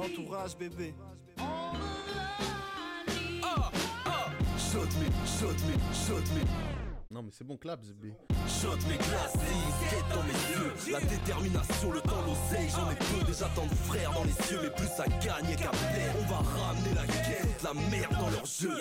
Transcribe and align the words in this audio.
L'entourage 0.00 0.56
bébé. 0.56 0.94
Non, 7.10 7.22
mais 7.22 7.30
c'est 7.32 7.46
bon, 7.46 7.58
clap, 7.58 7.80
bébé. 7.82 8.14
Shot 8.48 8.76
mes 8.88 8.96
classiques, 8.96 9.40
quête 9.90 10.04
dans 10.14 10.22
mes 10.22 10.32
yeux. 10.32 10.92
La 10.92 11.00
détermination, 11.00 11.92
le 11.92 12.00
temps, 12.00 12.22
l'oseille, 12.26 12.70
j'en 12.70 12.90
ai 12.90 12.94
peu. 12.94 13.26
Déjà 13.26 13.50
tant 13.54 13.66
de 13.66 13.74
frères 13.74 14.12
dans 14.12 14.24
les 14.24 14.32
cieux, 14.46 14.60
mais 14.62 14.70
plus 14.70 14.88
à 14.98 15.06
gagner 15.06 15.56
qu'à 15.56 15.70
perdre. 15.70 16.18
On 16.18 16.30
va 16.30 16.36
ramener 16.36 16.94
la 16.94 17.06
quête, 17.06 17.62
la 17.62 17.74
merde 17.74 18.12
dans 18.18 18.30
leur 18.30 18.46
jeu. 18.46 18.72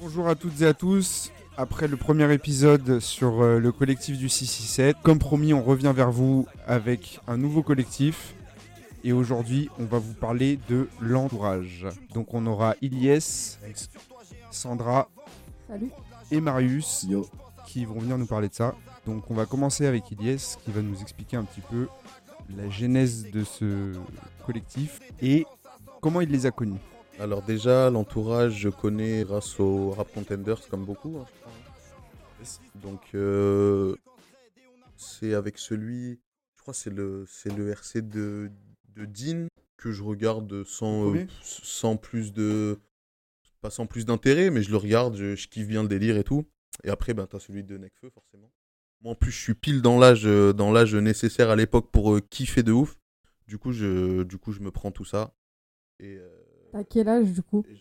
Bonjour 0.00 0.28
à 0.28 0.34
toutes 0.34 0.60
et 0.60 0.66
à 0.66 0.74
tous. 0.74 1.32
Après 1.56 1.88
le 1.88 1.96
premier 1.96 2.30
épisode 2.34 3.00
sur 3.00 3.42
euh, 3.42 3.58
le 3.58 3.72
collectif 3.72 4.18
du 4.18 4.28
667, 4.28 4.96
comme 5.02 5.18
promis, 5.18 5.54
on 5.54 5.62
revient 5.62 5.94
vers 5.96 6.10
vous 6.10 6.46
avec 6.66 7.20
un 7.26 7.38
nouveau 7.38 7.62
collectif. 7.62 8.34
Et 9.04 9.12
aujourd'hui, 9.12 9.70
on 9.78 9.84
va 9.84 9.98
vous 9.98 10.14
parler 10.14 10.58
de 10.68 10.88
l'entourage. 11.00 11.86
Donc 12.14 12.34
on 12.34 12.44
aura 12.46 12.74
Ilyes, 12.82 13.56
Sandra 14.50 15.08
Salut. 15.68 15.90
et 16.30 16.40
Marius 16.40 17.04
Yo. 17.08 17.26
qui 17.66 17.84
vont 17.84 17.98
venir 18.00 18.18
nous 18.18 18.26
parler 18.26 18.48
de 18.48 18.54
ça. 18.54 18.74
Donc 19.06 19.30
on 19.30 19.34
va 19.34 19.46
commencer 19.46 19.86
avec 19.86 20.10
Ilyes 20.10 20.56
qui 20.64 20.72
va 20.72 20.82
nous 20.82 21.00
expliquer 21.00 21.36
un 21.36 21.44
petit 21.44 21.60
peu 21.60 21.86
la 22.56 22.68
genèse 22.70 23.30
de 23.30 23.44
ce 23.44 23.92
collectif 24.46 25.00
et 25.20 25.46
comment 26.00 26.20
il 26.20 26.30
les 26.30 26.46
a 26.46 26.50
connus. 26.50 26.80
Alors, 27.20 27.42
déjà, 27.42 27.90
l'entourage, 27.90 28.52
je 28.52 28.68
connais 28.68 29.24
grâce 29.24 29.58
au 29.58 29.90
Rap 29.90 30.06
Contenders, 30.14 30.68
comme 30.68 30.84
beaucoup. 30.84 31.16
hein. 31.18 31.26
Donc, 32.76 33.00
euh, 33.16 33.96
c'est 34.96 35.34
avec 35.34 35.58
celui. 35.58 36.20
Je 36.56 36.62
crois 36.62 36.74
c'est 36.74 36.90
le, 36.90 37.24
c'est 37.28 37.52
le 37.52 37.70
RC 37.70 38.02
de, 38.02 38.52
de 38.98 39.04
Dean 39.06 39.46
que 39.76 39.92
je 39.92 40.02
regarde 40.02 40.64
sans, 40.64 41.14
euh, 41.14 41.26
sans 41.42 41.96
plus 41.96 42.32
de. 42.32 42.78
Pas 43.60 43.70
sans 43.70 43.86
plus 43.86 44.04
d'intérêt, 44.06 44.50
mais 44.50 44.62
je 44.62 44.70
le 44.70 44.76
regarde, 44.76 45.16
je, 45.16 45.34
je 45.34 45.48
kiffe 45.48 45.66
bien 45.66 45.82
le 45.82 45.88
délire 45.88 46.16
et 46.16 46.24
tout. 46.24 46.44
Et 46.84 46.90
après, 46.90 47.12
ben, 47.14 47.26
t'as 47.26 47.40
celui 47.40 47.64
de 47.64 47.76
Necfeu, 47.76 48.10
forcément. 48.10 48.52
Moi, 49.00 49.12
en 49.12 49.14
plus, 49.16 49.30
je 49.32 49.40
suis 49.40 49.54
pile 49.54 49.82
dans 49.82 49.98
l'âge, 49.98 50.26
euh, 50.26 50.52
dans 50.52 50.70
l'âge 50.72 50.94
nécessaire 50.94 51.50
à 51.50 51.56
l'époque 51.56 51.90
pour 51.90 52.14
euh, 52.14 52.20
kiffer 52.20 52.62
de 52.62 52.72
ouf. 52.72 52.98
Du 53.46 53.58
coup, 53.58 53.72
je, 53.72 54.22
du 54.22 54.38
coup, 54.38 54.52
je 54.52 54.60
me 54.60 54.70
prends 54.70 54.90
tout 54.92 55.04
ça. 55.04 55.34
Et. 56.00 56.16
euh, 56.18 56.28
T'as 56.72 56.84
quel 56.84 57.08
âge 57.08 57.32
du 57.32 57.42
coup? 57.42 57.64
je- 57.68 57.74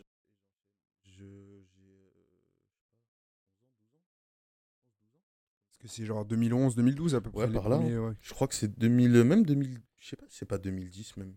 Parce 5.70 5.78
que 5.80 5.88
c'est 5.88 6.06
genre 6.06 6.26
2011, 6.26 6.76
2012 6.76 7.14
à 7.16 7.22
peu 7.22 7.30
Ouais, 7.30 7.44
près. 7.46 7.48
les 7.48 7.54
par 7.54 7.70
là, 7.70 7.78
premiers, 7.78 7.98
ouais. 7.98 8.14
Je 8.22 8.34
crois 8.34 8.48
que 8.48 8.56
c'est 8.56 8.80
2000, 8.80 9.24
même 9.24 9.46
2000, 9.46 9.80
je 10.00 10.10
sais 10.10 10.16
pas, 10.16 10.26
si 10.30 10.38
c'est 10.40 10.46
pas 10.46 10.58
2010 10.58 11.18
même. 11.18 11.36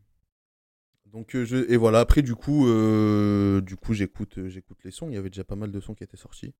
Donc 1.07 1.35
euh, 1.35 1.45
je 1.45 1.57
et 1.71 1.77
voilà 1.77 2.01
après 2.01 2.23
du 2.23 2.35
coup 2.37 2.67
euh, 2.69 3.61
du 3.61 3.77
coup 3.77 3.95
j'écoute 3.95 4.39
euh, 4.39 4.49
j'écoute 4.49 4.79
les 4.85 4.91
sons. 4.91 5.09
Il 5.09 5.15
y 5.15 5.17
avait 5.19 5.31
déjà 5.31 5.45
pas 5.45 5.57
mal 5.57 5.73
de 5.73 5.81
sons 5.81 5.95
qui 5.95 6.05
étaient 6.05 6.17
sortis 6.17 6.55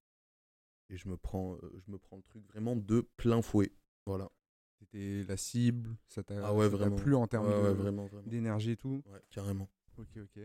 et 0.91 0.97
je 0.97 1.09
me 1.09 1.17
prends 1.17 1.55
euh, 1.55 1.83
je 1.87 1.93
me 1.93 1.99
prends 1.99 2.17
le 2.17 2.23
truc 2.23 2.45
vraiment 2.49 2.77
de 2.77 3.09
plein 3.17 3.43
fouet. 3.43 3.73
Voilà. 4.07 4.29
C'était 4.81 5.25
la 5.29 5.37
cible, 5.37 5.91
ça 6.09 6.23
t'a 6.23 6.35
Ah 6.43 6.55
ouais, 6.55 6.65
ça 6.65 6.71
t'a 6.71 6.77
vraiment. 6.77 6.97
plu 6.97 7.15
en 7.15 7.27
termes 7.27 7.47
Ouais, 7.47 7.61
ouais, 7.63 7.71
de- 7.71 7.77
vraiment 7.83 8.07
vraiment. 8.07 8.29
d'énergie 8.29 8.73
et 8.73 8.77
tout. 8.77 9.03
Ouais, 9.13 9.21
carrément. 9.31 9.69
Ok, 9.99 10.09
ok. 10.17 10.43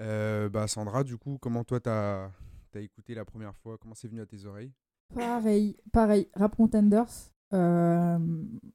Euh, 0.00 0.48
bah 0.48 0.68
Sandra, 0.68 1.02
du 1.02 1.16
coup, 1.16 1.38
comment 1.40 1.64
toi 1.64 1.80
t'as 1.80 2.30
as 2.74 2.80
écouté 2.80 3.14
la 3.14 3.24
première 3.24 3.56
fois? 3.56 3.78
Comment 3.78 3.94
c'est 3.94 4.08
venu 4.08 4.20
à 4.20 4.26
tes 4.26 4.44
oreilles? 4.44 4.72
Pareil, 5.12 5.76
pareil. 5.92 6.30
Rap 6.34 6.56
Contenders. 6.56 7.30
Euh, 7.54 8.18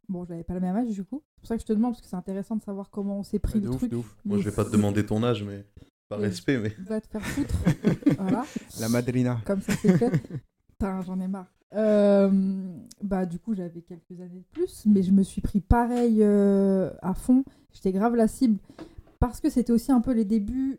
bon, 0.10 0.26
j'avais 0.26 0.44
pas 0.44 0.54
le 0.56 0.60
même 0.60 0.76
âge 0.76 0.90
du 0.90 1.04
coup. 1.04 1.22
C'est 1.36 1.40
pour 1.42 1.48
ça 1.48 1.56
que 1.56 1.62
je 1.62 1.66
te 1.68 1.74
demande, 1.74 1.92
parce 1.94 2.02
que 2.02 2.08
c'est 2.08 2.16
intéressant 2.16 2.56
de 2.56 2.62
savoir 2.64 2.90
comment 2.90 3.20
on 3.20 3.24
s'est 3.24 3.40
pris 3.40 3.60
de 3.60 3.66
le 3.66 3.72
ouf, 3.72 3.78
truc. 3.78 3.92
de 3.92 3.98
ouf. 3.98 4.16
Moi 4.26 4.38
je 4.40 4.50
vais 4.50 4.56
pas 4.56 4.66
te 4.66 4.72
demander 4.72 5.06
ton 5.06 5.24
âge 5.24 5.44
mais 5.44 5.66
par 6.10 6.20
respect 6.20 6.58
mais 6.60 6.74
Va 6.80 7.00
te 7.02 7.08
faire 7.08 7.22
foutre. 7.26 7.56
voilà, 8.20 8.46
La 8.80 8.90
madrina. 8.90 9.40
comme 9.46 9.62
ça 9.62 9.74
c'est 9.82 9.98
fait. 9.98 10.12
Putain, 10.70 11.02
j'en 11.02 11.20
ai 11.20 11.28
marre. 11.28 11.48
Euh, 11.76 12.30
bah 13.02 13.26
du 13.26 13.40
coup 13.40 13.56
j'avais 13.56 13.82
quelques 13.82 14.20
années 14.22 14.42
de 14.42 14.46
plus 14.52 14.86
mais 14.86 15.02
je 15.02 15.12
me 15.12 15.24
suis 15.24 15.42
pris 15.42 15.60
pareil 15.60 16.20
euh, 16.22 16.92
à 17.02 17.16
fond 17.16 17.44
j'étais 17.72 17.92
grave 17.92 18.16
la 18.16 18.28
cible 18.28 18.60
parce 19.18 19.42
que 19.42 19.50
c'était 19.50 19.74
aussi 19.74 19.92
un 19.92 20.00
peu 20.00 20.14
les 20.14 20.24
débuts 20.26 20.78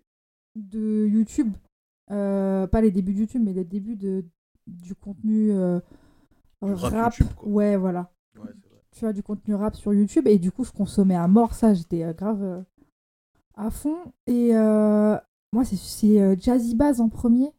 de 0.55 1.05
YouTube 1.09 1.53
Euh, 2.13 2.69
pas 2.69 2.81
les 2.81 2.93
débuts 2.93 3.13
de 3.15 3.19
YouTube 3.21 3.43
mais 3.45 3.53
les 3.55 3.65
débuts 3.65 3.97
de 3.97 4.25
du 4.69 4.95
contenu 4.95 5.51
euh, 5.51 5.81
rap 6.73 6.93
rap 6.93 7.15
YouTube, 7.17 7.35
quoi. 7.37 7.49
ouais 7.49 7.77
voilà 7.77 8.11
ouais, 8.37 8.43
c'est 8.63 8.69
vrai. 8.71 8.81
tu 8.93 9.01
vois 9.01 9.13
du 9.13 9.23
contenu 9.23 9.55
rap 9.55 9.75
sur 9.77 9.93
YouTube 9.93 10.27
et 10.27 10.39
du 10.39 10.51
coup 10.53 10.65
je 10.65 10.73
consommais 10.73 11.17
à 11.17 11.29
mort 11.29 11.55
ça 11.55 11.75
j'étais 11.75 12.03
euh, 12.05 12.13
grave 12.13 12.43
euh, 12.43 12.63
à 13.57 13.71
fond 13.71 13.97
et 14.27 14.51
euh, 14.57 15.17
moi 15.53 15.65
c'est 15.65 16.41
Jazzy 16.41 16.75
Bass 16.75 17.01
en 17.01 17.09
premier 17.09 17.51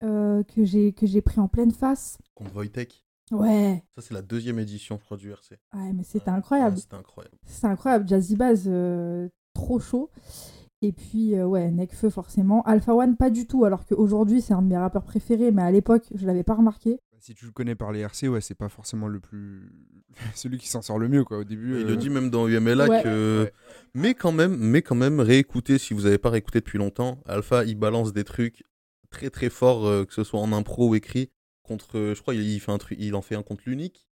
que 0.00 0.64
j'ai 0.64 0.92
que 0.92 1.06
j'ai 1.06 1.22
pris 1.22 1.40
en 1.40 1.48
pleine 1.48 1.72
face 1.72 2.18
Convoy 2.34 2.68
Tech. 2.70 3.02
ouais 3.32 3.82
Ça 3.96 4.02
c'est 4.02 4.14
la 4.14 4.22
deuxième 4.22 4.58
édition 4.58 4.98
je 5.00 5.04
crois 5.04 5.16
du 5.16 5.30
RC. 5.32 5.58
ouais 5.74 5.92
mais 5.92 6.04
c'était 6.04 6.30
Ouais, 6.30 6.36
incroyable 6.36 6.76
ouais, 6.76 6.80
C'était 6.82 6.94
incroyable. 6.96 7.36
c'est 7.44 7.66
incroyable 7.66 8.06
Jazzy 8.08 8.36
Bass 8.36 8.64
euh, 8.66 9.28
trop 9.54 9.80
chaud 9.80 10.10
et 10.82 10.92
puis 10.92 11.34
euh, 11.34 11.46
ouais 11.46 11.70
Nekfeu 11.72 12.10
forcément 12.10 12.62
Alpha 12.62 12.94
One 12.94 13.16
pas 13.16 13.30
du 13.30 13.46
tout 13.46 13.64
alors 13.64 13.84
qu'aujourd'hui 13.86 14.42
c'est 14.42 14.52
un 14.54 14.62
de 14.62 14.68
mes 14.68 14.76
rappeurs 14.76 15.02
préférés 15.04 15.50
mais 15.50 15.62
à 15.62 15.70
l'époque 15.72 16.04
je 16.14 16.26
l'avais 16.26 16.44
pas 16.44 16.54
remarqué 16.54 17.00
Si 17.18 17.34
tu 17.34 17.46
le 17.46 17.50
connais 17.52 17.74
par 17.74 17.92
les 17.92 18.00
RC, 18.00 18.28
ouais, 18.28 18.40
c'est 18.40 18.54
pas 18.54 18.68
forcément 18.68 19.08
le 19.08 19.20
plus. 19.20 19.72
celui 20.34 20.58
qui 20.58 20.68
s'en 20.68 20.82
sort 20.82 20.98
le 20.98 21.08
mieux, 21.08 21.24
quoi. 21.24 21.38
Au 21.38 21.44
début. 21.44 21.80
Il 21.80 21.86
euh, 21.86 21.88
le 21.90 21.96
dit 21.96 22.10
même 22.10 22.30
dans 22.30 22.46
UMLA 22.48 22.88
Ouais. 22.88 23.02
que. 23.02 23.42
Ouais. 23.44 23.52
Mais 23.94 24.14
quand 24.14 24.32
même, 24.32 24.56
mais 24.56 24.82
quand 24.82 24.94
même, 24.94 25.20
réécoutez 25.20 25.78
si 25.78 25.94
vous 25.94 26.02
n'avez 26.02 26.18
pas 26.18 26.30
réécouté 26.30 26.60
depuis 26.60 26.78
longtemps. 26.78 27.20
Alpha, 27.26 27.64
il 27.64 27.76
balance 27.76 28.12
des 28.12 28.24
trucs 28.24 28.64
très 29.10 29.30
très 29.30 29.50
forts, 29.50 29.86
euh, 29.86 30.04
que 30.04 30.12
ce 30.14 30.24
soit 30.24 30.40
en 30.40 30.52
impro 30.52 30.88
ou 30.90 30.94
écrit. 30.94 31.30
Contre, 31.62 31.98
euh, 31.98 32.14
je 32.14 32.20
crois, 32.22 32.34
il, 32.34 32.42
il 32.42 32.60
fait 32.60 32.72
un 32.72 32.78
truc, 32.78 32.98
il 33.00 33.14
en 33.14 33.22
fait 33.22 33.34
un 33.34 33.42
contre 33.42 33.62
l'unique 33.66 34.06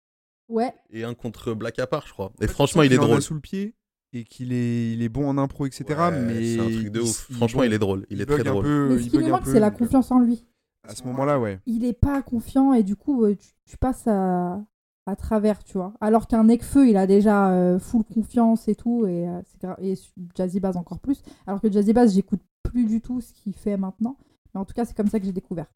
ouais 0.49 0.73
et 0.91 1.05
un 1.05 1.15
contre 1.15 1.55
Black 1.55 1.79
Apart, 1.79 2.07
je 2.07 2.13
crois. 2.13 2.33
Et 2.41 2.47
franchement, 2.49 2.83
il 2.83 2.87
est 2.93 2.97
qu'il 2.97 3.01
en 3.01 3.05
a 3.05 3.07
drôle. 3.09 3.23
sous 3.23 3.35
le 3.35 3.41
pied 3.41 3.75
et 4.13 4.25
qu'il 4.25 4.53
est, 4.53 4.93
il 4.93 5.03
est 5.03 5.09
bon 5.09 5.29
en 5.29 5.39
impro, 5.39 5.67
etc. 5.67 5.85
Ouais, 5.89 6.11
mais 6.13 6.55
c'est 6.57 6.61
un 6.61 6.65
truc 6.71 6.91
de 6.91 7.01
il- 7.01 7.03
ouf. 7.03 7.27
il- 7.31 7.37
Franchement, 7.37 7.61
bon, 7.61 7.67
il 7.67 7.73
est 7.73 7.79
drôle. 7.79 8.07
Il, 8.11 8.21
est 8.21 8.27
très 8.27 8.41
un 8.41 8.45
drôle. 8.53 8.65
peu, 8.65 8.89
mais 8.89 8.95
il 8.97 9.05
ce 9.05 9.11
qui 9.11 9.19
lui 9.19 9.27
manque 9.29 9.47
c'est 9.47 9.61
la 9.61 9.71
confiance 9.71 10.11
en 10.11 10.21
lui 10.21 10.45
À 10.83 10.95
ce 10.95 11.05
moment-là, 11.05 11.39
ouais. 11.39 11.61
il 11.67 11.85
est 11.85 11.93
pas 11.93 12.23
confiant 12.23 12.73
et 12.73 12.83
du 12.83 12.97
coup 12.97 13.25
euh, 13.25 13.37
tu, 13.37 13.49
tu 13.65 13.77
passes 13.77 14.07
à, 14.07 14.65
à 15.07 15.17
travers 15.17 15.63
tu 15.63 15.75
vois 15.75 15.93
alors 16.01 16.27
qu'un 16.27 16.45
Nekfeu 16.45 16.89
il 16.89 16.97
a 16.97 17.07
déjà 17.07 17.53
euh, 17.53 17.79
full 17.79 18.03
confiance 18.05 18.67
et 18.69 18.75
tout 18.75 19.07
et, 19.07 19.29
euh, 19.29 19.41
c'est 19.47 19.61
gra- 19.63 19.77
et 19.81 19.95
Jazzy 20.35 20.59
Bass 20.59 20.77
encore 20.77 20.99
plus 21.01 21.23
alors 21.47 21.61
que 21.61 21.71
Jazzy 21.71 21.93
Bass 21.93 22.15
j'écoute 22.15 22.41
plus 22.63 22.87
du 22.87 23.01
tout 23.01 23.21
ce 23.21 23.33
qu'il 23.33 23.55
fait 23.55 23.77
maintenant 23.77 24.17
mais 24.55 24.61
en 24.61 24.65
tout 24.65 24.75
cas 24.75 24.85
c'est 24.85 24.97
comme 24.97 25.09
ça 25.09 25.21
que 25.21 25.27
j'ai 25.27 25.33
découvert 25.33 25.67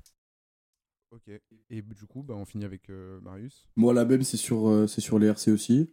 Ok. 1.10 1.30
Et 1.70 1.80
du 1.80 2.06
coup, 2.06 2.24
bah, 2.24 2.34
on 2.34 2.44
finit 2.44 2.64
avec 2.64 2.90
euh, 2.90 3.20
Marius. 3.20 3.68
Moi, 3.76 3.94
la 3.94 4.04
même, 4.04 4.24
c'est 4.24 4.36
sur, 4.36 4.66
euh, 4.68 4.88
c'est 4.88 5.00
sur 5.00 5.20
les 5.20 5.28
RC 5.28 5.52
aussi. 5.52 5.88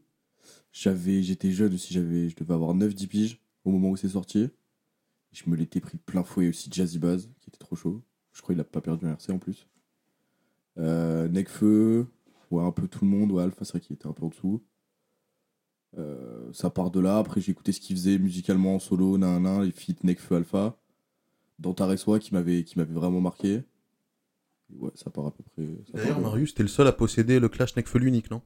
J'avais, 0.72 1.22
j'étais 1.22 1.52
jeune 1.52 1.76
aussi, 1.76 1.94
j'avais, 1.94 2.28
je 2.28 2.36
devais 2.36 2.56
avoir 2.56 2.74
9-10 2.74 3.08
piges 3.08 3.42
au 3.64 3.70
moment 3.70 3.90
où 3.92 3.96
c'est 3.96 4.10
sorti. 4.10 4.50
Je 5.32 5.44
me 5.48 5.56
l'étais 5.56 5.80
pris 5.80 6.00
plein 6.00 6.24
fouet 6.24 6.48
aussi 6.50 6.70
Jazzy 6.72 6.98
Baz, 6.98 7.30
qui 7.40 7.50
était 7.52 7.60
trop 7.60 7.76
chaud. 7.76 8.02
Je 8.34 8.42
crois 8.42 8.54
qu'il 8.54 8.62
a 8.62 8.66
pas 8.66 8.82
perdu 8.82 9.06
un 9.06 9.14
RC 9.14 9.32
en 9.32 9.40
plus. 9.40 9.68
Euh, 10.78 11.28
Necfeu, 11.28 12.08
ouais, 12.50 12.64
un 12.64 12.72
peu 12.72 12.88
tout 12.88 13.04
le 13.06 13.12
monde, 13.12 13.32
ouais, 13.32 13.44
Alpha, 13.44 13.66
c'est 13.66 13.74
vrai 13.74 13.82
qu'il 13.82 13.96
était 13.96 14.08
un 14.08 14.14
peu 14.14 14.26
en 14.26 14.30
dessous. 14.30 14.64
Euh, 15.98 16.50
ça 16.54 16.70
part 16.70 16.90
de 16.90 17.02
là, 17.02 17.18
après 17.18 17.42
j'ai 17.42 17.52
écouté 17.52 17.74
ce 17.74 17.82
qu'il 17.82 17.98
faisait 17.98 18.18
musicalement 18.18 18.76
en 18.76 18.80
solo, 18.80 19.18
nan, 19.18 19.44
nan, 19.44 19.62
les 19.64 19.72
feats 19.72 20.04
Necfeu 20.04 20.36
Alpha. 20.36 20.78
Dans 21.60 21.74
Tareswa 21.74 22.18
qui 22.20 22.34
m'avait, 22.34 22.64
qui 22.64 22.80
m'avait 22.80 22.94
vraiment 22.94 23.22
marqué. 23.22 23.62
Ouais, 24.74 24.92
ça 24.96 25.10
part 25.10 25.28
à 25.28 25.32
peu 25.32 25.44
près. 25.44 25.64
D'ailleurs, 25.94 26.18
de. 26.18 26.24
Marius, 26.24 26.56
t'es 26.56 26.64
le 26.64 26.70
seul 26.70 26.88
à 26.88 26.94
posséder 26.94 27.40
le 27.40 27.50
Clash 27.50 27.76
Necfeu 27.76 28.00
l'unique, 28.00 28.32
non 28.32 28.42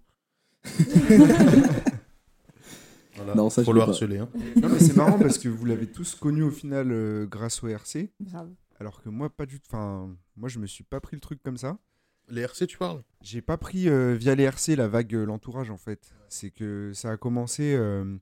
Voilà. 3.16 3.34
Non, 3.36 3.50
ça, 3.50 3.64
Faut 3.64 3.72
le 3.72 3.82
harceler. 3.82 4.18
Hein. 4.18 4.28
Non, 4.62 4.68
mais 4.68 4.80
c'est 4.80 4.96
marrant 4.98 5.18
parce 5.18 5.38
que 5.38 5.48
vous 5.48 5.64
l'avez 5.66 5.88
tous 5.88 6.16
connu 6.16 6.44
au 6.44 6.52
final 6.52 6.92
euh, 6.92 7.26
grâce 7.26 7.64
au 7.64 7.68
RC, 7.68 8.12
grave 8.20 8.50
alors 8.80 9.02
que 9.02 9.10
moi, 9.10 9.30
pas 9.36 9.46
du 9.46 9.60
tout. 9.60 9.68
Enfin, 9.70 10.16
moi, 10.36 10.50
je 10.50 10.60
me 10.60 10.68
suis 10.68 10.84
pas 10.84 11.00
pris 11.00 11.16
le 11.16 11.22
truc 11.22 11.42
comme 11.44 11.58
ça. 11.58 11.78
Les 12.28 12.42
RC, 12.42 12.66
tu 12.68 12.78
parles? 12.78 13.04
J'ai 13.22 13.42
pas 13.42 13.58
pris 13.58 13.88
euh, 13.88 14.16
via 14.16 14.34
les 14.36 14.44
RC 14.44 14.76
la 14.76 14.88
vague 14.88 15.14
euh, 15.14 15.26
l'entourage 15.26 15.70
en 15.70 15.78
fait. 15.78 16.12
C'est 16.28 16.50
que 16.50 16.92
ça 16.94 17.12
a 17.12 17.18
commencé, 17.18 17.76
euh, 17.76 18.18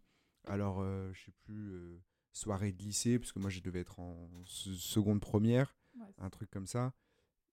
alors 0.45 0.81
euh, 0.81 1.09
je 1.13 1.25
sais 1.25 1.31
plus, 1.45 1.71
euh, 1.71 2.01
soirée 2.33 2.73
de 2.73 2.81
lycée, 2.83 3.17
parce 3.17 3.31
que 3.31 3.39
moi 3.39 3.49
je 3.49 3.61
devais 3.61 3.79
être 3.79 4.01
en 4.01 4.29
se- 4.45 4.73
seconde 4.73 5.21
première, 5.21 5.77
un 6.17 6.29
truc 6.29 6.49
comme 6.51 6.67
ça. 6.67 6.93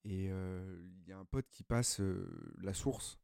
Et 0.05 0.27
euh, 0.31 0.83
il 0.83 1.09
y 1.09 1.13
a 1.13 1.19
un 1.19 1.25
pote 1.25 1.47
qui 1.51 1.63
passe 1.63 2.01
euh, 2.01 2.53
la 2.63 2.75
source. 2.75 3.21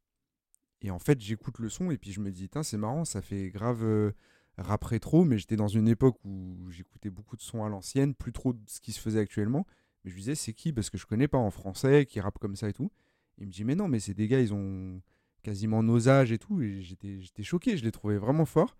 Et 0.82 0.90
en 0.92 0.98
fait 1.00 1.20
j'écoute 1.20 1.58
le 1.58 1.68
son 1.68 1.90
et 1.90 1.98
puis 1.98 2.12
je 2.12 2.20
me 2.20 2.30
dis, 2.30 2.48
Tain, 2.48 2.62
c'est 2.62 2.76
marrant, 2.78 3.04
ça 3.04 3.22
fait 3.22 3.50
grave 3.50 3.82
euh, 3.82 4.12
rap 4.58 4.84
rétro, 4.84 5.24
mais 5.24 5.38
j'étais 5.38 5.56
dans 5.56 5.68
une 5.68 5.88
époque 5.88 6.16
où 6.24 6.70
j'écoutais 6.70 7.10
beaucoup 7.10 7.36
de 7.36 7.42
sons 7.42 7.64
à 7.64 7.68
l'ancienne, 7.68 8.14
plus 8.14 8.32
trop 8.32 8.52
de 8.52 8.60
ce 8.66 8.80
qui 8.80 8.92
se 8.92 9.00
faisait 9.00 9.20
actuellement. 9.20 9.66
Mais 10.04 10.10
je 10.10 10.16
me 10.16 10.20
disais, 10.20 10.34
c'est 10.34 10.52
qui? 10.52 10.72
Parce 10.72 10.90
que 10.90 10.98
je 10.98 11.06
connais 11.06 11.28
pas 11.28 11.38
en 11.38 11.50
français, 11.50 12.06
qui 12.06 12.20
rappe 12.20 12.38
comme 12.38 12.56
ça 12.56 12.68
et 12.68 12.72
tout. 12.72 12.90
Il 13.38 13.46
me 13.46 13.52
dit, 13.52 13.64
mais 13.64 13.74
non, 13.74 13.88
mais 13.88 14.00
c'est 14.00 14.14
des 14.14 14.28
gars, 14.28 14.40
ils 14.40 14.54
ont 14.54 15.02
quasiment 15.42 15.82
nos 15.82 16.08
âges 16.08 16.32
et 16.32 16.38
tout. 16.38 16.62
Et 16.62 16.82
j'étais, 16.82 17.42
choqué, 17.42 17.76
je 17.76 17.84
les 17.84 17.92
trouvais 17.92 18.16
vraiment 18.16 18.46
forts. 18.46 18.76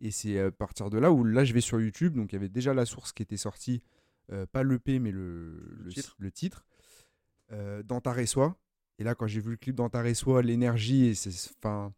Et 0.00 0.10
c'est 0.10 0.38
à 0.38 0.50
partir 0.50 0.90
de 0.90 0.98
là 0.98 1.10
où 1.10 1.24
là 1.24 1.44
je 1.44 1.54
vais 1.54 1.62
sur 1.62 1.80
YouTube, 1.80 2.14
donc 2.14 2.32
il 2.32 2.34
y 2.34 2.38
avait 2.38 2.50
déjà 2.50 2.74
la 2.74 2.84
source 2.84 3.12
qui 3.12 3.22
était 3.22 3.38
sortie, 3.38 3.82
euh, 4.30 4.44
pas 4.44 4.62
l'EP 4.62 4.98
mais 4.98 5.10
le, 5.10 5.58
le 5.82 5.90
titre. 5.90 6.16
le 6.18 6.30
titre, 6.30 6.66
euh, 7.50 7.82
dans 7.82 8.02
ta 8.02 8.26
Soi. 8.26 8.58
Et 8.98 9.04
là 9.04 9.14
quand 9.14 9.26
j'ai 9.26 9.40
vu 9.40 9.52
le 9.52 9.56
clip 9.56 9.74
dans 9.74 9.88
ta 9.88 10.14
Soi, 10.14 10.42
l'énergie, 10.42 11.06
et 11.06 11.14
c'est, 11.14 11.50
enfin, 11.58 11.94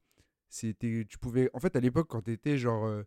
c'était, 0.49 1.05
tu 1.09 1.19
pouvais, 1.19 1.51
en 1.53 1.61
fait 1.61 1.75
à 1.77 1.81
l'époque 1.81 2.09
quand 2.09 2.23
t'étais 2.23 2.59
genre 2.59 2.87
euh, 2.87 3.03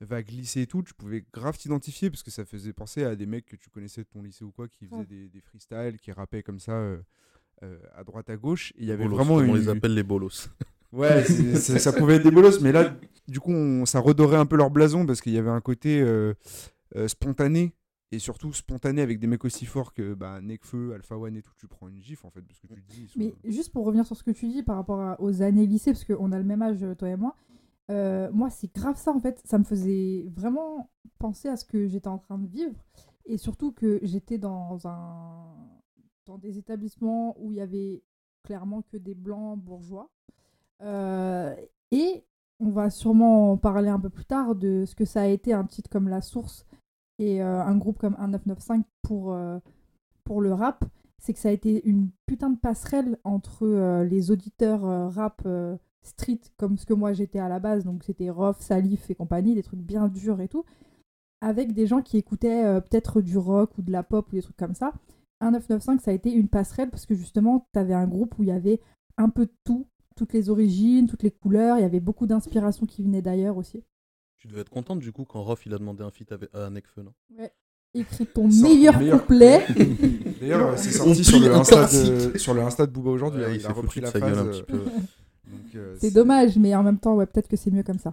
vague 0.00 0.30
lycée 0.30 0.62
et 0.62 0.66
tout, 0.66 0.82
tu 0.82 0.94
pouvais 0.94 1.24
grave 1.32 1.56
t'identifier 1.56 2.10
parce 2.10 2.22
que 2.22 2.30
ça 2.30 2.44
faisait 2.44 2.72
penser 2.72 3.04
à 3.04 3.16
des 3.16 3.26
mecs 3.26 3.46
que 3.46 3.56
tu 3.56 3.70
connaissais 3.70 4.02
de 4.02 4.08
ton 4.08 4.22
lycée 4.22 4.44
ou 4.44 4.50
quoi 4.52 4.68
qui 4.68 4.86
faisaient 4.86 4.96
Ouais. 4.98 5.04
des, 5.06 5.28
des 5.28 5.40
freestyles, 5.40 5.98
qui 6.00 6.12
rappaient 6.12 6.42
comme 6.42 6.58
ça 6.60 6.72
euh, 6.72 6.98
euh, 7.62 7.78
à 7.94 8.04
droite 8.04 8.28
à 8.30 8.36
gauche. 8.36 8.72
Et 8.76 8.82
il 8.82 8.86
y 8.86 8.92
avait 8.92 9.04
Bolos, 9.04 9.16
vraiment 9.16 9.34
on 9.36 9.54
les 9.54 9.68
appelle 9.68 9.94
les 9.94 10.02
bolos? 10.02 10.48
Ouais, 10.92 11.24
ça 11.24 11.92
pouvait 11.92 12.14
être 12.16 12.22
des 12.22 12.30
bolos, 12.30 12.60
mais 12.60 12.70
là, 12.70 12.96
du 13.26 13.40
coup, 13.40 13.50
on- 13.52 13.84
ça 13.84 13.98
redorait 13.98 14.36
un 14.36 14.46
peu 14.46 14.54
leur 14.56 14.70
blason 14.70 15.04
parce 15.06 15.20
qu'il 15.20 15.32
y 15.32 15.38
avait 15.38 15.50
un 15.50 15.60
côté 15.60 16.00
euh, 16.00 16.34
euh, 16.94 17.08
spontané 17.08 17.72
et 18.12 18.18
surtout 18.18 18.52
spontané 18.52 19.02
avec 19.02 19.18
des 19.18 19.26
mecs 19.26 19.44
aussi 19.44 19.64
forts 19.66 19.92
que 19.92 20.14
bah, 20.14 20.40
Nekfeu, 20.40 20.92
Alpha 20.94 21.16
One 21.18 21.36
et 21.36 21.42
tout. 21.42 21.52
Tu 21.56 21.66
prends 21.66 21.88
une 21.88 22.00
gifle 22.00 22.26
en 22.26 22.30
fait 22.30 22.42
parce 22.42 22.60
que 22.60 22.66
tu 22.68 22.82
te 22.82 22.92
dis. 22.92 23.08
sont- 23.08 23.18
Mais 23.18 23.34
juste 23.44 23.72
pour 23.72 23.84
revenir 23.84 24.06
sur 24.06 24.16
ce 24.16 24.22
que 24.22 24.30
tu 24.30 24.46
dis 24.48 24.62
par 24.62 24.76
rapport 24.76 25.00
à- 25.00 25.20
aux 25.20 25.42
années 25.42 25.66
lycée, 25.66 25.92
parce 25.92 26.04
qu'on 26.04 26.30
a 26.32 26.38
le 26.38 26.44
même 26.44 26.62
âge, 26.62 26.84
toi 26.98 27.08
et 27.08 27.16
moi, 27.16 27.34
euh, 27.90 28.30
moi, 28.32 28.50
c'est 28.50 28.72
grave 28.74 28.96
ça 28.96 29.12
en 29.12 29.20
fait. 29.20 29.40
Ça 29.44 29.58
me 29.58 29.64
faisait 29.64 30.26
vraiment 30.34 30.90
penser 31.18 31.48
à 31.48 31.56
ce 31.56 31.64
que 31.64 31.86
j'étais 31.88 32.08
en 32.08 32.18
train 32.18 32.38
de 32.38 32.46
vivre. 32.46 32.84
Et 33.26 33.36
surtout 33.38 33.72
que 33.72 33.98
j'étais 34.02 34.38
dans, 34.38 34.86
un... 34.86 35.56
dans 36.26 36.38
des 36.38 36.58
établissements 36.58 37.34
où 37.40 37.50
il 37.52 37.56
y 37.56 37.60
avait 37.60 38.02
clairement 38.42 38.82
que 38.82 38.96
des 38.98 39.14
blancs 39.14 39.58
bourgeois. 39.58 40.10
Euh, 40.82 41.54
et 41.90 42.24
on 42.60 42.70
va 42.70 42.90
sûrement 42.90 43.52
en 43.52 43.56
parler 43.56 43.88
un 43.88 43.98
peu 43.98 44.10
plus 44.10 44.24
tard 44.26 44.54
de 44.54 44.84
ce 44.86 44.94
que 44.94 45.04
ça 45.04 45.22
a 45.22 45.26
été 45.26 45.52
un 45.52 45.64
titre 45.64 45.88
comme 45.90 46.08
La 46.08 46.20
Source 46.20 46.66
et 47.18 47.42
euh, 47.42 47.62
un 47.62 47.76
groupe 47.76 47.98
comme 47.98 48.16
1995 48.18 48.82
pour, 49.02 49.32
euh, 49.32 49.58
pour 50.24 50.40
le 50.40 50.52
rap 50.52 50.84
c'est 51.18 51.32
que 51.32 51.38
ça 51.38 51.48
a 51.48 51.52
été 51.52 51.86
une 51.88 52.10
putain 52.26 52.50
de 52.50 52.58
passerelle 52.58 53.18
entre 53.24 53.66
euh, 53.66 54.04
les 54.04 54.30
auditeurs 54.30 55.12
rap 55.14 55.46
street, 56.02 56.40
comme 56.58 56.76
ce 56.76 56.84
que 56.84 56.92
moi 56.92 57.14
j'étais 57.14 57.38
à 57.38 57.48
la 57.48 57.60
base, 57.60 57.84
donc 57.84 58.04
c'était 58.04 58.28
Rof, 58.28 58.60
Salif 58.60 59.10
et 59.10 59.14
compagnie, 59.14 59.54
des 59.54 59.62
trucs 59.62 59.80
bien 59.80 60.08
durs 60.08 60.42
et 60.42 60.48
tout, 60.48 60.66
avec 61.40 61.72
des 61.72 61.86
gens 61.86 62.02
qui 62.02 62.18
écoutaient 62.18 62.78
peut-être 62.82 63.22
du 63.22 63.38
rock 63.38 63.78
ou 63.78 63.82
de 63.82 63.90
la 63.90 64.02
pop 64.02 64.30
ou 64.30 64.36
des 64.36 64.42
trucs 64.42 64.58
comme 64.58 64.74
ça. 64.74 64.92
1995, 65.40 66.00
ça 66.02 66.10
a 66.10 66.14
été 66.14 66.30
une 66.30 66.48
passerelle 66.48 66.90
parce 66.90 67.06
que 67.06 67.14
justement, 67.14 67.68
t'avais 67.72 67.94
un 67.94 68.06
groupe 68.06 68.38
où 68.38 68.42
il 68.42 68.48
y 68.48 68.52
avait 68.52 68.80
un 69.16 69.28
peu 69.28 69.46
de 69.46 69.52
tout, 69.64 69.86
toutes 70.16 70.32
les 70.32 70.50
origines, 70.50 71.06
toutes 71.06 71.22
les 71.22 71.30
couleurs, 71.30 71.78
il 71.78 71.82
y 71.82 71.84
avait 71.84 72.00
beaucoup 72.00 72.26
d'inspiration 72.26 72.86
qui 72.86 73.02
venaient 73.02 73.22
d'ailleurs 73.22 73.56
aussi. 73.56 73.82
Tu 74.44 74.48
devais 74.48 74.60
être 74.60 74.68
contente 74.68 74.98
du 74.98 75.10
coup 75.10 75.24
quand 75.24 75.42
Rof 75.42 75.64
il 75.64 75.72
a 75.72 75.78
demandé 75.78 76.02
un 76.02 76.10
feat 76.10 76.30
avec- 76.30 76.54
à 76.54 76.68
Nekfeu, 76.68 77.02
non? 77.02 77.14
Écris 77.94 78.26
ton 78.26 78.50
Sort 78.50 78.68
meilleur, 78.68 78.98
meilleur 78.98 79.22
couplet. 79.22 79.64
D'ailleurs, 80.40 80.72
euh, 80.72 80.76
c'est 80.76 80.90
sorti 80.90 81.24
sur 81.24 81.40
le, 81.40 81.50
Insta 81.50 81.86
de, 81.86 82.36
sur 82.36 82.52
le 82.52 82.60
Insta 82.60 82.84
de 82.86 82.92
Booba 82.92 83.08
aujourd'hui. 83.08 83.40
Ouais, 83.40 83.46
hein, 83.52 83.54
il 83.54 83.64
a 83.64 83.72
repris 83.72 84.02
la 84.02 84.08
un 84.10 84.20
euh, 84.20 84.50
petit 84.50 84.62
peu. 84.64 84.78
donc, 84.80 85.74
euh, 85.76 85.96
C'est 85.98 86.10
dommage, 86.10 86.58
mais 86.58 86.74
en 86.74 86.82
même 86.82 86.98
temps, 86.98 87.14
ouais, 87.14 87.24
peut-être 87.24 87.48
que 87.48 87.56
c'est 87.56 87.70
mieux 87.70 87.84
comme 87.84 87.98
ça. 87.98 88.12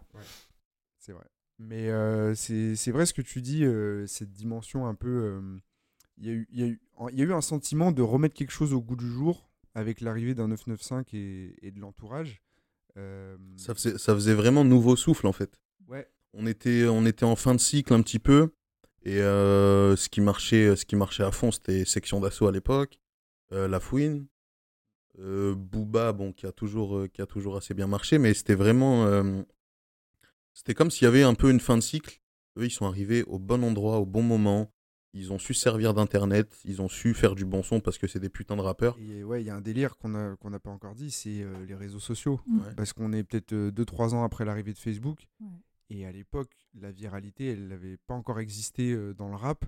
C'est 0.99 1.11
vrai. 1.11 1.25
Mais 1.59 1.89
euh, 1.89 2.33
c'est 2.33 2.77
c'est 2.77 2.91
vrai 2.91 3.05
ce 3.05 3.13
que 3.13 3.21
tu 3.21 3.41
dis, 3.41 3.65
euh, 3.65 4.07
cette 4.07 4.31
dimension 4.31 4.87
un 4.87 4.95
peu. 4.95 5.09
euh, 5.09 5.57
Il 6.17 6.27
y, 6.27 6.29
a 6.29 6.33
eu- 6.33 6.47
il 6.49 6.59
y, 6.61 6.63
a 6.63 6.67
eu- 6.67 6.81
il 7.11 7.19
y 7.19 7.21
a 7.23 7.25
eu 7.25 7.33
un 7.33 7.41
sentiment 7.41 7.91
de 7.91 8.01
remettre 8.01 8.35
quelque 8.35 8.51
chose 8.51 8.71
au 8.73 8.79
goût 8.81 8.95
du 8.95 9.09
jour 9.11 9.49
avec 9.75 9.99
l'arrivée 9.99 10.33
d'un 10.33 10.47
995 10.47 11.03
et, 11.13 11.55
et 11.61 11.71
de 11.71 11.79
l'entourage. 11.81 12.41
Euh, 12.97 13.35
Ça 13.57 13.73
faisait, 13.73 13.97
ça 13.97 14.13
faisait 14.13 14.33
vraiment 14.35 14.63
nouveau 14.63 14.95
souffle 14.95 15.27
en 15.27 15.33
fait. 15.33 15.59
Ouais, 15.87 16.07
On 16.33 16.45
était, 16.47 16.85
on 16.87 17.05
était 17.05 17.25
en 17.25 17.35
fin 17.35 17.53
de 17.55 17.59
cycle 17.59 17.93
un 17.93 18.01
petit 18.01 18.19
peu. 18.19 18.51
Et 19.03 19.19
euh, 19.21 19.95
ce, 19.95 20.09
qui 20.09 20.21
marchait, 20.21 20.75
ce 20.75 20.85
qui 20.85 20.95
marchait 20.95 21.23
à 21.23 21.31
fond, 21.31 21.51
c'était 21.51 21.85
Section 21.85 22.19
d'Assaut 22.19 22.47
à 22.47 22.51
l'époque, 22.51 22.99
euh, 23.51 23.67
La 23.67 23.79
Fouine, 23.79 24.27
euh, 25.19 25.55
Booba, 25.55 26.13
bon, 26.13 26.31
qui 26.33 26.45
a, 26.45 26.51
toujours, 26.51 26.97
euh, 26.97 27.07
qui 27.07 27.21
a 27.21 27.25
toujours 27.25 27.57
assez 27.57 27.73
bien 27.73 27.87
marché, 27.87 28.17
mais 28.19 28.33
c'était 28.33 28.53
vraiment. 28.55 29.05
euh, 29.07 29.41
c'était 30.53 30.73
comme 30.73 30.91
s'il 30.91 31.05
y 31.05 31.07
avait 31.07 31.23
un 31.23 31.33
peu 31.33 31.49
une 31.49 31.59
fin 31.59 31.77
de 31.77 31.81
cycle. 31.81 32.19
Eux, 32.57 32.65
ils 32.65 32.71
sont 32.71 32.85
arrivés 32.85 33.23
au 33.23 33.39
bon 33.39 33.63
endroit, 33.63 33.97
au 33.99 34.05
bon 34.05 34.21
moment. 34.21 34.71
Ils 35.13 35.33
ont 35.33 35.39
su 35.39 35.53
servir 35.53 35.93
d'Internet, 35.93 36.57
ils 36.63 36.81
ont 36.81 36.87
su 36.87 37.13
faire 37.13 37.35
du 37.35 37.43
bon 37.43 37.63
son 37.63 37.81
parce 37.81 37.97
que 37.97 38.07
c'est 38.07 38.19
des 38.19 38.29
putains 38.29 38.55
de 38.55 38.61
rappeurs. 38.61 38.97
et 38.99 39.23
ouais, 39.25 39.41
il 39.41 39.47
y 39.47 39.49
a 39.49 39.55
un 39.55 39.61
délire 39.61 39.97
qu'on 39.97 40.13
a- 40.15 40.37
qu'on 40.37 40.49
n'a 40.51 40.59
pas 40.59 40.69
encore 40.69 40.95
dit, 40.95 41.11
c'est 41.11 41.41
euh, 41.41 41.65
les 41.65 41.75
réseaux 41.75 41.99
sociaux. 41.99 42.39
Ouais. 42.47 42.73
Parce 42.77 42.93
qu'on 42.93 43.11
est 43.11 43.23
peut-être 43.23 43.53
2-3 43.53 44.13
ans 44.13 44.23
après 44.23 44.45
l'arrivée 44.45 44.71
de 44.73 44.77
Facebook. 44.77 45.27
Ouais. 45.41 45.47
Et 45.93 46.05
à 46.05 46.11
l'époque, 46.13 46.53
la 46.73 46.89
viralité, 46.89 47.47
elle 47.47 47.67
n'avait 47.67 47.97
pas 47.97 48.13
encore 48.13 48.39
existé 48.39 48.95
dans 49.13 49.27
le 49.27 49.35
rap, 49.35 49.65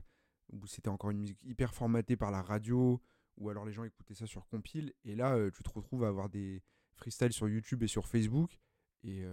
où 0.53 0.65
c'était 0.67 0.87
encore 0.87 1.11
une 1.11 1.19
musique 1.19 1.43
hyper 1.43 1.73
formatée 1.73 2.15
par 2.15 2.31
la 2.31 2.41
radio, 2.41 3.01
ou 3.37 3.49
alors 3.49 3.65
les 3.65 3.73
gens 3.73 3.83
écoutaient 3.83 4.13
ça 4.13 4.25
sur 4.25 4.47
compile. 4.47 4.93
Et 5.03 5.15
là, 5.15 5.37
tu 5.51 5.63
te 5.63 5.69
retrouves 5.69 6.05
à 6.05 6.07
avoir 6.07 6.29
des 6.29 6.63
freestyles 6.93 7.33
sur 7.33 7.49
YouTube 7.49 7.83
et 7.83 7.87
sur 7.87 8.07
Facebook. 8.07 8.57
Et 9.03 9.25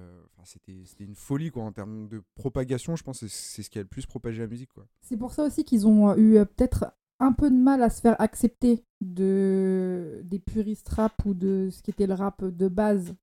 c'était 0.43 1.05
une 1.05 1.15
folie 1.15 1.53
quoi, 1.53 1.63
en 1.63 1.71
termes 1.71 2.09
de 2.09 2.25
propagation. 2.35 2.97
Je 2.97 3.05
pense 3.05 3.21
que 3.21 3.29
c'est 3.29 3.63
ce 3.63 3.71
qui 3.71 3.79
a 3.79 3.83
le 3.83 3.89
plus 3.89 4.07
propagé 4.07 4.41
la 4.41 4.49
musique. 4.49 4.73
Quoi. 4.73 4.89
C'est 5.01 5.17
pour 5.17 5.33
ça 5.33 5.45
aussi 5.45 5.65
qu'ils 5.65 5.87
ont 5.87 6.17
eu 6.17 6.45
peut-être 6.45 6.93
un 7.21 7.33
peu 7.33 7.51
de 7.51 7.57
mal 7.57 7.85
à 7.85 7.91
se 7.91 8.01
faire 8.01 8.21
accepter 8.21 8.85
de 9.01 10.23
des 10.25 10.41
puristes 10.41 10.89
rap 10.89 11.25
ou 11.25 11.35
de 11.35 11.69
ce 11.71 11.83
qui 11.83 11.93
était 11.93 12.09
le 12.09 12.15
rap 12.15 12.45
de 12.45 12.67
base. 12.67 13.15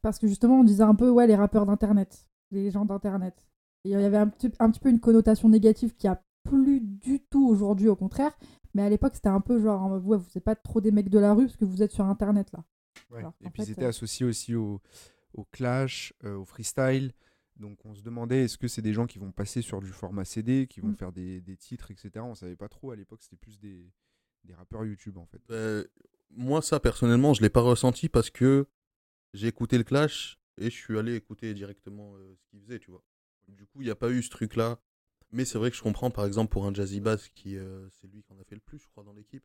Parce 0.00 0.18
que 0.18 0.28
justement, 0.28 0.60
on 0.60 0.64
disait 0.64 0.84
un 0.84 0.94
peu, 0.94 1.10
ouais, 1.10 1.26
les 1.26 1.34
rappeurs 1.34 1.66
d'internet, 1.66 2.25
les 2.50 2.70
gens 2.70 2.84
d'internet. 2.84 3.46
Et 3.84 3.90
il 3.90 3.92
y 3.92 3.94
avait 4.04 4.16
un 4.16 4.28
petit, 4.28 4.50
un 4.58 4.70
petit 4.70 4.80
peu 4.80 4.88
une 4.88 5.00
connotation 5.00 5.48
négative 5.48 5.94
qui 5.96 6.08
a 6.08 6.22
plus 6.44 6.80
du 6.80 7.20
tout 7.20 7.46
aujourd'hui, 7.48 7.88
au 7.88 7.96
contraire. 7.96 8.36
Mais 8.74 8.82
à 8.82 8.88
l'époque, 8.88 9.14
c'était 9.14 9.28
un 9.28 9.40
peu 9.40 9.60
genre, 9.60 9.90
ouais, 10.04 10.16
vous 10.18 10.26
n'êtes 10.34 10.44
pas 10.44 10.54
trop 10.54 10.80
des 10.80 10.90
mecs 10.92 11.08
de 11.08 11.18
la 11.18 11.32
rue 11.34 11.46
parce 11.46 11.56
que 11.56 11.64
vous 11.64 11.82
êtes 11.82 11.92
sur 11.92 12.04
internet 12.04 12.52
là. 12.52 12.64
Alors 13.16 13.32
Et 13.40 13.50
puis 13.50 13.62
fait, 13.62 13.68
ils 13.68 13.72
étaient 13.72 13.84
euh, 13.84 13.88
associés 13.88 14.26
aussi 14.26 14.54
au, 14.54 14.80
au 15.34 15.44
clash, 15.44 16.12
euh, 16.24 16.36
au 16.36 16.44
freestyle. 16.44 17.12
Donc 17.56 17.78
on 17.86 17.94
se 17.94 18.02
demandait 18.02 18.44
est-ce 18.44 18.58
que 18.58 18.68
c'est 18.68 18.82
des 18.82 18.92
gens 18.92 19.06
qui 19.06 19.18
vont 19.18 19.32
passer 19.32 19.62
sur 19.62 19.80
du 19.80 19.88
format 19.90 20.24
CD, 20.24 20.66
qui 20.66 20.80
vont 20.80 20.88
Mm. 20.88 20.96
faire 20.96 21.12
des, 21.12 21.40
des 21.40 21.56
titres, 21.56 21.90
etc. 21.90 22.10
On 22.22 22.34
savait 22.34 22.56
pas 22.56 22.68
trop. 22.68 22.90
À 22.90 22.96
l'époque, 22.96 23.22
c'était 23.22 23.36
plus 23.36 23.58
des, 23.58 23.90
des 24.44 24.54
rappeurs 24.54 24.84
YouTube 24.84 25.16
en 25.18 25.26
fait. 25.26 25.40
Euh, 25.50 25.84
moi, 26.30 26.60
ça, 26.60 26.80
personnellement, 26.80 27.32
je 27.34 27.40
l'ai 27.42 27.48
pas 27.50 27.60
ressenti 27.62 28.08
parce 28.08 28.30
que 28.30 28.66
j'ai 29.32 29.46
écouté 29.46 29.78
le 29.78 29.84
Clash 29.84 30.38
et 30.58 30.70
je 30.70 30.76
suis 30.76 30.98
allé 30.98 31.14
écouter 31.14 31.54
directement 31.54 32.14
euh, 32.16 32.34
ce 32.36 32.46
qu'il 32.46 32.60
faisait, 32.60 32.78
tu 32.78 32.90
vois. 32.90 33.04
Du 33.48 33.66
coup, 33.66 33.82
il 33.82 33.84
n'y 33.84 33.90
a 33.90 33.96
pas 33.96 34.10
eu 34.10 34.22
ce 34.22 34.30
truc-là. 34.30 34.80
Mais 35.32 35.44
c'est 35.44 35.58
vrai 35.58 35.70
que 35.70 35.76
je 35.76 35.82
comprends, 35.82 36.10
par 36.10 36.24
exemple, 36.24 36.52
pour 36.52 36.66
un 36.66 36.72
Jazzy 36.72 37.00
Bass, 37.00 37.28
qui 37.30 37.56
euh, 37.56 37.88
c'est 37.90 38.06
lui 38.06 38.22
qui 38.22 38.32
en 38.32 38.38
a 38.38 38.44
fait 38.44 38.54
le 38.54 38.60
plus, 38.60 38.78
je 38.78 38.86
crois, 38.86 39.02
dans 39.02 39.12
l'équipe, 39.12 39.44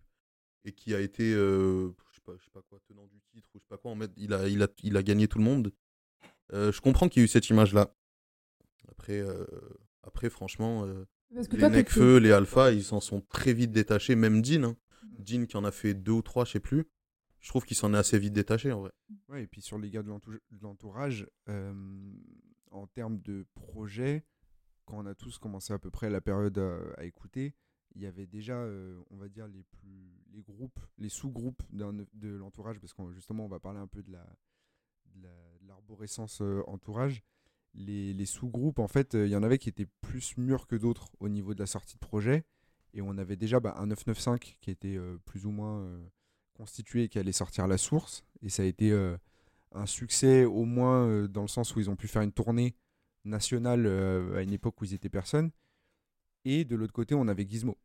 et 0.64 0.74
qui 0.74 0.94
a 0.94 1.00
été, 1.00 1.34
euh, 1.34 1.90
je 2.12 2.16
sais 2.16 2.22
pas, 2.24 2.34
je 2.38 2.44
sais 2.44 2.52
pas 2.52 2.62
quoi, 2.62 2.80
tenant 2.88 3.08
du 3.08 3.20
titre 3.22 3.50
ou 3.56 3.58
je 3.58 3.64
sais 3.64 3.68
pas 3.68 3.78
quoi, 3.78 3.92
en 3.92 4.00
il 4.16 4.34
a, 4.34 4.48
il 4.48 4.62
a, 4.62 4.68
il 4.84 4.96
a 4.96 5.04
gagné 5.04 5.28
tout 5.28 5.40
le 5.40 5.44
monde. 5.44 5.74
Je 6.52 6.80
comprends 6.82 7.10
qu'il 7.10 7.22
y 7.22 7.24
ait 7.24 7.26
eu 7.26 7.30
cette 7.30 7.50
image-là. 7.50 7.96
Après, 8.90 9.24
après, 10.04 10.30
franchement, 10.30 10.86
que 11.50 11.56
les 11.56 11.70
Necfeu, 11.70 12.18
les 12.18 12.32
Alpha, 12.32 12.72
ils 12.72 12.84
s'en 12.84 13.00
sont 13.00 13.22
très 13.22 13.54
vite 13.54 13.72
détachés. 13.72 14.16
Même 14.16 14.42
Dean, 14.42 14.64
hein. 14.64 14.78
Dean 15.18 15.46
qui 15.46 15.58
en 15.58 15.64
a 15.64 15.72
fait 15.72 15.94
deux 15.94 16.12
ou 16.12 16.22
trois, 16.22 16.46
je 16.46 16.52
sais 16.52 16.60
plus. 16.60 16.86
Je 17.42 17.50
trouve 17.50 17.66
qu'il 17.66 17.76
s'en 17.76 17.94
est 17.94 17.98
assez 17.98 18.18
vite 18.20 18.34
détaché 18.34 18.72
en 18.72 18.82
vrai. 18.82 18.92
Ouais, 19.30 19.44
et 19.44 19.48
puis 19.48 19.62
sur 19.62 19.78
les 19.78 19.90
gars 19.90 20.04
de 20.04 20.10
l'entou- 20.10 20.32
de 20.32 20.62
l'entourage, 20.62 21.28
en 21.48 22.88
termes 22.88 23.20
de 23.22 23.46
projet, 23.54 24.24
quand 24.86 25.00
on 25.00 25.06
a 25.06 25.16
tous 25.16 25.38
commencé 25.38 25.74
à 25.74 25.80
peu 25.80 25.90
près 25.92 26.10
la 26.10 26.22
période 26.22 26.58
à, 26.98 27.04
écouter, 27.04 27.56
il 27.96 28.02
y 28.02 28.06
avait 28.06 28.28
déjà, 28.28 28.66
on 29.10 29.18
va 29.18 29.28
dire, 29.28 29.48
les, 29.48 29.64
plus, 29.64 30.14
les 30.32 30.44
groupes, 30.44 30.80
les 30.98 31.10
sous-groupes 31.10 31.62
de 31.72 32.30
l'entourage, 32.36 32.80
parce 32.80 32.94
que 32.94 33.12
justement, 33.12 33.46
on 33.46 33.50
va 33.50 33.60
parler 33.60 33.80
un 33.80 33.88
peu 33.88 34.02
de 34.04 34.12
la 34.12 34.26
de 35.16 35.24
la- 35.24 35.58
de 35.62 35.68
l'arborescence 35.68 36.42
entourage. 36.68 37.22
Les, 37.74 38.14
les 38.14 38.26
sous-groupes, 38.26 38.80
en 38.80 38.88
fait, 38.88 39.14
il 39.14 39.28
y 39.28 39.36
en 39.36 39.44
avait 39.44 39.58
qui 39.58 39.70
étaient 39.70 39.88
plus 40.02 40.38
mûrs 40.38 40.68
que 40.68 40.76
d'autres 40.76 41.10
au 41.20 41.28
niveau 41.28 41.54
de 41.54 41.60
la 41.60 41.66
sortie 41.66 41.96
de 41.96 42.00
projet. 42.00 42.46
Et 42.94 43.02
on 43.02 43.18
avait 43.18 43.36
déjà 43.38 43.60
bah, 43.60 43.74
un 43.78 43.88
995 43.88 44.40
qui 44.62 44.72
était 44.72 44.98
plus 45.26 45.46
ou 45.46 45.52
moins 45.52 45.90
constitué 46.66 47.04
et 47.06 47.10
qui 47.10 47.18
allait 47.18 47.32
sortir 47.32 47.68
la 47.68 47.78
source. 47.80 48.24
Et 48.44 48.50
ça 48.50 48.62
a 48.62 48.66
été 48.66 48.92
euh, 48.92 49.18
un 49.74 49.88
succès 49.88 50.46
au 50.46 50.64
moins 50.66 51.08
euh, 51.08 51.28
dans 51.28 51.42
le 51.42 51.48
sens 51.48 51.76
où 51.76 51.80
ils 51.80 51.90
ont 51.90 51.96
pu 51.96 52.08
faire 52.08 52.22
une 52.22 52.32
tournée 52.32 52.76
nationale 53.26 53.86
euh, 53.88 54.38
à 54.38 54.42
une 54.44 54.54
époque 54.54 54.80
où 54.80 54.86
ils 54.86 54.94
étaient 54.94 55.10
personne. 55.10 55.50
Et 56.46 56.64
de 56.64 56.76
l'autre 56.76 56.94
côté, 56.94 57.16
on 57.16 57.28
avait 57.28 57.48
Gizmo, 57.50 57.78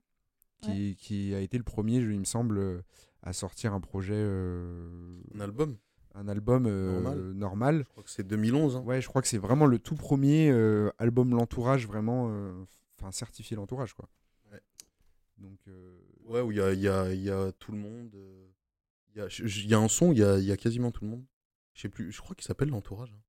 qui, 0.60 0.96
qui 0.96 1.34
a 1.34 1.40
été 1.40 1.56
le 1.58 1.64
premier, 1.64 2.02
je- 2.02 2.10
il 2.10 2.18
me 2.20 2.24
semble, 2.24 2.82
à 3.22 3.32
sortir 3.32 3.72
un 3.74 3.80
projet, 3.80 4.14
euh, 4.16 5.20
Un 5.34 5.40
album, 5.40 5.76
un 6.14 6.28
album 6.28 6.66
euh, 6.66 6.92
Normal. 7.00 7.18
normal. 7.32 7.78
je 7.86 7.90
crois 7.92 8.02
que 8.02 8.10
c'est 8.10 8.26
2011. 8.26 8.76
hein. 8.76 8.80
Ouais, 8.82 9.00
je 9.00 9.08
crois 9.08 9.20
que 9.22 9.28
c'est 9.28 9.36
vraiment 9.38 9.66
le 9.66 9.78
tout 9.78 9.94
premier 9.94 10.50
euh, 10.50 10.90
album 10.98 11.30
l'entourage, 11.30 11.86
vraiment, 11.86 12.28
euh, 12.30 12.52
enfin 12.98 13.10
certifié 13.12 13.56
l'entourage, 13.56 13.92
quoi. 13.94 14.08
Ouais. 14.52 14.60
Donc, 15.38 15.58
euh, 15.68 15.98
Ouais, 16.26 16.40
où 16.40 16.50
il 16.52 16.56
y 16.58 16.60
a, 16.62 16.72
il 16.72 16.80
y, 16.80 16.88
a, 16.88 17.12
il 17.12 17.20
y 17.22 17.30
a 17.30 17.52
tout 17.52 17.72
le 17.72 17.78
monde. 17.78 18.16
Il 19.16 19.22
y 19.22 19.22
a, 19.22 19.28
y 19.66 19.74
un 19.74 19.88
son, 19.88 20.12
il 20.12 20.18
y 20.18 20.22
a, 20.24 20.38
il 20.38 20.44
y 20.44 20.52
a 20.52 20.56
quasiment 20.58 20.90
tout 20.90 21.04
le 21.04 21.10
monde. 21.10 21.24
Je 21.74 21.80
sais 21.82 21.88
plus, 21.88 22.12
je 22.12 22.20
crois 22.20 22.34
qu'il 22.36 22.44
s'appelle 22.46 22.68
l'entourage. 22.68 23.12
hein. 23.16 23.22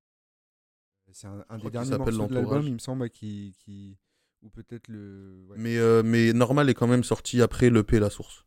C'est 1.13 1.27
un, 1.27 1.45
un 1.49 1.57
des 1.57 1.69
derniers 1.71 1.89
s'appelle 1.91 2.13
morceaux 2.15 2.27
de 2.27 2.33
l'album, 2.33 2.43
L'Entourage. 2.43 2.65
il 2.67 2.73
me 2.73 2.79
semble, 2.79 3.09
qui, 3.09 3.55
qui... 3.59 3.97
ou 4.41 4.49
peut-être 4.49 4.89
le. 4.89 5.45
ouais. 5.47 5.55
Mais, 5.57 5.77
euh, 5.77 6.03
mais 6.03 6.33
Normal 6.33 6.69
est 6.69 6.73
quand 6.73 6.87
même 6.87 7.03
sorti 7.05 7.41
après 7.41 7.69
l'EP 7.69 7.99
La 7.99 8.09
Source. 8.09 8.45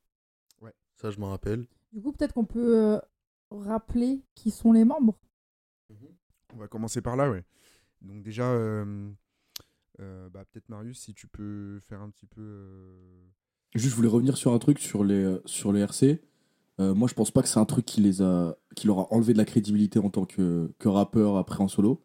Ouais. 0.60 0.72
Ça, 0.96 1.10
je 1.10 1.18
m'en 1.18 1.30
rappelle. 1.30 1.66
Du 1.92 2.02
coup, 2.02 2.12
peut-être 2.12 2.34
qu'on 2.34 2.44
peut 2.44 2.76
euh, 2.94 3.00
rappeler 3.50 4.20
qui 4.34 4.50
sont 4.50 4.72
les 4.72 4.84
membres. 4.84 5.18
On 6.52 6.58
va 6.58 6.68
commencer 6.68 7.00
par 7.00 7.16
là, 7.16 7.30
ouais. 7.30 7.44
Donc 8.02 8.22
déjà, 8.22 8.50
euh, 8.52 9.10
euh, 10.00 10.28
bah, 10.28 10.44
peut-être 10.44 10.68
Marius, 10.68 11.00
si 11.00 11.14
tu 11.14 11.26
peux 11.26 11.78
faire 11.80 12.02
un 12.02 12.10
petit 12.10 12.26
peu. 12.26 12.40
euh, 12.42 13.24
Juste, 13.74 13.90
je 13.92 13.96
voulais 13.96 14.08
revenir 14.08 14.36
sur 14.36 14.52
un 14.52 14.58
truc 14.58 14.78
sur 14.78 15.04
les, 15.04 15.22
euh, 15.24 15.40
sur 15.46 15.72
les 15.72 15.80
RC. 15.80 16.20
Euh, 16.80 16.94
moi, 16.94 17.08
je 17.08 17.14
pense 17.14 17.30
pas 17.30 17.42
que 17.42 17.48
c'est 17.48 17.58
un 17.58 17.64
truc 17.66 17.84
qui, 17.84 18.00
les 18.00 18.22
a, 18.22 18.56
qui 18.74 18.86
leur 18.86 18.98
a 19.00 19.12
enlevé 19.12 19.32
de 19.32 19.38
la 19.38 19.44
crédibilité 19.44 19.98
en 19.98 20.10
tant 20.10 20.24
que, 20.24 20.70
que 20.78 20.88
rappeur 20.88 21.36
après 21.36 21.62
en 21.62 21.68
solo. 21.68 22.02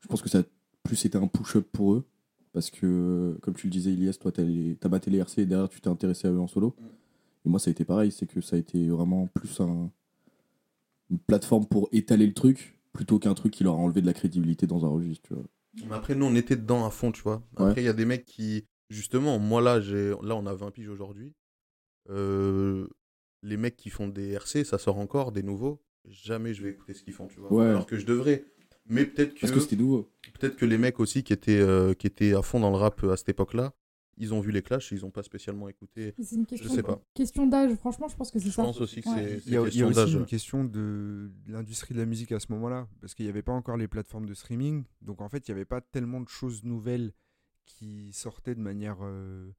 Je 0.00 0.08
pense 0.08 0.20
que 0.20 0.28
ça 0.28 0.40
a 0.40 0.42
plus 0.82 1.04
été 1.04 1.16
un 1.16 1.28
push-up 1.28 1.66
pour 1.72 1.94
eux. 1.94 2.04
Parce 2.52 2.70
que, 2.70 3.36
comme 3.42 3.54
tu 3.54 3.66
le 3.66 3.70
disais, 3.70 3.92
Ilias, 3.92 4.16
toi, 4.20 4.32
t'as 4.32 4.88
battu 4.88 5.10
les 5.10 5.18
RC 5.18 5.42
et 5.42 5.46
derrière, 5.46 5.68
tu 5.68 5.80
t'es 5.80 5.88
intéressé 5.88 6.26
à 6.26 6.30
eux 6.30 6.40
en 6.40 6.48
solo. 6.48 6.74
Et 7.44 7.48
moi, 7.48 7.60
ça 7.60 7.68
a 7.68 7.72
été 7.72 7.84
pareil. 7.84 8.10
C'est 8.10 8.26
que 8.26 8.40
ça 8.40 8.56
a 8.56 8.58
été 8.58 8.88
vraiment 8.88 9.26
plus 9.26 9.60
un, 9.60 9.90
une 11.10 11.18
plateforme 11.18 11.66
pour 11.66 11.88
étaler 11.92 12.26
le 12.26 12.34
truc 12.34 12.78
plutôt 12.92 13.18
qu'un 13.18 13.34
truc 13.34 13.52
qui 13.52 13.62
leur 13.62 13.74
a 13.74 13.78
enlevé 13.78 14.00
de 14.00 14.06
la 14.06 14.14
crédibilité 14.14 14.66
dans 14.66 14.86
un 14.86 14.88
registre. 14.88 15.28
Tu 15.28 15.34
vois. 15.34 15.44
Mais 15.86 15.94
après, 15.94 16.14
nous, 16.14 16.24
on 16.24 16.34
était 16.34 16.56
dedans 16.56 16.86
à 16.86 16.90
fond, 16.90 17.12
tu 17.12 17.22
vois. 17.22 17.42
Après, 17.56 17.82
il 17.82 17.84
y 17.84 17.88
a 17.88 17.92
des 17.92 18.06
mecs 18.06 18.24
qui, 18.24 18.64
justement, 18.88 19.38
moi 19.38 19.60
là, 19.60 19.80
j'ai, 19.80 20.14
là, 20.22 20.34
on 20.34 20.46
a 20.46 20.54
20 20.54 20.70
piges 20.70 20.88
aujourd'hui. 20.88 21.34
Euh, 22.08 22.88
les 23.46 23.56
mecs 23.56 23.76
qui 23.76 23.90
font 23.90 24.08
des 24.08 24.32
RC, 24.32 24.64
ça 24.64 24.78
sort 24.78 24.98
encore, 24.98 25.32
des 25.32 25.42
nouveaux. 25.42 25.80
Jamais 26.04 26.52
je 26.54 26.62
vais 26.62 26.70
écouter 26.70 26.94
ce 26.94 27.02
qu'ils 27.02 27.12
font, 27.14 27.26
tu 27.28 27.40
vois. 27.40 27.52
Ouais. 27.52 27.66
Alors 27.66 27.86
que 27.86 27.96
je 27.98 28.06
devrais. 28.06 28.44
Mais 28.88 29.04
peut-être 29.06 29.34
que, 29.34 29.40
Parce 29.40 29.52
que 29.52 29.60
c'était 29.60 29.76
nouveau. 29.76 30.08
peut-être 30.38 30.56
que 30.56 30.64
les 30.64 30.78
mecs 30.78 31.00
aussi 31.00 31.24
qui 31.24 31.32
étaient, 31.32 31.58
euh, 31.60 31.94
qui 31.94 32.06
étaient 32.06 32.34
à 32.34 32.42
fond 32.42 32.60
dans 32.60 32.70
le 32.70 32.76
rap 32.76 33.02
euh, 33.02 33.10
à 33.12 33.16
cette 33.16 33.28
époque-là, 33.30 33.74
ils 34.18 34.32
ont 34.32 34.40
vu 34.40 34.50
les 34.52 34.62
clashs, 34.62 34.92
ils 34.92 35.04
ont 35.04 35.10
pas 35.10 35.22
spécialement 35.24 35.68
écouté. 35.68 36.14
C'est 36.22 36.36
une 36.36 36.46
question, 36.46 36.70
sais 36.72 36.82
pas. 36.82 37.02
question 37.12 37.46
d'âge. 37.46 37.74
Franchement, 37.76 38.08
je 38.08 38.16
pense 38.16 38.30
que 38.30 38.38
c'est 38.38 38.46
Je 38.46 38.52
ça. 38.52 38.62
pense 38.62 38.80
aussi 38.80 39.00
que 39.02 39.08
Ouais. 39.08 39.14
c'est, 39.16 39.34
Il 39.34 39.40
c'est 39.42 39.50
y 39.50 39.56
a, 39.56 39.60
il 39.60 39.76
y 39.76 39.82
a 39.82 39.86
question 39.86 39.88
aussi 40.04 40.12
une 40.14 40.24
question 40.26 40.64
de 40.64 41.30
de 41.46 41.52
l'industrie 41.52 41.94
de 41.94 41.98
la 41.98 42.06
musique 42.06 42.30
à 42.32 42.38
ce 42.40 42.46
moment-là, 42.52 42.88
parce 43.00 43.14
qu'il 43.14 43.26
n'y 43.26 43.30
avait 43.30 43.42
pas 43.42 43.52
encore 43.52 43.76
les 43.76 43.88
plateformes 43.88 44.26
de 44.26 44.34
streaming, 44.34 44.84
donc 45.02 45.20
en 45.20 45.28
fait 45.28 45.46
il 45.48 45.50
n'y 45.50 45.56
avait 45.56 45.64
pas 45.66 45.80
tellement 45.80 46.20
de 46.20 46.28
choses 46.28 46.62
nouvelles 46.64 47.12
qui 47.66 48.12
sortaient 48.12 48.54
de 48.54 48.60
manière 48.60 48.98
euh, 49.02 49.50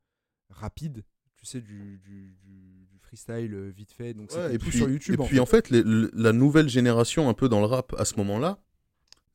rapide, 0.49 1.03
tu 1.37 1.45
sais, 1.45 1.61
du, 1.61 1.99
du, 2.03 2.35
du- 2.43 2.87
du 2.91 2.99
freestyle 2.99 3.53
euh, 3.53 3.69
vite 3.69 3.91
fait, 3.91 4.13
donc 4.13 4.31
Ouais, 4.33 4.55
et 4.55 4.57
puis, 4.57 4.71
sur 4.77 4.89
YouTube. 4.89 5.15
et 5.19 5.21
en 5.23 5.25
puis 5.25 5.35
fait. 5.35 5.41
en 5.41 5.45
fait, 5.45 5.69
les- 5.69 5.83
la 6.13 6.33
nouvelle 6.33 6.67
génération 6.69 7.29
un 7.29 7.33
peu 7.33 7.47
dans 7.49 7.59
le 7.59 7.65
rap 7.65 7.93
à 7.97 8.05
ce 8.05 8.15
moment-là, 8.17 8.59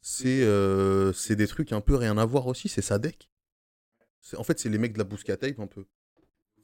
c'est 0.00 0.42
euh, 0.42 1.12
des 1.30 1.46
trucs 1.46 1.72
un 1.72 1.80
peu 1.80 1.94
rien 1.96 2.18
à 2.18 2.24
voir 2.26 2.46
aussi, 2.48 2.68
c'est 2.68 2.82
Sadek. 2.82 3.28
En 4.36 4.44
fait, 4.44 4.58
c'est 4.58 4.68
les 4.68 4.78
mecs 4.78 4.92
de 4.92 4.98
la 4.98 5.04
Bousca 5.04 5.36
Tape 5.36 5.58
un 5.60 5.66
peu. 5.66 5.84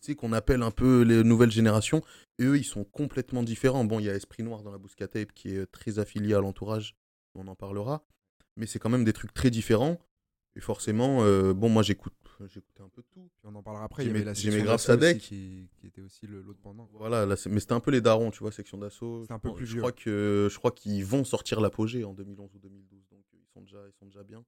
Tu 0.01 0.13
sais, 0.13 0.15
qu'on 0.15 0.33
appelle 0.33 0.63
un 0.63 0.71
peu 0.71 1.03
les 1.03 1.25
nouvelles 1.25 1.51
générations. 1.51 2.03
Et 2.39 2.45
eux, 2.45 2.57
ils 2.57 2.65
sont 2.65 2.85
complètement 2.85 3.43
différents. 3.43 3.85
Bon, 3.85 3.99
il 3.99 4.05
y 4.07 4.11
a 4.11 4.15
Esprit 4.15 4.45
Noir 4.45 4.63
dans 4.63 4.71
la 4.71 4.79
Bousca 4.79 5.09
Tape 5.09 5.33
qui 5.33 5.51
est 5.57 5.67
très 5.67 5.99
affilié 5.99 6.35
à 6.35 6.41
l'entourage, 6.41 6.97
on 7.35 7.47
en 7.49 7.57
parlera. 7.57 8.05
Mais 8.57 8.67
c'est 8.67 8.79
quand 8.79 8.91
même 8.91 9.05
des 9.05 9.13
trucs 9.13 9.35
très 9.35 9.51
différents. 9.51 9.99
Et 10.59 10.61
forcément, 10.61 11.23
euh, 11.23 11.55
bon, 11.55 11.69
moi 11.69 11.83
j'écoute 11.83 12.13
j'écoutais 12.53 12.83
un 12.83 12.89
peu 12.89 13.03
de 13.03 13.07
tout. 13.13 13.29
Puis 13.39 13.47
on 13.47 13.55
en 13.57 13.63
parlera 13.63 13.85
après, 13.85 14.05
J'aimais- 14.05 14.23
la 14.25 14.35
section 14.35 14.63
grave 14.65 14.79
Sadek. 14.81 15.19
qui, 15.19 15.69
qui 15.77 15.87
était 15.89 16.01
aussi 16.03 16.27
l'autre 16.27 16.59
pendant. 16.63 16.89
Voilà, 16.93 17.27
là, 17.27 17.35
mais 17.49 17.59
c'était 17.61 17.73
un 17.73 17.81
peu 17.81 17.91
les 17.91 18.01
darons, 18.01 18.31
tu 18.31 18.41
vois, 18.41 18.53
section 18.53 18.79
d'assaut. 18.79 19.25
C'est 19.27 19.33
un 19.33 19.39
peu 19.41 19.53
plus 19.55 19.67
je 19.67 19.73
vieux. 19.73 19.81
crois 19.81 19.91
que 19.93 20.49
je 20.51 20.57
crois 20.59 20.71
qu'ils 20.71 21.05
vont 21.05 21.25
sortir 21.25 21.61
l'apogée 21.61 22.05
en 22.05 22.13
2011 22.15 22.51
ou 22.55 22.59
2012, 22.59 23.09
donc 23.11 23.25
euh, 23.35 23.39
ils 23.41 23.53
sont 23.53 23.61
déjà 23.63 23.79
ils 23.89 23.93
sont 23.99 24.07
déjà 24.07 24.23
bien. 24.23 24.45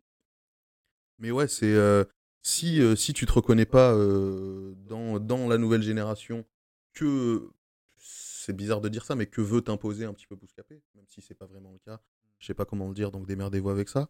Mais 1.19 1.31
ouais, 1.33 1.49
c'est 1.49 1.73
euh, 1.75 2.05
si 2.43 2.81
euh, 2.81 2.95
si 2.97 3.13
tu 3.13 3.27
te 3.27 3.33
reconnais 3.33 3.67
pas 3.67 3.93
euh, 3.95 4.75
dans 4.89 5.19
dans 5.19 5.49
la 5.49 5.59
nouvelle 5.59 5.83
génération 5.83 6.45
que 6.93 7.51
c'est 7.99 8.55
bizarre 8.57 8.81
de 8.81 8.89
dire 8.89 9.05
ça, 9.05 9.15
mais 9.17 9.27
que 9.27 9.41
veut 9.41 9.61
t'imposer 9.63 10.05
un 10.05 10.13
petit 10.13 10.27
peu 10.27 10.35
Bouscapé, 10.37 10.81
même 10.95 11.07
si 11.09 11.21
c'est 11.23 11.35
pas 11.35 11.47
vraiment 11.47 11.73
le 11.73 11.79
cas. 11.79 12.01
Je 12.39 12.47
sais 12.47 12.55
pas 12.55 12.65
comment 12.65 12.89
le 12.89 12.95
dire, 12.95 13.11
donc 13.11 13.27
démerdez-vous 13.27 13.69
avec 13.71 13.89
ça. 13.89 14.09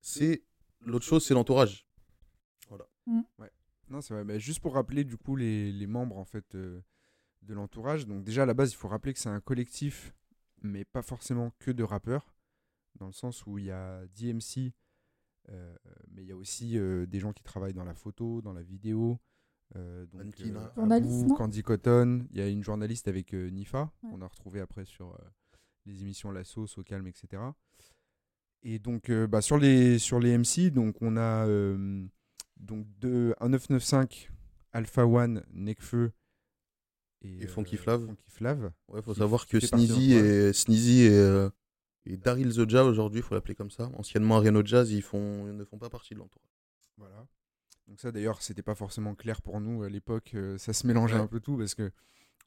C'est 0.00 0.42
l'autre 0.86 1.04
chose, 1.04 1.24
c'est 1.24 1.34
l'entourage. 1.34 1.86
Non, 3.88 4.00
c'est 4.00 4.14
vrai. 4.14 4.24
Mais 4.24 4.40
juste 4.40 4.58
pour 4.60 4.74
rappeler 4.74 5.04
du 5.04 5.16
coup 5.16 5.36
les, 5.36 5.70
les 5.70 5.86
membres 5.86 6.18
en 6.18 6.24
fait 6.24 6.56
euh, 6.56 6.80
de 7.42 7.54
l'entourage. 7.54 8.04
Donc 8.06 8.24
déjà 8.24 8.42
à 8.42 8.46
la 8.46 8.54
base, 8.54 8.72
il 8.72 8.76
faut 8.76 8.88
rappeler 8.88 9.12
que 9.12 9.20
c'est 9.20 9.28
un 9.28 9.40
collectif, 9.40 10.12
mais 10.62 10.84
pas 10.84 11.02
forcément 11.02 11.52
que 11.60 11.70
de 11.70 11.84
rappeurs, 11.84 12.34
dans 12.96 13.06
le 13.06 13.12
sens 13.12 13.46
où 13.46 13.58
il 13.58 13.66
y 13.66 13.70
a 13.70 14.04
DMC, 14.08 14.72
euh, 15.50 15.76
mais 16.08 16.22
il 16.24 16.28
y 16.28 16.32
a 16.32 16.36
aussi 16.36 16.76
euh, 16.76 17.06
des 17.06 17.20
gens 17.20 17.32
qui 17.32 17.44
travaillent 17.44 17.74
dans 17.74 17.84
la 17.84 17.94
photo, 17.94 18.42
dans 18.42 18.52
la 18.52 18.62
vidéo. 18.64 19.20
euh, 19.76 20.04
donc. 20.06 20.34
Journaliste, 20.74 21.22
Abou, 21.24 21.34
Candy 21.36 21.62
Cotton. 21.62 22.26
Il 22.32 22.38
y 22.38 22.40
a 22.40 22.48
une 22.48 22.64
journaliste 22.64 23.06
avec 23.06 23.34
euh, 23.34 23.50
Nifa, 23.50 23.92
Ouais. 24.02 24.10
qu'on 24.10 24.20
a 24.20 24.26
retrouvé 24.26 24.58
après 24.60 24.84
sur 24.84 25.12
euh, 25.12 25.18
les 25.84 26.02
émissions 26.02 26.32
La 26.32 26.42
Sauce, 26.42 26.76
Au 26.76 26.82
Calme, 26.82 27.06
etc. 27.06 27.40
Et 28.62 28.78
donc, 28.78 29.10
euh, 29.10 29.26
bah, 29.26 29.40
sur, 29.42 29.58
les, 29.58 29.98
sur 29.98 30.18
les 30.18 30.36
MC, 30.36 30.70
donc, 30.72 30.96
on 31.00 31.16
a 31.16 31.46
euh, 31.46 32.04
donc 32.56 32.86
deux, 32.98 33.34
un 33.40 33.48
995, 33.50 34.28
Alpha 34.72 35.06
One, 35.06 35.44
Necfeu 35.52 36.10
et, 37.22 37.44
Et 37.44 37.46
Funky 37.46 37.76
euh, 37.76 37.78
Flav. 37.78 38.06
Funky 38.06 38.30
Flav. 38.30 38.72
Ouais, 38.88 39.02
faut 39.02 39.14
savoir 39.14 39.46
que 39.46 39.60
Sneezy 39.60 40.14
et, 40.14 40.52
Sneezy 40.52 41.02
et, 41.02 41.10
euh, 41.10 41.48
et 42.06 42.16
Daryl 42.16 42.52
The 42.52 42.68
Jazz 42.68 42.86
aujourd'hui, 42.86 43.20
il 43.20 43.22
faut 43.22 43.34
l'appeler 43.34 43.54
comme 43.54 43.70
ça. 43.70 43.90
Anciennement 43.96 44.38
Reno 44.40 44.64
Jazz, 44.64 44.90
ils, 44.90 45.02
font, 45.02 45.46
ils 45.46 45.56
ne 45.56 45.64
font 45.64 45.78
pas 45.78 45.88
partie 45.88 46.14
de 46.14 46.18
l'entourage. 46.18 46.50
Voilà. 46.98 47.26
Donc 47.86 48.00
ça 48.00 48.10
d'ailleurs 48.10 48.42
c'était 48.42 48.62
pas 48.62 48.74
forcément 48.74 49.14
clair 49.14 49.40
pour 49.42 49.60
nous 49.60 49.84
à 49.84 49.88
l'époque, 49.88 50.32
euh, 50.34 50.58
ça 50.58 50.72
se 50.72 50.86
mélangeait 50.88 51.14
Ouais. 51.14 51.20
un 51.20 51.26
peu 51.28 51.38
tout 51.38 51.56
parce 51.56 51.76
que 51.76 51.92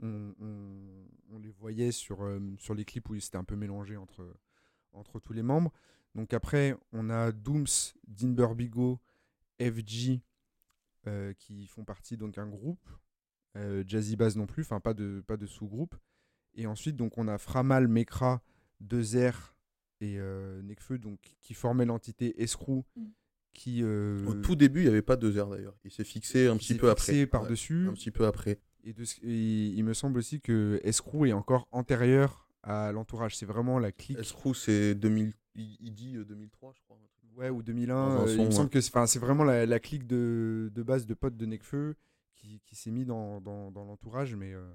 on, 0.01 0.33
on- 0.41 1.05
on 1.31 1.39
les 1.39 1.49
voyait 1.49 1.91
sur, 1.93 2.23
euh, 2.23 2.39
sur 2.57 2.73
les 2.75 2.83
clips 2.83 3.09
où 3.09 3.17
c'était 3.19 3.37
un 3.37 3.43
peu 3.45 3.55
mélangé 3.55 3.95
entre, 3.95 4.35
entre 4.91 5.19
tous 5.21 5.31
les 5.33 5.43
membres. 5.43 5.71
Donc 6.15 6.33
après 6.33 6.75
on 6.91 7.09
a 7.09 7.31
Dooms, 7.31 7.65
Dean 8.07 8.29
Burbigo, 8.29 8.99
FG 9.61 10.21
euh, 11.07 11.33
qui 11.33 11.67
font 11.67 11.83
partie 11.85 12.17
donc 12.17 12.37
un 12.37 12.47
groupe, 12.47 12.87
euh, 13.57 13.83
Jazzy 13.87 14.15
Bass 14.15 14.35
non 14.35 14.45
plus, 14.47 14.63
enfin 14.63 14.79
pas 14.79 14.93
de, 14.93 15.23
pas 15.25 15.37
de 15.37 15.45
sous-groupe. 15.45 15.95
Et 16.55 16.65
ensuite 16.67 16.95
donc 16.95 17.17
on 17.17 17.27
a 17.27 17.37
Framal, 17.37 17.87
Mekra, 17.87 18.41
Dezer 18.81 19.55
et 20.01 20.15
euh, 20.19 20.61
Nekfeu 20.61 20.97
donc 20.97 21.19
qui 21.41 21.53
formaient 21.53 21.85
l'entité 21.85 22.41
Escrew 22.41 22.83
Mm. 22.95 23.05
qui 23.53 23.83
euh, 23.83 24.25
Au 24.25 24.33
tout 24.35 24.55
début, 24.55 24.81
il 24.81 24.83
n'y 24.83 24.89
avait 24.89 25.01
pas 25.01 25.15
deux 25.17 25.37
heures 25.37 25.49
d'ailleurs. 25.49 25.75
Il 25.83 25.91
s'est 25.91 26.03
fixé 26.03 26.47
un 26.47 26.53
qui 26.53 26.59
petit 26.59 26.73
s'est 26.73 26.79
peu 26.79 26.89
fixé 26.95 27.11
après. 27.21 27.27
par-dessus. 27.27 27.83
Ouais, 27.85 27.89
un 27.89 27.93
petit 27.93 28.11
peu 28.11 28.25
après. 28.25 28.59
Et, 28.83 28.93
de 28.93 29.03
ce- 29.03 29.19
et 29.23 29.67
il 29.67 29.83
me 29.83 29.93
semble 29.93 30.17
aussi 30.17 30.39
que 30.41 30.79
Escrew 30.83 31.25
est 31.27 31.33
encore 31.33 31.67
antérieur 31.71 32.47
à 32.63 32.91
l'entourage. 32.93 33.35
C'est 33.35 33.45
vraiment 33.45 33.77
la 33.79 33.91
clique. 33.91 34.17
Escrew, 34.19 34.53
c'est 34.53 34.95
2000, 34.95 35.33
il, 35.55 35.77
il 35.79 35.93
dit 35.93 36.15
euh, 36.15 36.25
2003, 36.25 36.73
je 36.75 36.81
crois. 36.81 36.97
un 36.97 37.07
truc. 37.07 37.37
Ouais, 37.37 37.49
ou 37.49 37.61
2001. 37.63 37.93
Dans 37.93 38.21
un 38.21 38.27
euh, 38.27 38.35
il 38.35 38.45
me 38.45 38.51
semble 38.51 38.69
que 38.69 38.81
c'est 38.81 39.19
vraiment 39.19 39.43
la, 39.43 39.65
la 39.65 39.79
clique 39.79 40.07
de, 40.07 40.71
de 40.73 40.83
base 40.83 41.05
de 41.05 41.13
potes 41.13 41.37
de 41.37 41.45
Necfeu 41.45 41.95
qui, 42.35 42.61
qui 42.65 42.75
s'est 42.75 42.91
mis 42.91 43.05
dans, 43.05 43.41
dans, 43.41 43.71
dans 43.71 43.85
l'entourage. 43.85 44.35
Mais 44.35 44.53
euh, 44.53 44.67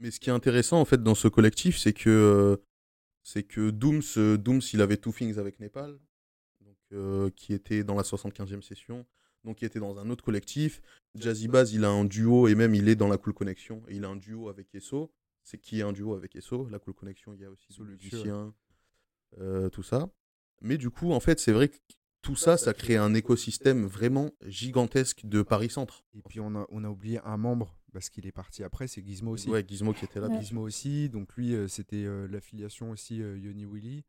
Mais 0.00 0.10
ce 0.10 0.20
qui 0.20 0.30
est 0.30 0.32
intéressant 0.32 0.80
en 0.80 0.84
fait 0.84 1.02
dans 1.02 1.14
ce 1.14 1.28
collectif, 1.28 1.78
c'est 1.78 1.92
que 1.92 2.10
euh, 2.10 2.56
c'est 3.22 3.42
que 3.42 3.70
Dooms, 3.70 4.02
euh, 4.16 4.36
Dooms, 4.36 4.60
il 4.72 4.80
avait 4.82 4.96
Two 4.98 5.12
Things 5.12 5.38
avec 5.38 5.58
Népal, 5.60 5.98
donc 6.60 6.76
euh, 6.92 7.30
qui 7.34 7.54
était 7.54 7.82
dans 7.82 7.94
la 7.94 8.02
75e 8.02 8.60
session, 8.62 9.06
donc 9.44 9.58
qui 9.58 9.64
était 9.64 9.80
dans 9.80 9.98
un 9.98 10.10
autre 10.10 10.24
collectif. 10.24 10.82
Jazzy 11.14 11.48
Baz, 11.48 11.72
il 11.72 11.84
a 11.84 11.90
un 11.90 12.04
duo 12.04 12.48
et 12.48 12.54
même 12.54 12.74
il 12.74 12.88
est 12.88 12.96
dans 12.96 13.08
la 13.08 13.16
Cool 13.18 13.34
Connection 13.34 13.82
et 13.88 13.96
il 13.96 14.04
a 14.04 14.08
un 14.08 14.16
duo 14.16 14.48
avec 14.48 14.74
Esso. 14.74 15.12
C'est 15.42 15.58
qui 15.58 15.80
est 15.80 15.82
un 15.82 15.92
duo 15.92 16.14
avec 16.14 16.34
Esso? 16.36 16.68
La 16.70 16.78
Cool 16.78 16.94
Connection, 16.94 17.34
il 17.34 17.40
y 17.40 17.44
a 17.44 17.50
aussi 17.50 17.68
musiciens, 17.82 18.54
euh, 19.38 19.68
tout 19.68 19.82
ça. 19.82 20.08
Mais 20.60 20.78
du 20.78 20.90
coup, 20.90 21.12
en 21.12 21.20
fait, 21.20 21.40
c'est 21.40 21.52
vrai 21.52 21.68
que 21.68 21.76
tout 22.22 22.36
ça, 22.36 22.56
ça 22.56 22.72
crée 22.72 22.96
un 22.96 23.12
écosystème 23.12 23.84
vraiment 23.84 24.30
gigantesque 24.46 25.26
de 25.26 25.42
Paris 25.42 25.68
Centre. 25.70 26.04
et 26.14 26.22
puis 26.22 26.40
on 26.40 26.54
a, 26.56 26.66
on 26.70 26.82
a 26.84 26.88
oublié 26.88 27.20
un 27.24 27.36
membre 27.36 27.76
parce 27.92 28.08
qu'il 28.08 28.26
est 28.26 28.32
parti 28.32 28.64
après, 28.64 28.88
c'est 28.88 29.04
Gizmo 29.04 29.32
aussi. 29.32 29.48
Ouais, 29.50 29.64
Gizmo 29.66 29.92
qui 29.92 30.04
était 30.06 30.20
là. 30.20 30.28
Ouais. 30.28 30.40
Gizmo 30.40 30.62
aussi. 30.62 31.10
Donc 31.10 31.34
lui, 31.36 31.54
euh, 31.54 31.68
c'était 31.68 32.04
euh, 32.04 32.26
l'affiliation 32.28 32.90
aussi 32.90 33.22
euh, 33.22 33.38
Yoni 33.38 33.66
Willy, 33.66 34.04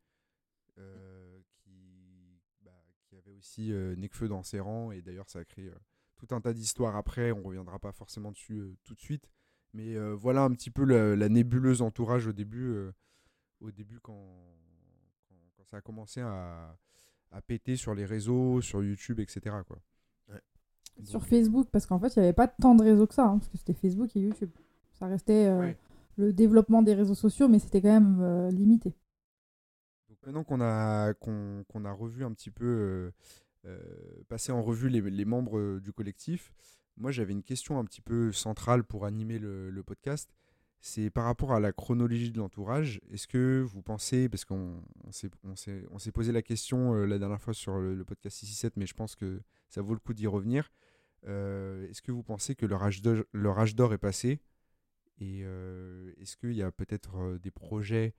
euh, 0.78 1.38
qui, 1.62 2.40
bah, 2.62 2.72
qui 3.04 3.16
avait 3.16 3.32
aussi 3.32 3.70
euh, 3.70 3.94
Nekfeu 3.96 4.28
dans 4.28 4.42
ses 4.42 4.60
rangs. 4.60 4.90
Et 4.92 5.02
d'ailleurs, 5.02 5.28
ça 5.28 5.40
a 5.40 5.44
créé 5.44 5.68
euh, 5.68 5.74
tout 6.16 6.34
un 6.34 6.40
tas 6.40 6.52
d'histoires 6.54 6.96
après. 6.96 7.32
On 7.32 7.42
reviendra 7.42 7.78
pas 7.78 7.92
forcément 7.92 8.32
dessus 8.32 8.58
euh, 8.58 8.76
tout 8.82 8.94
de 8.94 9.00
suite. 9.00 9.30
Mais 9.74 9.94
euh, 9.94 10.14
voilà 10.14 10.42
un 10.42 10.50
petit 10.52 10.70
peu 10.70 10.84
la, 10.84 11.14
la 11.14 11.28
nébuleuse 11.28 11.82
entourage 11.82 12.26
au 12.26 12.32
début, 12.32 12.64
euh, 12.68 12.92
au 13.60 13.70
début 13.70 14.00
quand 14.00 14.56
ça 15.70 15.78
a 15.78 15.80
commencé 15.80 16.20
à, 16.20 16.76
à 17.32 17.40
péter 17.42 17.76
sur 17.76 17.94
les 17.94 18.04
réseaux, 18.04 18.60
sur 18.60 18.82
YouTube, 18.84 19.20
etc. 19.20 19.40
Quoi. 19.66 19.78
Sur 21.04 21.20
Donc, 21.20 21.28
Facebook, 21.28 21.68
parce 21.70 21.84
qu'en 21.86 21.98
fait, 21.98 22.14
il 22.16 22.20
n'y 22.20 22.24
avait 22.24 22.32
pas 22.32 22.48
tant 22.48 22.74
de 22.74 22.82
réseaux 22.82 23.06
que 23.06 23.12
ça, 23.14 23.26
hein, 23.26 23.38
parce 23.38 23.48
que 23.48 23.58
c'était 23.58 23.74
Facebook 23.74 24.14
et 24.16 24.20
YouTube. 24.20 24.50
Ça 24.94 25.06
restait 25.06 25.46
euh, 25.46 25.58
Ouais. 25.60 25.76
le 26.16 26.32
développement 26.32 26.80
des 26.82 26.94
réseaux 26.94 27.14
sociaux, 27.14 27.48
mais 27.48 27.58
c'était 27.58 27.82
quand 27.82 27.92
même 28.00 28.20
euh, 28.22 28.50
limité. 28.50 28.94
donc, 30.08 30.18
Maintenant 30.24 30.42
qu'on 30.44 30.60
a, 30.62 31.12
qu'on 31.12 31.64
qu'on 31.68 31.84
a 31.84 31.92
revu 31.92 32.24
un 32.24 32.32
petit 32.32 32.50
peu, 32.50 32.64
euh, 32.64 33.10
euh, 33.66 33.78
passé 34.28 34.52
en 34.52 34.62
revue 34.62 34.88
les, 34.88 35.02
les 35.02 35.24
membres 35.26 35.80
du 35.80 35.92
collectif, 35.92 36.50
moi 36.96 37.10
j'avais 37.10 37.32
une 37.34 37.42
question 37.42 37.78
un 37.78 37.84
petit 37.84 38.00
peu 38.00 38.32
centrale 38.32 38.82
pour 38.82 39.04
animer 39.04 39.38
le, 39.38 39.68
le 39.68 39.82
podcast. 39.82 40.30
C'est 40.80 41.10
par 41.10 41.24
rapport 41.24 41.52
à 41.52 41.58
la 41.60 41.72
chronologie 41.72 42.30
de 42.30 42.38
l'entourage. 42.38 43.00
Est-ce 43.10 43.26
que 43.26 43.60
vous 43.66 43.82
pensez, 43.82 44.28
parce 44.28 44.44
qu'on 44.44 44.82
on 45.04 45.10
s'est- 45.12 46.12
posé 46.12 46.30
la 46.32 46.42
question 46.42 46.94
euh, 46.94 47.06
la 47.06 47.18
dernière 47.18 47.40
fois 47.40 47.54
sur 47.54 47.78
le, 47.78 47.94
le 47.94 48.04
podcast 48.04 48.36
667, 48.38 48.76
mais 48.76 48.86
je 48.86 48.94
pense 48.94 49.16
que 49.16 49.40
ça 49.68 49.82
vaut 49.82 49.94
le 49.94 50.00
coup 50.00 50.14
d'y 50.14 50.26
revenir. 50.28 50.70
Euh, 51.26 51.88
est-ce 51.90 52.02
que 52.02 52.12
vous 52.12 52.22
pensez 52.22 52.54
que 52.54 52.66
leur 52.66 52.82
âge 52.84 53.02
d'or- 53.02 53.92
est 53.92 53.98
passé? 53.98 54.40
Et 55.18 55.40
euh, 55.44 56.12
est-ce 56.20 56.36
qu'il 56.36 56.52
y 56.52 56.62
a 56.62 56.70
peut-être 56.70 57.38
des 57.42 57.50
projets 57.50 58.14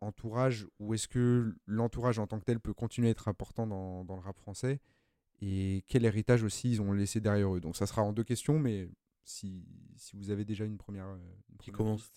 entourage 0.00 0.66
ou 0.80 0.92
est-ce 0.94 1.08
que 1.08 1.54
l'entourage 1.66 2.18
en 2.18 2.26
tant 2.26 2.38
que 2.40 2.44
tel 2.44 2.58
peut 2.60 2.74
continuer 2.74 3.08
à 3.08 3.10
être 3.12 3.28
important 3.28 3.66
dans 3.66 4.04
le 4.08 4.20
rap 4.20 4.36
français? 4.38 4.80
Et 5.40 5.84
quel 5.86 6.04
héritage 6.04 6.42
aussi 6.42 6.70
ils 6.70 6.82
ont 6.82 6.92
laissé 6.92 7.20
derrière 7.20 7.54
eux? 7.54 7.60
Donc 7.60 7.76
ça 7.76 7.86
sera 7.86 8.02
en 8.02 8.12
deux 8.12 8.24
questions 8.24 8.58
mais 8.58 8.88
si, 9.24 9.64
si 9.96 10.16
vous 10.16 10.30
avez 10.30 10.44
déjà 10.44 10.64
une 10.64 10.76
première, 10.76 11.06
euh, 11.06 11.18
Qui 11.58 11.72
commence. 11.72 12.10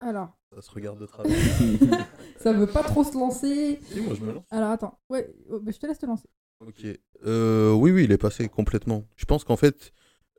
Alors, 0.00 0.38
Ça 0.54 0.62
se 0.62 0.70
regarde 0.70 0.98
de 0.98 1.06
travers. 1.06 1.36
ça 2.38 2.52
veut 2.52 2.66
pas 2.66 2.82
trop 2.82 3.04
se 3.04 3.14
lancer. 3.14 3.78
si, 3.82 4.00
moi 4.00 4.14
je 4.14 4.22
me 4.22 4.32
lance. 4.32 4.46
Alors 4.50 4.70
attends, 4.70 4.98
ouais, 5.10 5.30
oh, 5.50 5.60
bah, 5.60 5.72
je 5.72 5.78
te 5.78 5.86
laisse 5.86 5.98
te 5.98 6.06
lancer. 6.06 6.28
Ok. 6.60 6.86
Euh, 7.26 7.72
oui, 7.72 7.90
oui, 7.90 8.04
il 8.04 8.12
est 8.12 8.18
passé 8.18 8.48
complètement. 8.48 9.04
Je 9.16 9.26
pense 9.26 9.44
qu'en 9.44 9.56
fait, 9.56 9.92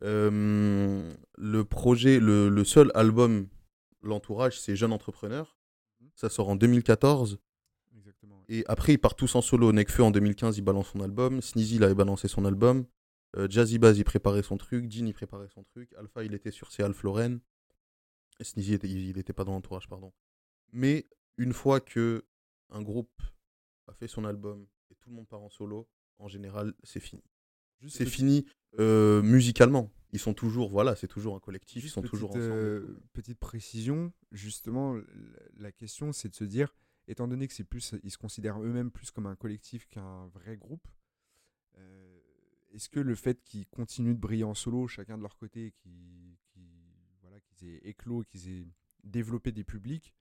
euh, 0.04 1.14
le 1.38 1.66
projet, 1.66 2.20
le, 2.20 2.50
le 2.50 2.64
seul 2.64 2.92
album, 2.96 3.48
l'entourage, 4.02 4.60
c'est 4.60 4.76
Jeune 4.76 4.94
Entrepreneur. 4.94 5.58
Ça 6.16 6.30
sort 6.30 6.50
en 6.50 6.56
2014. 6.56 7.40
exactement 7.96 8.38
ouais. 8.40 8.46
Et 8.50 8.66
après, 8.68 8.94
ils 8.94 8.98
partent 9.00 9.20
tous 9.20 9.36
en 9.36 9.42
solo. 9.42 9.72
Nekfeu, 9.72 10.04
en 10.04 10.12
2015, 10.12 10.58
il 10.58 10.62
balance 10.62 10.90
son 10.90 11.02
album. 11.02 11.42
Sneezy, 11.42 11.76
il 11.76 11.84
avait 11.84 11.96
balancé 11.96 12.28
son 12.28 12.46
album. 12.46 12.86
Euh, 13.38 13.48
Jazzy 13.50 13.80
Baz, 13.80 13.98
il 13.98 14.04
préparait 14.04 14.44
son 14.44 14.58
truc. 14.58 14.92
Jean, 14.92 15.06
il 15.08 15.14
préparait 15.14 15.48
son 15.50 15.64
truc. 15.64 15.94
Alpha, 15.98 16.24
il 16.24 16.34
était 16.34 16.52
sur 16.52 16.72
ses. 16.72 16.84
Et 16.84 18.44
Sneezy, 18.44 18.74
était- 18.74 18.90
il 18.90 19.16
n'était 19.16 19.34
pas 19.34 19.44
dans 19.44 19.52
l'entourage, 19.54 19.88
pardon. 19.88 20.12
Mais 20.74 21.08
une 21.38 21.54
fois 21.54 21.80
que 21.80 22.26
un 22.70 22.82
groupe 22.82 23.22
a 23.88 23.94
fait 23.94 24.08
son 24.08 24.26
album 24.26 24.68
et 24.90 24.96
tout 24.96 25.10
le 25.10 25.16
monde 25.16 25.28
part 25.28 25.42
en 25.42 25.50
solo, 25.50 25.88
en 26.18 26.28
général, 26.28 26.74
c'est 26.84 27.00
fini. 27.00 27.24
C'est 27.88 28.06
fini 28.06 28.46
euh, 28.80 29.22
musicalement. 29.22 29.92
Ils 30.14 30.20
sont 30.20 30.34
toujours, 30.34 30.70
voilà, 30.70 30.96
c'est 30.96 31.08
toujours 31.08 31.36
un 31.36 31.40
collectif, 31.40 31.84
ils 31.84 31.90
sont 31.90 32.02
toujours 32.02 32.30
petite, 32.32 32.44
ensemble. 32.44 32.60
et 32.60 32.64
euh, 32.64 33.02
petite 33.14 33.40
précision 33.40 34.14
justement 34.32 34.98
la 35.58 35.72
question 35.72 36.12
c'est 36.14 36.30
de 36.30 36.36
se 36.36 36.44
dire 36.44 36.74
étant 37.08 37.28
donné 37.28 37.48
que 37.48 37.54
c'est 37.54 37.64
plus 37.64 37.96
ils 38.04 38.12
se 38.12 38.18
considèrent 38.18 38.62
eux-mêmes 38.62 38.92
plus 38.92 39.10
comme 39.12 39.26
un 39.26 39.36
collectif 39.36 39.88
qu'un 39.88 40.28
vrai 40.28 40.58
groupe 40.58 40.86
est-ce 42.74 42.90
que 42.90 43.00
le 43.00 43.16
fait 43.16 43.42
qu'ils 43.44 43.68
continuent 43.68 44.14
de 44.16 44.20
briller 44.20 44.44
en 44.44 44.54
solo 44.54 44.88
chacun 44.88 45.18
de 45.18 45.22
leur 45.24 45.36
côté 45.38 45.72
qu'ils 45.72 46.36
voilà, 47.22 47.40
qu'ils 47.42 47.70
aient 47.70 47.82
éclos 47.84 48.24
qu'ils 48.24 48.50
aient 48.50 48.68
développé 49.04 49.52
des 49.52 49.64
publics 49.64 50.14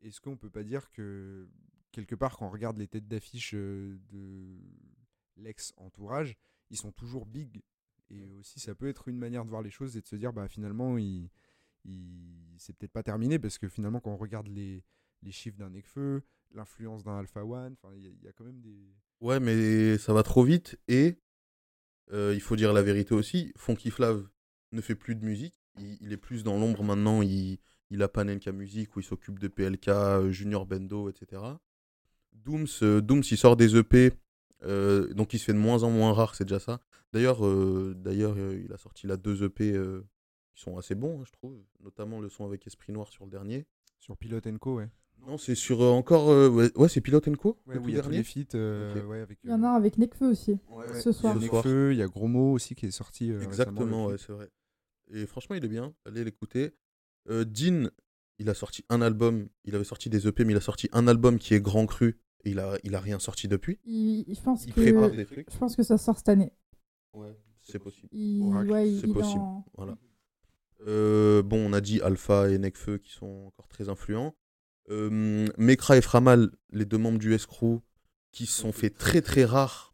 est-ce 0.00 0.20
qu'on 0.20 0.36
peut 0.36 0.50
pas 0.50 0.62
dire 0.62 0.90
que 0.90 1.48
quelque 1.92 2.14
part 2.14 2.36
quand 2.36 2.46
on 2.46 2.50
regarde 2.50 2.78
les 2.78 2.86
têtes 2.88 3.08
d'affiche 3.08 3.52
euh, 3.54 3.98
de 4.10 4.58
l'ex-entourage 5.36 6.36
ils 6.70 6.76
sont 6.76 6.92
toujours 6.92 7.24
big. 7.24 7.62
Et 8.10 8.30
aussi 8.34 8.60
ça 8.60 8.74
peut 8.74 8.88
être 8.88 9.08
une 9.08 9.16
manière 9.18 9.44
de 9.44 9.50
voir 9.50 9.62
les 9.62 9.70
choses 9.70 9.96
et 9.96 10.00
de 10.02 10.06
se 10.06 10.16
dire 10.16 10.32
bah 10.32 10.48
finalement 10.48 10.98
ils 10.98 11.30
il- 11.84 12.54
c'est 12.58 12.74
peut-être 12.76 12.92
pas 12.92 13.02
terminé 13.02 13.38
parce 13.38 13.58
que 13.58 13.68
finalement 13.68 14.00
quand 14.00 14.10
on 14.12 14.16
regarde 14.16 14.48
les, 14.48 14.84
les 15.22 15.30
chiffres 15.32 15.56
d'un 15.58 15.70
Necfeu, 15.70 16.22
l'influence 16.52 17.04
d'un 17.04 17.18
Alpha 17.18 17.44
One, 17.44 17.76
il 17.94 18.02
y, 18.02 18.08
il 18.08 18.22
y 18.22 18.28
a 18.28 18.32
quand 18.32 18.44
même 18.44 18.60
des 18.60 18.94
Ouais, 19.20 19.40
mais 19.40 19.98
ça 19.98 20.12
va 20.12 20.22
trop 20.22 20.42
vite 20.44 20.78
et 20.88 21.18
euh, 22.12 22.32
il 22.34 22.40
faut 22.40 22.56
dire 22.56 22.72
la 22.72 22.82
vérité 22.82 23.14
aussi. 23.14 23.52
Funky 23.56 23.90
Flav 23.90 24.26
ne 24.72 24.80
fait 24.80 24.94
plus 24.94 25.14
de 25.14 25.24
musique. 25.24 25.54
Il, 26.00 26.12
est 26.12 26.16
plus 26.16 26.42
dans 26.42 26.58
l'ombre 26.58 26.82
maintenant. 26.82 27.22
Il, 27.22 27.58
il 27.90 28.02
a 28.02 28.08
Panenka 28.08 28.52
Music 28.52 28.96
où 28.96 29.00
il 29.00 29.04
s'occupe 29.04 29.38
de 29.38 29.48
PLK, 29.48 29.88
euh, 29.88 30.30
Junior 30.30 30.66
Bendo, 30.66 31.08
etc. 31.08 31.42
Dooms, 32.32 32.66
euh, 32.82 33.00
Dooms, 33.00 33.22
il 33.30 33.36
sort 33.36 33.56
des 33.56 33.76
EP. 33.76 34.12
donc 34.62 35.34
il 35.34 35.38
se 35.38 35.44
fait 35.44 35.52
de 35.52 35.58
moins 35.58 35.82
en 35.82 35.90
moins 35.90 36.12
rare, 36.12 36.34
c'est 36.34 36.44
déjà 36.44 36.58
ça. 36.58 36.80
D'ailleurs, 37.12 37.40
il 37.42 38.72
a 38.72 38.76
sorti 38.76 39.06
là 39.06 39.16
deux 39.16 39.44
EP 39.44 39.72
qui 40.54 40.62
sont 40.62 40.76
assez 40.76 40.94
bons, 40.94 41.20
hein, 41.20 41.24
je 41.26 41.32
trouve. 41.32 41.62
Notamment 41.80 42.20
le 42.20 42.28
son 42.28 42.44
avec 42.44 42.66
Esprit 42.66 42.92
Noir 42.92 43.08
sur 43.08 43.24
le 43.24 43.30
dernier. 43.30 43.66
sur 44.00 44.16
Pilot 44.16 44.40
Co 44.60 44.76
ouais. 44.76 44.88
Non, 45.26 45.36
c'est 45.36 45.54
sur 45.54 45.82
euh, 45.82 45.90
encore. 45.90 46.30
euh, 46.30 46.48
ouais, 46.48 46.70
ouais, 46.76 46.88
c'est 46.88 47.00
Pilot 47.02 47.20
Co 47.20 47.58
Ouais, 47.66 47.74
le 47.74 47.80
tout 47.82 47.88
il 47.88 47.94
y 47.94 47.98
a 47.98 48.02
tous 48.02 48.08
dernier. 48.08 48.18
les 48.18 48.24
feats 48.24 48.54
euh, 48.54 49.02
Ok. 49.02 49.08
ouais, 49.10 49.20
avec 49.20 49.38
Il 49.44 49.50
y 49.50 49.52
en 49.52 49.62
a 49.62 49.68
un 49.68 49.74
avec 49.74 49.98
Nekfeu 49.98 50.26
aussi. 50.30 50.58
Ouais, 50.70 50.86
ce 51.02 51.12
soir. 51.12 51.34
Il 51.36 51.42
y 51.42 51.44
a 51.44 51.44
Ce 51.44 51.48
soir. 51.48 51.64
Nekfeu, 51.64 51.92
il 51.92 51.98
y 51.98 52.02
a 52.02 52.06
Gros 52.06 52.28
Mot 52.28 52.52
aussi 52.52 52.74
qui 52.74 52.86
est 52.86 52.90
sorti 52.90 53.30
euh, 53.30 53.42
Exactement, 53.42 53.80
récemment, 53.80 54.06
ouais, 54.06 54.14
clip. 54.14 54.26
c'est 54.26 54.32
vrai. 54.32 54.48
Et 55.10 55.26
franchement, 55.26 55.56
il 55.56 55.64
est 55.64 55.68
bien. 55.68 55.92
Allez 56.06 56.24
l'écouter. 56.24 56.72
Euh, 57.28 57.44
Dean, 57.44 57.88
il 58.38 58.48
a 58.48 58.54
sorti 58.54 58.84
un 58.88 59.02
album. 59.02 59.48
Il 59.64 59.74
avait 59.74 59.84
sorti 59.84 60.08
des 60.08 60.26
EP, 60.26 60.44
mais 60.44 60.52
il 60.54 60.56
a 60.56 60.60
sorti 60.62 60.88
un 60.92 61.06
album 61.08 61.38
qui 61.38 61.54
est 61.54 61.60
Grand 61.60 61.84
Cru. 61.86 62.18
Et 62.44 62.50
il 62.50 62.58
a, 62.60 62.78
il 62.84 62.94
a 62.94 63.00
rien 63.00 63.18
sorti 63.18 63.48
depuis. 63.48 63.78
Il- 63.84 64.24
je 64.34 64.40
pense 64.40 64.64
Il 64.64 64.72
que 64.72 64.80
prépare 64.80 65.10
des 65.10 65.26
trucs. 65.26 65.50
je 65.52 65.58
pense 65.58 65.74
que 65.76 65.82
ça 65.82 65.98
sort 65.98 66.16
cette 66.16 66.28
année. 66.28 66.52
Ouais, 67.12 67.36
c'est 67.62 67.78
possible. 67.80 68.08
Il, 68.12 68.42
Oracle, 68.44 68.70
ouais, 68.70 68.90
il- 68.90 69.00
c'est 69.00 69.06
il 69.06 69.10
est 69.10 69.14
possible. 69.14 69.40
en- 69.40 69.64
Voilà. 69.76 69.98
Euh, 70.86 71.42
bon, 71.42 71.58
on 71.68 71.72
a 71.72 71.80
dit 71.80 72.00
Alpha 72.00 72.48
et 72.50 72.58
Nekfeu 72.58 72.98
qui 72.98 73.10
sont 73.12 73.46
encore 73.48 73.66
très 73.68 73.88
influents. 73.88 74.34
Euh, 74.90 75.46
Mekra 75.58 75.96
et 75.96 76.00
Framal, 76.00 76.50
les 76.72 76.84
deux 76.84 76.98
membres 76.98 77.18
du 77.18 77.34
Escrew, 77.34 77.80
qui 78.32 78.46
se 78.46 78.58
sont 78.60 78.72
fait 78.72 78.90
très 78.90 79.20
très 79.20 79.44
rares 79.44 79.92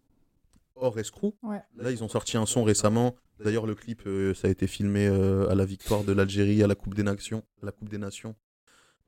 hors 0.76 0.98
Escrew. 0.98 1.32
Ouais. 1.42 1.60
Là, 1.76 1.90
ils 1.90 2.02
ont 2.04 2.08
sorti 2.08 2.36
un 2.36 2.46
son 2.46 2.64
récemment. 2.64 3.14
D'ailleurs, 3.42 3.66
le 3.66 3.74
clip, 3.74 4.02
euh, 4.06 4.34
ça 4.34 4.48
a 4.48 4.50
été 4.50 4.66
filmé 4.66 5.06
euh, 5.08 5.48
à 5.50 5.54
la 5.54 5.64
victoire 5.64 6.04
de 6.04 6.12
l'Algérie 6.12 6.62
à 6.62 6.66
la 6.66 6.74
Coupe 6.74 6.94
des 6.94 7.02
Nations. 7.02 7.42
la 7.62 7.72
Coupe 7.72 7.88
des 7.88 7.98
Nations. 7.98 8.34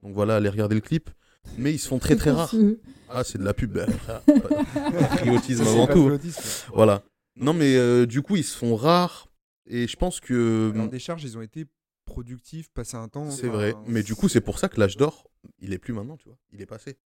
Donc 0.02 0.12
voilà, 0.12 0.36
allez 0.36 0.48
regarder 0.48 0.74
le 0.74 0.80
clip. 0.80 1.10
Mais 1.58 1.72
ils 1.72 1.78
se 1.78 1.86
font 1.88 1.98
très 1.98 2.16
très 2.16 2.30
rares. 2.30 2.52
Ah, 3.08 3.22
c'est 3.22 3.38
de 3.38 3.44
la 3.44 3.54
pub. 3.54 3.72
pas- 4.06 4.20
Patriotisme 4.74 5.62
avant 5.62 5.86
tout. 5.86 6.10
Voilà. 6.74 7.04
Non, 7.36 7.52
mais 7.52 7.76
euh, 7.76 8.04
du 8.04 8.20
coup, 8.20 8.34
ils 8.34 8.42
se 8.44 8.56
font 8.56 8.74
rares. 8.74 9.28
Et 9.68 9.86
je 9.86 9.96
pense 9.96 10.18
que. 10.18 10.72
Alors, 10.74 10.88
des 10.88 10.98
charges, 10.98 11.22
ils 11.22 11.38
ont 11.38 11.42
été 11.42 11.66
productifs, 12.06 12.70
passé 12.70 12.96
un 12.96 13.08
temps. 13.08 13.30
C'est 13.30 13.48
enfin, 13.48 13.56
vrai. 13.56 13.74
Mais 13.86 14.02
du 14.02 14.14
coup, 14.14 14.28
c'est 14.30 14.40
pour 14.40 14.58
ça 14.58 14.70
que 14.70 14.80
l'âge 14.80 14.96
d'or, 14.96 15.28
il 15.58 15.74
est 15.74 15.78
plus 15.78 15.92
maintenant, 15.92 16.16
tu 16.16 16.28
vois. 16.28 16.38
Il 16.52 16.62
est 16.62 16.66
passé. 16.66 16.96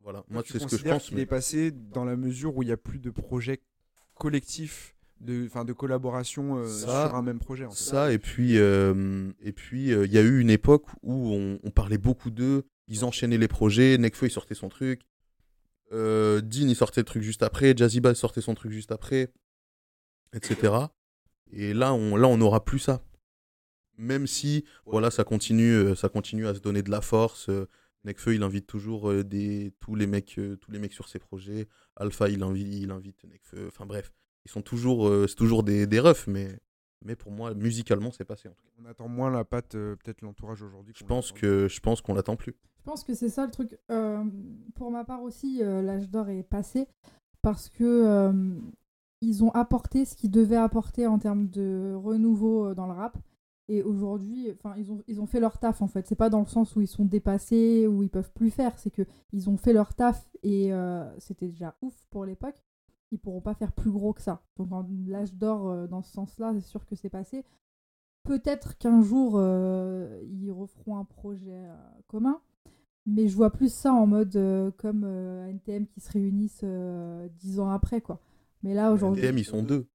Voilà. 0.00 0.18
Toi, 0.18 0.26
Moi, 0.28 0.42
c'est 0.46 0.58
ce 0.58 0.66
que 0.66 0.76
je 0.76 0.84
pense. 0.84 1.10
mais- 1.12 1.22
est 1.22 1.26
passé 1.26 1.70
dans 1.70 2.04
la 2.04 2.16
mesure 2.16 2.54
où 2.56 2.62
il 2.62 2.66
n'y 2.66 2.72
a 2.72 2.76
plus 2.76 2.98
de 2.98 3.08
projets 3.10 3.62
collectifs, 4.14 4.94
de, 5.20 5.46
enfin, 5.46 5.64
de 5.64 5.72
collaboration 5.72 6.58
euh, 6.58 6.68
Ça- 6.68 7.06
sur 7.08 7.14
un 7.16 7.22
même 7.22 7.38
projet. 7.38 7.64
En 7.64 7.70
fait. 7.70 7.76
Ça, 7.82 8.12
et 8.12 8.18
puis 8.18 8.58
euh, 8.58 9.32
et 9.40 9.52
puis 9.52 9.92
euh, 9.92 10.04
il 10.04 10.12
y 10.12 10.18
a 10.18 10.22
eu 10.22 10.40
une 10.40 10.50
époque 10.50 10.86
où 11.02 11.32
on, 11.32 11.58
on 11.62 11.70
parlait 11.70 11.96
beaucoup 11.96 12.30
d'eux. 12.30 12.66
Ils 12.88 13.04
enchaînaient 13.06 13.38
les 13.38 13.48
projets. 13.48 13.96
Nekfeu, 13.96 14.26
il 14.26 14.30
sortait 14.30 14.54
son 14.54 14.68
truc. 14.68 15.00
Dean, 15.90 16.42
il 16.68 16.74
sortait 16.74 17.00
le 17.02 17.04
truc 17.06 17.22
juste 17.22 17.44
après. 17.44 17.72
Jazzy 17.76 18.00
Bass 18.00 18.18
sortait 18.18 18.40
son 18.40 18.54
truc 18.54 18.72
juste 18.72 18.90
après. 18.92 19.32
Etc. 20.32 20.72
Et 21.52 21.72
là, 21.72 21.94
on 21.94 22.16
là, 22.16 22.26
on 22.26 22.36
n'aura 22.36 22.64
plus 22.64 22.80
ça. 22.80 23.00
Même 23.96 24.26
si, 24.26 24.64
voilà, 24.86 25.10
ça 25.10 25.24
continue, 25.24 25.72
euh, 25.72 25.94
ça 25.94 26.08
continue 26.08 26.46
à 26.46 26.54
se 26.54 26.60
donner 26.60 26.82
de 26.82 26.90
la 26.90 27.00
force. 27.00 27.48
euh, 27.48 27.68
Nekfeu, 28.04 28.34
il 28.34 28.42
invite 28.42 28.66
toujours 28.66 29.10
euh, 29.10 29.24
des, 29.24 29.72
tous, 29.80 29.94
les 29.94 30.06
mecs, 30.06 30.38
tous 30.60 30.70
les 30.70 30.78
mecs 30.78 30.92
sur 30.92 31.08
ses 31.08 31.18
projets. 31.18 31.68
Alpha, 31.96 32.28
il 32.28 32.42
invite, 32.42 32.74
il 32.74 32.90
invite 32.90 33.24
Nekfeu. 33.24 33.66
Enfin 33.68 33.86
bref, 33.86 34.12
ils 34.44 34.50
sont 34.50 34.62
toujours, 34.62 35.10
c'est 35.28 35.36
toujours 35.36 35.62
des, 35.62 35.86
des 35.86 36.00
refs, 36.00 36.26
mais, 36.26 36.58
mais 37.04 37.16
pour 37.16 37.32
moi, 37.32 37.54
musicalement, 37.54 38.10
c'est 38.10 38.24
passé 38.24 38.48
en 38.48 38.52
tout 38.52 38.64
cas. 38.64 38.72
On 38.82 38.84
attend 38.86 39.08
moins 39.08 39.30
la 39.30 39.44
patte, 39.44 39.72
peut-être 39.72 40.20
l'entourage 40.20 40.62
aujourd'hui. 40.62 40.92
Je 40.96 41.04
pense 41.04 41.32
que 41.32 41.66
je 41.68 41.80
pense 41.80 42.02
qu'on 42.02 42.12
l'attend 42.14 42.36
plus. 42.36 42.54
Je 42.78 42.90
pense 42.90 43.04
que 43.04 43.14
c'est 43.14 43.30
ça 43.30 43.46
le 43.46 43.50
truc. 43.50 43.78
Euh, 43.90 44.22
pour 44.74 44.90
ma 44.90 45.04
part 45.04 45.22
aussi, 45.22 45.62
euh, 45.62 45.80
l'âge 45.80 46.10
d'or 46.10 46.28
est 46.28 46.42
passé 46.42 46.86
parce 47.40 47.70
que 47.70 47.84
euh, 47.84 48.54
ils 49.22 49.42
ont 49.42 49.50
apporté 49.52 50.04
ce 50.04 50.14
qu'ils 50.14 50.30
devaient 50.30 50.56
apporter 50.56 51.06
en 51.06 51.18
termes 51.18 51.48
de 51.48 51.94
renouveau 51.94 52.74
dans 52.74 52.86
le 52.86 52.92
rap. 52.92 53.16
Et 53.68 53.82
aujourd'hui, 53.82 54.50
enfin, 54.52 54.74
ils 54.76 54.92
ont, 54.92 55.02
ils 55.08 55.20
ont 55.20 55.26
fait 55.26 55.40
leur 55.40 55.58
taf 55.58 55.80
en 55.80 55.88
fait. 55.88 56.06
C'est 56.06 56.14
pas 56.16 56.28
dans 56.28 56.40
le 56.40 56.46
sens 56.46 56.76
où 56.76 56.80
ils 56.82 56.86
sont 56.86 57.04
dépassés, 57.06 57.86
où 57.86 58.02
ils 58.02 58.10
peuvent 58.10 58.32
plus 58.32 58.50
faire. 58.50 58.78
C'est 58.78 58.90
que 58.90 59.02
ils 59.32 59.48
ont 59.48 59.56
fait 59.56 59.72
leur 59.72 59.94
taf 59.94 60.28
et 60.42 60.72
euh, 60.72 61.04
c'était 61.18 61.48
déjà 61.48 61.74
ouf 61.80 61.94
pour 62.10 62.26
l'époque. 62.26 62.62
Ils 63.10 63.18
pourront 63.18 63.40
pas 63.40 63.54
faire 63.54 63.72
plus 63.72 63.90
gros 63.90 64.12
que 64.12 64.20
ça. 64.20 64.42
Donc 64.56 64.70
en- 64.72 64.86
l'âge 65.06 65.32
d'or 65.34 65.68
euh, 65.70 65.86
dans 65.86 66.02
ce 66.02 66.12
sens-là, 66.12 66.52
c'est 66.54 66.60
sûr 66.66 66.84
que 66.84 66.94
c'est 66.94 67.08
passé. 67.08 67.44
Peut-être 68.24 68.76
qu'un 68.78 69.00
jour 69.02 69.34
euh, 69.36 70.20
ils 70.30 70.50
referont 70.50 70.98
un 70.98 71.04
projet 71.04 71.52
euh, 71.52 71.74
commun. 72.06 72.40
Mais 73.06 73.28
je 73.28 73.36
vois 73.36 73.50
plus 73.50 73.72
ça 73.72 73.92
en 73.92 74.06
mode 74.06 74.32
comme 74.78 75.04
NTM 75.04 75.86
qui 75.86 76.00
se 76.00 76.10
réunissent 76.12 76.64
dix 77.38 77.60
ans 77.60 77.68
après, 77.68 78.00
quoi. 78.00 78.18
Mais 78.62 78.72
là, 78.72 78.92
aujourd'hui. 78.92 79.20
DM, 79.20 79.36
ils 79.36 79.44
sont 79.44 79.62
deux. 79.62 79.86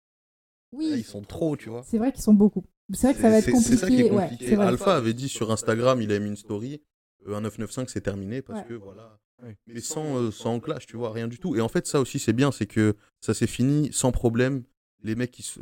Oui, 0.72 0.92
Là, 0.92 0.98
ils 0.98 1.04
sont 1.04 1.24
trop, 1.24 1.58
tu 1.58 1.70
vois. 1.70 1.82
c'est 1.82 1.98
vrai 1.98 2.12
qu'ils 2.12 2.22
sont 2.22 2.36
beaucoup. 2.36 2.64
C'est 2.94 3.08
vrai 3.08 3.14
que 3.16 3.22
ça 3.22 3.30
va 3.30 3.38
être 3.38 3.52
compliqué. 3.52 3.70
C'est 3.70 3.78
ça 3.78 3.88
qui 3.88 4.02
est 4.02 4.10
compliqué. 4.10 4.56
Alpha 4.56 4.96
avait 4.98 5.14
dit 5.14 5.30
sur 5.30 5.52
Instagram, 5.52 6.02
il 6.02 6.12
a 6.12 6.20
mis 6.20 6.30
une 6.30 6.36
story. 6.38 6.82
euh, 7.28 7.36
un 7.36 7.42
995 7.42 7.92
c'est 7.92 8.02
terminé 8.02 8.42
parce 8.42 8.60
Ouais. 8.62 8.66
que 8.68 8.74
voilà. 8.76 9.20
Ouais. 9.44 9.58
Mais 9.68 9.82
sans, 9.82 10.18
euh, 10.18 10.32
sans 10.32 10.60
clash, 10.62 10.86
tu 10.86 10.96
vois, 10.98 11.12
rien 11.12 11.28
du 11.28 11.38
tout. 11.40 11.56
Et 11.56 11.62
en 11.62 11.68
fait, 11.68 11.86
ça 11.88 12.00
aussi, 12.00 12.18
c'est 12.20 12.34
bien, 12.34 12.52
c'est 12.52 12.66
que 12.66 12.96
ça 13.22 13.34
s'est 13.34 13.48
fini 13.48 13.90
sans 13.94 14.12
problème. 14.12 14.64
Les 15.04 15.16
mecs, 15.16 15.32
qui 15.32 15.44
se... 15.44 15.60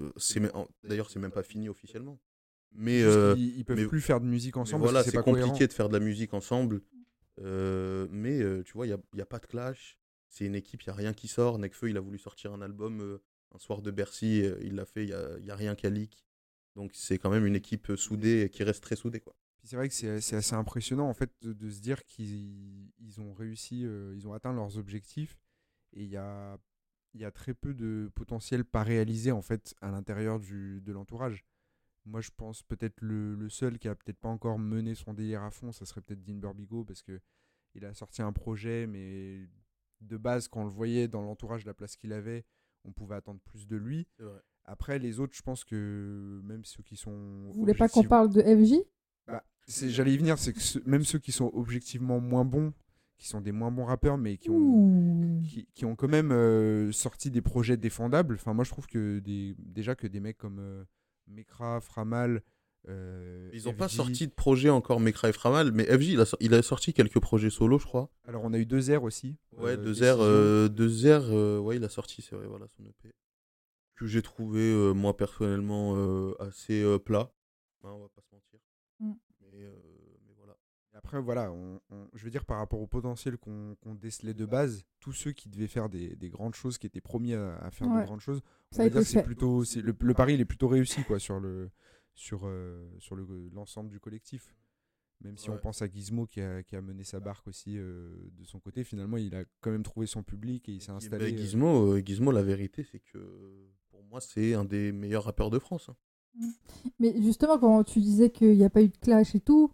d'ailleurs, 0.84 1.10
c'est 1.10 1.20
même 1.20 1.32
pas 1.32 1.44
fini 1.44 1.68
officiellement. 1.70 2.20
Mais, 2.74 3.02
euh, 3.04 3.34
qu'ils- 3.36 3.58
ils, 3.58 3.66
peuvent 3.66 3.78
mais- 3.78 3.86
plus 3.88 4.02
faire 4.02 4.20
de 4.22 4.26
musique 4.26 4.56
mais 4.56 4.62
ensemble 4.63 4.84
voilà, 4.84 5.04
c'est 5.04 5.12
compliqué 5.13 5.42
cohérent. 5.48 5.58
de 5.68 5.74
faire 5.74 5.90
de 5.90 5.94
la 5.94 6.04
musique 6.04 6.34
ensemble. 6.34 6.82
Euh, 7.42 8.08
mais 8.12 8.40
euh, 8.42 8.63
tu 8.63 8.74
vois, 8.74 8.86
il 8.86 8.90
n'y 8.90 8.96
a, 8.96 9.00
il 9.13 9.20
y 9.20 9.22
a 9.22 9.26
pas 9.26 9.40
de 9.40 9.46
clash. 9.46 9.98
C'est 10.30 10.46
une 10.46 10.56
équipe, 10.56 10.82
il 10.84 10.90
n'y 10.90 10.94
a 10.94 10.96
rien 10.96 11.13
qui 11.13 11.28
sort. 11.28 11.60
Nekfeu, 11.60 11.90
il 11.90 11.98
a 11.98 12.02
voulu 12.02 12.18
sortir 12.18 12.54
un 12.54 12.62
album 12.62 13.00
euh, 13.02 13.18
un 13.56 13.60
soir 13.60 13.82
de 13.82 13.92
Bercy, 13.92 14.44
il 14.62 14.76
l'a 14.76 14.86
fait, 14.86 15.04
il 15.04 15.08
n'y 15.08 15.13
a, 15.13 15.40
y 15.40 15.52
a 15.52 15.56
rien 15.56 15.74
qu'à 15.76 15.90
leak. 15.90 16.26
Donc 16.78 16.92
c'est 16.94 17.18
quand 17.18 17.30
même 17.30 17.46
une 17.46 17.56
équipe 17.58 17.92
soudée 17.98 18.50
qui 18.52 18.63
reste 18.63 18.84
très 18.84 18.96
soudée. 18.96 19.20
Quoi. 19.20 19.36
Puis 19.60 19.68
c'est 19.68 19.76
vrai 19.76 19.90
que 19.90 19.94
c'est 19.96 20.22
c'est 20.22 20.38
assez 20.38 20.56
impressionnant 20.56 21.10
en 21.10 21.13
fait 21.13 21.32
de, 21.42 21.54
de 21.54 21.70
se 21.70 21.82
dire 21.82 22.04
qu'ils 22.06 22.90
ils 23.00 23.20
ont 23.22 23.34
réussi, 23.34 23.86
euh, 23.86 24.13
ils 24.16 24.28
ont 24.28 24.34
atteint 24.34 24.54
leurs 24.54 24.78
objectifs 24.78 25.38
et 25.94 26.04
il 26.04 26.10
y 26.10 26.18
a, 26.18 26.58
il 27.13 27.22
y 27.22 27.26
a 27.26 27.32
très 27.32 27.54
peu 27.56 27.74
de 27.74 28.12
potentiel 28.16 28.63
pas 28.66 28.84
réalisé 28.84 29.32
en 29.32 29.42
fait 29.42 29.76
à 29.82 29.92
l'intérieur 29.92 30.40
du- 30.40 30.82
de 30.82 30.92
l'entourage. 30.94 31.44
Moi 32.06 32.22
je 32.22 32.32
pense 32.38 32.63
peut-être 32.63 33.02
le, 33.02 33.36
le 33.36 33.50
seul 33.50 33.80
qui 33.80 33.88
a 33.90 33.96
peut-être 33.96 34.20
pas 34.20 34.30
encore 34.30 34.60
mené 34.60 34.96
son 34.96 35.13
délire 35.13 35.44
à 35.44 35.52
fond, 35.52 35.72
ça 35.74 35.86
serait 35.86 36.02
peut-être 36.02 36.24
Dean 36.24 36.36
Burbigo 36.36 36.86
parce 36.86 37.02
que 37.04 37.20
il 37.76 37.86
a 37.86 37.94
sorti 37.96 38.22
un 38.22 38.34
projet 38.34 38.88
mais 38.88 39.48
de 40.02 40.18
base 40.18 40.48
quand 40.48 40.62
on 40.62 40.66
le 40.66 40.72
voyait 40.72 41.08
dans 41.08 41.22
l'entourage 41.24 41.66
la 41.66 41.74
place 41.74 41.96
qu'il 41.98 42.13
avait, 42.13 42.46
on 42.86 42.92
pouvait 42.94 43.16
attendre 43.16 43.40
plus 43.42 43.68
de 43.68 43.76
lui. 43.78 44.08
Après 44.67 44.99
les 44.99 45.19
autres, 45.19 45.34
je 45.36 45.41
pense 45.41 45.63
que 45.63 46.41
même 46.43 46.65
ceux 46.65 46.84
qui 46.84 46.97
sont 46.97 47.12
Vous 47.51 47.53
voulez 47.62 47.73
pas 47.73 47.88
qu'on 47.89 48.03
parle 48.03 48.30
de 48.34 48.41
FJ 48.41 48.75
bah, 49.27 49.43
J'allais 49.67 50.13
y 50.13 50.17
venir, 50.17 50.38
c'est 50.38 50.53
que 50.53 50.60
même 50.89 51.03
ceux 51.06 51.19
qui 51.19 51.32
sont 51.32 51.49
objectivement 51.53 52.19
moins 52.19 52.43
bons, 52.45 52.73
qui 53.17 53.27
sont 53.27 53.41
des 53.41 53.51
moins 53.53 53.71
bons 53.71 53.86
rappeurs, 53.86 54.17
mais 54.17 54.38
qui 54.38 54.49
ont, 54.49 55.41
qui, 55.43 55.67
qui 55.73 55.86
ont 55.86 55.95
quand 55.95 56.10
même 56.10 56.32
euh, 56.32 56.91
sorti 56.91 57.32
des 57.32 57.41
projets 57.41 57.77
défendables. 57.77 58.36
Enfin, 58.36 58.53
moi, 58.53 58.63
je 58.65 58.69
trouve 58.71 58.88
que 58.88 59.19
des, 59.19 59.56
déjà 59.58 59.95
que 59.95 60.06
des 60.06 60.19
mecs 60.19 60.38
comme 60.38 60.60
euh, 60.60 60.84
Mekra, 61.27 61.80
Framal. 61.82 62.43
euh, 62.89 63.49
Ils 63.53 63.65
n'ont 63.65 63.73
pas 63.73 63.88
sorti 63.88 64.27
de 64.27 64.32
projet 64.34 64.69
encore 64.69 64.99
Mekra 64.99 65.30
et 65.30 65.34
Framal, 65.34 65.71
mais 65.71 65.86
FJ, 65.86 66.10
il 66.10 66.19
a, 66.19 66.25
sor- 66.25 66.38
il 66.41 66.53
a 66.53 66.62
sorti 66.62 66.93
quelques 66.93 67.19
projets 67.19 67.49
solo, 67.49 67.80
je 67.80 67.86
crois. 67.86 68.10
Alors, 68.27 68.43
on 68.43 68.53
a 68.53 68.58
eu 68.60 68.65
deux 68.65 68.91
airs 68.91 69.03
aussi. 69.03 69.36
Ouais, 69.58 69.71
euh, 69.71 69.77
deux 69.77 69.84
Décision. 69.86 70.06
airs, 70.06 70.17
euh, 70.21 70.67
deux 70.69 71.08
airs, 71.08 71.25
euh, 71.32 71.58
ouais, 71.60 71.77
il 71.77 71.84
a 71.84 71.89
sorti, 71.89 72.21
c'est 72.21 72.36
vrai, 72.36 72.45
voilà, 72.47 72.67
son 72.77 72.84
EP. 72.84 73.13
Que 73.97 74.05
j'ai 74.05 74.21
trouvé, 74.21 74.60
euh, 74.62 74.93
moi, 74.93 75.17
personnellement, 75.17 75.95
euh, 75.97 76.33
assez 76.39 76.81
euh, 76.83 76.99
plat. 76.99 77.33
Hein, 77.83 77.89
on 77.91 77.99
va 78.01 78.10
pas 78.10 78.21
se 78.21 78.27
mentir. 78.36 78.60
Mm. 78.99 79.13
Mais, 79.41 79.63
euh, 79.63 79.71
mais 80.27 80.33
voilà. 80.38 80.55
Après, 80.93 81.19
voilà, 81.19 81.51
on- 81.51 81.81
on- 81.89 82.07
je 82.13 82.23
veux 82.23 82.29
dire, 82.29 82.45
par 82.45 82.60
rapport 82.60 82.79
au 82.79 82.86
potentiel 82.88 83.38
qu'on 83.38 83.75
décelait 83.95 84.36
de 84.36 84.45
base, 84.45 84.86
tous 84.99 85.13
ceux 85.13 85.31
qui 85.31 85.49
devaient 85.49 85.67
faire 85.67 85.89
des, 85.89 86.15
des 86.15 86.29
grandes 86.29 86.53
choses, 86.53 86.77
qui 86.77 86.86
étaient 86.86 87.01
promis 87.01 87.33
à, 87.33 87.57
à 87.57 87.71
faire 87.71 87.88
Ouais. 87.88 88.01
de 88.01 88.05
grandes 88.05 88.19
choses, 88.21 88.41
Ça 88.71 88.83
on 88.83 88.86
a 88.86 88.89
va 88.89 88.89
dire 88.89 89.01
que 89.01 89.07
c'est 89.07 89.23
plutôt, 89.23 89.63
c'est 89.63 89.81
le, 89.81 89.95
le 89.99 90.13
pari 90.13 90.36
il 90.36 90.41
est 90.41 90.45
plutôt 90.45 90.67
réussi 90.67 91.03
quoi 91.03 91.17
sur 91.19 91.39
le 91.39 91.69
sur 92.13 92.41
euh, 92.45 92.88
sur 92.99 93.15
le 93.15 93.25
l'ensemble 93.53 93.89
du 93.89 93.99
collectif. 93.99 94.53
Même 95.21 95.38
si 95.38 95.49
on 95.49 95.57
pense 95.57 95.81
à 95.81 95.88
Gizmo 95.89 96.27
qui 96.27 96.41
a, 96.41 96.62
qui 96.62 96.75
a 96.75 96.81
mené 96.81 97.03
sa 97.03 97.19
barque 97.19 97.47
aussi 97.47 97.75
euh, 97.79 98.13
de 98.33 98.43
son 98.43 98.60
côté, 98.60 98.83
finalement 98.83 99.17
il 99.17 99.33
a 99.36 99.43
quand 99.62 99.71
même 99.71 99.81
trouvé 99.83 100.05
son 100.05 100.21
public 100.21 100.69
et 100.69 100.73
il 100.73 100.81
s'est 100.81 100.91
Bah, 100.91 100.97
installé. 100.97 101.33
euh, 101.33 101.38
Gizmo, 101.38 101.93
euh, 101.95 102.01
Gizmo, 102.05 102.31
la 102.31 102.43
vérité, 102.43 102.83
c'est 102.83 102.99
que 102.99 103.67
moi, 104.10 104.20
c'est 104.22 104.54
un 104.54 104.63
des 104.65 104.91
meilleurs 104.91 105.24
rappeurs 105.26 105.50
de 105.50 105.60
France. 105.60 105.89
hein. 105.89 105.96
Mais 107.00 107.20
justement, 107.22 107.58
quand 107.58 107.84
tu 107.84 108.00
disais 108.00 108.30
qu'il 108.30 108.56
n'y 108.58 108.63
a 108.63 108.70
pas 108.70 108.82
eu 108.84 108.89
de 108.89 108.98
clash 108.98 109.34
et 109.36 109.39
tout, 109.39 109.72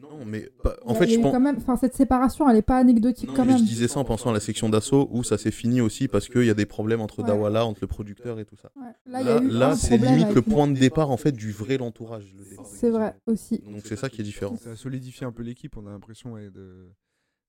Non, 0.00 0.24
mais 0.24 0.50
en 0.84 0.94
fait, 0.94 1.06
je 1.06 1.20
pense. 1.20 1.30
quand 1.32 1.38
même, 1.40 1.56
enfin, 1.58 1.76
cette 1.76 1.94
séparation, 1.94 2.48
elle 2.50 2.56
n'est 2.56 2.62
pas 2.62 2.78
anecdotique 2.78 3.28
Non, 3.28 3.34
quand 3.36 3.44
mais 3.44 3.52
même. 3.52 3.58
je 3.60 3.64
disais 3.64 3.86
ça 3.86 4.00
en 4.00 4.04
pensant 4.04 4.30
à 4.30 4.32
la 4.32 4.40
section 4.40 4.68
d'assaut 4.68 5.08
où 5.12 5.22
ça 5.22 5.38
s'est 5.38 5.52
fini 5.52 5.80
aussi 5.80 6.08
parce 6.08 6.28
qu'il 6.28 6.44
y 6.44 6.50
a 6.50 6.54
des 6.54 6.66
problèmes 6.66 7.00
entre 7.00 7.20
Ouais. 7.22 7.28
Dawala, 7.28 7.64
entre 7.64 7.78
le 7.82 7.86
producteur 7.86 8.40
et 8.40 8.44
tout 8.44 8.56
ça. 8.56 8.72
Ouais. 8.74 8.92
Là, 9.06 9.76
c'est 9.76 9.96
limite 9.96 10.34
le 10.34 10.42
point 10.42 10.66
de 10.66 10.76
départ 10.76 11.10
en 11.12 11.16
fait 11.16 11.30
du 11.32 11.52
vrai 11.52 11.76
l'entourage. 11.78 12.34
le 12.36 12.44
départ 12.44 12.64
de 12.64 12.70
C'est 12.76 12.90
vrai 12.90 13.16
aussi. 13.26 13.58
Donc 13.60 13.82
c'est 13.86 13.96
ça 13.96 14.08
qui 14.10 14.20
est 14.20 14.24
différent. 14.24 14.56
Ça 14.56 14.72
a 14.72 14.76
solidifié 14.76 15.24
un 15.26 15.32
peu 15.32 15.44
l'équipe, 15.44 15.76
on 15.76 15.86
a 15.86 15.90
l'impression 15.90 16.32
ouais, 16.32 16.50
de. 16.50 16.88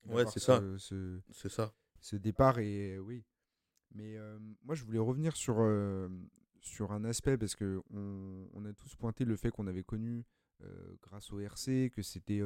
Ouais, 0.08 0.24
c'est 0.26 0.38
ce- 0.38 0.46
ça. 0.46 0.62
ce- 0.78 1.18
C'est 1.32 1.50
ça. 1.50 1.72
ce 2.00 2.14
départ 2.14 2.60
et 2.60 2.96
oui. 3.00 3.24
Mais 3.96 4.16
moi, 4.64 4.74
je 4.74 4.84
voulais 4.84 4.98
revenir 4.98 5.36
sur, 5.36 5.56
sur 6.60 6.92
un 6.92 7.04
aspect 7.04 7.36
parce 7.38 7.54
que 7.54 7.82
on, 7.92 8.64
a 8.64 8.72
tous 8.72 8.94
pointé 8.96 9.24
le 9.24 9.36
fait 9.36 9.50
qu'on 9.50 9.66
avait 9.66 9.82
connu 9.82 10.24
grâce 11.02 11.32
au 11.32 11.40
RC 11.40 11.90
que 11.94 12.02
c'était 12.02 12.42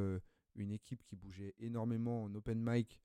une 0.55 0.73
équipe 0.73 1.03
qui 1.05 1.17
bougeait 1.17 1.55
énormément 1.59 2.25
en 2.25 2.35
open 2.35 2.61
mic 2.63 3.01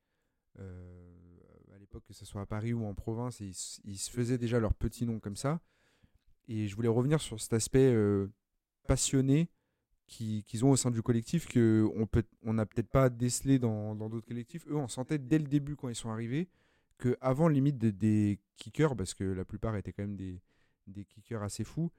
à 0.57 1.77
l'époque, 1.79 2.03
que 2.07 2.13
ce 2.13 2.25
soit 2.25 2.41
à 2.41 2.45
Paris 2.45 2.73
ou 2.73 2.85
en 2.85 2.93
province, 2.93 3.41
et 3.41 3.51
ils, 3.83 3.97
se 3.97 4.09
faisaient 4.09 4.37
déjà 4.37 4.59
leur 4.59 4.73
petit 4.73 5.05
nom 5.05 5.19
comme 5.19 5.35
ça. 5.35 5.59
Et 6.47 6.67
je 6.67 6.75
voulais 6.75 6.87
revenir 6.87 7.19
sur 7.21 7.39
cet 7.41 7.53
aspect 7.53 7.95
passionné 8.87 9.49
qui- 10.07 10.43
qu'ils 10.43 10.63
ont 10.63 10.69
au 10.69 10.75
sein 10.75 10.91
du 10.91 11.01
collectif 11.01 11.47
que 11.47 11.89
on 11.95 12.05
peut 12.05 12.23
on 12.43 12.53
n'a 12.53 12.65
peut-être 12.65 12.89
pas 12.89 13.09
décelé 13.09 13.59
dans 13.59 13.95
d'autres 13.95 14.27
collectifs. 14.27 14.65
Eux, 14.67 14.75
on 14.75 14.87
sentait 14.87 15.17
dès 15.17 15.39
le 15.39 15.45
début 15.47 15.75
quand 15.75 15.89
ils 15.89 15.95
sont 15.95 16.09
arrivés 16.09 16.47
que 16.97 17.17
avant 17.21 17.47
limite 17.47 17.77
des, 17.77 17.91
des 17.91 18.39
kickers, 18.57 18.95
parce 18.95 19.13
que 19.13 19.23
la 19.23 19.45
plupart 19.45 19.75
étaient 19.75 19.91
quand 19.93 20.03
même 20.03 20.15
des, 20.15 20.41
des 20.87 21.05
kickers 21.05 21.43
assez 21.43 21.63
fous, 21.63 21.91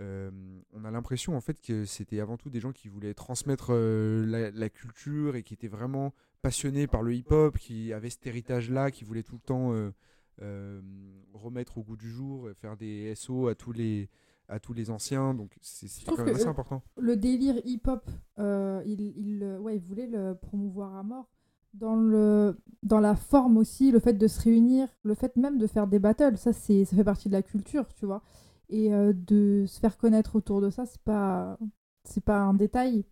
euh, 0.00 0.30
on 0.72 0.84
a 0.84 0.90
l'impression 0.90 1.36
en 1.36 1.40
fait 1.40 1.60
que 1.60 1.84
c'était 1.84 2.20
avant 2.20 2.36
tout 2.36 2.50
des 2.50 2.60
gens 2.60 2.72
qui 2.72 2.88
voulaient 2.88 3.14
transmettre 3.14 3.68
euh, 3.70 4.24
la, 4.26 4.50
la 4.50 4.68
culture 4.68 5.34
et 5.34 5.42
qui 5.42 5.54
étaient 5.54 5.66
vraiment 5.66 6.14
passionnés 6.40 6.86
par 6.86 7.02
le 7.02 7.14
hip-hop, 7.14 7.58
qui 7.58 7.92
avaient 7.92 8.10
cet 8.10 8.26
héritage-là, 8.26 8.90
qui 8.90 9.04
voulaient 9.04 9.24
tout 9.24 9.36
le 9.36 9.40
temps 9.40 9.72
euh, 10.40 10.80
remettre 11.32 11.78
au 11.78 11.82
goût 11.82 11.96
du 11.96 12.10
jour, 12.10 12.48
faire 12.60 12.76
des 12.76 13.14
SO 13.14 13.48
à 13.48 13.54
tous 13.54 13.72
les 13.72 14.08
à 14.50 14.58
tous 14.60 14.72
les 14.72 14.88
anciens, 14.88 15.34
donc 15.34 15.54
c'est 15.60 16.06
quand 16.06 16.24
même 16.24 16.34
assez 16.34 16.46
important. 16.46 16.82
le 16.96 17.18
délire 17.18 17.60
hip-hop, 17.66 18.08
il, 18.38 19.12
il, 19.16 19.58
ouais, 19.60 19.76
il 19.76 19.82
voulait 19.82 20.06
le 20.06 20.34
promouvoir 20.34 20.94
à 20.94 21.02
mort. 21.02 21.28
Dans, 21.74 21.96
le, 21.96 22.58
dans 22.82 23.00
la 23.00 23.14
forme 23.14 23.56
aussi, 23.56 23.92
le 23.92 24.00
fait 24.00 24.14
de 24.14 24.26
se 24.26 24.40
réunir, 24.42 24.88
le 25.04 25.14
fait 25.14 25.36
même 25.36 25.58
de 25.58 25.66
faire 25.66 25.86
des 25.86 25.98
battles, 25.98 26.36
ça, 26.36 26.52
c'est, 26.52 26.84
ça 26.84 26.96
fait 26.96 27.04
partie 27.04 27.28
de 27.28 27.34
la 27.34 27.42
culture, 27.42 27.92
tu 27.94 28.06
vois. 28.06 28.22
Et 28.68 28.92
euh, 28.92 29.12
de 29.14 29.64
se 29.66 29.78
faire 29.78 29.96
connaître 29.96 30.36
autour 30.36 30.60
de 30.60 30.70
ça, 30.70 30.86
c'est 30.86 31.00
pas, 31.02 31.58
c'est 32.04 32.24
pas 32.24 32.40
un 32.40 32.54
détail. 32.54 33.04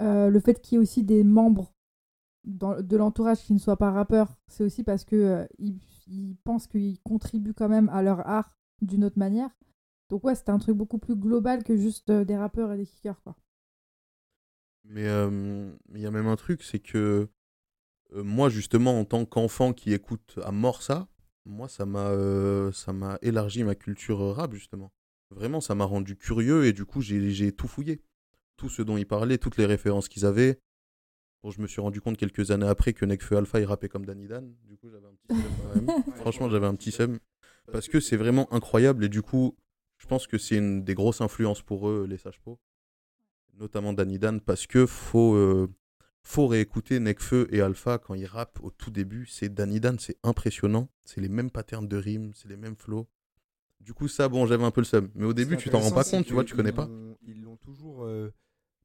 Euh, 0.00 0.30
le 0.30 0.40
fait 0.40 0.60
qu'il 0.60 0.76
y 0.76 0.78
ait 0.80 0.82
aussi 0.82 1.02
des 1.04 1.24
membres 1.24 1.74
dans- 2.44 2.80
de 2.82 2.96
l'entourage 2.96 3.40
qui 3.42 3.54
ne 3.54 3.58
soient 3.58 3.78
pas 3.78 3.90
rappeurs, 3.92 4.36
c'est 4.48 4.64
aussi 4.64 4.84
parce 4.84 5.04
que 5.04 5.16
euh, 5.16 5.46
ils, 5.58 5.80
ils 6.08 6.36
pensent 6.44 6.66
qu'ils 6.68 7.00
contribuent 7.02 7.54
quand 7.54 7.68
même 7.68 7.88
à 7.90 8.02
leur 8.02 8.26
art 8.28 8.56
d'une 8.82 9.04
autre 9.04 9.18
manière. 9.18 9.50
Donc 10.10 10.24
ouais, 10.24 10.34
c'était 10.34 10.50
un 10.52 10.58
truc 10.58 10.76
beaucoup 10.76 10.98
plus 10.98 11.16
global 11.16 11.64
que 11.64 11.76
juste 11.76 12.10
des 12.10 12.36
rappeurs 12.36 12.72
et 12.72 12.76
des 12.78 12.86
kickers, 12.86 13.22
quoi. 13.22 13.36
Mais 14.84 15.02
il 15.94 16.00
y 16.00 16.06
a 16.06 16.10
même 16.10 16.26
un 16.26 16.36
truc, 16.36 16.62
c'est 16.62 16.78
que 16.80 17.28
euh, 18.14 18.22
moi, 18.22 18.48
justement, 18.48 18.98
en 18.98 19.04
tant 19.04 19.24
qu'enfant 19.24 19.72
qui 19.72 19.92
écoute 19.92 20.38
à 20.42 20.52
mort 20.52 20.82
ça, 20.82 21.08
moi, 21.44 21.68
ça 21.68 21.86
m'a 21.86 22.08
euh, 22.10 22.72
ça 22.72 22.92
m'a 22.92 23.18
élargi 23.22 23.64
ma 23.64 23.74
culture 23.74 24.18
rap, 24.34 24.52
justement. 24.52 24.92
Vraiment, 25.30 25.60
ça 25.60 25.74
m'a 25.74 25.84
rendu 25.84 26.16
curieux 26.16 26.64
et 26.66 26.72
du 26.72 26.84
coup, 26.84 27.00
j'ai 27.02 27.52
tout 27.52 27.68
fouillé. 27.68 28.00
Tout 28.56 28.68
ce 28.68 28.82
dont 28.82 28.96
ils 28.96 29.06
parlaient, 29.06 29.38
toutes 29.38 29.56
les 29.56 29.66
références 29.66 30.08
qu'ils 30.08 30.26
avaient. 30.26 30.58
Bon, 31.42 31.50
je 31.50 31.60
me 31.60 31.66
suis 31.66 31.80
rendu 31.80 32.00
compte 32.00 32.16
quelques 32.16 32.50
années 32.50 32.66
après 32.66 32.92
que 32.92 33.04
Nekfeu 33.04 33.36
Alpha, 33.36 33.60
il 33.60 33.64
rappait 33.64 33.88
comme 33.88 34.04
Danny 34.04 34.26
Dan. 34.26 34.52
Du 34.64 34.76
coup, 34.76 34.90
j'avais 34.90 35.06
un 35.06 35.14
petit 35.14 35.40
seum 35.40 35.52
quand 35.62 35.80
même. 35.96 36.02
Franchement, 36.16 36.50
j'avais 36.50 36.66
un 36.66 36.74
petit 36.74 36.90
seum. 36.90 37.18
Parce 37.70 37.88
que 37.88 38.00
c'est 38.00 38.16
vraiment 38.16 38.52
incroyable 38.52 39.04
et 39.04 39.08
du 39.08 39.22
coup, 39.22 39.56
je 39.98 40.06
pense 40.06 40.26
que 40.26 40.38
c'est 40.38 40.56
une 40.56 40.82
des 40.84 40.94
grosses 40.94 41.20
influences 41.20 41.62
pour 41.62 41.88
eux, 41.88 42.06
les 42.08 42.16
Sages. 42.16 42.40
Notamment 43.54 43.92
Danny 43.92 44.18
Dan, 44.18 44.40
parce 44.40 44.66
que 44.66 44.86
faut, 44.86 45.34
euh, 45.34 45.68
faut 46.22 46.46
réécouter 46.46 47.00
Nekfeu 47.00 47.48
et 47.50 47.60
Alpha 47.60 47.98
quand 47.98 48.14
ils 48.14 48.26
rappent 48.26 48.58
au 48.62 48.70
tout 48.70 48.90
début. 48.90 49.26
C'est 49.26 49.48
Danny 49.48 49.80
Dan, 49.80 49.98
c'est 49.98 50.18
impressionnant. 50.22 50.88
C'est 51.04 51.20
les 51.20 51.28
mêmes 51.28 51.50
patterns 51.50 51.88
de 51.88 51.96
rimes, 51.96 52.32
c'est 52.34 52.48
les 52.48 52.56
mêmes 52.56 52.76
flows. 52.76 53.08
Du 53.80 53.94
coup, 53.94 54.08
ça, 54.08 54.28
bon, 54.28 54.44
j'avais 54.46 54.64
un 54.64 54.70
peu 54.70 54.80
le 54.80 54.84
seum. 54.86 55.10
Mais 55.14 55.24
au 55.24 55.32
début, 55.32 55.56
tu 55.56 55.70
t'en 55.70 55.78
rends 55.80 55.90
pas 55.92 56.04
compte, 56.04 56.26
tu 56.26 56.32
vois, 56.34 56.44
tu 56.44 56.54
connais 56.54 56.72
pas. 56.72 56.88
Ils 57.22 57.42
l'ont 57.42 57.56
toujours 57.56 58.04
euh, 58.04 58.32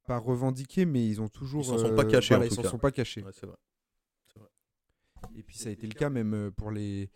pas 0.05 0.17
revendiqué, 0.17 0.85
mais 0.85 1.05
ils 1.07 1.19
ont 1.21 1.27
toujours. 1.29 1.61
Ils 1.63 1.67
s'en 1.67 1.77
sont 1.77 1.95
pas 1.95 2.05
cachés, 2.05 2.35
voilà, 2.35 2.45
en 2.45 2.47
ils 2.47 2.55
s'en 2.55 2.63
sont 2.63 2.77
pas 2.77 2.91
cachés. 2.91 3.23
Ouais, 3.23 3.31
c'est 3.33 3.45
vrai. 3.47 3.57
Et 5.35 5.43
puis 5.43 5.57
ça 5.57 5.69
a 5.69 5.71
été 5.71 5.87
le 5.87 5.93
cas 5.93 6.09
même 6.09 6.33
euh, 6.33 6.51
pour 6.51 6.71
les. 6.71 7.09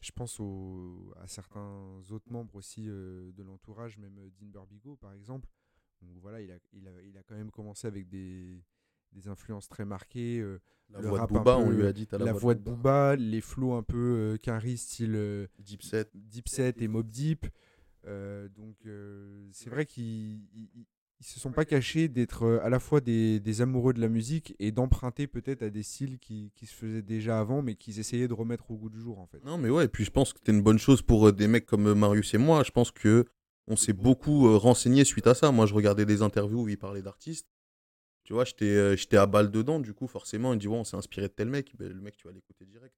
Je 0.00 0.10
pense 0.10 0.40
aux- 0.40 1.14
à 1.20 1.28
certains 1.28 2.00
autres 2.10 2.30
membres 2.30 2.56
aussi 2.56 2.88
euh, 2.88 3.30
de 3.32 3.42
l'entourage, 3.44 3.98
même 3.98 4.18
euh, 4.18 4.30
Dean 4.40 4.46
Burbigo 4.48 4.96
par 4.96 5.12
exemple. 5.12 5.48
où, 6.02 6.06
voilà, 6.20 6.40
il 6.40 6.50
a, 6.50 6.56
il, 6.72 6.88
a, 6.88 6.90
il 7.02 7.16
a 7.16 7.22
quand 7.22 7.36
même 7.36 7.52
commencé 7.52 7.86
avec 7.86 8.08
des, 8.08 8.64
des 9.12 9.28
influences 9.28 9.68
très 9.68 9.84
marquées. 9.84 10.38
euh, 10.40 10.60
La 10.90 11.00
Le 11.00 11.08
voix 11.08 11.18
de 11.18 11.20
rap 11.22 11.30
Booba, 11.32 11.58
on 11.58 11.70
lui 11.70 11.86
a 11.86 11.92
dit, 11.92 12.06
t'as 12.06 12.18
la, 12.18 12.32
voix 12.32 12.54
de 12.54 12.60
Booba, 12.60 13.16
les 13.16 13.40
flots 13.40 13.74
un 13.74 13.82
peu 13.82 14.36
euh, 14.46 14.76
style 14.76 15.14
euh, 15.14 15.46
Deep 15.58 15.82
Set. 15.82 16.10
Deep 16.14 16.48
Set 16.48 16.82
et 16.82 16.88
Mob 16.88 17.08
Deep. 17.08 17.46
Euh, 18.06 18.48
donc 18.48 18.76
euh, 18.86 19.48
c'est 19.52 19.70
vrai 19.70 19.86
qu'ils 19.86 20.40
ils- 20.54 20.70
ils- 20.74 20.86
ils 21.20 21.24
se 21.24 21.38
sont 21.38 21.52
pas 21.52 21.64
cachés 21.64 22.08
d'être 22.08 22.58
à 22.64 22.68
la 22.68 22.80
fois 22.80 23.00
des, 23.00 23.38
des 23.38 23.60
amoureux 23.60 23.92
de 23.92 24.00
la 24.00 24.08
musique 24.08 24.56
et 24.58 24.72
d'emprunter 24.72 25.28
peut-être 25.28 25.62
à 25.62 25.70
des 25.70 25.84
styles 25.84 26.18
qui, 26.18 26.50
qui 26.56 26.66
se 26.66 26.74
faisaient 26.74 27.00
déjà 27.00 27.38
avant, 27.38 27.62
mais 27.62 27.76
qu'ils 27.76 28.00
essayaient 28.00 28.26
de 28.26 28.34
remettre 28.34 28.72
au 28.72 28.76
goût 28.76 28.90
du 28.90 28.98
jour 29.00 29.20
en 29.20 29.26
fait. 29.28 29.38
Non, 29.44 29.56
mais 29.56 29.70
ouais, 29.70 29.84
et 29.84 29.88
puis 29.88 30.04
je 30.04 30.10
pense 30.10 30.32
que 30.32 30.40
c'était 30.40 30.50
une 30.50 30.62
bonne 30.64 30.80
chose 30.80 31.00
pour 31.00 31.32
des 31.32 31.46
mecs 31.46 31.64
comme 31.64 31.94
Marius 31.94 32.34
et 32.34 32.38
moi. 32.38 32.64
Je 32.64 32.72
pense 32.72 32.90
que 32.90 33.24
on 33.68 33.76
s'est 33.76 33.92
beaucoup 33.92 34.58
renseigné 34.58 35.04
suite 35.04 35.28
à 35.28 35.34
ça. 35.34 35.52
Moi, 35.52 35.66
je 35.66 35.74
regardais 35.74 36.04
des 36.06 36.22
interviews 36.22 36.62
où 36.64 36.68
il 36.68 36.76
parlait 36.76 37.02
d'artistes. 37.02 37.46
Tu 38.24 38.32
vois, 38.32 38.44
j'étais 38.44 38.66
euh, 38.66 38.96
j'étais 38.96 39.16
à 39.16 39.26
balle 39.26 39.50
dedans, 39.50 39.80
du 39.80 39.94
coup, 39.94 40.06
forcément, 40.06 40.52
il 40.52 40.58
dit, 40.58 40.68
ouais, 40.68 40.76
on 40.76 40.84
s'est 40.84 40.96
inspiré 40.96 41.28
de 41.28 41.32
tel 41.32 41.48
mec. 41.48 41.72
Ben, 41.78 41.92
le 41.92 42.00
mec, 42.00 42.16
tu 42.16 42.26
vas 42.28 42.32
l'écouter 42.32 42.64
direct. 42.64 42.94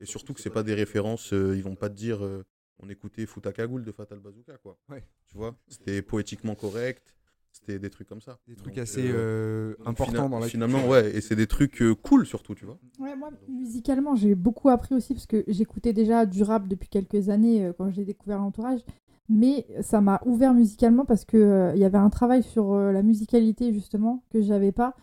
Et 0.00 0.06
surtout 0.06 0.32
que 0.34 0.40
c'est 0.40 0.50
pas 0.50 0.62
des 0.62 0.74
références, 0.74 1.32
euh, 1.32 1.56
ils 1.56 1.62
vont 1.64 1.74
pas 1.74 1.88
te 1.88 1.94
dire, 1.96 2.24
euh, 2.24 2.44
on 2.78 2.88
écoutait 2.88 3.26
Fouta 3.26 3.52
Cagoule 3.52 3.84
de 3.84 3.90
Fatal 3.90 4.20
Bazooka, 4.20 4.56
quoi. 4.58 4.78
Ouais. 4.88 5.04
Tu 5.26 5.36
vois, 5.36 5.56
c'était 5.68 6.02
poétiquement 6.02 6.54
correct, 6.54 7.16
c'était 7.50 7.80
des 7.80 7.90
trucs 7.90 8.08
comme 8.08 8.20
ça. 8.20 8.38
Des 8.46 8.54
trucs 8.54 8.74
Donc, 8.74 8.78
assez 8.78 9.08
euh, 9.10 9.74
euh, 9.80 9.84
importants 9.84 10.28
dans 10.28 10.38
la 10.38 10.46
Finalement, 10.46 10.78
culture. 10.78 10.92
ouais, 10.92 11.16
et 11.16 11.20
c'est 11.20 11.34
des 11.34 11.48
trucs 11.48 11.82
euh, 11.82 11.96
cool 11.96 12.24
surtout, 12.24 12.54
tu 12.54 12.64
vois. 12.66 12.78
Ouais, 13.00 13.16
moi, 13.16 13.30
musicalement, 13.48 14.14
j'ai 14.14 14.36
beaucoup 14.36 14.68
appris 14.68 14.94
aussi 14.94 15.12
parce 15.14 15.26
que 15.26 15.42
j'écoutais 15.48 15.92
déjà 15.92 16.24
du 16.24 16.44
rap 16.44 16.68
depuis 16.68 16.88
quelques 16.88 17.28
années 17.30 17.64
euh, 17.66 17.72
quand 17.76 17.90
j'ai 17.90 18.04
découvert 18.04 18.38
l'entourage. 18.38 18.80
Mais 19.28 19.66
ça 19.82 20.00
m'a 20.00 20.20
ouvert 20.24 20.54
musicalement 20.54 21.04
parce 21.04 21.24
qu'il 21.24 21.72
il 21.74 21.80
y 21.80 21.84
avait 21.84 21.98
un 21.98 22.10
travail 22.10 22.42
sur 22.42 22.72
euh, 22.72 22.92
la 22.92 23.02
musicalité, 23.02 23.72
justement, 23.72 24.22
que 24.30 24.40
j'avais 24.40 24.72
pas, 24.72 24.94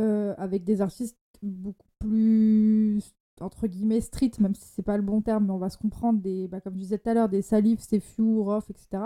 euh, 0.00 0.34
avec 0.38 0.64
des 0.64 0.80
artistes 0.80 1.18
beaucoup 1.42 1.86
plus, 1.98 3.02
entre 3.40 3.66
guillemets, 3.66 4.00
street, 4.00 4.32
même 4.40 4.54
si 4.54 4.66
c'est 4.68 4.82
pas 4.82 4.96
le 4.96 5.02
bon 5.02 5.20
terme, 5.20 5.46
mais 5.46 5.52
on 5.52 5.58
va 5.58 5.70
se 5.70 5.78
comprendre, 5.78 6.20
des, 6.20 6.48
bah, 6.48 6.60
comme 6.60 6.74
je 6.74 6.80
disais 6.80 6.98
tout 6.98 7.10
à 7.10 7.14
l'heure, 7.14 7.28
des 7.28 7.42
Salif, 7.42 7.80
Sefiu, 7.80 8.40
Rof, 8.40 8.70
etc., 8.70 9.04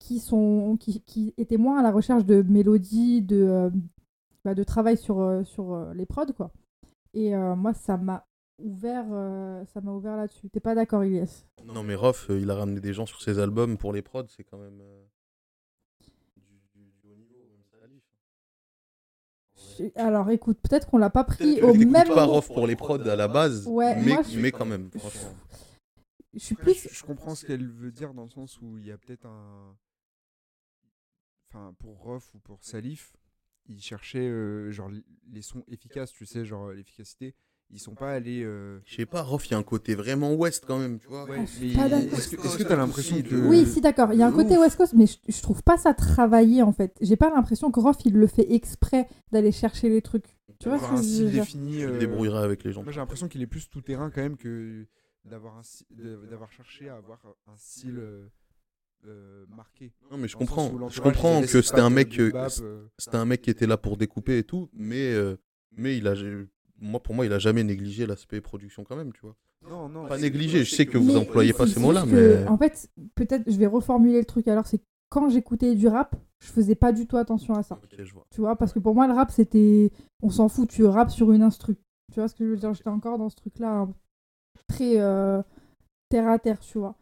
qui, 0.00 0.18
sont, 0.18 0.76
qui, 0.80 1.02
qui 1.02 1.34
étaient 1.36 1.58
moins 1.58 1.78
à 1.78 1.82
la 1.82 1.92
recherche 1.92 2.24
de 2.24 2.42
mélodies, 2.42 3.22
de, 3.22 3.36
euh, 3.36 3.70
bah, 4.44 4.54
de 4.54 4.64
travail 4.64 4.96
sur, 4.96 5.20
euh, 5.20 5.44
sur 5.44 5.72
euh, 5.72 5.92
les 5.94 6.06
prods, 6.06 6.32
quoi. 6.36 6.50
Et 7.14 7.34
euh, 7.34 7.56
moi, 7.56 7.74
ça 7.74 7.96
m'a 7.96 8.26
ouvert, 8.62 9.06
euh, 9.12 9.64
ça 9.66 9.80
m'a 9.80 9.92
ouvert 9.92 10.16
là-dessus. 10.16 10.48
T'es 10.50 10.60
pas 10.60 10.74
d'accord, 10.74 11.04
Ilyes? 11.04 11.44
Non, 11.64 11.82
mais 11.82 11.94
Rof, 11.94 12.30
euh, 12.30 12.38
il 12.40 12.50
a 12.50 12.54
ramené 12.54 12.80
des 12.80 12.92
gens 12.92 13.06
sur 13.06 13.20
ses 13.22 13.38
albums 13.38 13.76
pour 13.78 13.92
les 13.92 14.02
prods, 14.02 14.26
c'est 14.28 14.44
quand 14.44 14.58
même. 14.58 14.80
euh, 14.80 15.04
du, 16.74 17.08
haut 17.10 17.16
niveau, 17.16 17.36
même 19.80 19.90
Alors, 19.96 20.30
écoute, 20.30 20.58
peut-être 20.60 20.88
qu'on 20.88 20.98
l'a 20.98 21.10
pas 21.10 21.24
pris 21.24 21.60
au 21.62 21.74
même 21.74 22.08
pas. 22.08 22.24
Rof 22.24 22.46
pour 22.48 22.66
les 22.66 22.76
prods 22.76 23.00
à 23.00 23.16
la 23.16 23.28
base, 23.28 23.66
Ouais, 23.66 23.96
mais, 23.96 24.10
moi, 24.10 24.22
je- 24.22 24.38
mais 24.38 24.52
quand 24.52 24.66
même, 24.66 24.90
franchement. 24.90 25.34
Je 26.32 26.38
suis 26.38 26.54
Après, 26.54 26.72
plus. 26.72 26.88
je, 26.88 26.94
je 26.94 27.02
comprends 27.04 27.34
ce 27.34 27.44
qu'elle 27.44 27.66
veut 27.68 27.90
dire 27.90 28.14
dans 28.14 28.22
le 28.22 28.30
sens 28.30 28.60
où 28.60 28.78
il 28.78 28.86
y 28.86 28.92
a 28.92 28.98
peut-être 28.98 29.26
un. 29.26 29.76
Enfin, 31.48 31.74
pour 31.80 31.98
Rof 31.98 32.32
ou 32.34 32.38
pour 32.38 32.62
Salif, 32.62 33.12
ils 33.66 33.82
cherchaient 33.82 34.28
euh, 34.28 34.70
genre 34.70 34.90
les 35.32 35.42
sons 35.42 35.64
efficaces, 35.66 36.12
tu 36.12 36.24
sais, 36.24 36.44
genre 36.44 36.70
l'efficacité. 36.70 37.34
Ils 37.72 37.78
sont 37.78 37.94
pas 37.94 38.10
allés. 38.12 38.42
euh, 38.42 38.80
Je 38.84 38.96
sais 38.96 39.06
pas, 39.06 39.22
Rof, 39.22 39.46
il 39.48 39.52
y 39.52 39.54
a 39.54 39.58
un 39.58 39.62
côté 39.62 39.94
vraiment 39.94 40.34
ouest 40.34 40.64
quand 40.66 40.78
même, 40.78 40.98
tu 40.98 41.06
vois. 41.06 41.26
Est-ce 41.36 42.56
que 42.58 42.62
t'as 42.64 42.76
l'impression 42.76 43.22
que. 43.22 43.34
Oui, 43.34 43.64
si, 43.66 43.80
d'accord. 43.80 44.12
Il 44.12 44.18
y 44.18 44.22
a 44.22 44.26
un 44.26 44.32
côté 44.32 44.54
ouf. 44.54 44.60
West 44.64 44.76
Coast, 44.76 44.94
mais 44.96 45.06
je, 45.06 45.16
je 45.28 45.40
trouve 45.42 45.62
pas 45.62 45.78
ça 45.78 45.94
travaillé 45.94 46.62
en 46.62 46.72
fait. 46.72 46.96
J'ai 47.00 47.16
pas 47.16 47.30
l'impression 47.30 47.70
que 47.70 47.78
Rof 47.80 47.96
il 48.04 48.14
le 48.14 48.26
fait 48.26 48.52
exprès 48.52 49.08
d'aller 49.30 49.52
chercher 49.52 49.88
les 49.88 50.02
trucs. 50.02 50.36
Tu 50.58 50.68
vois 50.68 50.78
ce 50.78 50.88
que 50.90 50.96
je 51.02 51.24
veux 51.24 51.30
défini. 51.30 51.82
Euh, 51.84 51.98
débrouilleras 51.98 52.42
avec 52.42 52.64
les 52.64 52.72
gens. 52.72 52.82
Moi, 52.82 52.92
j'ai 52.92 53.00
l'impression 53.00 53.28
qu'il 53.28 53.40
est 53.40 53.46
plus 53.46 53.70
tout 53.70 53.80
terrain 53.80 54.10
quand 54.10 54.20
même 54.20 54.36
que 54.36 54.84
d'avoir 55.24 55.62
cherché 56.52 56.88
à 56.88 56.96
avoir 56.96 57.20
un 57.46 57.56
style 57.56 57.98
euh, 57.98 58.26
euh, 59.06 59.44
marqué. 59.56 59.92
Non, 60.10 60.18
mais 60.18 60.28
je 60.28 60.34
Dans 60.34 60.40
comprends. 60.40 60.88
Je 60.88 61.00
comprends 61.00 61.40
que 61.42 61.62
c'était 61.62 61.80
un 61.80 61.90
mec. 61.90 62.20
C'était 62.98 63.16
un 63.16 63.24
mec 63.24 63.42
qui 63.42 63.50
était 63.50 63.66
là 63.66 63.76
pour 63.76 63.96
découper 63.96 64.38
et 64.38 64.44
tout, 64.44 64.68
mais, 64.74 65.12
euh, 65.14 65.36
mais 65.72 65.96
il 65.96 66.06
a, 66.08 66.14
moi, 66.80 67.00
pour 67.00 67.14
moi, 67.14 67.26
il 67.26 67.32
a 67.32 67.38
jamais 67.38 67.62
négligé 67.62 68.06
l'aspect 68.06 68.40
production 68.40 68.84
quand 68.84 68.96
même, 68.96 69.12
tu 69.12 69.20
vois. 69.20 69.36
Non, 69.68 69.88
non. 69.88 70.06
Pas 70.06 70.18
négligé, 70.18 70.64
je 70.64 70.74
sais 70.74 70.86
que 70.86 70.96
vous 70.98 71.16
employez 71.16 71.52
pas 71.52 71.66
ces 71.66 71.80
mots-là, 71.80 72.06
mais. 72.06 72.46
En 72.48 72.56
fait, 72.56 72.90
peut-être, 73.14 73.50
je 73.50 73.56
vais 73.56 73.66
reformuler 73.66 74.18
le 74.18 74.24
truc 74.24 74.48
alors, 74.48 74.66
c'est 74.66 74.80
quand 75.10 75.28
j'écoutais 75.28 75.74
du 75.74 75.88
rap, 75.88 76.16
je 76.38 76.48
faisais 76.48 76.74
pas 76.74 76.92
du 76.92 77.06
tout 77.06 77.16
attention 77.16 77.54
à 77.54 77.62
ça. 77.62 77.78
Ok, 77.82 78.02
je 78.02 78.12
vois. 78.12 78.24
Tu 78.30 78.40
vois, 78.40 78.56
parce 78.56 78.72
que 78.72 78.78
pour 78.78 78.94
moi, 78.94 79.06
le 79.06 79.12
rap, 79.12 79.30
c'était. 79.30 79.92
On 80.22 80.30
s'en 80.30 80.48
fout, 80.48 80.68
tu 80.68 80.84
rappes 80.84 81.10
sur 81.10 81.32
une 81.32 81.42
instru. 81.42 81.76
Tu 82.12 82.20
vois 82.20 82.28
ce 82.28 82.34
que 82.34 82.44
je 82.44 82.50
veux 82.50 82.56
dire? 82.56 82.72
J'étais 82.72 82.88
encore 82.88 83.18
dans 83.18 83.28
ce 83.28 83.36
truc-là, 83.36 83.80
hein, 83.80 83.92
très 84.68 84.98
euh, 84.98 85.42
terre 86.08 86.28
à 86.28 86.38
terre, 86.38 86.60
tu 86.60 86.78
vois. 86.78 86.96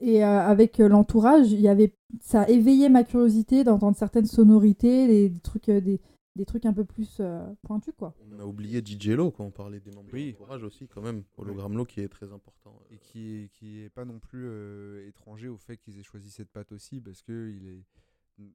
Et 0.00 0.24
euh, 0.24 0.40
avec 0.40 0.80
euh, 0.80 0.88
l'entourage, 0.88 1.50
il 1.50 1.60
y 1.60 1.68
avait, 1.68 1.94
ça 2.20 2.48
éveillait 2.48 2.88
ma 2.88 3.04
curiosité 3.04 3.64
d'entendre 3.64 3.96
certaines 3.96 4.26
sonorités, 4.26 5.06
des, 5.06 5.28
des 5.30 5.40
trucs, 5.40 5.70
des, 5.70 6.00
des 6.36 6.44
trucs 6.44 6.66
un 6.66 6.72
peu 6.72 6.84
plus 6.84 7.18
euh, 7.20 7.44
pointus, 7.62 7.94
quoi. 7.96 8.14
On 8.32 8.40
a 8.40 8.44
oublié 8.44 8.80
DJ 8.84 9.08
Lo 9.10 9.30
quand 9.30 9.44
on 9.44 9.50
parlait 9.50 9.80
des 9.80 9.90
membres 9.92 10.10
Oui. 10.12 10.26
de 10.26 10.30
l'entourage 10.38 10.62
aussi, 10.64 10.88
quand 10.88 11.00
même. 11.02 11.22
Hologramme 11.36 11.76
Lo 11.76 11.84
qui 11.84 12.00
est 12.00 12.08
très 12.08 12.32
important. 12.32 12.80
et 12.90 12.98
qui 12.98 13.36
est, 13.44 13.48
qui 13.52 13.80
est 13.80 13.88
pas 13.90 14.04
non 14.04 14.18
plus 14.18 14.44
euh, 14.46 15.06
étranger 15.08 15.48
au 15.48 15.56
fait 15.58 15.76
qu'ils 15.76 15.98
aient 15.98 16.02
choisi 16.02 16.30
cette 16.30 16.50
patte 16.50 16.72
aussi 16.72 17.00
parce 17.00 17.22
que 17.22 17.50
il 17.50 17.68
est 17.68 17.84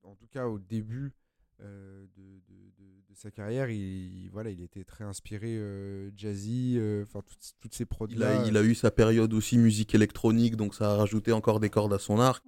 en 0.04 0.14
tout 0.16 0.28
cas 0.28 0.46
au 0.48 0.60
début 0.60 1.14
euh, 1.62 2.06
de, 2.18 2.22
de- 2.22 2.70
de- 2.78 3.02
de 3.10 3.16
sa 3.16 3.32
carrière 3.32 3.70
il, 3.70 3.78
il- 3.80 4.30
voilà 4.30 4.50
il 4.50 4.62
était 4.62 4.84
très 4.84 5.04
inspiré 5.06 5.56
euh, 5.58 6.10
jazzy 6.18 6.76
euh, 6.78 7.04
enfin 7.04 7.22
toutes, 7.26 7.54
toutes 7.62 7.74
ces 7.74 7.86
prods 7.86 8.08
Il 8.10 8.24
a, 8.24 8.46
il 8.46 8.58
a 8.58 8.64
eu 8.64 8.76
sa 8.76 8.92
période 8.92 9.34
aussi 9.34 9.58
musique 9.58 9.96
électronique, 9.96 10.56
donc 10.58 10.74
ça 10.76 10.92
a 10.92 10.96
rajouté 10.98 11.32
encore 11.32 11.60
des 11.62 11.70
cordes 11.70 11.94
à 11.94 12.00
son 12.00 12.20
arc. 12.20 12.46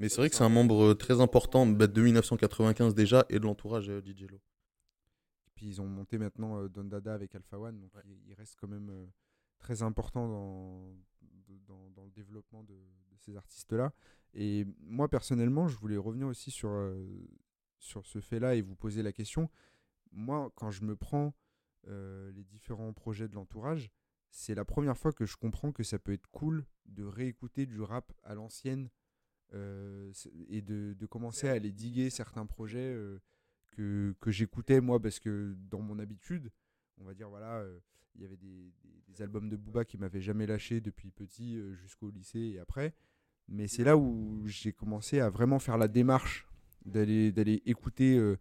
Mais 0.00 0.08
c'est 0.08 0.16
vrai 0.18 0.28
que 0.28 0.36
c'est 0.36 0.44
un 0.44 0.48
membre 0.50 0.92
très 0.94 1.20
important 1.20 1.66
bah, 1.66 1.86
de 1.86 2.02
1995 2.02 2.94
déjà 2.94 3.24
et 3.30 3.38
de 3.38 3.44
l'entourage 3.44 3.88
euh, 3.88 4.02
DJ 4.04 4.26
Lo. 4.30 4.38
Puis 5.56 5.66
ils 5.66 5.80
ont 5.80 5.88
monté 5.88 6.18
maintenant 6.18 6.60
euh, 6.60 6.68
Don 6.68 6.84
Dada 6.84 7.14
avec 7.14 7.34
Alpha 7.34 7.58
One 7.58 7.80
donc 7.80 7.90
il, 8.04 8.20
il 8.28 8.34
reste 8.34 8.56
quand 8.60 8.68
même 8.68 8.90
euh, 8.90 9.06
très 9.58 9.82
important 9.82 10.28
dans, 10.28 10.94
dans, 11.66 11.90
dans 11.90 12.04
le 12.04 12.10
développement 12.10 12.62
de, 12.62 12.74
de 12.74 13.16
ces 13.18 13.36
artistes 13.36 13.72
là 13.72 13.92
et 14.34 14.66
moi 14.80 15.08
personnellement 15.08 15.66
je 15.66 15.76
voulais 15.76 15.96
revenir 15.96 16.28
aussi 16.28 16.52
sur 16.52 16.68
euh, 16.70 17.26
sur 17.78 18.06
ce 18.06 18.20
fait 18.20 18.38
là 18.38 18.54
et 18.54 18.62
vous 18.62 18.74
poser 18.76 19.02
la 19.02 19.12
question. 19.12 19.50
Moi 20.12 20.52
quand 20.54 20.70
je 20.70 20.84
me 20.84 20.94
prends 20.94 21.34
euh, 21.88 22.30
les 22.32 22.44
différents 22.44 22.92
projets 22.92 23.28
de 23.28 23.34
l'entourage 23.34 23.90
c'est 24.30 24.54
la 24.54 24.64
première 24.64 24.98
fois 24.98 25.12
que 25.12 25.24
je 25.24 25.36
comprends 25.36 25.72
que 25.72 25.82
ça 25.82 25.98
peut 25.98 26.12
être 26.12 26.28
cool 26.28 26.66
de 26.84 27.04
réécouter 27.04 27.64
du 27.64 27.80
rap 27.80 28.12
à 28.22 28.34
l'ancienne 28.34 28.90
et 29.52 30.60
de, 30.60 30.92
de 30.94 31.06
commencer 31.06 31.48
à 31.48 31.52
aller 31.52 31.70
diguer 31.70 32.10
certains 32.10 32.44
projets 32.44 32.94
que, 33.76 34.30
j'écoutais 34.30 34.80
moi 34.80 35.00
parce 35.00 35.18
que 35.18 35.54
dans 35.70 35.80
mon 35.80 35.98
habitude, 35.98 36.50
on 36.98 37.04
va 37.04 37.14
dire 37.14 37.28
voilà, 37.28 37.58
euh, 37.58 37.78
il 38.14 38.22
y 38.22 38.24
avait 38.24 38.36
des, 38.36 38.72
albums 39.18 39.48
de 39.48 39.56
Booba 39.56 39.86
qui 39.86 39.96
m'avaient 39.96 40.20
jamais 40.20 40.46
lâché 40.46 40.82
depuis 40.82 41.10
petit 41.10 41.56
euh, 41.56 41.74
jusqu'au 41.74 42.10
lycée 42.10 42.38
et 42.38 42.58
après. 42.58 42.94
Mais 43.48 43.66
c'est 43.66 43.82
là 43.82 43.96
où 43.96 44.42
j'ai 44.46 44.72
commencé 44.74 45.20
à 45.20 45.30
vraiment 45.30 45.58
faire 45.58 45.78
la 45.78 45.88
démarche 45.88 46.46
d'aller 46.84 47.62
écouter 47.64 48.18
euh, 48.18 48.36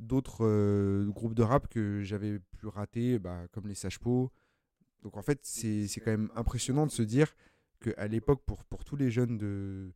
d'autres 0.00 1.04
groupes 1.04 1.34
de 1.34 1.44
rap 1.44 1.68
que 1.68 2.02
j'avais 2.02 2.40
pu 2.40 2.66
rater, 2.66 3.20
bah, 3.20 3.46
comme 3.52 3.68
les 3.68 3.76
Sage. 3.76 4.00
Donc 4.00 5.16
en 5.16 5.22
fait, 5.22 5.40
c'est 5.44 5.86
quand 6.00 6.10
même 6.10 6.30
impressionnant 6.34 6.86
de 6.86 6.90
se 6.90 7.02
dire 7.02 7.36
qu'à 7.80 8.08
l'époque, 8.08 8.42
pour, 8.44 8.64
pour 8.64 8.84
tous 8.84 8.96
les 8.96 9.12
jeunes 9.12 9.38
de, 9.38 9.92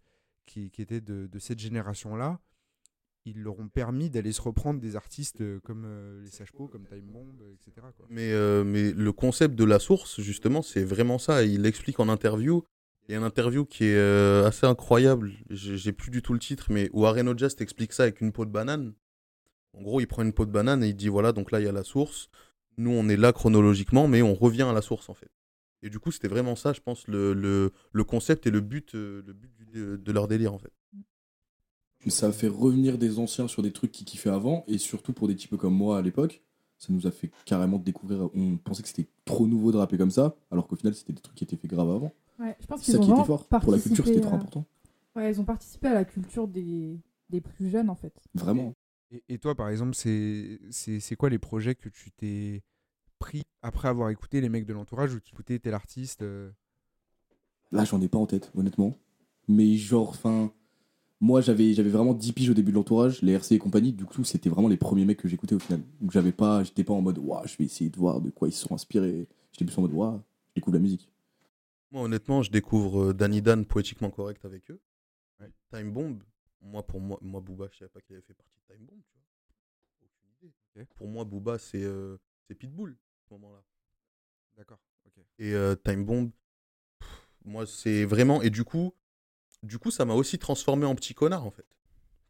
qui, 0.46 0.70
qui 0.70 0.80
étaient 0.80 1.00
de 1.00 1.38
cette 1.40 1.58
génération-là, 1.58 2.40
ils 3.26 3.42
leur 3.42 3.58
ont 3.58 3.68
permis 3.68 4.10
d'aller 4.10 4.32
se 4.32 4.40
reprendre 4.40 4.80
des 4.80 4.96
artistes 4.96 5.40
euh, 5.40 5.60
comme 5.60 5.84
euh, 5.84 6.22
les 6.22 6.30
Sage 6.30 6.52
comme 6.52 6.86
Time 6.86 7.06
Bomb, 7.12 7.34
etc. 7.52 7.86
Quoi. 7.96 8.06
Mais, 8.08 8.32
euh, 8.32 8.64
mais 8.64 8.92
le 8.92 9.12
concept 9.12 9.54
de 9.54 9.64
la 9.64 9.78
source, 9.78 10.20
justement, 10.20 10.62
c'est 10.62 10.84
vraiment 10.84 11.18
ça. 11.18 11.44
Il 11.44 11.62
l'explique 11.62 12.00
en 12.00 12.08
interview. 12.08 12.64
Il 13.08 13.12
y 13.12 13.14
a 13.14 13.18
une 13.18 13.24
interview 13.24 13.64
qui 13.64 13.84
est 13.84 13.96
euh, 13.96 14.46
assez 14.46 14.66
incroyable. 14.66 15.32
J'ai 15.50 15.92
plus 15.92 16.10
du 16.10 16.22
tout 16.22 16.32
le 16.32 16.38
titre, 16.38 16.66
mais 16.70 16.88
où 16.92 17.06
Areno 17.06 17.36
Just 17.36 17.60
explique 17.60 17.92
ça 17.92 18.04
avec 18.04 18.20
une 18.20 18.32
peau 18.32 18.44
de 18.44 18.50
banane. 18.50 18.94
En 19.76 19.82
gros, 19.82 20.00
il 20.00 20.06
prend 20.06 20.22
une 20.22 20.32
peau 20.32 20.46
de 20.46 20.50
banane 20.50 20.82
et 20.82 20.88
il 20.88 20.96
dit 20.96 21.08
voilà, 21.08 21.32
donc 21.32 21.50
là, 21.50 21.60
il 21.60 21.64
y 21.64 21.68
a 21.68 21.72
la 21.72 21.84
source. 21.84 22.28
Nous, 22.76 22.90
on 22.90 23.08
est 23.08 23.16
là 23.16 23.32
chronologiquement, 23.32 24.08
mais 24.08 24.22
on 24.22 24.34
revient 24.34 24.62
à 24.62 24.72
la 24.72 24.82
source, 24.82 25.08
en 25.08 25.14
fait. 25.14 25.30
Et 25.82 25.90
du 25.90 25.98
coup, 25.98 26.10
c'était 26.10 26.28
vraiment 26.28 26.56
ça, 26.56 26.72
je 26.72 26.80
pense, 26.80 27.06
le, 27.08 27.32
le, 27.32 27.72
le 27.92 28.04
concept 28.04 28.46
et 28.46 28.50
le 28.50 28.60
but, 28.60 28.92
le 28.94 29.22
but 29.22 29.72
de, 29.72 29.96
de 29.96 30.12
leur 30.12 30.28
délire, 30.28 30.54
en 30.54 30.58
fait. 30.58 30.72
Ça 32.08 32.28
a 32.28 32.32
fait 32.32 32.48
revenir 32.48 32.96
des 32.98 33.18
anciens 33.18 33.46
sur 33.46 33.62
des 33.62 33.72
trucs 33.72 33.92
qu'ils 33.92 34.06
kiffaient 34.06 34.30
avant, 34.30 34.64
et 34.66 34.78
surtout 34.78 35.12
pour 35.12 35.28
des 35.28 35.36
types 35.36 35.56
comme 35.56 35.74
moi 35.74 35.98
à 35.98 36.02
l'époque, 36.02 36.42
ça 36.78 36.92
nous 36.92 37.06
a 37.06 37.10
fait 37.10 37.30
carrément 37.44 37.78
découvrir. 37.78 38.30
On 38.34 38.56
pensait 38.56 38.82
que 38.82 38.88
c'était 38.88 39.08
trop 39.26 39.46
nouveau 39.46 39.70
de 39.70 39.76
rapper 39.76 39.98
comme 39.98 40.10
ça, 40.10 40.34
alors 40.50 40.66
qu'au 40.66 40.76
final 40.76 40.94
c'était 40.94 41.12
des 41.12 41.20
trucs 41.20 41.36
qui 41.36 41.44
étaient 41.44 41.56
faits 41.56 41.70
grave 41.70 41.90
avant. 41.90 42.12
Ouais, 42.38 42.56
je 42.58 42.66
pense 42.66 42.80
C'est 42.80 42.92
qu'ils 42.92 42.94
ça 42.94 43.00
ont 43.00 43.04
qui 43.04 43.10
était 43.10 43.24
fort. 43.24 43.44
Pour 43.46 43.72
la 43.72 43.78
culture, 43.78 44.06
c'était 44.06 44.20
trop 44.20 44.32
à- 44.32 44.36
important. 44.36 44.64
Ouais, 45.14 45.30
ils 45.30 45.40
ont 45.40 45.44
participé 45.44 45.88
à 45.88 45.94
la 45.94 46.04
culture 46.04 46.48
des, 46.48 46.98
des 47.28 47.40
plus 47.40 47.68
jeunes, 47.68 47.90
en 47.90 47.96
fait. 47.96 48.14
Vraiment. 48.34 48.74
Et, 49.10 49.22
et 49.28 49.38
toi, 49.38 49.54
par 49.54 49.68
exemple, 49.68 49.94
c'est 49.94 50.58
c'est 50.70 51.00
c'est 51.00 51.16
quoi 51.16 51.28
les 51.28 51.38
projets 51.38 51.74
que 51.74 51.88
tu 51.88 52.10
t'es 52.12 52.62
pris 53.18 53.42
après 53.60 53.88
avoir 53.88 54.08
écouté 54.10 54.40
les 54.40 54.48
mecs 54.48 54.64
de 54.64 54.72
l'entourage 54.72 55.12
ou 55.12 55.20
tu 55.20 55.32
écoutais 55.34 55.58
tel 55.58 55.74
artiste 55.74 56.22
euh, 56.22 56.50
Là, 57.72 57.84
j'en 57.84 58.00
ai 58.00 58.08
pas 58.08 58.18
en 58.18 58.26
tête, 58.26 58.50
honnêtement. 58.56 58.96
Mais 59.48 59.76
genre, 59.76 60.08
enfin, 60.10 60.52
Moi, 61.20 61.40
j'avais 61.42 61.74
j'avais 61.74 61.90
vraiment 61.90 62.14
10 62.14 62.32
piges 62.32 62.50
au 62.50 62.54
début 62.54 62.70
de 62.70 62.76
l'entourage, 62.76 63.20
les 63.22 63.32
RC 63.32 63.54
et 63.54 63.58
compagnie. 63.58 63.92
Du 63.92 64.06
coup, 64.06 64.24
c'était 64.24 64.48
vraiment 64.48 64.68
les 64.68 64.78
premiers 64.78 65.04
mecs 65.04 65.18
que 65.18 65.28
j'écoutais 65.28 65.54
au 65.54 65.58
final. 65.58 65.82
Donc, 66.00 66.12
j'avais 66.12 66.32
pas, 66.32 66.64
j'étais 66.64 66.84
pas 66.84 66.94
en 66.94 67.02
mode, 67.02 67.18
waouh, 67.18 67.46
je 67.46 67.56
vais 67.58 67.64
essayer 67.64 67.90
de 67.90 67.96
voir 67.96 68.20
de 68.20 68.30
quoi 68.30 68.48
ils 68.48 68.52
se 68.52 68.66
sont 68.66 68.74
inspirés. 68.74 69.28
J'étais 69.52 69.64
plus 69.66 69.76
en 69.78 69.82
mode, 69.82 69.92
waouh, 69.92 70.22
je 70.48 70.54
découvre 70.54 70.76
la 70.76 70.82
musique. 70.82 71.10
Moi, 71.90 72.02
honnêtement, 72.02 72.42
je 72.42 72.50
découvre 72.50 73.10
euh, 73.10 73.14
Danny 73.14 73.42
Dan 73.42 73.66
poétiquement 73.66 74.10
correct 74.10 74.44
avec 74.44 74.70
eux. 74.70 74.80
Time 75.70 75.92
Bomb, 75.92 76.22
moi, 76.60 76.86
pour 76.86 77.00
moi, 77.00 77.18
moi, 77.22 77.40
Booba, 77.40 77.68
je 77.72 77.78
savais 77.78 77.88
pas 77.88 78.00
qu'il 78.00 78.14
avait 78.14 78.24
fait 78.24 78.34
partie 78.34 78.58
de 78.58 78.74
Time 78.74 78.84
Bomb, 78.84 79.00
tu 79.06 79.14
vois. 79.14 80.06
Aucune 80.06 80.30
idée. 80.38 80.54
Ok. 80.76 80.86
Pour 80.96 81.08
moi, 81.08 81.24
Booba, 81.24 81.58
c'est 81.58 81.82
euh, 81.82 82.16
c'est 82.46 82.54
Pitbull, 82.54 82.92
à 82.92 83.28
ce 83.28 83.34
moment-là. 83.34 83.62
D'accord. 84.56 84.80
Ok. 85.06 85.24
Et 85.38 85.54
euh, 85.54 85.74
Time 85.76 86.04
Bomb, 86.04 86.30
pff, 86.98 87.28
moi, 87.44 87.66
c'est 87.66 88.04
vraiment. 88.04 88.42
Et 88.42 88.50
du 88.50 88.64
coup, 88.64 88.92
du 89.62 89.78
coup, 89.78 89.90
ça 89.90 90.04
m'a 90.04 90.14
aussi 90.14 90.38
transformé 90.38 90.86
en 90.86 90.94
petit 90.94 91.14
connard, 91.14 91.44
en 91.46 91.50
fait. 91.50 91.66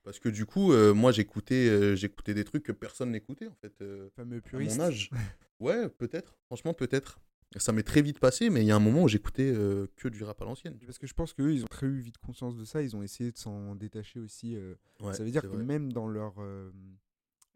Parce 0.03 0.19
que 0.19 0.29
du 0.31 0.47
coup, 0.47 0.73
euh, 0.73 0.95
moi, 0.95 1.13
j'écoutais 1.13 1.69
euh, 1.69 1.95
j'écoutais 1.95 2.33
des 2.35 2.45
trucs 2.45 2.63
que 2.63 2.73
personne 2.73 3.11
n'écoutait, 3.11 3.47
en 3.49 3.55
fait. 3.55 3.75
euh, 3.83 4.09
Fameux 4.17 4.39
à 4.39 4.41
puriste. 4.41 4.79
mon 4.79 4.85
âge. 4.85 5.11
Ouais, 5.61 5.91
peut-être. 5.91 6.39
Franchement, 6.47 6.73
peut-être. 6.73 7.21
Ça 7.57 7.73
m'est 7.73 7.83
très 7.83 8.01
vite 8.01 8.19
passé, 8.19 8.49
mais 8.49 8.63
il 8.63 8.67
y 8.67 8.71
a 8.71 8.77
un 8.77 8.81
moment 8.81 9.03
où 9.03 9.09
j'écoutais 9.09 9.53
que 9.97 10.09
du 10.09 10.25
rap 10.25 10.41
à 10.41 10.47
l'ancienne. 10.47 10.79
Parce 10.87 10.99
que 10.99 11.07
je 11.07 11.13
pense 11.13 11.35
qu'eux, 11.35 11.53
ils 11.53 11.65
ont 11.65 11.69
très 11.69 11.87
eu 11.87 11.99
vite 12.01 12.17
conscience 12.17 12.57
de 12.57 12.65
ça. 12.65 12.81
Ils 12.81 12.97
ont 12.97 13.03
essayé 13.03 13.31
de 13.31 13.37
s'en 13.37 13.75
détacher 13.75 14.21
aussi. 14.21 14.57
Ouais, 15.03 15.13
ça 15.13 15.23
veut 15.23 15.31
dire 15.31 15.43
que 15.43 15.49
vrai. 15.49 15.63
même 15.63 15.93
dans 15.93 16.07
leurs 16.09 16.37
euh, 16.39 16.71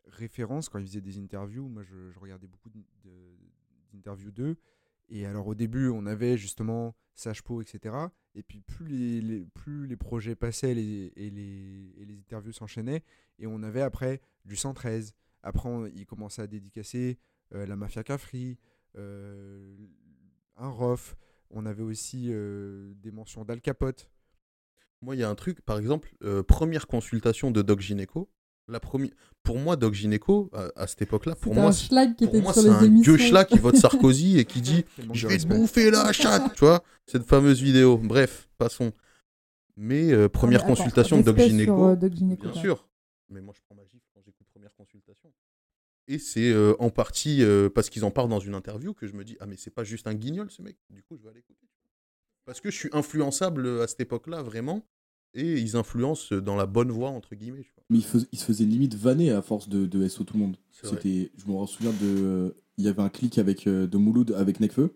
références, 0.08 0.68
quand 0.68 0.78
ils 0.80 0.87
faisaient 0.87 1.00
des 1.00 1.16
interviews, 1.18 1.66
moi 1.68 1.82
je, 1.82 2.10
je 2.10 2.18
regardais 2.18 2.46
beaucoup 2.46 2.68
d'interviews 3.92 4.32
d'eux. 4.32 4.56
Et 5.08 5.26
alors 5.26 5.46
au 5.46 5.54
début, 5.54 5.88
on 5.88 6.06
avait 6.06 6.36
justement 6.36 6.94
Sage 7.14 7.42
Po, 7.42 7.62
etc. 7.62 7.94
Et 8.34 8.42
puis 8.42 8.60
plus 8.60 9.20
les, 9.20 9.46
plus 9.54 9.86
les 9.86 9.96
projets 9.96 10.34
passaient 10.34 10.72
et, 10.72 10.74
les, 10.74 11.92
et 11.96 12.04
les 12.04 12.18
interviews 12.18 12.52
s'enchaînaient, 12.52 13.02
et 13.38 13.46
on 13.46 13.62
avait 13.62 13.82
après 13.82 14.20
du 14.44 14.56
113. 14.56 15.14
Après, 15.42 15.68
ils 15.94 16.06
commençaient 16.06 16.42
à 16.42 16.46
dédicacer 16.46 17.18
euh, 17.54 17.66
la 17.66 17.76
Mafia 17.76 18.02
Cafri, 18.02 18.58
euh, 18.96 19.76
un 20.56 20.68
Rof. 20.68 21.16
On 21.50 21.66
avait 21.66 21.82
aussi 21.82 22.28
euh, 22.30 22.94
des 22.96 23.10
mentions 23.10 23.44
d'Al 23.44 23.60
Capote. 23.60 24.10
Moi, 25.02 25.16
il 25.16 25.18
y 25.18 25.22
a 25.22 25.28
un 25.28 25.34
truc, 25.34 25.60
par 25.60 25.78
exemple, 25.78 26.14
première 26.48 26.86
consultation 26.86 27.50
de 27.50 27.60
Doc 27.60 27.80
Gynéco. 27.80 28.30
La 28.68 28.81
première... 28.81 29.11
Pour 29.42 29.59
moi, 29.59 29.77
Doc 29.77 29.92
Gynéco, 29.92 30.48
à, 30.55 30.70
à 30.74 30.87
cette 30.87 31.03
époque-là, 31.03 31.35
pour 31.35 31.53
moi, 31.55 31.70
c'est- 31.72 32.68
un 32.70 32.88
gueux 33.03 33.18
schlag 33.18 33.46
qui 33.46 33.59
vote 33.59 33.77
Sarkozy 33.77 34.38
et 34.38 34.44
qui 34.46 34.62
dit 34.62 34.85
Je 35.12 35.29
vais 35.29 35.37
te 35.37 35.46
bouffer 35.46 35.90
la 35.90 36.12
chatte 36.12 36.55
Tu 36.55 36.61
vois, 36.61 36.83
cette 37.07 37.24
fameuse 37.24 37.61
vidéo. 37.61 37.98
Bref, 37.98 38.48
passons. 38.57 38.92
Mais 39.77 40.12
euh, 40.12 40.16
Ah, 40.16 40.18
mais 40.22 40.29
première 40.31 40.61
attends, 40.61 40.68
consultation 40.74 41.18
de 41.18 41.22
Doc 41.22 41.38
sur, 41.38 41.44
euh, 41.85 41.96
Doc 41.96 42.12
Gynéco, 42.14 42.48
Bien 42.53 42.61
sûr. 42.61 42.88
Mais 43.29 43.40
moi, 43.42 43.53
je 43.57 43.61
prends 43.66 43.74
ma 43.74 43.83
gifle 43.85 44.07
quand 44.14 44.22
j'écoute 44.24 44.46
première 44.50 44.72
consultation. 44.74 45.31
Et 46.07 46.18
c'est 46.18 46.50
euh, 46.53 46.74
en 46.79 46.90
partie 46.90 47.42
euh, 47.42 47.68
parce 47.68 47.90
qu'ils 47.90 48.05
en 48.05 48.11
parlent 48.11 48.29
dans 48.29 48.38
une 48.38 48.55
interview 48.55 48.94
que 48.94 49.07
je 49.07 49.14
me 49.14 49.24
dis 49.24 49.37
Ah, 49.40 49.46
mais 49.46 49.57
c'est 49.59 49.70
pas 49.74 49.85
juste 49.85 50.07
un 50.07 50.14
guignol 50.14 50.50
ce 50.50 50.62
mec. 50.62 50.77
Du 50.90 51.03
coup, 51.03 51.16
je 51.18 51.22
vais 51.24 51.31
aller 51.31 51.40
écouter. 51.40 51.66
Parce 52.46 52.61
que 52.61 52.70
je 52.70 52.77
suis 52.77 52.90
influençable 52.92 53.81
à 53.81 53.87
cette 53.88 54.00
époque-là, 54.00 54.42
vraiment. 54.42 54.87
Et 55.35 55.61
ils 55.61 55.77
influencent 55.77 56.35
dans 56.37 56.57
la 56.57 56.66
bonne 56.66 56.90
voie, 56.90 57.11
entre 57.11 57.35
guillemets. 57.35 57.62
Tu 57.64 57.73
vois. 57.75 57.85
Mais 57.90 57.99
il, 57.99 58.05
fais- 58.05 58.27
il 58.33 58.38
se 58.38 58.44
faisait 58.44 58.64
limite 58.64 58.94
vanner 58.94 59.31
à 59.31 59.42
force 59.42 59.68
de, 59.68 59.87
de 59.87 60.09
SO 60.09 60.25
tout 60.25 60.35
le 60.35 60.40
monde. 60.40 60.57
C'était, 60.70 61.31
je 61.37 61.47
me 61.51 61.66
souviens 61.66 61.92
de, 61.92 61.97
euh, 62.25 62.51
il 62.79 62.85
y 62.85 62.88
avait 62.88 63.03
un 63.03 63.09
clic 63.09 63.38
avec 63.38 63.66
euh, 63.66 63.87
de 63.87 63.97
Mouloud 63.97 64.33
avec 64.33 64.61
Nekfeu 64.61 64.94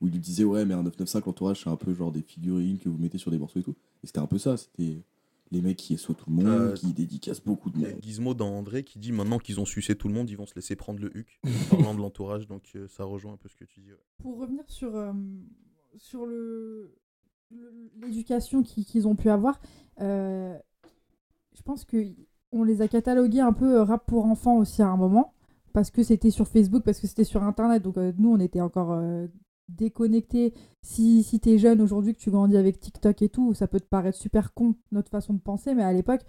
où 0.00 0.06
il 0.08 0.12
lui 0.12 0.18
disait 0.18 0.42
ouais 0.44 0.64
mais 0.64 0.74
un 0.74 0.82
995 0.82 1.24
l'entourage 1.26 1.62
c'est 1.62 1.70
un 1.70 1.76
peu 1.76 1.94
genre 1.94 2.10
des 2.10 2.22
figurines 2.22 2.78
que 2.78 2.88
vous 2.88 2.98
mettez 2.98 3.18
sur 3.18 3.30
des 3.30 3.38
morceaux 3.38 3.60
et 3.60 3.62
tout. 3.62 3.76
Et 4.02 4.06
c'était 4.08 4.18
un 4.18 4.26
peu 4.26 4.36
ça, 4.38 4.56
c'était 4.56 5.02
les 5.52 5.62
mecs 5.62 5.76
qui 5.76 5.96
SO 5.96 6.12
tout 6.14 6.28
le 6.28 6.34
monde, 6.36 6.46
Euh, 6.46 6.72
qui 6.74 6.92
dédicacent 6.92 7.42
beaucoup 7.44 7.70
de 7.70 7.76
Il 7.78 7.82
y 7.82 7.86
a 7.86 7.90
monde. 7.90 8.02
Gizmo 8.02 8.34
dans 8.34 8.50
André 8.50 8.82
qui 8.84 8.98
dit 8.98 9.12
maintenant 9.12 9.38
qu'ils 9.38 9.58
ont 9.60 9.64
sucé 9.64 9.94
tout 9.94 10.08
le 10.08 10.14
monde, 10.14 10.28
ils 10.28 10.36
vont 10.36 10.46
se 10.46 10.54
laisser 10.54 10.76
prendre 10.76 10.98
le 11.00 11.16
huc. 11.16 11.40
en 11.44 11.50
parlant 11.76 11.94
de 11.94 12.00
l'entourage, 12.00 12.46
donc 12.46 12.62
euh, 12.74 12.88
ça 12.88 13.04
rejoint 13.04 13.32
un 13.34 13.36
peu 13.36 13.48
ce 13.48 13.56
que 13.56 13.64
tu 13.64 13.80
dis. 13.80 13.92
ouais. 13.92 13.98
Pour 14.18 14.38
revenir 14.38 14.64
sur, 14.68 14.94
euh, 14.96 15.12
sur 15.98 16.26
le- 16.26 16.94
l'éducation 18.00 18.62
qui- 18.62 18.84
qu'ils 18.84 19.08
ont 19.08 19.16
pu 19.16 19.30
avoir, 19.30 19.60
euh, 20.00 20.56
je 21.54 21.62
pense 21.62 21.84
que 21.84 22.14
on 22.52 22.64
les 22.64 22.82
a 22.82 22.88
catalogués 22.88 23.40
un 23.40 23.52
peu 23.52 23.76
euh, 23.78 23.84
rap 23.84 24.06
pour 24.06 24.26
enfants 24.26 24.58
aussi 24.58 24.82
à 24.82 24.88
un 24.88 24.96
moment, 24.96 25.32
parce 25.72 25.90
que 25.90 26.02
c'était 26.02 26.30
sur 26.30 26.48
Facebook, 26.48 26.82
parce 26.84 27.00
que 27.00 27.06
c'était 27.06 27.24
sur 27.24 27.42
Internet, 27.42 27.82
donc 27.82 27.96
euh, 27.96 28.12
nous 28.18 28.30
on 28.30 28.38
était 28.38 28.60
encore 28.60 28.92
euh, 28.92 29.26
déconnectés. 29.68 30.52
Si, 30.82 31.22
si 31.22 31.40
t'es 31.40 31.58
jeune 31.58 31.80
aujourd'hui, 31.80 32.14
que 32.14 32.20
tu 32.20 32.30
grandis 32.30 32.56
avec 32.56 32.80
TikTok 32.80 33.22
et 33.22 33.28
tout, 33.28 33.54
ça 33.54 33.66
peut 33.68 33.80
te 33.80 33.86
paraître 33.86 34.18
super 34.18 34.52
con, 34.54 34.74
notre 34.90 35.10
façon 35.10 35.34
de 35.34 35.40
penser, 35.40 35.74
mais 35.74 35.82
à 35.82 35.92
l'époque, 35.92 36.22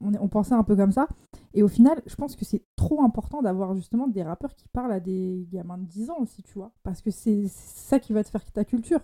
on, 0.00 0.28
pensait 0.28 0.54
un 0.54 0.64
peu 0.64 0.76
comme 0.76 0.92
ça. 0.92 1.06
Et 1.54 1.62
au 1.62 1.68
final, 1.68 2.02
je 2.06 2.14
pense 2.16 2.36
que 2.36 2.44
c'est 2.44 2.64
trop 2.76 3.02
important 3.02 3.42
d'avoir 3.42 3.74
justement 3.74 4.08
des 4.08 4.22
rappeurs 4.22 4.54
qui 4.54 4.68
parlent 4.68 4.92
à 4.92 5.00
des 5.00 5.46
gamins 5.52 5.78
de 5.78 5.84
10 5.84 6.10
ans 6.10 6.18
aussi, 6.18 6.42
tu 6.42 6.54
vois. 6.54 6.72
Parce 6.82 7.02
que 7.02 7.10
c'est 7.10 7.46
ça 7.46 8.00
qui 8.00 8.12
va 8.12 8.24
te 8.24 8.30
faire 8.30 8.44
ta 8.50 8.64
culture. 8.64 9.00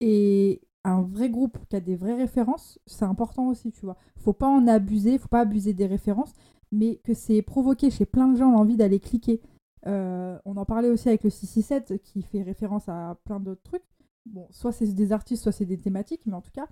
Et 0.00 0.62
un 0.84 1.02
vrai 1.02 1.28
groupe 1.28 1.58
qui 1.68 1.76
a 1.76 1.80
des 1.80 1.96
vraies 1.96 2.16
références, 2.16 2.78
c'est 2.86 3.04
important 3.04 3.48
aussi, 3.48 3.70
tu 3.70 3.84
vois. 3.84 3.96
Faut 4.16 4.32
pas 4.32 4.48
en 4.48 4.66
abuser, 4.66 5.18
faut 5.18 5.28
pas 5.28 5.40
abuser 5.40 5.74
des 5.74 5.86
références, 5.86 6.32
mais 6.72 6.96
que 7.04 7.14
c'est 7.14 7.42
provoqué 7.42 7.90
chez 7.90 8.06
plein 8.06 8.28
de 8.28 8.36
gens 8.36 8.50
l'envie 8.50 8.76
d'aller 8.76 9.00
cliquer. 9.00 9.40
Euh, 9.86 10.38
on 10.44 10.56
en 10.56 10.64
parlait 10.64 10.90
aussi 10.90 11.08
avec 11.08 11.24
le 11.24 11.30
667 11.30 12.02
qui 12.02 12.22
fait 12.22 12.42
référence 12.42 12.88
à 12.88 13.18
plein 13.24 13.40
d'autres 13.40 13.62
trucs. 13.62 13.84
Bon, 14.26 14.46
soit 14.50 14.72
c'est 14.72 14.94
des 14.94 15.12
artistes, 15.12 15.42
soit 15.42 15.52
c'est 15.52 15.64
des 15.64 15.78
thématiques, 15.78 16.22
mais 16.26 16.34
en 16.34 16.42
tout 16.42 16.52
cas, 16.52 16.68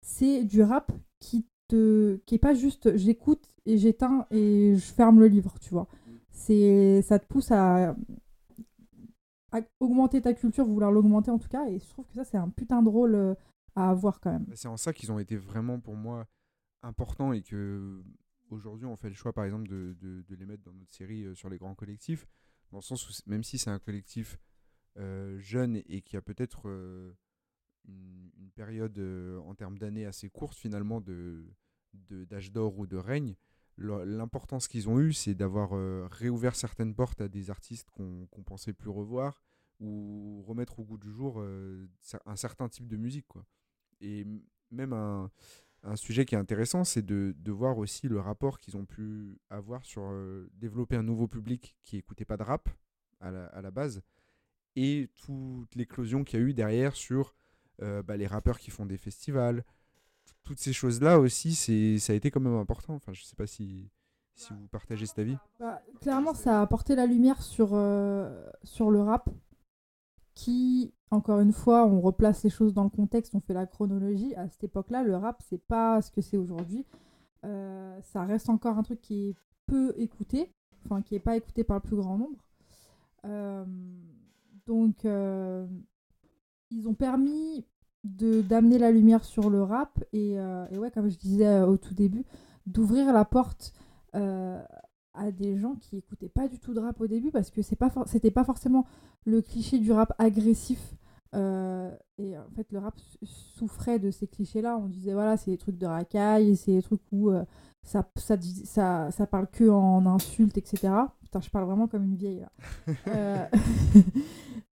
c'est 0.00 0.44
du 0.44 0.62
rap 0.62 0.92
qui 1.20 1.46
te 1.68 2.16
qui 2.26 2.34
est 2.34 2.38
pas 2.38 2.54
juste 2.54 2.96
j'écoute 2.96 3.48
et 3.66 3.78
j'éteins 3.78 4.26
et 4.30 4.74
je 4.76 4.92
ferme 4.92 5.20
le 5.20 5.26
livre, 5.28 5.54
tu 5.60 5.70
vois. 5.70 5.88
C'est 6.30 7.02
ça 7.02 7.18
te 7.18 7.26
pousse 7.26 7.50
à, 7.50 7.90
à 7.90 7.96
augmenter 9.80 10.20
ta 10.20 10.34
culture, 10.34 10.64
vouloir 10.64 10.90
l'augmenter 10.90 11.30
en 11.30 11.38
tout 11.38 11.48
cas, 11.48 11.66
et 11.68 11.78
je 11.78 11.88
trouve 11.88 12.06
que 12.06 12.14
ça 12.14 12.24
c'est 12.24 12.36
un 12.36 12.48
putain 12.48 12.82
de 12.82 12.88
rôle 12.88 13.14
euh, 13.14 13.34
à 13.74 13.90
avoir 13.90 14.20
quand 14.20 14.32
même. 14.32 14.46
C'est 14.54 14.68
en 14.68 14.76
ça 14.76 14.92
qu'ils 14.92 15.12
ont 15.12 15.18
été 15.18 15.36
vraiment 15.36 15.80
pour 15.80 15.96
moi 15.96 16.26
importants 16.82 17.32
et 17.32 17.42
que 17.42 18.02
aujourd'hui 18.50 18.86
on 18.86 18.96
fait 18.96 19.08
le 19.08 19.14
choix 19.14 19.32
par 19.32 19.44
exemple 19.44 19.68
de, 19.68 19.96
de- 20.00 20.34
les 20.34 20.46
mettre 20.46 20.62
dans 20.62 20.72
notre 20.72 20.92
série 20.92 21.24
euh, 21.24 21.34
sur 21.34 21.48
les 21.48 21.58
grands 21.58 21.74
collectifs, 21.74 22.26
dans 22.70 22.78
le 22.78 22.82
sens 22.82 23.08
où 23.08 23.12
même 23.26 23.44
si 23.44 23.58
c'est 23.58 23.70
un 23.70 23.78
collectif 23.78 24.38
euh, 24.98 25.38
jeune 25.38 25.82
et 25.86 26.02
qui 26.02 26.16
a 26.16 26.22
peut-être 26.22 26.68
une, 27.86 28.30
période 28.54 28.98
en 29.46 29.54
termes 29.54 29.78
d'années 29.78 30.04
assez 30.04 30.28
courte 30.28 30.54
finalement 30.54 31.00
de 31.00 31.46
d'âge 32.10 32.52
d'or 32.52 32.78
ou 32.78 32.86
de 32.86 32.96
règne, 32.96 33.34
l'importance 33.82 34.68
qu'ils 34.68 34.88
ont 34.88 35.00
eu 35.00 35.12
c'est 35.12 35.34
d'avoir 35.34 35.70
euh, 35.72 36.06
réouvert 36.10 36.54
certaines 36.54 36.94
portes 36.94 37.20
à 37.20 37.28
des 37.28 37.50
artistes 37.50 37.90
qu'on 37.90 38.26
qu'on 38.26 38.42
pensait 38.42 38.72
plus 38.72 38.90
revoir 38.90 39.42
ou 39.80 40.42
remettre 40.46 40.78
au 40.80 40.84
goût 40.84 40.98
du 40.98 41.10
jour 41.10 41.40
euh, 41.40 41.88
un 42.26 42.36
certain 42.36 42.68
type 42.68 42.88
de 42.88 42.96
musique 42.96 43.26
quoi. 43.26 43.44
Et 44.00 44.26
même 44.70 44.92
un, 44.92 45.30
sujet 45.96 46.24
qui 46.24 46.34
est 46.34 46.38
intéressant, 46.38 46.84
c'est 46.84 47.04
de, 47.04 47.34
voir 47.50 47.78
aussi 47.78 48.08
le 48.08 48.18
rapport 48.18 48.58
qu'ils 48.58 48.76
ont 48.76 48.84
pu 48.84 49.38
avoir 49.50 49.84
sur 49.84 50.02
euh, 50.04 50.50
développer 50.54 50.96
un 50.96 51.02
nouveau 51.02 51.28
public 51.28 51.76
qui 51.82 51.98
écoutait 51.98 52.24
pas 52.24 52.36
de 52.36 52.42
rap 52.42 52.68
à 53.20 53.30
la, 53.30 53.70
base 53.70 54.02
et 54.74 55.08
toute 55.14 55.74
l'éclosion 55.76 56.24
qu'il 56.24 56.40
y 56.40 56.42
a 56.42 56.46
eu 56.46 56.54
derrière 56.54 56.96
sur 56.96 57.36
bah, 57.78 58.16
les 58.16 58.26
rappeurs 58.26 58.58
qui 58.58 58.70
font 58.70 58.86
des 58.86 58.96
festivals. 58.96 59.64
Toutes 60.44 60.58
ces 60.58 60.72
choses-là 60.72 61.20
aussi, 61.20 61.54
c'est, 61.54 61.98
ça 61.98 62.12
a 62.12 62.16
été 62.16 62.30
quand 62.30 62.40
même 62.40 62.56
important. 62.56 62.94
Enfin, 62.94 63.12
je 63.12 63.22
sais 63.22 63.36
pas 63.36 63.46
si, 63.46 63.88
si 64.34 64.52
vous 64.52 64.66
partagez 64.68 65.06
cet 65.06 65.18
avis. 65.18 65.36
Bah, 65.60 65.80
clairement, 66.00 66.34
ça 66.34 66.58
a 66.58 66.62
apporté 66.62 66.96
la 66.96 67.06
lumière 67.06 67.42
sur, 67.42 67.70
euh, 67.72 68.44
sur 68.64 68.90
le 68.90 69.00
rap, 69.00 69.30
qui, 70.34 70.92
encore 71.10 71.40
une 71.40 71.52
fois, 71.52 71.86
on 71.86 72.00
replace 72.00 72.42
les 72.42 72.50
choses 72.50 72.74
dans 72.74 72.84
le 72.84 72.90
contexte, 72.90 73.34
on 73.34 73.40
fait 73.40 73.54
la 73.54 73.66
chronologie. 73.66 74.34
À 74.34 74.48
cette 74.48 74.64
époque-là, 74.64 75.02
le 75.02 75.16
rap, 75.16 75.42
c'est 75.48 75.62
pas 75.62 76.02
ce 76.02 76.10
que 76.10 76.20
c'est 76.20 76.36
aujourd'hui. 76.36 76.86
Euh, 77.44 78.00
ça 78.02 78.24
reste 78.24 78.48
encore 78.48 78.78
un 78.78 78.82
truc 78.82 79.00
qui 79.00 79.28
est 79.28 79.34
peu 79.66 79.94
écouté, 79.96 80.52
enfin 80.84 81.02
qui 81.02 81.14
est 81.14 81.20
pas 81.20 81.36
écouté 81.36 81.64
par 81.64 81.76
le 81.76 81.82
plus 81.82 81.96
grand 81.96 82.18
nombre. 82.18 82.44
Euh, 83.24 83.64
donc, 84.66 85.04
ils 86.70 86.88
ont 86.88 86.94
permis 86.94 87.64
d'amener 88.04 88.78
la 88.78 88.90
lumière 88.90 89.24
sur 89.24 89.48
le 89.48 89.62
rap 89.62 90.02
et, 90.12 90.38
euh, 90.38 90.66
et 90.70 90.78
ouais, 90.78 90.90
comme 90.90 91.08
je 91.08 91.16
disais 91.16 91.46
euh, 91.46 91.66
au 91.66 91.76
tout 91.76 91.94
début, 91.94 92.24
d'ouvrir 92.66 93.12
la 93.12 93.24
porte 93.24 93.72
euh, 94.14 94.60
à 95.14 95.30
des 95.30 95.56
gens 95.56 95.76
qui 95.76 95.98
écoutaient 95.98 96.28
pas 96.28 96.48
du 96.48 96.58
tout 96.58 96.74
de 96.74 96.80
rap 96.80 97.00
au 97.00 97.06
début 97.06 97.30
parce 97.30 97.50
que 97.50 97.62
c'est 97.62 97.76
pas 97.76 97.92
c'était 98.06 98.30
pas 98.30 98.44
forcément 98.44 98.86
le 99.24 99.40
cliché 99.40 99.78
du 99.78 99.92
rap 99.92 100.14
agressif 100.18 100.94
euh, 101.34 101.90
et 102.18 102.36
en 102.36 102.50
fait 102.56 102.70
le 102.72 102.78
rap 102.78 102.98
souffrait 103.22 103.98
de 103.98 104.10
ces 104.10 104.26
clichés 104.26 104.62
là 104.62 104.76
on 104.76 104.86
disait 104.86 105.12
voilà 105.12 105.36
c'est 105.36 105.50
des 105.50 105.58
trucs 105.58 105.78
de 105.78 105.86
racaille 105.86 106.56
c'est 106.56 106.72
des 106.72 106.82
trucs 106.82 107.02
où 107.10 107.30
ça, 107.82 108.08
ça, 108.16 108.36
ça, 108.64 109.10
ça 109.10 109.26
parle 109.26 109.48
que 109.48 109.68
en 109.68 110.06
insultes 110.06 110.56
etc 110.56 110.94
putain 111.20 111.40
je 111.40 111.50
parle 111.50 111.66
vraiment 111.66 111.88
comme 111.88 112.04
une 112.04 112.16
vieille 112.16 112.44
là 112.86 113.50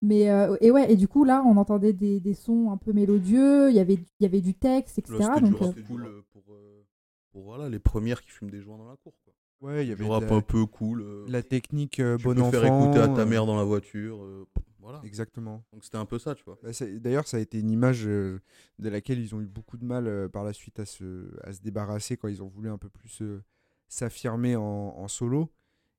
mais 0.01 0.29
euh, 0.29 0.55
et 0.61 0.71
ouais 0.71 0.91
et 0.91 0.95
du 0.95 1.07
coup 1.07 1.23
là 1.25 1.43
on 1.45 1.57
entendait 1.57 1.93
des, 1.93 2.19
des 2.19 2.33
sons 2.33 2.71
un 2.71 2.77
peu 2.77 2.93
mélodieux 2.93 3.69
il 3.69 3.75
y 3.75 3.79
avait 3.79 3.95
il 3.95 4.23
y 4.23 4.25
avait 4.25 4.41
du 4.41 4.53
texte 4.53 4.97
etc 4.99 5.17
c'était 5.35 5.45
euh, 5.45 5.57
rap 5.57 5.75
cool 5.87 6.05
euh, 6.05 6.21
pour, 6.31 6.43
euh, 6.51 6.85
pour 7.31 7.43
voilà, 7.43 7.69
les 7.69 7.79
premières 7.79 8.21
qui 8.21 8.29
fument 8.31 8.49
des 8.49 8.61
joints 8.61 8.77
dans 8.77 8.87
la 8.89 8.95
cour. 8.97 9.13
Quoi. 9.23 9.33
Ouais, 9.61 9.85
il 9.85 9.89
y 9.89 9.91
avait 9.91 10.03
Du 10.05 10.09
rap 10.09 10.23
la, 10.29 10.35
un 10.37 10.41
peu 10.41 10.65
cool. 10.65 11.01
euh, 11.01 11.25
la 11.27 11.43
technique 11.43 11.99
euh, 11.99 12.15
tu 12.17 12.23
bon 12.23 12.33
peux 12.33 12.41
enfant. 12.41 12.51
faire 12.51 12.65
écouter 12.65 12.99
à 12.99 13.07
ta 13.09 13.25
mère 13.25 13.45
dans 13.45 13.57
la 13.57 13.63
voiture. 13.65 14.23
euh, 14.23 14.47
voilà. 14.79 15.01
Exactement. 15.03 15.63
Donc 15.73 15.83
c'était 15.83 15.97
un 15.97 16.05
peu 16.05 16.17
ça, 16.17 16.33
tu 16.33 16.43
vois. 16.45 16.57
Bah, 16.63 16.69
D'ailleurs, 17.01 17.27
ça 17.27 17.35
a 17.37 17.39
été 17.41 17.59
une 17.59 17.69
image 17.69 18.07
euh, 18.07 18.39
de 18.79 18.87
laquelle 18.89 19.19
ils 19.19 19.35
ont 19.35 19.41
eu 19.41 19.45
beaucoup 19.47 19.77
de 19.77 19.83
mal 19.83 20.07
euh, 20.07 20.29
par 20.29 20.45
la 20.45 20.53
suite 20.53 20.79
à 20.79 20.85
se, 20.85 21.29
à 21.43 21.51
se 21.51 21.61
débarrasser 21.61 22.15
quand 22.15 22.29
ils 22.29 22.41
ont 22.41 22.47
voulu 22.47 22.69
un 22.69 22.77
peu 22.77 22.89
plus 22.89 23.21
euh, 23.21 23.43
s'affirmer 23.89 24.55
en, 24.55 24.63
en 24.63 25.07
solo. 25.09 25.49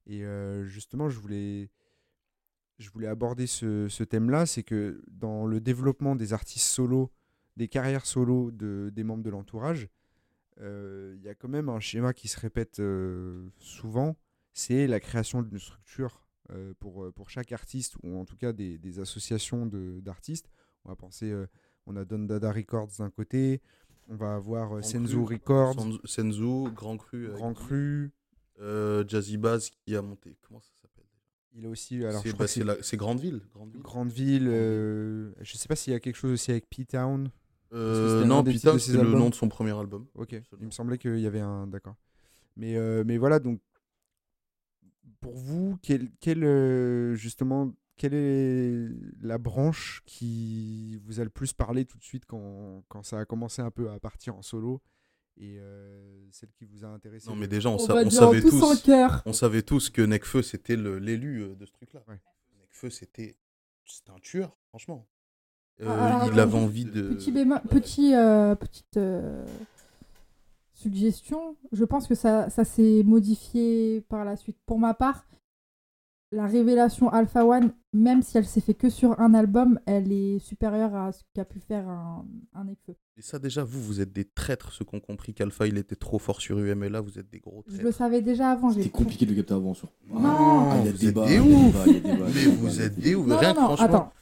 Et 0.07 0.24
euh, 0.24 0.64
justement, 0.64 1.11
je 1.11 1.18
voulais, 1.20 1.68
je 2.81 2.91
voulais 2.91 3.07
aborder 3.07 3.47
ce, 3.47 3.87
ce 3.89 4.03
thème-là, 4.05 4.47
c'est 4.47 4.62
que 4.64 5.01
dans 5.09 5.47
le 5.47 5.61
développement 5.61 6.16
des 6.16 6.33
artistes 6.33 6.66
solos, 6.66 7.11
des 7.57 7.68
carrières 7.68 8.07
solo 8.07 8.51
de, 8.51 8.91
des 8.93 9.05
membres 9.05 9.22
de 9.22 9.31
l'entourage, 9.31 9.89
euh, 10.61 11.14
il 11.16 11.22
y 11.22 11.28
a 11.28 11.35
quand 11.35 11.49
même 11.49 11.68
un 11.68 11.78
schéma 11.81 12.12
qui 12.12 12.26
se 12.28 12.39
répète 12.41 12.81
euh, 12.81 13.47
souvent, 13.59 14.16
c'est 14.53 14.87
la 14.87 14.99
création 14.99 15.43
d'une 15.43 15.59
structure 15.59 16.26
euh, 16.51 16.74
pour, 16.81 17.05
euh, 17.05 17.12
pour 17.12 17.31
chaque 17.31 17.53
artiste, 17.53 17.95
ou 18.03 18.18
en 18.18 18.24
tout 18.24 18.37
cas 18.37 18.53
des, 18.53 18.76
des 18.78 18.99
associations 18.99 19.66
de- 19.66 20.01
d'artistes. 20.01 20.51
On 20.85 20.89
va 20.89 20.97
penser, 20.97 21.31
euh, 21.31 21.47
on 21.87 21.97
a 21.97 22.05
Don 22.05 22.20
Dada 22.20 22.51
Records 22.51 22.91
d'un 22.99 23.11
côté, 23.11 23.61
on 24.09 24.16
va 24.16 24.35
avoir 24.35 24.72
euh, 24.72 24.81
Grand 24.81 24.89
Senzu 24.89 25.14
Cru, 25.24 25.35
Records, 25.35 25.74
Senzu- 26.05 26.72
Grand 26.74 26.97
Cru, 26.97 27.28
Grand 27.28 27.55
Cru. 27.55 28.11
euh, 28.61 29.05
Jazzy 29.07 29.37
Bass 29.37 29.70
qui 29.70 29.95
a 29.95 30.03
monté. 30.03 30.37
Comment 30.47 30.61
ça 30.61 30.70
Il 31.55 31.66
a 31.66 31.68
aussi, 31.68 32.05
alors 32.05 32.22
C'est 32.22 32.28
je 32.28 32.34
crois 32.34 32.44
bah, 32.44 32.48
que 32.48 32.53
c'est 32.53 32.82
c'est 32.82 32.96
la- 32.96 32.98
Grandeville. 32.98 33.40
Grandeville. 33.53 33.82
Grandeville. 33.82 34.48
euh, 34.48 35.32
je 35.40 35.57
sais 35.57 35.68
pas 35.68 35.76
s'il 35.76 35.92
y 35.92 35.96
a 35.96 36.01
quelque 36.01 36.16
chose 36.16 36.32
aussi 36.32 36.51
avec 36.51 36.68
P-Town. 36.70 37.30
Euh, 37.72 38.24
non, 38.24 38.44
ses 38.44 38.59
c'est 38.78 38.92
le 38.92 39.11
nom 39.11 39.30
de 39.30 39.34
son 39.34 39.48
premier 39.48 39.76
album. 39.78 40.07
Ok, 40.14 40.32
il 40.61 40.66
me 40.66 40.70
semblait 40.70 40.98
qu'il 40.98 41.18
y 41.20 41.26
avait 41.26 41.40
un. 41.40 41.66
D'accord. 41.66 41.96
Mais, 42.57 42.76
euh, 42.76 43.05
mais 43.07 43.16
voilà, 43.16 43.38
donc, 43.38 43.61
pour 45.20 45.34
vous, 45.36 45.78
quel, 45.82 46.11
quel, 46.20 46.44
euh, 46.44 47.14
justement, 47.14 47.72
quelle 47.96 48.14
est 48.14 48.88
la 49.20 49.38
branche 49.38 50.03
qui 50.07 50.96
vous 51.05 51.20
a 51.20 51.24
le 51.24 51.30
plus 51.30 51.53
parlé 51.53 51.84
tout 51.84 51.98
de 51.98 52.03
suite 52.05 52.24
quand, 52.26 52.82
quand 52.88 53.03
ça 53.05 53.20
a 53.20 53.24
commencé 53.24 53.61
un 53.62 53.70
peu 53.70 53.90
à 53.90 54.01
partir 54.01 54.34
en 54.36 54.42
solo? 54.42 54.80
Et 55.41 55.57
euh, 55.59 56.28
celle 56.32 56.51
qui 56.53 56.64
vous 56.66 56.84
a 56.84 56.88
intéressé 56.88 57.28
Non, 57.28 57.34
mais 57.34 57.49
déjà, 57.49 57.70
on, 57.70 57.74
On 57.74 57.78
sa- 57.78 57.95
va 57.95 58.01
on 58.01 58.05
dire 58.05 58.12
savait 58.18 58.41
tous 58.43 58.62
en 58.62 58.70
tous. 58.74 58.82
cœur. 58.82 59.22
On 59.26 59.32
savait 59.32 59.62
tous 59.62 59.88
que 59.91 60.03
Nekfeu, 60.03 60.43
c'était 60.43 60.76
le- 60.76 60.99
l'élu 60.99 61.43
euh, 61.43 61.55
de 61.55 61.64
ce 61.66 61.72
truc-là. 61.72 62.03
Ouais. 62.09 62.20
Nekfeu, 62.61 62.91
c'était 62.91 63.36
c'était 63.86 64.11
un 64.12 64.18
tueur, 64.20 64.57
franchement. 64.68 65.07
Euh, 65.80 65.86
Ah, 65.88 66.28
il 66.30 66.38
avait 66.38 66.59
envie 66.59 66.84
de. 66.84 67.14
Petit 67.14 67.32
bémol- 67.32 67.62
petit, 67.68 68.14
euh, 68.14 68.55
petite 68.55 68.97
euh, 68.99 69.45
suggestion. 70.74 71.57
Je 71.72 71.84
pense 71.84 72.07
que 72.07 72.14
ça, 72.14 72.51
ça 72.51 72.64
s'est 72.64 73.03
modifié 73.05 74.03
par 74.03 74.24
la 74.24 74.36
suite. 74.36 74.59
Pour 74.66 74.78
ma 74.78 74.95
part, 74.95 75.26
la 76.33 76.47
révélation 76.47 77.09
Alpha 77.09 77.45
One, 77.45 77.72
même 77.93 78.22
si 78.22 78.39
elle 78.39 78.45
s'est 78.47 78.61
fait 78.61 78.74
que 78.74 78.89
sur 78.89 79.18
un 79.18 79.35
album, 79.35 79.81
elle 79.87 80.12
est 80.12 80.39
supérieure 80.39 80.95
à 80.95 81.11
ce 81.12 81.22
qu'a 81.35 81.45
pu 81.45 81.59
faire 81.59 81.89
un, 81.89 82.24
un 82.55 82.64
Nekfeu. 82.64 82.95
Et 83.16 83.22
ça, 83.22 83.39
déjà, 83.41 83.64
vous, 83.64 83.83
vous 83.83 84.01
êtes 84.01 84.12
des 84.12 84.24
traîtres, 84.24 84.72
ceux 84.72 84.85
qui 84.85 84.95
ont 84.95 85.01
compris 85.01 85.35
qu'Alpha, 85.35 85.66
il 85.66 85.76
était 85.76 85.97
trop 85.97 86.18
fort 86.20 86.41
sur 86.41 86.59
UMLA, 86.59 87.01
vous 87.01 87.18
êtes 87.18 87.28
des 87.31 87.41
gros 87.41 87.64
Je 87.66 87.72
le 87.74 87.78
traîtres. 87.81 87.97
savais 87.99 88.22
déjà 88.22 88.51
avant. 88.51 88.70
j'ai 88.70 88.83
C'était 88.85 88.91
compliqué 88.97 89.26
de 89.26 89.31
le 89.33 89.37
capter 89.39 89.55
avant 89.55 89.74
sur. 89.74 89.93
Non. 90.09 90.20
Ah, 90.24 90.76
il 90.81 90.87
y 90.87 90.89
a 90.89 90.93
Vous 90.93 90.99
débat. 90.99 91.26
êtes 91.31 91.43
il 91.87 92.03
des 92.03 92.11
a 92.11 92.14
Mais 92.16 92.45
vous 92.57 92.81
êtes 92.81 92.99
des 93.01 93.14
ouf. 93.16 93.26
Non, 93.26 93.37
Rien 93.37 93.53
non, 93.55 93.62
non, 93.62 93.68
que 93.70 93.74
franchement. 93.76 93.85
attends. 93.97 94.12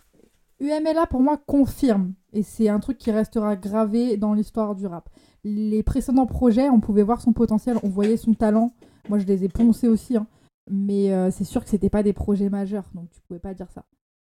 UMLA, 0.60 1.06
pour 1.06 1.20
moi, 1.20 1.36
confirme. 1.46 2.14
Et 2.32 2.42
c'est 2.42 2.68
un 2.68 2.80
truc 2.80 2.96
qui 2.98 3.10
restera 3.10 3.54
gravé 3.54 4.16
dans 4.16 4.32
l'histoire 4.32 4.74
du 4.74 4.86
rap. 4.86 5.08
Les 5.44 5.82
précédents 5.82 6.26
projets, 6.26 6.68
on 6.70 6.80
pouvait 6.80 7.02
voir 7.04 7.20
son 7.20 7.32
potentiel, 7.32 7.76
on 7.82 7.88
voyait 7.88 8.16
son 8.16 8.34
talent. 8.34 8.72
Moi, 9.08 9.18
je 9.18 9.26
les 9.26 9.44
ai 9.44 9.48
poncés 9.48 9.88
aussi. 9.88 10.16
hein. 10.16 10.26
Mais 10.70 11.12
euh, 11.12 11.30
c'est 11.30 11.44
sûr 11.44 11.62
que 11.64 11.70
c'était 11.70 11.90
pas 11.90 12.02
des 12.02 12.12
projets 12.12 12.48
majeurs, 12.50 12.88
donc 12.94 13.10
tu 13.10 13.20
pouvais 13.22 13.40
pas 13.40 13.54
dire 13.54 13.70
ça. 13.70 13.84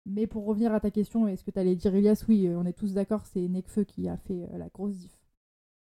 Mais 0.06 0.28
pour 0.28 0.46
revenir 0.46 0.74
à 0.74 0.80
ta 0.80 0.92
question, 0.92 1.28
est-ce 1.28 1.44
que 1.44 1.52
tu 1.52 1.60
allais 1.60 1.76
dire 1.76 1.96
Ilias? 1.96 2.26
Oui, 2.28 2.48
euh, 2.48 2.58
on 2.58 2.66
est 2.66 2.74
tous 2.74 2.94
d'accord, 2.94 3.26
c'est 3.26 3.48
Nekfeu 3.48 3.84
qui 3.86 4.08
a 4.10 4.18
fait 4.18 4.44
euh, 4.52 4.58
la 4.58 4.68
grosse 4.70 4.98
diff. 4.98 5.18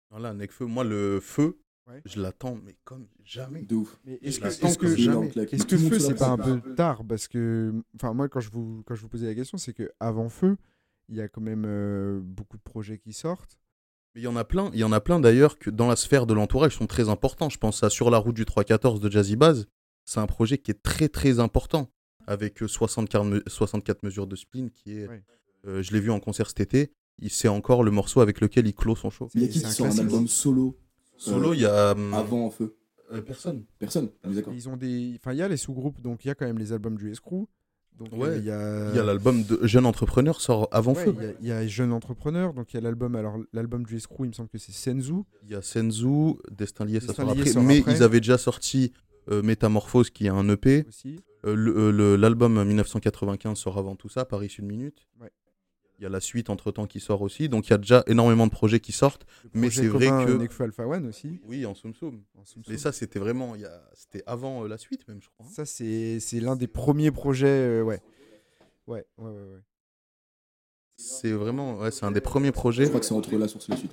Voilà, 0.09 0.33
Nekfeu, 0.33 0.65
moi, 0.65 0.83
le 0.83 1.19
feu, 1.19 1.59
Ouais. 1.87 2.01
je 2.05 2.19
l'attends, 2.21 2.57
mais 2.65 2.75
comme 2.83 3.07
jamais. 3.23 3.63
De 3.63 3.75
ouf. 3.75 3.97
Mais 4.03 4.19
est-ce 4.21 4.39
que, 4.41 4.61
comme 4.61 4.75
que, 4.75 4.95
jamais. 4.97 5.27
est-ce 5.29 5.65
que 5.65 5.77
Feu, 5.77 5.99
c'est 5.99 6.15
pas 6.15 6.27
un 6.31 6.37
peu 6.37 6.59
tard? 6.75 7.05
Parce 7.07 7.29
que, 7.29 7.73
enfin, 7.95 8.13
moi, 8.13 8.27
quand 8.27 8.41
je 8.41 8.49
vous, 8.51 8.83
quand 8.85 8.95
je 8.95 9.01
vous 9.01 9.07
posais 9.07 9.25
la 9.27 9.35
question, 9.35 9.57
c'est 9.57 9.71
que 9.73 9.89
avant 10.01 10.27
Feu, 10.27 10.57
il 11.07 11.15
y 11.15 11.21
a 11.21 11.29
quand 11.29 11.39
même 11.39 11.63
euh, 11.65 12.19
beaucoup 12.21 12.57
de 12.57 12.61
projets 12.61 12.97
qui 12.97 13.13
sortent. 13.13 13.57
Mais 14.13 14.21
il 14.21 14.23
y 14.25 14.27
en 14.27 14.35
a 14.35 14.43
plein, 14.43 14.69
il 14.73 14.79
y 14.79 14.83
en 14.83 14.91
a 14.91 14.99
plein 14.99 15.21
d'ailleurs 15.21 15.57
que 15.57 15.69
dans 15.69 15.87
la 15.87 15.95
sphère 15.95 16.25
de 16.25 16.33
l'entourage 16.33 16.75
sont 16.75 16.87
très 16.87 17.07
importants. 17.07 17.47
Je 17.49 17.57
pense 17.57 17.81
à 17.83 17.89
Sur 17.89 18.09
la 18.09 18.17
route 18.17 18.35
du 18.35 18.43
314 18.43 18.99
de 18.99 19.09
Jazzy 19.09 19.37
Baz. 19.37 19.67
C'est 20.09 20.21
un 20.21 20.25
projet 20.25 20.57
qui 20.57 20.71
est 20.71 20.81
très 20.81 21.09
très 21.09 21.39
important 21.39 21.91
avec 22.27 22.63
euh, 22.63 22.67
64, 22.67 23.25
me- 23.25 23.43
64 23.45 24.03
mesures 24.03 24.25
de 24.25 24.35
spleen 24.37 24.71
qui 24.71 24.97
est. 24.97 25.07
Ouais. 25.07 25.21
euh, 25.67 25.81
je 25.83 25.91
l'ai 25.91 25.99
vu 25.99 26.09
en 26.11 26.19
concert 26.21 26.47
cet 26.47 26.61
été. 26.61 26.91
Il- 27.19 27.29
C'est 27.29 27.49
encore 27.49 27.83
le 27.83 27.91
morceau 27.91 28.21
avec 28.21 28.39
lequel 28.39 28.67
il 28.67 28.73
clôt 28.73 28.95
son 28.95 29.09
show. 29.09 29.27
Il 29.35 29.41
y 29.41 29.45
a 29.45 29.47
qui 29.49 29.65
un 29.65 29.69
sort 29.69 29.85
un 29.87 29.89
classique. 29.89 30.03
album 30.05 30.27
solo 30.27 30.77
Solo, 31.17 31.49
Euh, 31.51 31.55
il 31.55 31.61
y 31.61 31.65
a 31.65 31.89
avant 31.89 32.45
en 32.45 32.49
feu 32.51 32.77
euh, 33.11 33.21
personne. 33.21 33.65
Personne. 33.79 34.09
On 34.23 34.31
est 34.31 34.35
d'accord. 34.35 34.53
Ils 34.53 34.69
ont 34.69 34.77
des, 34.77 35.15
enfin, 35.19 35.33
il 35.33 35.39
y 35.39 35.41
a 35.41 35.47
les 35.47 35.57
sous-groupes, 35.57 35.99
donc 36.01 36.23
il 36.23 36.27
y 36.29 36.31
a 36.31 36.35
quand 36.35 36.45
même 36.45 36.59
les 36.59 36.71
albums 36.73 36.95
du 36.97 37.11
Escrew. 37.11 37.47
Donc 37.97 38.13
euh, 38.13 38.17
Ouais. 38.17 38.37
il 38.37 38.45
y 38.45 38.51
a, 38.51 38.89
Il 38.91 38.95
y 38.95 38.99
a 38.99 39.03
l'album 39.03 39.43
de 39.43 39.59
Jeune 39.63 39.87
Entrepreneur 39.87 40.39
sort 40.39 40.67
avant 40.71 40.93
Ouais, 40.93 41.05
Feu. 41.05 41.15
il 41.17 41.23
y 41.23 41.27
a- 41.27 41.33
il 41.41 41.47
y, 41.47 41.51
a 41.51 41.67
Jeune 41.67 41.91
Entrepreneur, 41.91 42.53
donc 42.53 42.71
il 42.71 42.75
y 42.75 42.77
a 42.77 42.81
l'album, 42.81 43.15
alors 43.15 43.37
l'album 43.51 43.83
du 43.83 43.95
Escrew, 43.97 44.25
il 44.25 44.27
me 44.27 44.33
semble 44.33 44.49
que 44.49 44.59
c'est 44.59 44.71
Senzu. 44.71 45.23
Il 45.43 45.49
y 45.49 45.55
a 45.55 45.61
Senzu, 45.63 46.35
Destin 46.51 46.85
lié, 46.85 46.99
ça 46.99 47.07
Destin 47.07 47.23
sort 47.25 47.33
lié 47.33 47.39
après. 47.41 47.51
sort 47.53 47.63
mais 47.63 47.79
après. 47.79 47.93
ils 47.95 48.03
avaient 48.03 48.19
déjà 48.19 48.37
sorti 48.37 48.91
euh, 48.93 49.06
Métamorphose 49.29 50.09
qui 50.09 50.25
est 50.25 50.29
un 50.29 50.47
EP. 50.49 50.85
aussi. 50.87 51.19
Euh, 51.45 51.55
euh, 51.55 52.17
L'album 52.17 52.63
1995 52.63 53.57
sort 53.57 53.77
avant 53.77 53.95
tout 53.95 54.09
ça, 54.09 54.25
Paris 54.25 54.47
une 54.59 54.65
minute. 54.67 55.07
Ouais. 55.19 55.31
Il 55.99 56.03
y 56.03 56.05
a 56.05 56.09
la 56.09 56.19
suite 56.19 56.49
entre 56.51 56.71
temps 56.71 56.85
qui 56.85 56.99
sort 56.99 57.21
aussi. 57.23 57.49
Donc 57.49 57.67
il 57.67 57.71
y 57.71 57.73
a 57.73 57.77
déjà 57.79 58.03
énormément 58.07 58.45
de 58.45 58.51
projets 58.51 58.79
qui 58.79 58.91
sortent. 58.91 59.25
Le 59.53 59.59
Mais 59.61 59.69
c'est 59.71 59.87
vrai 59.87 60.07
que- 60.07 60.31
euh, 60.31 60.37
Nekfeu 60.37 60.63
Alpha 60.65 60.85
One 60.87 61.07
aussi. 61.07 61.39
Oui, 61.47 61.65
en 61.65 61.73
soum 61.73 61.93
soum. 61.95 62.21
Mais 62.67 62.77
ça, 62.77 62.91
c'était 62.91 63.17
vraiment. 63.19 63.55
il 63.55 63.61
y 63.61 63.65
a- 63.65 63.89
C'était 63.93 64.23
avant 64.27 64.63
euh, 64.63 64.67
la 64.67 64.77
suite, 64.77 65.07
même, 65.07 65.21
je 65.21 65.29
crois. 65.29 65.45
hein. 65.45 65.51
Ça, 65.51 65.65
c'est 65.65 66.19
c'est 66.19 66.39
l'un 66.39 66.55
des 66.55 66.67
premiers 66.67 67.09
projets. 67.11 67.47
euh, 67.47 67.81
ouais. 67.83 67.99
Ouais, 68.85 69.05
ouais, 69.17 69.25
ouais, 69.25 69.31
ouais. 69.31 69.59
C'est 70.97 71.31
vraiment. 71.31 71.77
Ouais, 71.79 71.91
c'est 71.91 72.05
un 72.05 72.11
des 72.11 72.21
premiers 72.21 72.51
projets. 72.51 72.83
Je 72.83 72.89
crois 72.89 72.99
que 72.99 73.05
c'est 73.05 73.13
entre 73.13 73.35
la 73.35 73.47
source 73.47 73.67
et 73.69 73.71
la 73.71 73.77
suite. 73.77 73.91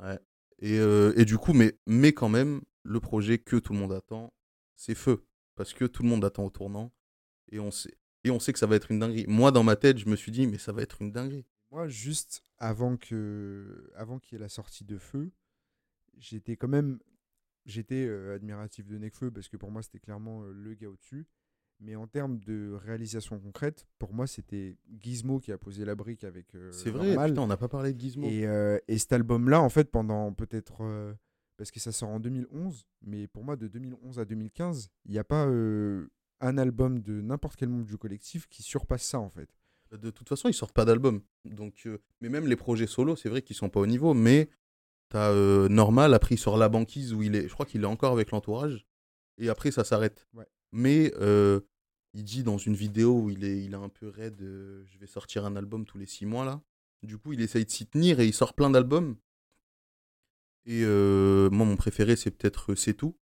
Et, 0.60 0.78
euh, 0.78 1.12
et 1.16 1.24
du 1.24 1.36
coup, 1.36 1.52
mais, 1.52 1.74
mais 1.86 2.12
quand 2.12 2.28
même, 2.28 2.60
le 2.84 3.00
projet 3.00 3.38
que 3.38 3.56
tout 3.56 3.72
le 3.72 3.78
monde 3.78 3.92
attend, 3.92 4.32
c'est 4.76 4.94
Feu. 4.94 5.24
Parce 5.56 5.72
que 5.72 5.84
tout 5.84 6.02
le 6.02 6.08
monde 6.08 6.24
attend 6.24 6.44
au 6.44 6.50
tournant. 6.50 6.92
Et 7.50 7.60
on 7.60 7.70
sait, 7.70 7.94
et 8.24 8.30
on 8.30 8.40
sait 8.40 8.52
que 8.52 8.58
ça 8.58 8.66
va 8.66 8.76
être 8.76 8.90
une 8.90 8.98
dinguerie. 8.98 9.26
Moi, 9.28 9.52
dans 9.52 9.62
ma 9.62 9.76
tête, 9.76 9.98
je 9.98 10.08
me 10.08 10.16
suis 10.16 10.32
dit, 10.32 10.46
mais 10.46 10.58
ça 10.58 10.72
va 10.72 10.82
être 10.82 11.00
une 11.02 11.12
dinguerie. 11.12 11.46
Moi, 11.70 11.88
juste 11.88 12.42
avant 12.58 12.96
que, 12.96 13.90
avant 13.96 14.18
qu'il 14.18 14.36
y 14.36 14.36
ait 14.36 14.42
la 14.42 14.48
sortie 14.48 14.84
de 14.84 14.96
Feu, 14.98 15.30
j'étais 16.16 16.56
quand 16.56 16.68
même, 16.68 16.98
j'étais 17.66 18.06
euh, 18.06 18.36
admiratif 18.36 18.86
de 18.86 18.96
Nekfeu 18.98 19.30
parce 19.30 19.48
que 19.48 19.56
pour 19.56 19.70
moi 19.70 19.82
c'était 19.82 19.98
clairement 19.98 20.42
euh, 20.42 20.52
le 20.52 20.74
gars 20.74 20.88
au-dessus. 20.88 21.26
Mais 21.80 21.96
en 21.96 22.06
termes 22.06 22.38
de 22.38 22.72
réalisation 22.72 23.40
concrète, 23.40 23.86
pour 23.98 24.12
moi 24.14 24.28
c'était 24.28 24.78
Gizmo 25.00 25.40
qui 25.40 25.50
a 25.50 25.58
posé 25.58 25.84
la 25.84 25.96
brique 25.96 26.22
avec. 26.22 26.54
euh, 26.54 26.70
c'est 26.70 26.90
vrai, 26.90 27.10
putain, 27.16 27.42
on 27.42 27.48
n'a 27.48 27.56
pas 27.56 27.68
parlé 27.68 27.92
de 27.92 28.00
Gizmo. 28.00 28.26
Et, 28.28 28.46
euh, 28.46 28.78
et 28.86 28.96
cet 28.96 29.12
album-là, 29.12 29.60
en 29.60 29.68
fait, 29.68 29.90
pendant 29.90 30.32
peut-être. 30.32 30.82
Parce 31.56 31.70
que 31.70 31.80
ça 31.80 31.92
sort 31.92 32.08
en 32.08 32.20
2011, 32.20 32.86
mais 33.02 33.26
pour 33.26 33.44
moi, 33.44 33.56
de 33.56 33.68
2011 33.68 34.18
à 34.18 34.24
2015, 34.24 34.90
il 35.04 35.12
n'y 35.12 35.18
a 35.18 35.24
pas 35.24 35.46
euh, 35.46 36.08
un 36.40 36.58
album 36.58 37.00
de 37.00 37.20
n'importe 37.20 37.56
quel 37.56 37.68
membre 37.68 37.86
du 37.86 37.96
collectif 37.96 38.48
qui 38.48 38.62
surpasse 38.62 39.02
ça, 39.02 39.20
en 39.20 39.30
fait. 39.30 39.48
De 39.92 40.10
toute 40.10 40.28
façon, 40.28 40.48
ils 40.48 40.54
sortent 40.54 40.74
pas 40.74 40.84
d'album. 40.84 41.22
Donc, 41.44 41.82
euh, 41.86 41.98
mais 42.20 42.28
même 42.28 42.46
les 42.46 42.56
projets 42.56 42.88
solo, 42.88 43.14
c'est 43.14 43.28
vrai 43.28 43.42
qu'ils 43.42 43.54
sont 43.54 43.68
pas 43.68 43.80
au 43.80 43.86
niveau. 43.86 44.12
Mais 44.14 44.48
t'as 45.08 45.30
euh, 45.30 45.68
Normal, 45.68 46.14
après 46.14 46.34
il 46.34 46.38
sort 46.38 46.56
La 46.56 46.68
Banquise 46.68 47.14
où 47.14 47.22
il 47.22 47.36
est. 47.36 47.46
Je 47.46 47.52
crois 47.52 47.66
qu'il 47.66 47.82
est 47.82 47.86
encore 47.86 48.12
avec 48.12 48.32
l'entourage. 48.32 48.86
Et 49.38 49.48
après, 49.48 49.70
ça 49.70 49.84
s'arrête. 49.84 50.26
Ouais. 50.34 50.46
Mais 50.72 51.12
il 52.16 52.24
dit 52.24 52.42
dans 52.42 52.58
une 52.58 52.74
vidéo 52.74 53.20
où 53.20 53.30
il 53.30 53.44
est, 53.44 53.64
il 53.64 53.74
un 53.74 53.88
peu 53.88 54.08
raide 54.08 54.40
je 54.40 54.98
vais 54.98 55.06
sortir 55.06 55.44
un 55.44 55.56
album 55.56 55.84
tous 55.84 55.98
les 55.98 56.06
six 56.06 56.26
mois 56.26 56.44
là. 56.44 56.60
Du 57.02 57.18
coup, 57.18 57.32
il 57.32 57.40
essaye 57.40 57.64
de 57.64 57.70
s'y 57.70 57.86
tenir 57.86 58.18
et 58.18 58.26
il 58.26 58.32
sort 58.32 58.54
plein 58.54 58.70
d'albums. 58.70 59.16
Et 60.66 60.82
euh, 60.84 61.50
moi, 61.50 61.66
mon 61.66 61.76
préféré, 61.76 62.16
c'est 62.16 62.30
peut-être 62.30 62.72
euh, 62.72 62.76
C'est 62.76 62.94
tout. 62.94 63.14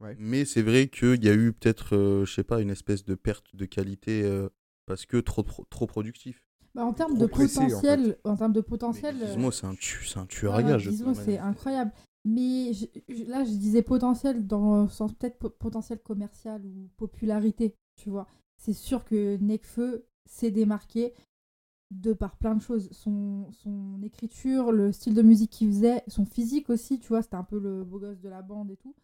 Ouais. 0.00 0.14
Mais 0.18 0.44
c'est 0.44 0.62
vrai 0.62 0.88
qu'il 0.88 1.24
y 1.24 1.28
a 1.28 1.34
eu 1.34 1.52
peut-être, 1.52 1.96
euh, 1.96 2.24
je 2.24 2.32
sais 2.34 2.44
pas, 2.44 2.60
une 2.60 2.70
espèce 2.70 3.04
de 3.04 3.14
perte 3.16 3.54
de 3.56 3.64
qualité 3.64 4.22
euh, 4.22 4.48
parce 4.86 5.06
que 5.06 5.16
trop, 5.16 5.42
pro- 5.42 5.64
trop 5.70 5.86
productif. 5.86 6.44
Bah, 6.74 6.84
en 6.84 6.92
termes 6.92 7.14
Trop 7.14 7.22
de 7.22 7.26
pressé, 7.26 7.58
en 7.58 7.64
potentiel, 7.66 8.18
en, 8.24 8.36
termes 8.36 8.52
de 8.52 8.60
potentiel, 8.60 9.16
Gizmo, 9.26 9.50
c'est 9.50 9.66
un, 9.66 9.74
tu- 9.74 10.04
c'est 10.04 10.18
un 10.18 10.26
tueur 10.26 10.54
à 10.54 10.62
gage. 10.62 10.88
Gizmo, 10.88 11.14
c'est 11.14 11.38
incroyable. 11.38 11.92
Mais 12.24 12.72
je- 12.74 12.86
je- 13.08 13.24
là, 13.24 13.44
je 13.44 13.50
disais 13.50 13.82
potentiel 13.82 14.46
dans 14.46 14.82
le 14.84 14.88
sens 14.88 15.12
peut-être 15.14 15.38
po- 15.38 15.50
potentiel 15.50 15.98
commercial 16.00 16.64
ou 16.64 16.88
popularité, 16.96 17.74
tu 17.96 18.10
vois. 18.10 18.26
C'est 18.56 18.72
sûr 18.72 19.04
que 19.04 19.36
Nekfeu 19.38 20.06
s'est 20.26 20.50
démarqué. 20.50 21.12
De 21.90 22.12
par 22.12 22.36
plein 22.36 22.54
de 22.54 22.62
choses. 22.62 22.88
Son, 22.92 23.50
son 23.52 24.02
écriture, 24.02 24.72
le 24.72 24.92
style 24.92 25.14
de 25.14 25.22
musique 25.22 25.50
qu'il 25.50 25.68
faisait, 25.68 26.02
son 26.06 26.24
physique 26.24 26.70
aussi, 26.70 26.98
tu 26.98 27.08
vois, 27.08 27.22
c'était 27.22 27.36
un 27.36 27.44
peu 27.44 27.58
le 27.58 27.84
beau 27.84 27.98
gosse 27.98 28.20
de 28.20 28.28
la 28.28 28.42
bande 28.42 28.70
et 28.70 28.76
tout. 28.76 28.94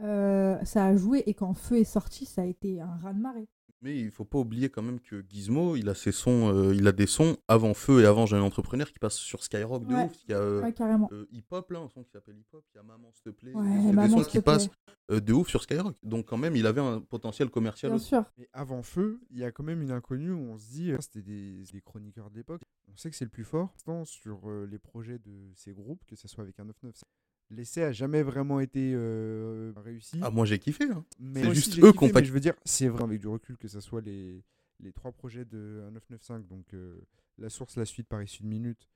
Euh, 0.00 0.62
ça 0.64 0.86
a 0.86 0.96
joué 0.96 1.24
et 1.26 1.34
quand 1.34 1.54
Feu 1.54 1.78
est 1.78 1.84
sorti, 1.84 2.24
ça 2.24 2.42
a 2.42 2.44
été 2.44 2.80
un 2.80 2.96
raz-de-marée. 3.02 3.48
Mais 3.80 3.96
il 3.96 4.10
faut 4.10 4.24
pas 4.24 4.38
oublier 4.38 4.68
quand 4.70 4.82
même 4.82 4.98
que 4.98 5.24
Gizmo, 5.28 5.76
il 5.76 5.88
a 5.88 5.94
ses 5.94 6.10
sons, 6.10 6.52
euh, 6.52 6.74
il 6.74 6.86
a 6.88 6.92
des 6.92 7.06
sons 7.06 7.36
avant 7.46 7.74
Feu 7.74 8.00
et 8.02 8.06
avant 8.06 8.26
Jeune 8.26 8.42
Entrepreneur 8.42 8.90
qui 8.92 8.98
passent 8.98 9.14
sur 9.18 9.44
Skyrock 9.44 9.86
de 9.86 9.94
Ouais. 9.94 10.04
ouf. 10.06 10.16
Il 10.24 10.30
y 10.32 10.34
a 10.34 10.38
euh, 10.40 10.60
Ouais, 10.62 10.74
euh, 11.12 11.26
Hip 11.30 11.44
Hop 11.52 11.70
là, 11.70 11.78
un 11.78 11.88
son 11.88 12.02
qui 12.02 12.10
s'appelle 12.10 12.36
Hip 12.38 12.46
Hop. 12.54 12.64
Il 12.74 12.76
y 12.76 12.80
a 12.80 12.82
Maman 12.82 13.12
s'il 13.12 13.22
te 13.22 13.30
plaît. 13.30 13.54
Ouais, 13.54 13.92
des, 13.92 14.08
sons- 14.10 14.18
des 14.20 14.24
qui 14.26 14.40
passent 14.40 14.68
euh, 15.12 15.20
de 15.20 15.32
ouf 15.32 15.48
sur 15.48 15.62
Skyrock. 15.62 15.94
Donc 16.02 16.26
quand 16.26 16.36
même, 16.38 16.56
il 16.56 16.66
avait 16.66 16.80
un 16.80 17.00
potentiel 17.00 17.50
commercial 17.50 17.92
Bien 17.92 17.96
aussi. 17.96 18.08
sûr. 18.08 18.24
Mais 18.36 18.48
avant 18.52 18.82
Feu, 18.82 19.20
il 19.30 19.38
y 19.38 19.44
a 19.44 19.52
quand 19.52 19.62
même 19.62 19.80
une 19.80 19.92
inconnue 19.92 20.32
où 20.32 20.40
on 20.40 20.58
se 20.58 20.66
dit, 20.70 20.90
euh, 20.90 20.96
c'était 21.00 21.22
des, 21.22 21.62
des 21.72 21.80
chroniqueurs 21.80 22.30
de 22.30 22.36
l'époque, 22.36 22.62
on 22.92 22.96
sait 22.96 23.10
que 23.10 23.16
c'est 23.16 23.24
le 23.26 23.30
plus 23.30 23.44
fort. 23.44 23.72
Sur 24.04 24.50
euh, 24.50 24.66
les 24.68 24.78
projets 24.80 25.18
de 25.20 25.52
ces 25.54 25.72
groupes, 25.72 26.04
que 26.06 26.16
ce 26.16 26.26
soit 26.26 26.42
avec 26.42 26.58
un 26.58 26.64
995, 26.64 27.04
l'essai 27.50 27.82
a 27.82 27.92
jamais 27.92 28.22
vraiment 28.22 28.60
été 28.60 28.92
euh, 28.94 29.72
réussi. 29.76 30.18
Ah 30.22 30.30
moi 30.30 30.44
j'ai 30.46 30.58
kiffé. 30.58 30.84
hein. 30.84 31.04
mais 31.18 31.42
c'est 31.42 31.54
juste 31.54 31.78
eux 31.78 31.92
qu'on 31.92 32.08
Je 32.08 32.32
veux 32.32 32.40
dire, 32.40 32.54
c'est 32.64 32.88
vrai 32.88 33.04
avec 33.04 33.20
du 33.20 33.28
recul 33.28 33.56
que 33.56 33.68
ce 33.68 33.80
soit 33.80 34.00
les, 34.00 34.42
les 34.80 34.92
trois 34.92 35.12
projets 35.12 35.44
de 35.44 35.80
1995, 35.86 36.46
donc 36.46 36.74
euh, 36.74 37.00
La 37.38 37.48
Source, 37.48 37.76
La 37.76 37.84
Suite 37.84 38.08
par 38.08 38.22
issue 38.22 38.42
de 38.42 38.48
minute 38.48 38.88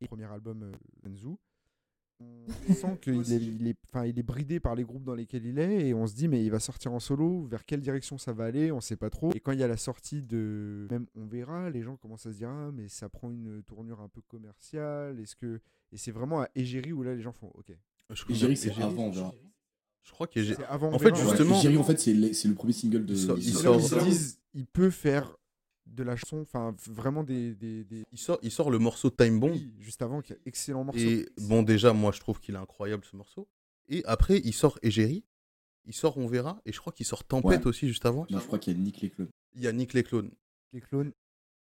et 0.00 0.04
le 0.04 0.08
premier 0.08 0.24
album 0.30 0.62
euh, 0.62 1.08
Enzu. 1.08 1.36
On 2.22 2.74
sent 2.74 2.98
qu'il 3.00 3.32
est, 3.32 3.36
il 3.36 3.66
est, 3.66 3.78
enfin, 3.88 4.04
il 4.04 4.18
est 4.18 4.22
bridé 4.22 4.60
par 4.60 4.74
les 4.74 4.84
groupes 4.84 5.04
dans 5.04 5.14
lesquels 5.14 5.46
il 5.46 5.58
est 5.58 5.88
et 5.88 5.94
on 5.94 6.06
se 6.06 6.14
dit 6.14 6.28
mais 6.28 6.44
il 6.44 6.50
va 6.50 6.60
sortir 6.60 6.92
en 6.92 7.00
solo, 7.00 7.46
vers 7.46 7.64
quelle 7.64 7.80
direction 7.80 8.18
ça 8.18 8.34
va 8.34 8.44
aller, 8.44 8.70
on 8.72 8.82
sait 8.82 8.96
pas 8.96 9.08
trop. 9.08 9.32
Et 9.32 9.40
quand 9.40 9.52
il 9.52 9.58
y 9.58 9.62
a 9.62 9.68
la 9.68 9.78
sortie 9.78 10.22
de 10.22 10.86
même 10.90 11.06
on 11.14 11.24
verra, 11.24 11.70
les 11.70 11.82
gens 11.82 11.96
commencent 11.96 12.26
à 12.26 12.32
se 12.32 12.36
dire 12.36 12.50
ah 12.50 12.70
mais 12.74 12.88
ça 12.88 13.08
prend 13.08 13.30
une 13.30 13.62
tournure 13.62 14.02
un 14.02 14.08
peu 14.08 14.20
commerciale, 14.20 15.18
est-ce 15.18 15.34
que 15.34 15.62
et 15.92 15.96
c'est 15.96 16.10
vraiment 16.12 16.40
à 16.42 16.48
Égérie 16.54 16.92
où 16.92 17.02
là 17.02 17.14
les 17.14 17.22
gens 17.22 17.32
font 17.32 17.50
ok. 17.54 17.72
Je, 18.10 18.24
Égérie, 18.28 18.56
c'est 18.56 18.72
avant, 18.82 19.10
verra. 19.10 19.32
je 20.02 20.10
crois 20.10 20.26
que 20.26 20.42
C'est 20.44 20.64
avant 20.64 20.92
En 20.92 20.98
fait, 20.98 21.14
justement- 21.14 21.58
Égérie, 21.60 21.76
en 21.76 21.84
fait, 21.84 21.98
c'est 22.00 22.12
le, 22.14 22.32
c'est 22.32 22.48
le 22.48 22.54
premier 22.54 22.72
single 22.72 23.06
de. 23.06 23.14
Sort- 23.14 23.38
il 23.38 23.52
sort- 23.54 23.76
ils 23.76 23.82
se 23.88 23.94
disent, 24.04 24.40
il 24.54 24.66
peut 24.66 24.90
faire 24.90 25.36
de 25.86 26.02
la 26.02 26.16
chanson, 26.16 26.40
enfin 26.40 26.74
vraiment 26.86 27.22
des, 27.24 27.54
des, 27.54 27.84
des- 27.84 28.04
il 28.12 28.18
sort, 28.18 28.38
il 28.42 28.50
sort 28.50 28.70
le 28.70 28.78
morceau 28.78 29.10
Time 29.10 29.38
Bomb. 29.40 29.52
Oui, 29.52 29.72
juste 29.78 30.02
avant, 30.02 30.20
qui 30.22 30.32
est 30.32 30.40
excellent 30.46 30.84
morceau. 30.84 31.00
Et 31.00 31.28
bon, 31.38 31.62
déjà, 31.62 31.92
moi, 31.92 32.10
je 32.12 32.20
trouve 32.20 32.40
qu'il 32.40 32.54
est 32.54 32.58
incroyable 32.58 33.04
ce 33.04 33.16
morceau. 33.16 33.48
Et 33.88 34.04
après, 34.06 34.40
il 34.44 34.52
sort 34.52 34.78
Égérie. 34.82 35.24
Il 35.86 35.94
sort 35.94 36.18
On 36.18 36.26
verra. 36.26 36.60
Et 36.66 36.72
je 36.72 36.78
crois 36.78 36.92
qu'il 36.92 37.06
sort 37.06 37.24
Tempête 37.24 37.60
Ouais. 37.60 37.66
aussi 37.66 37.88
juste 37.88 38.06
avant. 38.06 38.26
Non, 38.30 38.38
je 38.38 38.46
crois 38.46 38.58
qu'il 38.58 38.72
y 38.72 38.76
a 38.76 38.78
Nick 38.78 39.00
les 39.00 39.10
clones. 39.10 39.30
Il 39.54 39.62
y 39.62 39.66
a 39.66 39.72
Nick 39.72 39.92
les 39.94 40.02
clones. 40.04 40.30
les 40.72 40.80
clones. 40.80 41.12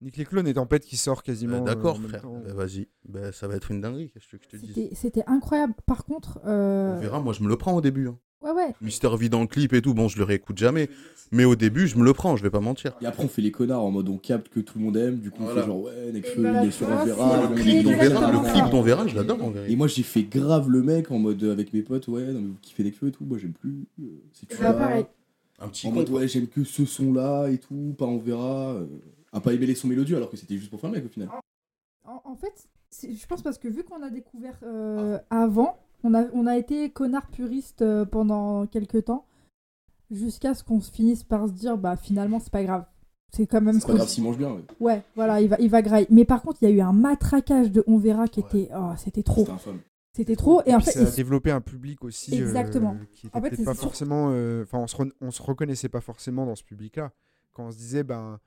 Nick 0.01 0.17
les 0.17 0.25
clones 0.25 0.47
et 0.47 0.53
Tempête 0.53 0.85
qui 0.85 0.95
sort 0.97 1.23
quasiment. 1.23 1.57
Euh, 1.57 1.61
euh, 1.61 1.65
D'accord, 1.65 1.95
en 1.95 1.99
même 1.99 2.09
frère. 2.09 2.23
Bah, 2.23 2.53
Vas-y. 2.53 2.87
Bah, 3.07 3.31
ça 3.31 3.47
va 3.47 3.55
être 3.55 3.71
une 3.71 3.81
dinguerie. 3.81 4.11
Qu'est-ce 4.13 4.27
que 4.27 4.37
tu 4.37 4.47
je 4.53 4.57
te 4.57 4.79
dise 4.79 4.89
C'était 4.93 5.23
incroyable. 5.25 5.73
Par 5.87 6.05
contre, 6.05 6.39
euh, 6.45 6.95
On 6.97 6.99
verra. 7.01 7.19
Moi, 7.19 7.33
je 7.33 7.41
me 7.43 7.47
le 7.49 7.55
prends 7.57 7.73
au 7.73 7.81
début. 7.81 8.07
hein. 8.07 8.17
ouais, 8.43 8.51
ouais. 8.51 8.75
Mister 8.81 9.09
V 9.17 9.27
dans 9.29 9.41
le 9.41 9.47
clip 9.47 9.73
et 9.73 9.81
tout. 9.81 9.95
Bon, 9.95 10.07
je 10.07 10.17
le 10.19 10.23
réécoute 10.23 10.57
jamais. 10.57 10.87
Mais 11.31 11.45
au 11.45 11.55
début, 11.55 11.87
je 11.87 11.97
me 11.97 12.05
le 12.05 12.13
prends. 12.13 12.35
Je 12.35 12.43
vais 12.43 12.51
pas 12.51 12.59
mentir. 12.59 12.93
Et 13.01 13.07
après, 13.07 13.23
on 13.23 13.27
fait 13.27 13.41
les 13.41 13.51
connards 13.51 13.83
en 13.83 13.89
mode 13.89 14.07
on 14.07 14.17
capte 14.19 14.49
que 14.49 14.59
tout 14.59 14.77
le 14.77 14.85
monde 14.85 14.97
aime. 14.97 15.17
Du 15.17 15.31
coup, 15.31 15.41
on 15.43 15.47
fait 15.47 15.65
genre 15.65 15.81
ouais, 15.81 16.11
Nekfeu, 16.13 16.41
Et 16.41 16.43
bah, 16.43 16.59
il 16.61 16.67
est 16.67 16.71
tu 16.71 16.77
sur 16.77 16.89
un 16.91 17.03
verra. 17.03 17.49
le 17.49 17.55
clip 17.55 17.75
est 17.79 17.83
d'On 17.83 17.97
verra, 17.97 18.31
le 18.31 18.37
ça. 18.45 18.51
clip 18.53 18.69
d'On 18.69 18.81
verra, 18.83 19.07
je 19.07 19.15
l'adore 19.15 19.43
en 19.43 19.49
Et 19.49 19.53
vérité. 19.53 19.75
moi, 19.75 19.87
j'ai 19.87 20.03
fait 20.03 20.23
grave 20.23 20.69
le 20.69 20.83
mec 20.83 21.09
en 21.09 21.17
mode 21.17 21.41
euh, 21.43 21.51
avec 21.51 21.73
mes 21.73 21.81
potes, 21.81 22.07
ouais, 22.07 22.21
non, 22.31 22.39
mais 22.39 22.47
vous 22.49 22.57
kiffez 22.61 22.83
Nekfeu 22.83 23.07
et 23.07 23.11
tout. 23.11 23.25
Moi, 23.25 23.39
j'aime 23.39 23.53
plus. 23.53 23.87
euh, 23.99 24.05
C'est 24.31 24.45
tu 24.47 24.57
Bah, 24.61 24.73
pareil. 24.73 25.05
Un 25.59 25.69
petit 25.69 25.87
En 25.87 25.91
mode 25.91 26.09
ouais, 26.11 26.27
j'aime 26.27 26.45
que 26.47 26.63
ce 26.63 26.85
son-là 26.85 27.47
et 27.49 27.57
tout, 27.57 27.95
pas 27.97 28.05
on 28.05 28.19
verra. 28.19 28.73
euh, 28.73 28.85
à 29.33 29.39
pas 29.41 29.53
aimer 29.53 29.65
les 29.65 29.75
sons 29.75 29.87
mélodieux 29.87 30.15
alors 30.17 30.29
que 30.29 30.37
c'était 30.37 30.57
juste 30.57 30.69
pour 30.69 30.79
faire 30.79 30.89
le 30.91 30.97
mec 30.97 31.05
au 31.05 31.09
final. 31.09 31.29
En, 32.05 32.21
en 32.23 32.35
fait, 32.35 32.67
je 33.03 33.25
pense 33.27 33.41
parce 33.41 33.57
que 33.57 33.67
vu 33.67 33.83
qu'on 33.83 34.01
a 34.01 34.09
découvert 34.09 34.57
euh, 34.63 35.19
avant, 35.29 35.77
on 36.03 36.13
a, 36.13 36.25
on 36.33 36.47
a 36.47 36.57
été 36.57 36.89
connard 36.89 37.27
puriste 37.27 37.81
euh, 37.81 38.05
pendant 38.05 38.65
quelques 38.67 39.05
temps, 39.05 39.25
jusqu'à 40.11 40.53
ce 40.53 40.63
qu'on 40.63 40.79
se 40.79 40.91
finisse 40.91 41.23
par 41.23 41.47
se 41.47 41.53
dire, 41.53 41.77
bah 41.77 41.95
finalement, 41.97 42.39
c'est 42.39 42.51
pas 42.51 42.63
grave. 42.63 42.85
C'est 43.33 43.45
quand 43.45 43.59
même 43.59 43.79
C'est 43.81 43.87
pas 43.87 43.93
grave 43.95 44.07
s'il 44.07 44.23
mange 44.23 44.37
bien. 44.37 44.51
ouais. 44.53 44.63
Ouais, 44.79 45.03
voilà, 45.15 45.41
il 45.41 45.49
va, 45.49 45.57
il 45.59 45.69
va 45.69 45.81
grailler. 45.81 46.07
Mais 46.09 46.23
par 46.23 46.41
contre, 46.41 46.59
il 46.61 46.69
y 46.69 46.71
a 46.71 46.73
eu 46.73 46.79
un 46.79 46.93
matraquage 46.93 47.71
de 47.71 47.83
On 47.87 47.97
verra 47.97 48.27
qui 48.29 48.39
était. 48.39 48.69
Oh, 48.73 48.91
c'était 48.97 49.21
trop. 49.23 49.41
C'était 49.41 49.51
infâme. 49.51 49.79
C'était 50.13 50.35
trop. 50.37 50.61
Et 50.65 50.73
en 50.73 50.79
fait, 50.79 50.91
ça 50.91 51.01
a 51.07 51.11
développé 51.11 51.51
un 51.51 51.59
public 51.59 52.05
aussi. 52.05 52.41
euh, 52.41 52.45
Exactement. 52.45 52.95
qui 53.11 53.27
était 53.27 53.37
En 53.37 53.41
fait, 53.41 53.49
pas 53.65 53.73
sûr. 53.73 53.83
forcément. 53.83 54.29
euh, 54.31 54.63
Enfin, 54.63 54.79
on, 54.79 54.87
se 54.87 54.95
re- 54.95 55.11
on 55.19 55.29
se 55.31 55.41
reconnaissait 55.41 55.89
pas 55.89 55.99
forcément 55.99 56.45
dans 56.45 56.55
ce 56.55 56.63
public-là. 56.63 57.11
Quand 57.51 57.65
on 57.65 57.71
se 57.71 57.77
disait, 57.77 58.03
ben. 58.03 58.39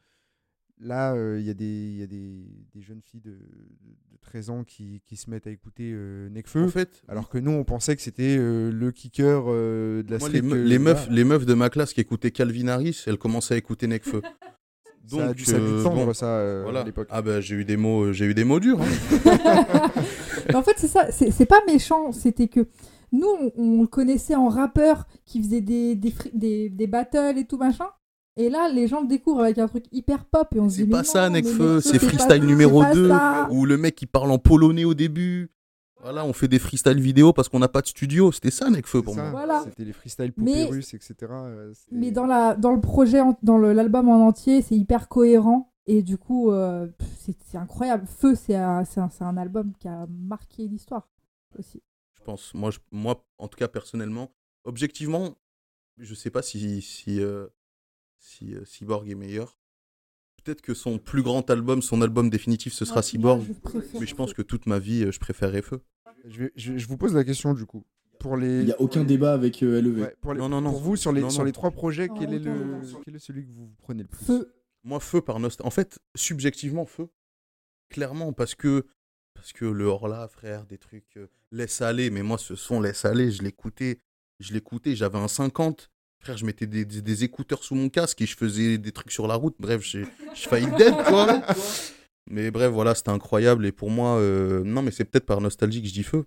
Là, 0.83 1.12
euh, 1.14 1.39
il 1.39 1.47
y 1.47 1.51
a, 1.51 1.55
des, 1.55 1.64
il 1.66 1.99
y 1.99 2.03
a 2.03 2.07
des, 2.07 2.47
des 2.74 2.81
jeunes 2.81 3.03
filles 3.05 3.20
de, 3.20 3.33
de 3.33 4.16
13 4.22 4.49
ans 4.51 4.64
qui, 4.64 5.03
qui 5.07 5.16
se 5.16 5.28
mettent 5.28 5.47
à 5.47 5.51
écouter 5.51 5.91
euh, 5.93 6.31
Nekfeu. 6.31 6.64
En 6.64 6.68
fait, 6.68 7.03
Alors 7.07 7.28
que 7.28 7.37
nous, 7.37 7.51
on 7.51 7.64
pensait 7.64 7.95
que 7.97 8.01
c'était 8.03 8.37
euh, 8.39 8.70
le 8.72 8.91
kicker 8.91 9.43
euh, 9.49 10.03
de 10.03 10.11
la 10.11 10.18
moi, 10.18 10.28
les, 10.31 10.41
me- 10.41 10.55
euh, 10.57 10.64
les 10.64 10.78
meufs, 10.78 11.07
les 11.11 11.24
meufs 11.24 11.45
de 11.45 11.53
ma 11.55 11.68
classe 11.68 11.93
qui 11.93 12.01
écoutaient 12.01 12.31
Calvin 12.31 12.68
Harris, 12.68 13.03
elles 13.07 13.18
commençaient 13.18 13.55
à 13.55 13.57
écouter 13.59 13.87
Nekfeu. 13.89 14.22
ça 15.07 15.28
a 15.28 15.35
dû, 15.35 15.45
ça 15.45 15.57
a 15.57 15.59
dû 15.59 15.64
euh, 15.66 15.83
tendre, 15.83 16.07
bon, 16.07 16.14
ça, 16.14 16.26
euh, 16.39 16.62
voilà. 16.62 16.81
à 16.81 16.85
l'époque. 16.85 17.09
Ah 17.11 17.20
bah 17.20 17.41
j'ai 17.43 17.57
eu 17.57 17.64
des 17.66 17.76
mots, 17.76 18.05
euh, 18.05 18.12
j'ai 18.14 18.24
eu 18.26 18.33
des 18.35 18.45
mots 18.45 18.61
durs. 18.61 18.81
hein. 18.81 19.91
Mais 20.49 20.55
en 20.55 20.62
fait, 20.62 20.74
c'est 20.78 20.89
ça, 20.89 21.11
c'est 21.12 21.47
pas 21.47 21.61
méchant, 21.66 22.12
c'était 22.12 22.49
que 22.49 22.68
nous, 23.12 23.26
on, 23.28 23.53
on 23.57 23.81
le 23.83 23.87
connaissait 23.89 24.35
en 24.37 24.49
rappeur 24.49 25.07
qui 25.26 25.43
faisait 25.43 25.61
des, 25.61 25.95
des, 25.97 26.14
des, 26.33 26.70
des 26.70 26.87
battles 26.87 27.37
et 27.39 27.45
tout 27.45 27.59
machin. 27.59 27.87
Et 28.37 28.49
là, 28.49 28.68
les 28.72 28.87
gens 28.87 29.03
le 29.03 29.09
découvrent 29.09 29.43
avec 29.43 29.59
un 29.59 29.68
truc 29.68 29.85
hyper 29.93 30.24
pop 30.24 30.49
et 30.55 30.61
on 30.61 30.68
se 30.68 30.76
C'est 30.76 30.85
dit. 30.85 30.91
pas 30.91 30.99
mais 30.99 31.05
ça, 31.05 31.28
Nekfeu, 31.28 31.81
c'est 31.81 31.99
pas 31.99 32.07
freestyle 32.07 32.28
ça, 32.28 32.39
numéro 32.39 32.81
c'est 32.83 32.89
pas 32.89 32.95
2, 32.95 33.09
ça. 33.09 33.49
où 33.51 33.66
le 33.66 33.76
mec 33.76 34.01
il 34.01 34.07
parle 34.07 34.31
en 34.31 34.39
polonais 34.39 34.85
au 34.85 34.95
début. 34.95 35.51
Voilà, 36.03 36.24
on 36.24 36.33
fait 36.33 36.49
des 36.49 36.59
freestyle 36.59 36.99
vidéo 37.01 37.35
parce 37.35 37.51
qu'on 37.51 37.59
n'a 37.59 37.68
pas 37.68 37.83
de 37.83 37.87
studio. 37.87 38.33
C'était 38.33 38.51
ça, 38.51 38.70
Nekfeu, 38.70 39.03
pour 39.03 39.12
C'est 39.14 39.20
ça, 39.20 39.31
moi. 39.31 39.45
Voilà. 39.45 39.62
C'était 39.64 39.85
les 39.85 39.93
freestyle 39.93 40.33
Mais- 40.39 40.64
poupées 40.64 40.64
russes, 40.76 40.95
etc. 40.95 41.14
euh, 41.31 41.74
Mais 41.93 42.11
dans, 42.11 42.24
la, 42.24 42.55
dans 42.55 42.72
le 42.72 42.81
projet, 42.81 43.20
en- 43.20 43.37
dans 43.43 43.59
l'album 43.59 44.09
en 44.09 44.26
entier, 44.26 44.62
c'est 44.62 44.76
hyper 44.76 45.09
cohérent. 45.09 45.72
Et 45.87 46.03
du 46.03 46.16
coup, 46.16 46.53
euh, 46.53 46.87
c'est 47.18 47.37
c'est 47.51 47.59
incroyable. 47.59 48.07
Feu, 48.07 48.35
c'est 48.37 48.55
un, 48.55 48.85
c'est 48.85 49.01
un, 49.01 49.11
c'est 49.11 49.24
un 49.24 49.37
album 49.37 49.72
qui 49.78 49.89
a 49.89 50.07
marqué 50.09 50.68
l'histoire 50.68 51.09
aussi. 51.59 51.83
Je 52.16 52.22
pense, 52.22 52.55
moi, 52.55 52.70
je- 52.70 52.78
moi, 52.93 53.24
en 53.39 53.49
tout 53.49 53.57
cas 53.59 53.66
personnellement, 53.68 54.31
objectivement, 54.64 55.37
je 55.99 56.14
sais 56.14 56.31
pas 56.31 56.43
si 56.43 56.81
si 56.81 57.20
euh, 57.20 57.47
si 58.21 58.55
euh, 58.55 58.64
Cyborg 58.64 59.09
est 59.09 59.14
meilleur. 59.14 59.59
Peut-être 60.45 60.62
que 60.62 60.73
son 60.75 60.99
plus 60.99 61.23
grand 61.23 61.49
album, 61.51 61.83
son 61.83 62.01
album 62.01 62.31
définitif, 62.31 62.73
ce 62.73 62.85
sera 62.85 63.03
Cyborg. 63.03 63.43
je 63.75 63.99
Mais 64.01 64.07
je 64.07 64.14
pense 64.14 64.33
que 64.33 64.43
toute 64.43 64.66
ma 64.66 64.79
vie, 64.79 65.03
euh, 65.05 65.11
je 65.12 65.18
préférerais 65.21 65.62
Feu. 65.62 65.81
Je, 66.27 66.45
vais- 66.45 66.53
je- 66.57 66.77
je 66.79 66.87
vous 66.87 66.97
pose 66.97 67.14
la 67.14 67.25
question 67.25 67.53
du 67.55 67.66
coup. 67.66 67.85
Pour 68.18 68.37
les, 68.37 68.61
Il 68.61 68.66
n'y 68.66 68.73
a 68.73 68.81
aucun 68.81 69.03
débat 69.05 69.33
avec 69.33 69.62
euh, 69.62 69.81
LEV. 69.81 70.01
Ouais, 70.03 70.16
pour, 70.21 70.35
les- 70.35 70.41
Non, 70.41 70.49
non, 70.51 70.61
non. 70.61 70.71
pour 70.71 70.81
vous, 70.81 70.97
sur 70.97 71.11
les, 71.12 71.23
Non, 71.23 71.31
sur 71.31 71.41
non. 71.41 71.47
les 71.47 71.53
trois 71.53 71.71
projets, 71.71 72.09
Non, 72.09 72.14
quel, 72.18 72.35
est 72.35 72.39
le, 72.39 72.81
quel 73.05 73.16
est 73.16 73.18
celui 73.18 73.47
que 73.47 73.51
vous 73.51 73.73
prenez 73.79 74.03
le 74.03 74.09
plus? 74.09 74.25
Feu. 74.25 74.55
Moi, 74.85 75.01
Feu 75.01 75.21
par 75.23 75.41
nostalgie. 75.41 75.66
En 75.66 75.71
fait, 75.71 75.99
subjectivement, 76.14 76.85
Feu. 76.85 77.09
Clairement, 77.89 78.33
parce 78.33 78.55
que 78.55 78.87
parce 79.35 79.53
que 79.55 79.64
le 79.64 79.85
Horla, 79.87 80.29
frère, 80.29 80.66
des 80.66 80.77
trucs 80.79 81.16
euh, 81.16 81.29
laisse 81.51 81.81
aller. 81.81 82.11
Mais 82.11 82.23
moi, 82.23 82.37
ce 82.39 82.55
son 82.57 82.81
laisse 82.81 83.05
aller, 83.07 83.31
je 83.31 83.43
l'écoutais, 83.43 84.01
je 84.39 84.53
l'écoutais. 84.53 84.95
J'avais 84.95 85.18
un 85.18 85.29
50. 85.29 85.91
Frère, 86.21 86.37
je 86.37 86.45
mettais 86.45 86.66
des, 86.66 86.85
des- 86.85 87.01
des 87.03 87.25
écouteurs 87.25 87.64
sous 87.64 87.75
mon 87.75 87.89
casque 87.89 88.21
et 88.21 88.27
je 88.27 88.37
faisais 88.37 88.77
des 88.79 88.93
trucs 88.93 89.11
sur 89.11 89.27
la 89.27 89.35
route. 89.37 89.55
Bref, 89.59 89.83
j'ai 89.83 90.05
failli 90.35 90.66
dead, 90.77 90.95
quoi. 91.09 91.43
Mais 92.31 92.51
bref, 92.51 92.71
voilà, 92.71 92.95
c'était 92.95 93.11
incroyable. 93.11 93.64
Et 93.66 93.73
pour 93.73 93.91
moi, 93.91 94.16
euh, 94.18 94.62
non, 94.62 94.83
mais 94.83 94.93
c'est 94.93 95.05
peut-être 95.05 95.27
par 95.27 95.41
nostalgie 95.41 95.83
que 95.83 95.89
je 95.89 95.93
dis 95.93 96.05
Feu. 96.05 96.27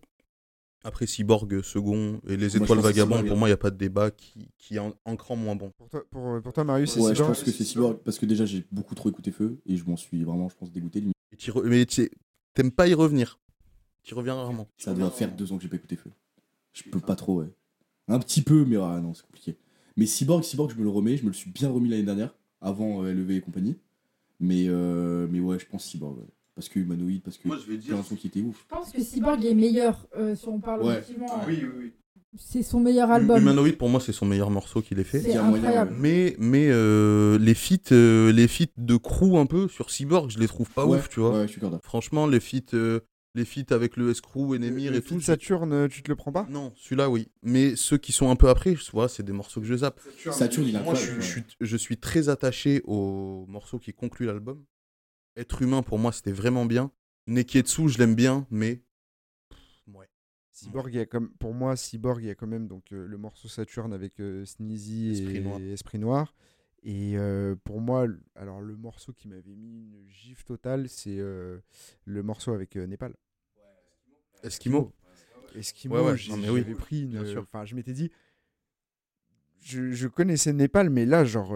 Après, 0.84 1.08
Cyborg, 1.08 1.54
euh, 1.54 1.64
second, 1.64 2.20
et 2.28 2.36
les 2.36 2.50
je 2.50 2.58
étoiles 2.58 2.80
vagabondes, 2.80 3.26
pour 3.26 3.38
moi, 3.38 3.48
il 3.48 3.52
n'y 3.52 3.54
a 3.54 3.58
pas 3.58 3.70
de 3.72 3.78
débat 3.78 4.12
qui, 4.12 4.50
qui 4.58 4.76
est 4.76 4.82
un 5.06 5.16
cran 5.16 5.38
moins 5.38 5.56
bon. 5.56 5.72
pour 5.78 5.88
toi, 5.89 6.04
pour, 6.12 6.41
pour 6.41 6.52
toi, 6.52 6.66
Marius, 6.66 6.91
c'est 6.91 7.00
Ouais, 7.00 7.12
je 7.12 7.14
Cyborg 7.16 7.30
pense 7.36 7.44
que 7.44 7.52
c'est 7.52 7.64
Cyborg 7.64 8.00
parce 8.04 8.20
que 8.20 8.26
déjà 8.26 8.46
j'ai 8.46 8.66
beaucoup 8.70 8.96
trop 8.96 9.08
écouté 9.10 9.32
Feu 9.32 9.62
et 9.66 9.78
je 9.78 9.86
m'en 9.86 9.96
suis 9.96 10.24
vraiment, 10.26 10.50
je 10.50 10.56
pense, 10.56 10.72
dégoûté. 10.74 11.00
limite. 11.00 11.16
Et 11.32 11.38
re- 11.52 11.64
Mais 11.64 11.86
t'aimes 12.54 12.72
pas 12.72 12.88
y 12.89 12.94
revenir. 12.96 13.39
Tu 14.04 14.14
reviens 14.14 14.36
rarement. 14.36 14.68
Ça 14.78 14.94
doit 14.94 15.10
faire 15.10 15.32
deux 15.32 15.54
ans 15.54 15.58
que 15.58 15.64
j'ai 15.64 15.70
pas 15.70 15.78
écouté 15.78 15.96
Feu. 15.96 16.10
Je 16.74 16.84
peux 16.89 17.00
pas 17.00 17.16
trop, 17.16 17.39
ouais. 17.39 17.48
Un 18.10 18.20
petit 18.20 18.41
peu, 18.41 18.66
mais 18.66 18.76
ah, 18.76 19.00
non, 19.02 19.14
c'est 19.14 19.24
compliqué. 19.26 19.56
Mais 19.98 20.06
Cyborg, 20.06 20.44
Cyborg, 20.44 20.72
je 20.72 20.78
me 20.78 20.84
le 20.84 20.89
remets, 20.89 21.18
je 21.18 21.24
me 21.24 21.28
le 21.30 21.34
suis 21.34 21.52
bien 21.52 21.70
remis 21.70 21.89
l'année 21.89 22.04
dernière, 22.04 22.34
avant 22.62 23.04
euh, 23.04 23.14
LEV 23.14 23.32
et 23.32 23.41
compagnie. 23.41 23.76
Mais, 24.39 24.66
euh, 24.68 25.28
mais 25.32 25.39
ouais, 25.39 25.60
je 25.60 25.66
pense 25.66 25.86
Cyborg, 25.86 26.18
ouais. 26.18 26.26
Parce 26.56 26.70
que 26.70 26.80
Humanoid, 26.80 27.20
parce 27.24 27.38
que 27.38 27.48
Moi, 27.48 27.58
je 27.66 27.72
vais 27.72 27.80
c'est 27.82 27.94
un 27.94 28.04
son 28.04 28.16
qui 28.16 28.28
était 28.28 28.41
ouf. 28.41 28.66
Je 28.70 28.76
pense 28.76 28.91
que 28.91 29.02
Cyborg 29.02 29.44
est 29.44 29.56
meilleur, 29.56 30.08
euh, 30.18 30.36
si 30.36 30.48
on 30.48 30.60
parle 30.60 30.82
Ouais. 30.84 30.98
objectivement. 30.98 31.41
Oui, 31.48 31.94
C'est 32.38 32.62
son 32.64 32.80
meilleur 32.80 33.10
album. 33.12 33.39
Humanoid, 33.41 33.74
pour 33.78 33.89
moi, 33.89 34.00
c'est 34.00 34.12
son 34.12 34.26
meilleur 34.28 34.50
morceau 34.52 34.82
qu'il 34.82 35.00
ait 35.00 35.04
fait. 35.04 35.20
C'est 35.20 35.34
moyen, 35.34 35.54
incroyable. 35.56 35.96
Mais, 36.00 36.36
mais 36.39 36.68
euh, 36.70 37.38
les 37.39 37.54
feats 37.56 37.91
euh, 37.91 38.32
les 38.32 38.48
feats 38.48 38.66
de 38.78 38.98
crew 38.98 39.38
un 39.38 39.46
peu 39.48 39.68
sur 39.68 39.89
Cyborg, 39.91 40.30
je 40.32 40.39
les 40.39 40.48
trouve 40.48 40.70
pas 40.70 40.86
ouais, 40.86 40.98
ouf, 41.00 41.10
tu 41.10 41.20
vois. 41.20 41.39
Ouais, 41.39 41.48
je 41.48 41.54
suis 41.54 41.62
d'accord. 41.62 41.80
Franchement, 41.84 42.28
les 42.28 42.39
feats, 42.39 42.74
euh, 42.76 43.00
les 43.36 43.46
feats 43.46 43.74
avec 43.74 43.98
le 43.98 44.12
S-Crew 44.12 44.54
et 44.56 44.60
Nemir 44.60 44.92
Le 44.92 44.98
et 44.98 45.02
tout. 45.02 45.20
Saturne, 45.20 45.74
euh, 45.74 45.88
tu 45.88 46.04
te 46.04 46.10
le 46.10 46.16
prends 46.16 46.32
pas? 46.32 46.46
Non, 46.50 46.72
celui-là, 46.76 47.10
oui. 47.10 47.30
Mais 47.42 47.76
ceux 47.76 47.98
qui 47.98 48.12
sont 48.12 48.30
un 48.30 48.36
peu 48.36 48.50
après, 48.50 48.76
je 48.76 48.92
vois, 48.92 49.10
c'est 49.10 49.24
des 49.24 49.32
morceaux 49.32 49.60
que 49.60 49.68
je 49.68 49.76
zappe. 49.76 50.00
Saturne, 50.32 50.68
il 50.68 50.76
a 50.76 50.84
Moi, 50.84 50.94
je, 50.96 51.16
je 51.16 51.22
suis, 51.22 51.44
je 51.60 51.78
suis 51.78 51.98
très 51.98 52.30
attaché 52.30 52.82
au 52.86 53.46
morceau 53.48 53.80
qui 53.80 53.94
conclut 53.94 54.26
l'album. 54.26 54.64
Être 55.36 55.62
humain, 55.64 55.82
pour 55.82 55.98
moi, 55.98 56.12
c'était 56.12 56.32
vraiment 56.32 56.66
bien. 56.66 56.92
Neketsu, 57.28 57.90
je 57.90 57.98
l'aime 57.98 58.16
bien, 58.16 58.46
mais. 58.52 58.84
pff, 59.50 59.60
Ouais. 59.88 60.08
Cyborg, 60.52 60.94
il 60.94 60.98
y 60.98 61.00
a 61.00 61.08
comme, 61.08 61.32
pour 61.40 61.56
moi, 61.56 61.76
Cyborg, 61.76 62.22
il 62.22 62.28
y 62.28 62.30
a 62.30 62.36
quand 62.36 62.46
même 62.46 62.68
donc, 62.68 62.92
euh, 62.92 63.08
le 63.08 63.18
morceau 63.18 63.48
Saturn 63.48 63.92
avec 63.94 64.20
euh, 64.20 64.46
Sneezy 64.46 65.12
Esprit 65.14 65.38
et 65.38 65.42
Noir. 65.42 65.60
Esprit 65.60 65.98
Noir. 66.00 66.36
Et 66.86 67.14
euh, 67.18 67.56
pour 67.64 67.80
moi, 67.80 68.08
alors 68.36 68.60
le 68.62 68.76
morceau 68.76 69.14
qui 69.14 69.28
m'avait 69.30 69.56
mis 69.56 69.80
une 69.84 70.06
gifle 70.10 70.44
totale, 70.44 70.90
c'est 70.90 71.18
euh, 71.18 71.60
le 72.06 72.24
morceau 72.24 72.52
avec 72.54 72.76
euh, 72.76 72.86
Népal. 72.86 73.16
Eskimo. 74.44 74.92
Eskimo, 75.56 75.96
Ouais, 75.96 76.02
ouais, 76.02 76.12
oui, 76.36 76.42
j'avais 76.58 76.76
pris 76.76 77.02
une. 77.04 77.18
Enfin, 77.40 77.64
je 77.66 77.76
m'étais 77.76 77.94
dit. 77.94 78.12
Je, 79.62 79.92
je 79.92 80.08
connaissais 80.10 80.52
Népal, 80.52 80.90
mais 80.90 81.06
là, 81.06 81.24
genre, 81.24 81.54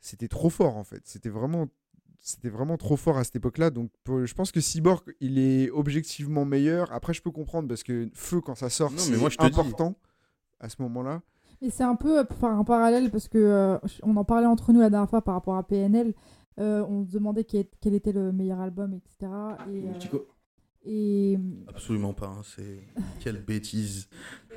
c'était 0.00 0.28
trop 0.28 0.48
fort 0.48 0.76
en 0.78 0.84
fait. 0.84 1.02
C'était 1.06 1.28
vraiment, 1.28 1.68
c'était 2.20 2.48
vraiment 2.48 2.78
trop 2.78 2.96
fort 2.96 3.18
à 3.18 3.24
cette 3.24 3.36
époque-là. 3.36 3.68
Donc, 3.70 3.90
pour- 4.02 4.24
je 4.24 4.34
pense 4.34 4.50
que 4.50 4.60
Cyborg, 4.62 5.14
il 5.20 5.38
est 5.38 5.70
objectivement 5.70 6.46
meilleur. 6.46 6.90
Après, 6.92 7.12
je 7.12 7.20
peux 7.20 7.30
comprendre 7.30 7.68
parce 7.68 7.82
que 7.82 8.08
Feu, 8.14 8.40
quand 8.40 8.54
ça 8.54 8.70
sort, 8.70 8.90
c'est 8.98 9.12
te 9.36 9.42
dis. 9.46 9.58
important 9.60 9.98
à 10.60 10.70
ce 10.70 10.80
moment-là. 10.80 11.22
Et 11.62 11.70
c'est 11.70 11.84
un 11.84 11.96
peu 11.96 12.24
pour 12.24 12.36
faire 12.36 12.50
un 12.50 12.64
parallèle 12.64 13.10
parce 13.10 13.28
que 13.28 13.38
euh, 13.38 13.78
on 14.02 14.16
en 14.16 14.24
parlait 14.24 14.46
entre 14.46 14.72
nous 14.72 14.80
la 14.80 14.90
dernière 14.90 15.08
fois 15.08 15.22
par 15.22 15.34
rapport 15.34 15.56
à 15.56 15.62
PNL. 15.66 16.14
Euh, 16.60 16.84
on 16.88 17.04
se 17.04 17.10
demandait 17.12 17.44
quel, 17.44 17.64
quel 17.80 17.94
était 17.94 18.12
le 18.12 18.30
meilleur 18.32 18.60
album, 18.60 18.94
etc. 18.94 19.32
Et, 19.72 19.88
euh, 19.88 20.18
et, 20.86 21.38
Absolument 21.68 22.12
pas. 22.12 22.26
hein, 22.28 22.42
C'est. 22.44 22.80
Quelle 23.20 23.42
bêtise. 23.46 24.08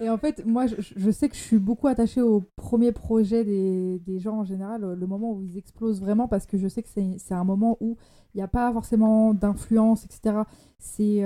et 0.01 0.09
en 0.09 0.17
fait, 0.17 0.45
moi, 0.45 0.67
je, 0.67 0.75
je 0.79 1.11
sais 1.11 1.29
que 1.29 1.35
je 1.35 1.41
suis 1.41 1.57
beaucoup 1.59 1.87
attachée 1.87 2.21
au 2.21 2.41
premier 2.55 2.91
projet 2.91 3.43
des, 3.45 3.99
des 3.99 4.19
gens 4.19 4.39
en 4.39 4.43
général, 4.43 4.93
le 4.93 5.07
moment 5.07 5.31
où 5.31 5.41
ils 5.41 5.57
explosent 5.57 6.01
vraiment, 6.01 6.27
parce 6.27 6.45
que 6.45 6.57
je 6.57 6.67
sais 6.67 6.83
que 6.83 6.89
c'est 6.89 7.33
un 7.33 7.43
moment 7.45 7.77
où 7.79 7.97
il 8.33 8.37
n'y 8.37 8.43
a 8.43 8.47
pas 8.49 8.71
forcément 8.73 9.33
d'influence, 9.33 10.03
etc. 10.05 10.41
C'est, 10.77 11.23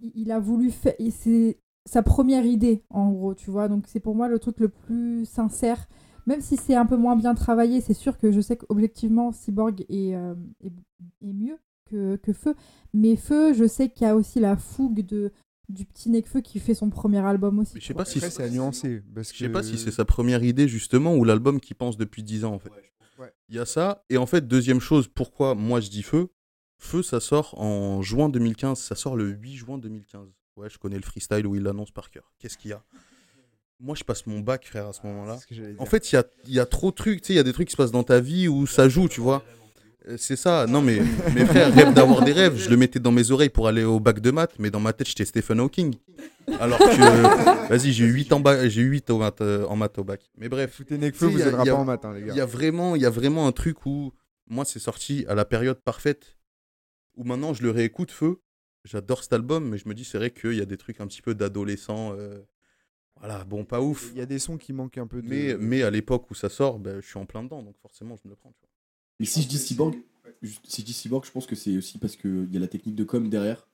il- 0.00 0.30
a 0.30 0.38
voulu 0.38 0.70
faire. 0.70 0.94
C'est 1.10 1.58
sa 1.86 2.02
première 2.02 2.46
idée, 2.46 2.82
en 2.90 3.10
gros, 3.10 3.34
tu 3.34 3.50
vois. 3.50 3.68
Donc, 3.68 3.84
c'est 3.86 4.00
pour 4.00 4.14
moi 4.14 4.28
le 4.28 4.38
truc 4.38 4.60
le 4.60 4.68
plus 4.68 5.26
sincère. 5.26 5.86
Même 6.26 6.40
si 6.40 6.56
c'est 6.56 6.74
un 6.74 6.86
peu 6.86 6.96
moins 6.96 7.16
bien 7.16 7.34
travaillé, 7.34 7.80
c'est 7.80 7.94
sûr 7.94 8.18
que 8.18 8.32
je 8.32 8.40
sais 8.40 8.56
qu'objectivement, 8.56 9.32
Cyborg 9.32 9.84
est, 9.90 10.14
euh, 10.14 10.34
est, 10.62 10.72
est 11.22 11.32
mieux 11.32 11.58
que, 11.90 12.16
que 12.16 12.32
Feu. 12.32 12.54
Mais 12.94 13.16
Feu, 13.16 13.52
je 13.52 13.66
sais 13.66 13.90
qu'il 13.90 14.06
y 14.06 14.10
a 14.10 14.16
aussi 14.16 14.40
la 14.40 14.56
fougue 14.56 15.04
de, 15.04 15.32
du 15.68 15.84
petit 15.84 16.10
Necfeu 16.10 16.40
qui 16.40 16.58
fait 16.58 16.74
son 16.74 16.90
premier 16.90 17.18
album 17.18 17.58
aussi. 17.58 17.72
Mais 17.74 17.80
je 17.80 17.86
sais 17.86 17.94
pas 17.94 18.04
si 18.04 18.20
c'est 18.20 18.42
à 18.42 18.50
nuancer. 18.50 19.02
Parce 19.14 19.32
Je 19.32 19.38
sais 19.38 19.48
pas 19.48 19.62
si 19.62 19.78
c'est 19.78 19.90
sa 19.90 20.04
première 20.04 20.42
idée 20.42 20.68
justement 20.68 21.14
ou 21.16 21.24
l'album 21.24 21.60
qu'il 21.60 21.76
pense 21.76 21.96
depuis 21.96 22.22
10 22.22 22.44
ans 22.44 22.54
en 22.54 22.58
fait. 22.58 22.70
Ouais. 23.18 23.32
Il 23.48 23.54
y 23.54 23.58
a 23.58 23.66
ça 23.66 24.04
et 24.10 24.16
en 24.16 24.26
fait 24.26 24.48
deuxième 24.48 24.80
chose 24.80 25.06
pourquoi 25.06 25.54
moi 25.54 25.78
je 25.78 25.88
dis 25.88 26.02
feu 26.02 26.30
feu 26.78 27.00
ça 27.00 27.20
sort 27.20 27.54
en 27.60 28.02
juin 28.02 28.28
2015 28.28 28.76
ça 28.76 28.96
sort 28.96 29.14
le 29.14 29.28
8 29.28 29.54
juin 29.54 29.78
2015 29.78 30.32
ouais 30.56 30.68
je 30.70 30.78
connais 30.78 30.96
le 30.96 31.02
freestyle 31.02 31.46
où 31.46 31.54
il 31.56 31.62
l'annonce 31.62 31.90
par 31.90 32.10
cœur. 32.10 32.32
Qu'est-ce 32.38 32.56
qu'il 32.58 32.70
y 32.70 32.74
a? 32.74 32.82
Moi 33.80 33.94
je 33.96 34.04
passe 34.04 34.26
mon 34.26 34.40
bac 34.40 34.64
frère 34.66 34.86
à 34.88 34.92
ce 34.92 35.04
moment 35.04 35.24
là 35.26 35.34
C'est 35.36 35.42
ce 35.42 35.46
que 35.48 35.54
j'allais 35.56 35.74
en 35.78 35.84
fait 35.86 36.10
il 36.12 36.14
y 36.14 36.18
a, 36.18 36.24
y 36.46 36.60
a 36.60 36.66
trop 36.66 36.90
de 36.90 36.94
trucs 36.96 37.20
tu 37.22 37.26
sais 37.28 37.32
il 37.34 37.36
y 37.36 37.40
a 37.40 37.42
des 37.42 37.52
trucs 37.52 37.68
qui 37.68 37.72
se 37.72 37.76
passent 37.76 37.90
dans 37.90 38.04
ta 38.04 38.20
vie 38.20 38.46
où 38.48 38.66
ça 38.66 38.88
joue 38.88 39.08
tu 39.08 39.20
vois. 39.20 39.42
Euh, 40.06 40.16
c'est 40.18 40.36
ça. 40.36 40.66
Non 40.68 40.80
mais 40.82 41.00
mes 41.34 41.44
frères 41.46 41.74
rêvent 41.74 41.92
d'avoir 41.94 42.22
des 42.24 42.32
rêves 42.32 42.56
je 42.56 42.70
le 42.70 42.76
mettais 42.76 43.00
dans 43.00 43.10
mes 43.10 43.30
oreilles 43.30 43.48
pour 43.50 43.66
aller 43.68 43.82
au 43.84 43.98
bac 44.00 44.20
de 44.20 44.30
maths 44.30 44.54
mais 44.58 44.70
dans 44.70 44.80
ma 44.80 44.92
tête 44.92 45.08
j'étais 45.08 45.24
Stephen 45.24 45.58
Hawking. 45.60 45.96
Alors 46.60 46.78
que 46.78 46.84
vas-y 47.68 47.92
j'ai 47.92 48.04
eu 48.04 48.12
8 48.12 48.32
en 48.32 48.40
bac 48.40 48.68
j'ai 48.68 48.82
eu 48.82 48.90
8 48.90 49.10
au 49.10 49.18
maths, 49.18 49.40
euh, 49.40 49.66
en 49.66 49.76
maths 49.76 49.98
au 49.98 50.04
bac. 50.04 50.20
Mais 50.38 50.48
bref. 50.48 50.82
Tu 50.86 50.96
sais, 50.96 51.26
vous 51.26 51.42
a- 51.42 51.64
pas 51.64 51.74
en 51.74 51.84
matin, 51.84 52.12
les 52.14 52.20
il 52.20 52.26
gars. 52.26 52.34
y 52.34 52.40
a 52.40 52.46
vraiment 52.46 52.94
il 52.96 53.02
y 53.02 53.06
a 53.06 53.10
vraiment 53.10 53.46
un 53.48 53.52
truc 53.52 53.86
où 53.86 54.12
moi 54.46 54.64
c'est 54.64 54.78
sorti 54.78 55.24
à 55.28 55.34
la 55.34 55.44
période 55.44 55.80
parfaite 55.80 56.36
où 57.16 57.24
maintenant 57.24 57.54
je 57.54 57.62
le 57.62 57.70
réécoute 57.70 58.10
feu 58.12 58.40
j'adore 58.84 59.22
cet 59.22 59.32
album 59.32 59.68
mais 59.68 59.78
je 59.78 59.88
me 59.88 59.94
dis 59.94 60.04
c'est 60.04 60.18
vrai 60.18 60.30
qu'il 60.30 60.54
y 60.54 60.60
a 60.60 60.66
des 60.66 60.76
trucs 60.76 61.00
un 61.00 61.06
petit 61.06 61.22
peu 61.22 61.34
d'adolescent 61.34 62.12
euh, 62.14 62.40
voilà 63.16 63.44
bon 63.44 63.64
pas 63.64 63.80
ouf 63.80 64.10
Il 64.12 64.18
y 64.18 64.22
a 64.22 64.26
des 64.26 64.38
sons 64.38 64.58
qui 64.58 64.72
manquent 64.72 64.98
un 64.98 65.06
peu 65.06 65.22
de. 65.22 65.28
mais 65.28 65.56
mais 65.58 65.82
à 65.82 65.90
l'époque 65.90 66.30
où 66.30 66.34
ça 66.34 66.48
sort 66.48 66.78
ben, 66.78 67.00
je 67.00 67.06
suis 67.06 67.18
en 67.18 67.26
plein 67.26 67.42
dedans 67.42 67.62
donc 67.62 67.76
forcément 67.80 68.16
je 68.16 68.22
me 68.28 68.30
le 68.30 68.36
prends 68.36 68.50
tu 68.52 68.60
vois. 68.60 68.68
Mais 69.20 69.26
si 69.26 69.42
je 69.42 69.48
dis 69.48 69.58
cyborg, 69.58 69.94
je- 70.42 70.58
si 70.64 70.80
je 70.82 70.86
dis 70.86 70.92
cyborg, 70.92 71.24
je 71.24 71.30
pense 71.30 71.46
que 71.46 71.54
c'est 71.54 71.76
aussi 71.76 71.98
parce 71.98 72.16
qu'il 72.16 72.48
y 72.52 72.56
a 72.56 72.60
la 72.60 72.66
technique 72.68 72.96
de 72.96 73.04
com 73.04 73.28
derrière. 73.28 73.68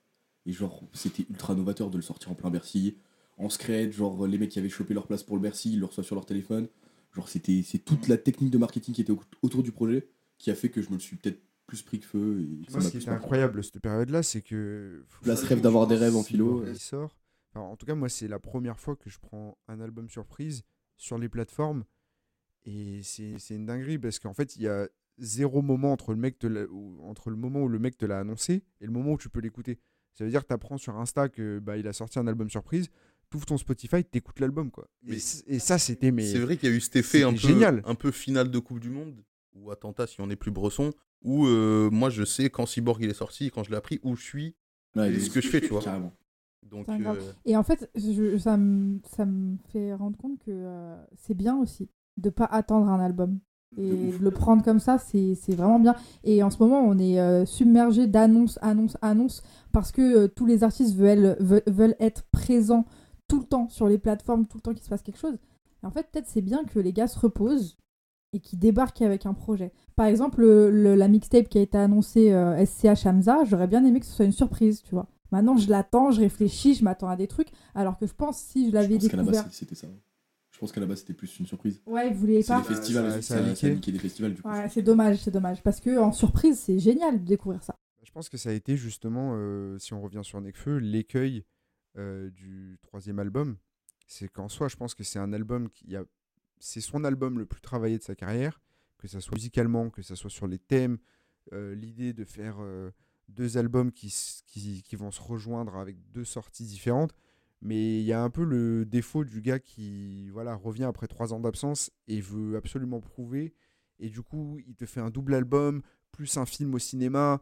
Et 0.45 0.53
genre, 0.53 0.83
c'était 0.93 1.25
ultra 1.29 1.55
novateur 1.55 1.89
de 1.89 1.97
le 1.97 2.03
sortir 2.03 2.29
en 2.31 2.35
plein 2.35 2.51
Bercy. 2.51 2.97
En 3.37 3.49
scred, 3.49 3.91
genre, 3.91 4.27
les 4.27 4.37
mecs 4.37 4.51
qui 4.51 4.59
avaient 4.59 4.69
chopé 4.69 4.93
leur 4.93 5.07
place 5.07 5.23
pour 5.23 5.35
le 5.35 5.41
Bercy, 5.41 5.73
ils 5.73 5.79
le 5.79 5.85
reçoivent 5.85 6.05
sur 6.05 6.15
leur 6.15 6.27
téléphone. 6.27 6.67
Genre, 7.15 7.27
c'était 7.27 7.63
c'est 7.65 7.79
toute 7.79 8.07
la 8.07 8.17
technique 8.17 8.51
de 8.51 8.57
marketing 8.59 8.93
qui 8.93 9.01
était 9.01 9.11
au- 9.11 9.21
autour 9.41 9.63
du 9.63 9.71
projet 9.71 10.07
qui 10.37 10.51
a 10.51 10.55
fait 10.55 10.69
que 10.69 10.81
je 10.83 10.89
me 10.89 10.93
le 10.93 10.99
suis 10.99 11.15
peut-être 11.15 11.39
plus 11.71 11.81
pris 11.83 11.99
que 12.01 12.05
feu. 12.05 12.41
Et 12.41 12.71
Moi, 12.71 12.81
ce 12.81 12.89
qui 12.89 12.97
était 12.97 13.09
incroyable 13.09 13.63
cette 13.63 13.79
période-là, 13.79 14.23
c'est 14.23 14.41
que. 14.41 15.05
Là, 15.25 15.37
ce 15.37 15.45
rêve 15.45 15.61
d'avoir 15.61 15.87
des 15.87 15.95
rêves 15.95 16.15
en 16.17 16.23
philo. 16.23 16.65
Il 16.67 16.77
sort. 16.77 17.17
Enfin, 17.53 17.65
en 17.65 17.77
tout 17.77 17.85
cas, 17.85 17.95
moi, 17.95 18.09
c'est 18.09 18.27
la 18.27 18.39
première 18.39 18.77
fois 18.77 18.97
que 18.97 19.09
je 19.09 19.19
prends 19.19 19.57
un 19.69 19.79
album 19.79 20.09
surprise 20.09 20.63
sur 20.97 21.17
les 21.17 21.29
plateformes. 21.29 21.85
Et 22.65 22.99
c'est 23.03 23.35
c'est 23.39 23.55
une 23.55 23.65
dinguerie 23.65 23.97
parce 23.97 24.19
qu'en 24.19 24.33
fait, 24.33 24.55
il 24.57 24.63
y 24.63 24.67
a 24.67 24.87
zéro 25.17 25.61
moment 25.61 25.91
entre 25.93 26.11
le, 26.13 26.19
mec 26.19 26.37
te 26.39 26.47
l'a- 26.47 26.65
ou- 26.69 26.99
entre 27.03 27.29
le 27.29 27.35
moment 27.37 27.61
où 27.63 27.67
le 27.69 27.79
mec 27.79 27.97
te 27.97 28.05
l'a 28.05 28.19
annoncé 28.19 28.63
et 28.81 28.85
le 28.85 28.91
moment 28.91 29.13
où 29.13 29.17
tu 29.17 29.29
peux 29.29 29.39
l'écouter. 29.39 29.79
Ça 30.13 30.25
veut 30.25 30.29
dire 30.29 30.41
que 30.41 30.47
tu 30.47 30.53
apprends 30.53 30.77
sur 30.77 30.97
Insta 30.97 31.29
que 31.29 31.59
bah, 31.59 31.77
il 31.77 31.87
a 31.87 31.93
sorti 31.93 32.19
un 32.19 32.27
album 32.27 32.49
surprise, 32.49 32.89
tu 33.29 33.37
ouvres 33.37 33.45
ton 33.45 33.57
Spotify, 33.57 34.03
tu 34.03 34.17
écoutes 34.17 34.39
l'album. 34.41 34.69
quoi. 34.71 34.89
Et, 35.07 35.11
Mais 35.11 35.19
c- 35.19 35.43
et 35.47 35.59
ça, 35.59 35.77
c'était. 35.79 36.11
mais 36.11 36.29
c'est 36.29 36.39
vrai 36.39 36.57
qu'il 36.57 36.69
y 36.69 36.71
a 36.73 36.75
eu 36.75 36.81
cet 36.81 36.97
effet 36.97 37.23
un 37.23 37.31
peu 37.31 37.37
génial. 37.37 37.81
un 37.85 37.95
peu 37.95 38.11
finale 38.11 38.51
de 38.51 38.59
Coupe 38.59 38.79
du 38.81 38.89
Monde 38.89 39.23
ou 39.53 39.71
attentat 39.71 40.05
si 40.07 40.19
on 40.21 40.27
n'est 40.27 40.35
plus 40.35 40.51
bresson 40.51 40.91
où 41.23 41.45
euh, 41.45 41.89
moi 41.91 42.09
je 42.09 42.23
sais 42.23 42.49
quand 42.49 42.65
Cyborg 42.65 43.01
il 43.01 43.09
est 43.09 43.13
sorti 43.13 43.51
quand 43.51 43.63
je 43.63 43.69
l'ai 43.71 43.77
appris 43.77 43.99
où 44.03 44.15
je 44.15 44.23
suis 44.23 44.55
Ouais, 44.95 45.07
c'est 45.07 45.13
de- 45.13 45.19
ce 45.19 45.29
que 45.29 45.41
je 45.41 45.47
fais 45.47 45.61
tu 45.61 45.67
vois 45.67 45.81
Carrément. 45.81 46.11
donc 46.69 46.87
euh, 46.89 47.31
Et 47.45 47.55
en 47.55 47.63
fait, 47.63 47.89
je- 47.95 48.37
ça, 48.37 48.57
me, 48.57 48.99
ça 49.15 49.25
me 49.25 49.57
fait 49.71 49.93
rendre 49.93 50.17
compte 50.17 50.37
que 50.39 50.51
euh, 50.51 50.95
c'est 51.15 51.33
bien 51.33 51.57
aussi 51.57 51.89
de 52.17 52.29
pas 52.29 52.45
attendre 52.45 52.87
un 52.89 52.99
album. 52.99 53.39
Et 53.77 53.89
de 54.19 54.21
le 54.21 54.31
prendre 54.31 54.61
comme 54.65 54.79
ça, 54.81 54.97
c'est 54.97 55.33
c'est 55.33 55.55
vraiment 55.55 55.79
bien. 55.79 55.95
Et 56.25 56.43
en 56.43 56.49
ce 56.49 56.57
moment, 56.61 56.81
on 56.81 56.97
est 56.99 57.21
euh, 57.21 57.45
submergé 57.45 58.05
d'annonces, 58.05 58.59
annonces, 58.61 58.97
annonces, 59.01 59.43
parce 59.71 59.93
que 59.93 60.01
euh, 60.01 60.27
tous 60.27 60.45
les 60.45 60.63
artistes 60.65 60.93
veulent, 60.93 61.37
veulent, 61.39 61.63
veulent 61.67 61.95
être 62.01 62.23
présents 62.33 62.85
tout 63.29 63.39
le 63.39 63.45
temps 63.45 63.69
sur 63.69 63.87
les 63.87 63.97
plateformes, 63.97 64.45
tout 64.45 64.57
le 64.57 64.61
temps 64.61 64.73
qu'il 64.73 64.83
se 64.83 64.89
passe 64.89 65.01
quelque 65.03 65.19
chose. 65.19 65.37
Et 65.83 65.85
en 65.85 65.89
fait, 65.91 66.05
peut-être 66.11 66.27
c'est 66.27 66.41
bien 66.41 66.65
que 66.65 66.79
les 66.79 66.91
gars 66.91 67.07
se 67.07 67.17
reposent 67.17 67.77
et 68.33 68.39
qu'ils 68.39 68.59
débarquent 68.59 69.01
avec 69.01 69.25
un 69.25 69.33
projet. 69.33 69.71
Par 69.95 70.05
exemple, 70.05 70.41
le- 70.41 70.69
le- 70.71 70.95
la 70.95 71.07
mixtape 71.07 71.49
qui 71.49 71.57
a 71.57 71.61
été 71.61 71.77
annoncée 71.77 72.31
euh, 72.31 72.55
SCH 72.65 73.05
Hamza, 73.05 73.43
j'aurais 73.45 73.67
bien 73.67 73.83
aimé 73.85 73.99
que 73.99 74.05
ce 74.05 74.13
soit 74.13 74.25
une 74.25 74.31
surprise, 74.31 74.81
tu 74.83 74.91
vois. 74.95 75.07
Maintenant, 75.31 75.57
je 75.57 75.69
l'attends, 75.69 76.11
je 76.11 76.19
réfléchis, 76.21 76.75
je 76.75 76.83
m'attends 76.83 77.07
à 77.09 77.15
des 77.15 77.27
trucs, 77.27 77.49
alors 77.75 77.97
que 77.97 78.05
je 78.07 78.13
pense 78.13 78.37
si 78.37 78.65
je 78.65 78.69
Je 78.69 78.73
l'avais 78.75 78.95
pense 78.97 79.07
qu'à 79.07 79.17
la 79.17 79.23
découvert. 79.23 79.43
base, 79.45 79.53
c'était 79.53 79.75
ça. 79.75 79.87
Je 80.51 80.59
pense 80.59 80.71
qu'à 80.71 80.81
la 80.81 80.85
base, 80.87 80.99
c'était 80.99 81.13
plus 81.13 81.39
une 81.39 81.45
surprise. 81.47 81.81
Ouais, 81.85 82.09
vous 82.11 82.19
voulez 82.19 82.41
C'est 82.41 82.49
pas. 82.53 82.59
les 82.59 82.63
festivals, 82.75 83.11
ça- 83.11 83.21
ça, 83.21 83.21
ça 83.21 83.51
a 83.51 83.55
ça, 83.55 83.67
a 83.67 83.69
niqué 83.69 83.93
festivals, 83.97 84.33
du 84.33 84.41
coup. 84.41 84.49
Ouais, 84.49 84.69
c'est 84.69 84.81
dommage, 84.81 85.17
c'est 85.17 85.31
dommage. 85.31 85.63
Parce 85.63 85.79
que 85.79 85.97
en 85.97 86.11
surprise, 86.11 86.59
c'est 86.59 86.79
génial 86.79 87.19
de 87.21 87.25
découvrir 87.25 87.63
ça. 87.63 87.75
Je 88.03 88.11
pense 88.11 88.29
que 88.29 88.37
ça 88.37 88.49
a 88.49 88.53
été 88.53 88.75
justement, 88.77 89.31
euh, 89.35 89.77
si 89.79 89.93
on 89.93 90.01
revient 90.01 90.21
sur 90.23 90.39
Nekfeu, 90.41 90.77
l'écueil 90.77 91.45
euh, 91.97 92.29
du 92.31 92.77
troisième 92.81 93.19
album. 93.19 93.57
C'est 94.07 94.27
qu'en 94.27 94.49
soi, 94.49 94.67
je 94.67 94.75
pense 94.75 94.93
que 94.93 95.03
c'est 95.03 95.19
un 95.19 95.31
album 95.33 95.69
qui 95.69 95.95
a. 95.95 96.03
C'est 96.61 96.79
son 96.79 97.03
album 97.03 97.39
le 97.39 97.45
plus 97.45 97.59
travaillé 97.59 97.97
de 97.97 98.03
sa 98.03 98.15
carrière, 98.15 98.61
que 98.97 99.07
ça 99.07 99.19
soit 99.19 99.35
musicalement, 99.35 99.89
que 99.89 100.01
ça 100.01 100.15
soit 100.15 100.29
sur 100.29 100.47
les 100.47 100.59
thèmes, 100.59 100.99
euh, 101.53 101.73
l'idée 101.73 102.13
de 102.13 102.23
faire 102.23 102.57
euh, 102.59 102.91
deux 103.29 103.57
albums 103.57 103.91
qui, 103.91 104.13
qui, 104.45 104.83
qui 104.83 104.95
vont 104.95 105.09
se 105.09 105.21
rejoindre 105.21 105.75
avec 105.75 105.97
deux 106.11 106.23
sorties 106.23 106.65
différentes. 106.65 107.13
Mais 107.61 107.99
il 107.99 108.05
y 108.05 108.13
a 108.13 108.21
un 108.21 108.29
peu 108.29 108.43
le 108.43 108.85
défaut 108.85 109.23
du 109.23 109.41
gars 109.41 109.59
qui 109.59 110.29
voilà, 110.29 110.55
revient 110.55 110.83
après 110.83 111.07
trois 111.07 111.33
ans 111.33 111.39
d'absence 111.39 111.91
et 112.07 112.21
veut 112.21 112.55
absolument 112.55 113.01
prouver. 113.01 113.53
Et 113.99 114.09
du 114.09 114.21
coup, 114.21 114.59
il 114.67 114.75
te 114.75 114.85
fait 114.85 114.99
un 114.99 115.09
double 115.09 115.33
album, 115.33 115.81
plus 116.11 116.37
un 116.37 116.45
film 116.45 116.73
au 116.73 116.79
cinéma. 116.79 117.41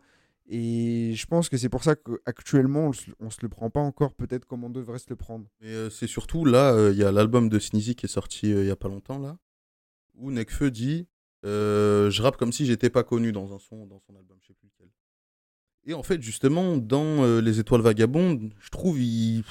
Et 0.51 1.13
je 1.15 1.25
pense 1.27 1.47
que 1.47 1.57
c'est 1.57 1.69
pour 1.69 1.83
ça 1.83 1.95
qu'actuellement, 1.95 2.89
on, 2.89 2.91
on 3.25 3.29
se 3.29 3.37
le 3.43 3.49
prend 3.49 3.69
pas 3.69 3.81
encore 3.81 4.15
peut-être 4.15 4.45
comme 4.45 4.63
on 4.63 4.69
devrait 4.69 4.97
se 4.97 5.05
le 5.09 5.15
prendre. 5.15 5.47
Mais 5.61 5.69
euh, 5.69 5.89
c'est 5.91 6.07
surtout 6.07 6.43
là, 6.43 6.73
euh, 6.73 6.91
il 6.91 6.97
y 6.97 7.03
a 7.03 7.11
l'album 7.11 7.49
de 7.49 7.59
Sneezy 7.59 7.95
qui 7.95 8.07
est 8.07 8.09
sorti 8.09 8.51
euh, 8.51 8.63
il 8.63 8.67
y 8.67 8.71
a 8.71 8.75
pas 8.75 8.87
longtemps 8.87 9.19
là, 9.19 9.37
où 10.15 10.31
Nekfeu 10.31 10.71
dit 10.71 11.07
euh, 11.45 12.09
je 12.09 12.21
rappe 12.21 12.37
comme 12.37 12.51
si 12.51 12.65
j'étais 12.65 12.89
pas 12.89 13.03
connu 13.03 13.31
dans 13.31 13.53
un 13.53 13.59
son 13.59 13.85
dans 13.85 13.99
son 13.99 14.15
album, 14.15 14.37
je 14.41 14.47
sais 14.47 14.53
plus 14.53 14.67
lequel. 14.67 14.89
Et 15.85 15.93
en 15.93 16.03
fait 16.03 16.21
justement 16.21 16.77
dans 16.77 17.23
euh, 17.23 17.39
les 17.39 17.59
Étoiles 17.59 17.81
Vagabondes, 17.81 18.53
je 18.59 18.69
trouve 18.69 18.99
il, 18.99 19.43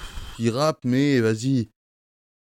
rappe 0.49 0.85
mais 0.85 1.19
vas-y, 1.19 1.71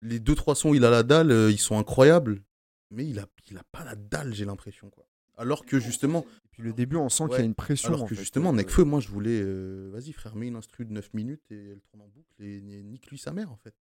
les 0.03 0.19
deux 0.19 0.35
trois 0.35 0.57
sons 0.57 0.75
il 0.75 0.85
a 0.85 0.91
la 0.91 1.05
dalle, 1.05 1.31
euh, 1.31 1.51
ils 1.51 1.61
sont 1.61 1.79
incroyables, 1.79 2.43
mais 2.91 3.07
il 3.07 3.19
a 3.21 3.27
il 3.49 3.57
a 3.57 3.63
pas 3.71 3.85
la 3.85 3.95
dalle 3.95 4.35
j'ai 4.35 4.45
l'impression 4.45 4.91
quoi. 4.91 5.06
Alors 5.37 5.65
que 5.67 5.79
justement, 5.79 6.25
Et 6.45 6.49
puis 6.51 6.63
le 6.63 6.73
début, 6.73 6.97
on 6.97 7.09
sent 7.09 7.25
qu'il 7.29 7.39
y 7.39 7.43
a 7.43 7.45
une 7.45 7.55
pression. 7.55 7.89
alors 7.91 8.03
en 8.05 8.07
que 8.07 8.15
fait. 8.15 8.21
justement 8.21 8.51
Euh, 8.51 8.57
Nekfeu, 8.57 8.85
moi 8.85 9.01
je 9.01 9.09
voulais 9.09 9.41
euh, 9.43 9.91
vas-y 9.93 10.13
frère 10.13 10.35
mets 10.35 10.49
une 10.49 10.57
instru 10.57 10.85
de 10.87 10.93
9 10.93 11.13
minutes 11.15 11.43
et 11.51 11.71
elle 11.73 11.81
tourne 11.83 12.03
en 12.03 12.09
boucle 12.09 12.33
et 12.39 12.61
ni- 12.63 12.83
nique 12.83 13.11
lui 13.11 13.19
sa 13.19 13.33
mère 13.33 13.51
en 13.53 13.57
fait. 13.57 13.75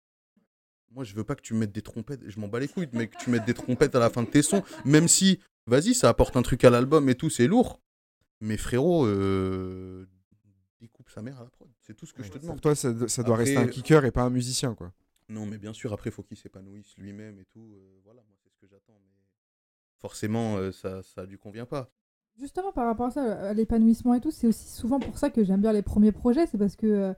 Moi, 0.91 1.03
je 1.03 1.15
veux 1.15 1.23
pas 1.23 1.33
que 1.35 1.41
tu 1.41 1.55
mettes 1.55 1.71
des 1.71 1.81
trompettes. 1.81 2.21
Je 2.29 2.39
m'en 2.39 2.47
bats 2.47 2.59
les 2.59 2.67
couilles, 2.67 2.87
mais 2.93 3.07
que 3.07 3.17
tu 3.17 3.31
mettes 3.31 3.45
des 3.45 3.55
trompettes 3.55 3.95
à 3.95 3.99
la 3.99 4.11
fin 4.11 4.21
de 4.21 4.27
tes 4.29 4.43
sons. 4.43 4.61
Même 4.85 5.07
si, 5.07 5.39
vas-y, 5.65 5.95
ça 5.95 6.07
apporte 6.07 6.35
un 6.37 6.43
truc 6.43 6.63
à 6.65 6.69
l'album 6.69 7.09
et 7.09 7.15
tout, 7.15 7.31
c'est 7.31 7.47
lourd. 7.47 7.81
Mais 8.41 8.57
frérot, 8.57 9.07
euh, 9.07 10.05
découpe 10.81 11.09
sa 11.09 11.23
mère 11.23 11.39
à 11.41 11.45
la 11.45 11.49
prod. 11.49 11.67
C'est 11.81 11.95
tout 11.95 12.05
ce 12.05 12.13
que 12.13 12.21
je 12.21 12.27
te 12.27 12.33
Pour 12.33 12.41
demande. 12.41 12.61
toi, 12.61 12.75
ça, 12.75 12.93
do- 12.93 13.07
ça 13.07 13.23
doit 13.23 13.35
Après- 13.37 13.45
rester 13.55 13.57
un 13.57 13.67
kicker 13.67 14.05
et 14.05 14.11
pas 14.11 14.21
un 14.21 14.29
musicien, 14.29 14.75
quoi. 14.75 14.93
Non, 15.29 15.47
mais 15.47 15.57
bien 15.57 15.73
sûr, 15.73 15.91
après, 15.93 16.11
il 16.11 16.13
faut 16.13 16.21
qu'il 16.21 16.37
s'épanouisse 16.37 16.95
lui-même 16.99 17.39
et 17.39 17.45
tout. 17.45 17.73
euh, 17.75 17.99
voilà, 18.03 18.21
moi, 18.27 18.37
c'est 18.43 18.51
ce 18.51 18.57
que 18.57 18.67
j'attends. 18.67 18.99
Mais 19.03 19.09
forcément, 20.03 20.57
euh, 20.57 20.73
ça 20.73 21.01
ça 21.01 21.25
lui 21.25 21.37
convient 21.37 21.65
pas. 21.65 21.89
Justement, 22.37 22.73
par 22.73 22.85
rapport 22.85 23.05
à 23.05 23.11
ça, 23.11 23.49
à 23.49 23.53
l'épanouissement 23.53 24.13
et 24.15 24.19
tout, 24.19 24.31
c'est 24.31 24.47
aussi 24.47 24.67
souvent 24.67 24.99
pour 24.99 25.17
ça 25.17 25.29
que 25.29 25.45
j'aime 25.45 25.61
bien 25.61 25.71
les 25.71 25.81
premiers 25.81 26.11
projets, 26.11 26.45
c'est 26.45 26.57
parce 26.57 26.75
que 26.75 26.87
euh, 26.87 27.13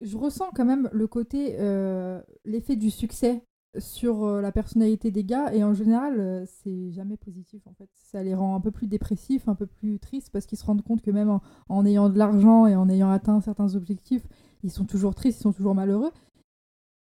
je 0.00 0.16
ressens 0.16 0.50
quand 0.54 0.64
même 0.64 0.88
le 0.92 1.08
côté, 1.08 1.56
euh, 1.58 2.22
l'effet 2.44 2.76
du 2.76 2.90
succès 2.90 3.42
sur 3.78 4.26
la 4.40 4.52
personnalité 4.52 5.10
des 5.10 5.24
gars, 5.24 5.52
et 5.52 5.64
en 5.64 5.74
général, 5.74 6.46
c'est 6.46 6.90
jamais 6.92 7.16
positif 7.16 7.66
en 7.66 7.74
fait. 7.74 7.88
Ça 7.94 8.22
les 8.22 8.34
rend 8.34 8.54
un 8.54 8.60
peu 8.60 8.70
plus 8.70 8.86
dépressifs, 8.86 9.48
un 9.48 9.54
peu 9.54 9.66
plus 9.66 9.98
tristes, 9.98 10.30
parce 10.30 10.46
qu'ils 10.46 10.58
se 10.58 10.64
rendent 10.64 10.82
compte 10.82 11.02
que 11.02 11.10
même 11.10 11.30
en, 11.30 11.42
en 11.68 11.84
ayant 11.84 12.08
de 12.08 12.18
l'argent 12.18 12.66
et 12.66 12.76
en 12.76 12.88
ayant 12.88 13.10
atteint 13.10 13.40
certains 13.40 13.74
objectifs, 13.74 14.26
ils 14.62 14.70
sont 14.70 14.84
toujours 14.84 15.14
tristes, 15.14 15.40
ils 15.40 15.42
sont 15.42 15.52
toujours 15.52 15.74
malheureux. 15.74 16.12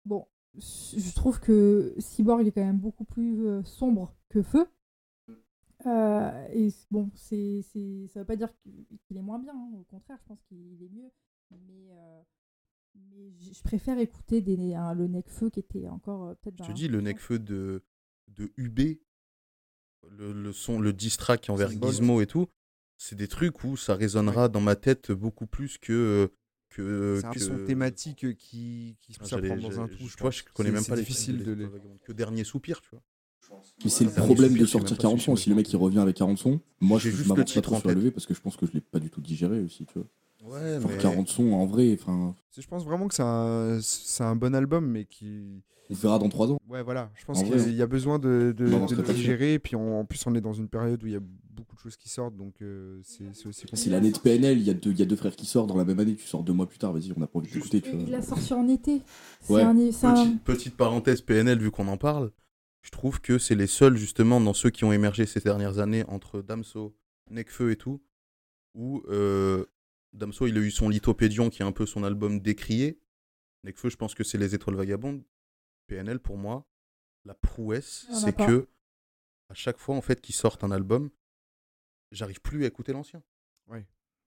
Bon, 0.06 0.26
je 0.58 1.14
trouve 1.16 1.40
que 1.40 1.94
Cyborg 2.00 2.46
est 2.48 2.52
quand 2.52 2.64
même 2.64 2.80
beaucoup 2.80 3.06
plus 3.06 3.46
euh, 3.48 3.64
sombre 3.64 4.16
que 4.30 4.42
Feu. 4.42 4.66
Euh, 5.86 6.48
et 6.52 6.70
c- 6.70 6.86
bon, 6.92 7.10
c'est, 7.16 7.62
c'est, 7.72 8.08
ça 8.14 8.20
veut 8.20 8.26
pas 8.26 8.36
dire 8.36 8.50
qu'il 9.08 9.16
est 9.18 9.22
moins 9.22 9.40
bien, 9.40 9.54
hein. 9.54 9.72
au 9.80 9.84
contraire, 9.84 10.18
je 10.22 10.28
pense 10.28 10.42
qu'il 10.50 10.84
est 10.84 10.90
mieux. 10.90 11.10
Mais, 11.52 11.88
euh, 11.92 12.22
mais 12.96 13.32
je 13.54 13.64
préfère 13.64 13.98
écouter 13.98 14.42
des, 14.42 14.74
un- 14.76 14.94
le 14.94 15.08
Necfeu 15.08 15.50
qui 15.50 15.62
était 15.62 15.88
encore 15.88 16.26
euh, 16.26 16.34
peut-être. 16.42 16.64
Je 16.66 16.72
te 16.72 16.76
dis, 16.76 16.88
le 16.90 17.00
Necfeu 17.02 17.40
de, 17.40 17.82
de 18.28 18.52
UB, 18.58 18.80
le, 20.10 20.34
le 20.34 20.52
son, 20.52 20.80
le 20.80 20.92
diss 20.92 21.16
track 21.18 21.50
envers. 21.50 21.70
Gizmo 21.94 22.20
et 22.22 22.28
tout, 22.28 22.48
c'est 22.98 23.16
des 23.16 23.28
trucs 23.30 23.64
où 23.64 23.78
ça 23.78 23.96
résonnera 23.96 24.50
dans 24.50 24.62
ma 24.62 24.76
tête 24.76 25.12
beaucoup 25.14 25.48
plus 25.48 25.78
que. 25.78 26.30
Que 26.70 27.18
C'est 27.20 27.26
un 27.28 27.32
que- 27.32 27.40
son 27.40 27.58
thématique 27.66 28.24
euh, 28.26 28.34
qui, 28.34 28.96
qui 29.02 29.14
se 29.14 29.20
Ah, 29.20 29.24
pousse 29.24 29.34
à 29.34 29.36
j'allais- 29.38 29.48
prendre 29.50 29.62
dans 29.70 29.82
un. 29.82 29.88
Tu 29.88 30.08
je 30.08 30.18
vois, 30.18 30.32
je 30.32 30.44
connais 30.54 30.72
même 30.72 30.86
pas 30.86 30.96
les 30.96 31.02
difficile 31.02 31.44
de 31.44 31.52
les. 31.54 31.68
Que 32.06 32.12
dernier 32.14 32.44
soupir, 32.44 32.82
tu 32.82 32.90
vois. 32.92 33.02
Mais 33.84 33.90
c'est 33.90 34.04
le 34.06 34.12
problème 34.12 34.56
de 34.56 34.66
sortir 34.66 34.96
pas 34.96 35.02
40 35.02 35.20
si 35.20 35.26
sons. 35.26 35.36
Si 35.36 35.50
le 35.50 35.56
mec 35.56 35.72
il 35.72 35.78
revient 35.78 36.00
avec 36.00 36.16
40 36.18 36.38
sons, 36.38 36.60
moi 36.80 37.00
je 37.00 37.10
m'avance 37.28 37.54
pas 37.54 37.62
trop 37.62 37.76
en 37.76 37.80
sur 37.80 37.88
le 37.90 37.94
tête. 37.96 38.04
lever 38.04 38.12
parce 38.12 38.26
que 38.28 38.34
je 38.36 38.42
pense 38.42 38.56
que 38.56 38.66
je 38.68 38.74
l'ai 38.74 38.82
pas 38.82 39.00
du 39.00 39.10
tout 39.10 39.22
digéré 39.22 39.60
aussi, 39.62 39.86
tu 39.86 39.94
vois. 39.98 40.08
Ouais, 40.54 40.80
Faire 40.80 40.90
mais. 40.90 40.98
40 40.98 41.28
sons 41.28 41.52
en 41.54 41.66
vrai, 41.66 41.98
enfin, 42.00 42.36
Je 42.58 42.66
pense 42.68 42.86
vraiment 42.86 43.08
que 43.08 43.16
c'est 43.16 43.24
un, 43.24 43.80
c'est 43.82 44.24
un 44.24 44.36
bon 44.36 44.54
album, 44.54 44.86
mais 44.90 45.06
qui. 45.06 45.64
On 45.90 45.94
verra 45.96 46.20
dans 46.20 46.30
3 46.30 46.52
ans. 46.52 46.60
Ouais, 46.68 46.84
voilà. 46.84 47.10
Je 47.16 47.26
pense 47.26 47.40
En 47.40 47.44
qu'il 47.44 47.74
y 47.76 47.82
a 47.82 47.88
besoin 47.88 48.20
de, 48.20 48.54
de, 48.56 48.68
Non, 48.68 48.86
le 48.86 49.02
digérer. 49.14 49.54
Et 49.56 49.60
puis 49.60 49.76
on- 49.76 50.00
en 50.00 50.06
plus, 50.06 50.26
on 50.28 50.36
est 50.36 50.42
dans 50.42 50.54
une 50.54 50.68
période 50.70 51.04
où 51.04 51.08
il 51.08 51.14
y 51.14 51.16
a 51.16 51.22
beaucoup 51.22 51.76
de 51.76 51.80
choses 51.82 51.98
qui 51.98 52.08
sortent, 52.10 52.36
donc 52.38 52.56
euh, 52.62 53.00
c'est 53.04 53.24
c'est 53.34 53.48
aussi 53.48 53.66
C'est 53.74 53.90
l'année 53.90 54.12
de 54.12 54.18
PNL, 54.20 54.58
il 54.60 54.64
y, 54.64 54.70
a 54.70 54.74
deux- 54.74 54.92
il 54.92 55.00
y 55.00 55.02
a 55.02 55.06
deux 55.06 55.16
frères 55.18 55.36
qui 55.36 55.46
sortent 55.46 55.68
dans 55.68 55.76
la 55.78 55.84
même 55.86 56.00
année, 56.00 56.16
tu 56.16 56.26
sors 56.26 56.44
deux 56.44 56.54
mois 56.54 56.68
plus 56.70 56.78
tard, 56.78 56.94
vas-y, 56.94 57.12
on 57.18 57.22
a 57.22 57.28
pas 57.28 57.40
envie 57.40 57.52
d'écouter, 57.52 57.82
il 57.86 58.10
l'a 58.12 58.22
sorti 58.22 58.54
en 58.54 58.68
été. 58.70 59.02
C'est 59.42 59.54
Ouais. 59.54 59.62
un- 59.64 59.92
c'est 59.92 60.06
un- 60.08 60.14
Petite, 60.14 60.44
petite 60.44 60.78
parenthèse 60.78 61.22
PNL, 61.22 61.60
vu 61.60 61.70
qu'on 61.72 61.88
en 61.90 61.98
parle, 61.98 62.32
je 62.82 62.92
trouve 62.92 63.20
que 63.20 63.38
c'est 63.38 63.56
les 63.56 63.68
seuls, 63.68 63.98
justement, 63.98 64.40
dans 64.40 64.54
ceux 64.54 64.70
qui 64.70 64.86
ont 64.86 64.94
émergé 64.94 65.26
ces 65.26 65.42
dernières 65.42 65.80
années, 65.80 66.06
entre 66.08 66.42
Damso, 66.42 66.96
Necfeu 67.30 67.72
et 67.72 67.76
tout, 67.76 68.02
où 68.74 69.02
euh, 69.10 69.66
Damso, 70.14 70.48
il 70.48 70.58
a 70.58 70.62
eu 70.62 70.72
son 70.72 70.88
Lithopédion, 70.88 71.50
qui 71.50 71.62
est 71.62 71.66
un 71.66 71.72
peu 71.74 71.86
son 71.86 72.04
album 72.06 72.40
décrié. 72.40 73.00
Necfeu, 73.66 73.90
je 73.90 73.98
pense 73.98 74.16
que 74.16 74.24
c'est 74.24 74.38
Les 74.38 74.56
Étoiles 74.56 74.78
Vagabondes. 74.78 75.24
PNL, 75.90 76.20
pour 76.20 76.38
moi, 76.38 76.66
la 77.26 77.34
prouesse, 77.34 78.06
On 78.10 78.14
en 78.14 78.16
a 78.16 78.20
c'est 78.22 78.36
que, 78.36 78.68
à 79.50 79.54
chaque 79.54 79.78
fois, 79.78 79.96
en 79.96 80.02
fait, 80.02 80.22
qu'ils 80.22 80.36
sortent 80.36 80.64
un 80.64 80.72
album, 80.72 81.10
j'arrive 82.12 82.42
plus 82.42 82.64
à 82.64 82.68
écouter 82.68 82.94
l'ancien. 82.94 83.22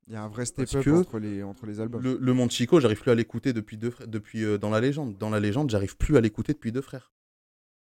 Il 0.08 0.12
y 0.14 0.16
a 0.16 0.22
un 0.22 0.28
vrai 0.28 0.44
step-up 0.44 0.84
que 0.84 0.90
entre 0.90 1.18
les, 1.18 1.42
entre 1.42 1.66
les 1.66 1.80
albums. 1.80 2.02
Le, 2.02 2.18
le 2.20 2.32
Monde 2.34 2.50
Chico, 2.50 2.80
j'arrive 2.80 3.00
plus 3.00 3.12
à 3.12 3.14
l'écouter 3.14 3.52
depuis 3.52 3.76
deux 3.76 3.90
frères, 3.90 4.08
depuis 4.08 4.44
euh, 4.44 4.58
dans 4.58 4.70
la 4.70 4.80
légende. 4.80 5.16
Dans 5.16 5.30
la 5.30 5.38
légende, 5.38 5.70
j'arrive 5.70 5.96
plus 5.96 6.16
à 6.16 6.20
l'écouter 6.20 6.52
depuis 6.52 6.72
deux 6.72 6.80
frères. 6.80 7.12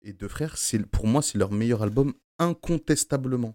Et 0.03 0.13
deux 0.13 0.29
frères, 0.29 0.59
c'est 0.59 0.85
pour 0.85 1.07
moi, 1.07 1.23
c'est 1.23 1.39
leur 1.39 1.53
meilleur 1.53 1.83
album 1.83 2.15
incontestablement. 2.39 3.55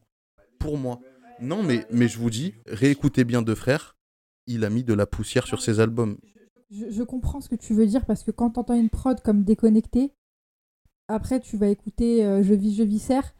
Pour 0.59 0.77
moi. 0.77 1.01
Non, 1.41 1.61
mais 1.61 1.85
mais 1.91 2.07
je 2.07 2.17
vous 2.17 2.29
dis, 2.29 2.53
réécoutez 2.65 3.25
bien 3.25 3.41
deux 3.41 3.55
frères. 3.55 3.97
Il 4.47 4.63
a 4.63 4.69
mis 4.69 4.83
de 4.83 4.93
la 4.93 5.05
poussière 5.05 5.45
sur 5.45 5.61
ses 5.61 5.79
albums. 5.79 6.17
Je, 6.73 6.89
je 6.89 7.03
comprends 7.03 7.39
ce 7.41 7.49
que 7.49 7.55
tu 7.55 7.73
veux 7.73 7.85
dire 7.85 8.05
parce 8.05 8.23
que 8.23 8.31
quand 8.31 8.49
t'entends 8.51 8.73
une 8.73 8.89
prod 8.89 9.19
comme 9.21 9.43
déconnectée, 9.43 10.11
après 11.07 11.39
tu 11.39 11.57
vas 11.57 11.67
écouter 11.67 12.25
euh, 12.25 12.41
Je 12.43 12.53
vis, 12.53 12.75
je 12.75 12.83
viscère, 12.83 13.35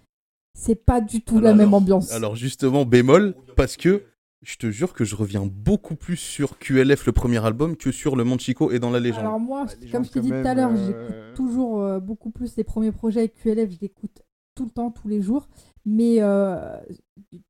c'est 0.58 0.76
pas 0.76 1.02
du 1.02 1.22
tout 1.22 1.40
la 1.40 1.50
Alors- 1.50 1.58
même 1.58 1.74
ambiance. 1.74 2.12
Alors 2.12 2.36
justement, 2.36 2.86
bémol, 2.86 3.36
parce 3.56 3.76
que 3.78 4.04
je 4.44 4.58
te 4.58 4.70
jure 4.70 4.94
que 4.94 5.06
je 5.06 5.16
reviens 5.16 5.46
beaucoup 5.46 5.96
plus 5.96 6.18
sur 6.18 6.60
QLF, 6.60 7.06
le 7.06 7.12
premier 7.14 7.44
album, 7.46 7.78
que 7.78 7.92
sur 7.92 8.16
Le 8.18 8.24
Monde 8.26 8.42
Chico 8.42 8.72
et 8.72 8.80
dans 8.80 8.92
la 8.92 9.00
légende. 9.00 9.22
Alors 9.22 9.40
moi, 9.40 9.64
Ouais, 9.64 9.72
les 9.82 9.90
comme 9.90 10.04
je 10.04 10.12
t'ai 10.12 10.20
dit 10.20 10.30
tout 10.30 10.34
à 10.36 10.54
l'heure, 10.54 10.72
euh, 10.72 10.86
j'écoute 10.86 11.36
toujours 11.36 11.82
euh, 11.82 12.00
beaucoup 12.02 12.30
plus 12.30 12.56
les 12.58 12.64
premiers 12.66 12.92
projets 12.92 13.22
avec 13.22 13.36
QLF, 13.36 13.72
je 13.72 13.78
l'écoute 13.82 14.22
tout 14.54 14.66
le 14.66 14.70
temps, 14.72 14.92
tous 14.92 15.08
les 15.08 15.22
jours, 15.22 15.48
mais 15.86 16.18
euh, 16.22 16.76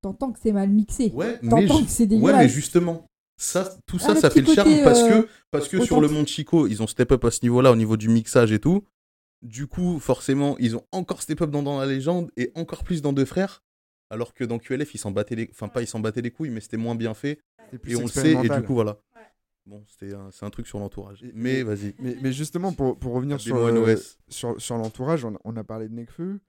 t'entends 0.02 0.32
que 0.32 0.40
c'est 0.42 0.52
mal 0.54 0.70
mixé. 0.70 1.12
Ouais, 1.16 1.40
T'entends 1.40 1.82
que 1.84 1.90
c'est 1.90 2.04
ouais, 2.04 2.08
dégueulasse. 2.08 2.38
mais 2.44 2.48
justement, 2.50 3.08
ça, 3.38 3.78
tout 3.86 3.98
Ah, 4.02 4.06
ça, 4.08 4.16
ça 4.16 4.30
fait 4.30 4.42
le 4.42 4.54
charme 4.54 4.70
côté, 4.70 4.84
parce 4.84 5.02
euh, 5.04 5.22
que, 5.24 5.28
parce 5.52 5.68
que 5.68 5.84
sur 5.84 6.00
le. 6.02 6.08
Monde 6.08 6.28
Chico, 6.28 6.68
ils 6.68 6.82
ont 6.82 6.88
step 6.88 7.12
up 7.12 7.26
à 7.26 7.32
ce 7.32 7.40
niveau-là 7.44 7.72
au 7.72 7.76
niveau 7.76 7.98
du 7.98 8.10
mixage 8.10 8.52
et 8.52 8.60
tout. 8.60 8.84
Du 9.42 9.68
coup, 9.68 10.00
forcément, 10.00 10.58
ils 10.60 10.76
ont 10.78 10.86
encore 10.92 11.22
step 11.22 11.42
up 11.42 11.50
dans, 11.50 11.64
dans 11.64 11.80
la 11.80 11.86
légende 11.86 12.32
et 12.38 12.52
encore 12.56 12.84
plus 12.84 13.02
dans 13.02 13.12
Deux 13.14 13.26
Frères. 13.26 13.62
Alors 14.10 14.34
que 14.34 14.44
dans 14.44 14.60
QLF, 14.60 14.94
ils 14.94 15.00
s'en 15.00 15.12
battaient 15.12 15.36
les... 15.36 15.50
Enfin, 15.52 15.68
pas 15.68 15.82
ils 15.82 15.88
s'en 15.88 16.00
battaient 16.00 16.22
les 16.22 16.32
couilles, 16.32 16.52
mais 16.52 16.62
c'était 16.62 16.78
moins 16.78 16.96
bien 16.96 17.14
fait. 17.14 17.40
C'est 17.72 17.80
plus 17.80 17.94
Et 17.94 17.96
on 17.96 18.02
le 18.04 18.08
sait, 18.08 18.32
et 18.32 18.50
du 18.50 18.64
coup, 18.64 18.76
voilà. 18.76 19.00
Bon, 19.66 19.84
c'était 19.88 20.14
un- 20.14 20.30
c'est 20.32 20.46
un 20.46 20.50
truc 20.50 20.68
sur 20.68 20.78
l'entourage. 20.80 21.26
Mais 21.34 21.64
vas-y. 21.64 21.96
Mais, 22.00 22.16
mais 22.22 22.32
justement, 22.34 22.74
pour, 22.74 22.98
pour 23.00 23.14
revenir 23.14 23.40
sur, 23.40 23.56
euh, 23.58 23.96
sur, 24.28 24.62
sur 24.62 24.78
l'entourage, 24.78 25.26
on, 25.26 25.36
a- 25.36 25.40
on 25.46 25.56
a 25.56 25.64
parlé 25.64 25.88
de 25.90 25.94
Necfeu. 25.94 26.40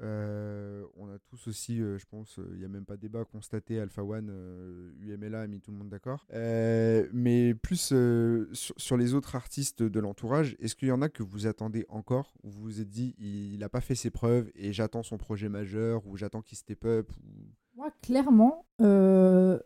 Euh, 0.00 0.84
on 0.96 1.08
a 1.08 1.18
tous 1.18 1.48
aussi, 1.48 1.80
euh, 1.80 1.98
je 1.98 2.06
pense, 2.06 2.38
il 2.52 2.58
n'y 2.58 2.64
a 2.64 2.68
même 2.68 2.84
pas 2.84 2.96
débat, 2.96 3.24
constaté 3.24 3.80
Alpha 3.80 4.04
One, 4.04 4.28
euh, 4.30 4.90
UMLA 5.00 5.40
a 5.40 5.46
mis 5.46 5.60
tout 5.60 5.70
le 5.70 5.76
monde 5.76 5.88
d'accord. 5.88 6.26
Euh, 6.32 7.08
mais 7.12 7.54
plus 7.54 7.90
euh, 7.92 8.48
sur, 8.52 8.74
sur 8.78 8.96
les 8.96 9.14
autres 9.14 9.34
artistes 9.34 9.82
de 9.82 10.00
l'entourage, 10.00 10.56
est-ce 10.60 10.76
qu'il 10.76 10.88
y 10.88 10.92
en 10.92 11.02
a 11.02 11.08
que 11.08 11.22
vous 11.22 11.46
attendez 11.46 11.84
encore 11.88 12.34
Où 12.42 12.50
vous 12.50 12.62
vous 12.62 12.80
êtes 12.80 12.88
dit, 12.88 13.14
il 13.18 13.58
n'a 13.58 13.68
pas 13.68 13.80
fait 13.80 13.94
ses 13.94 14.10
preuves 14.10 14.50
et 14.54 14.72
j'attends 14.72 15.02
son 15.02 15.18
projet 15.18 15.48
majeur, 15.48 16.06
ou 16.06 16.16
j'attends 16.16 16.42
qu'il 16.42 16.58
step 16.58 16.84
up 16.84 17.10
ou... 17.18 17.30
Moi, 17.76 17.92
clairement, 18.02 18.66
euh, 18.80 19.58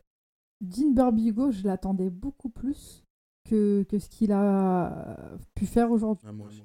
Dean 0.60 0.90
Burbigo, 0.92 1.50
je 1.50 1.64
l'attendais 1.64 2.10
beaucoup 2.10 2.50
plus 2.50 3.04
que, 3.44 3.84
que 3.84 3.98
ce 3.98 4.08
qu'il 4.08 4.32
a 4.32 5.36
pu 5.54 5.66
faire 5.66 5.90
aujourd'hui. 5.90 6.26
Ah, 6.28 6.32
moi 6.32 6.48
aussi. 6.48 6.62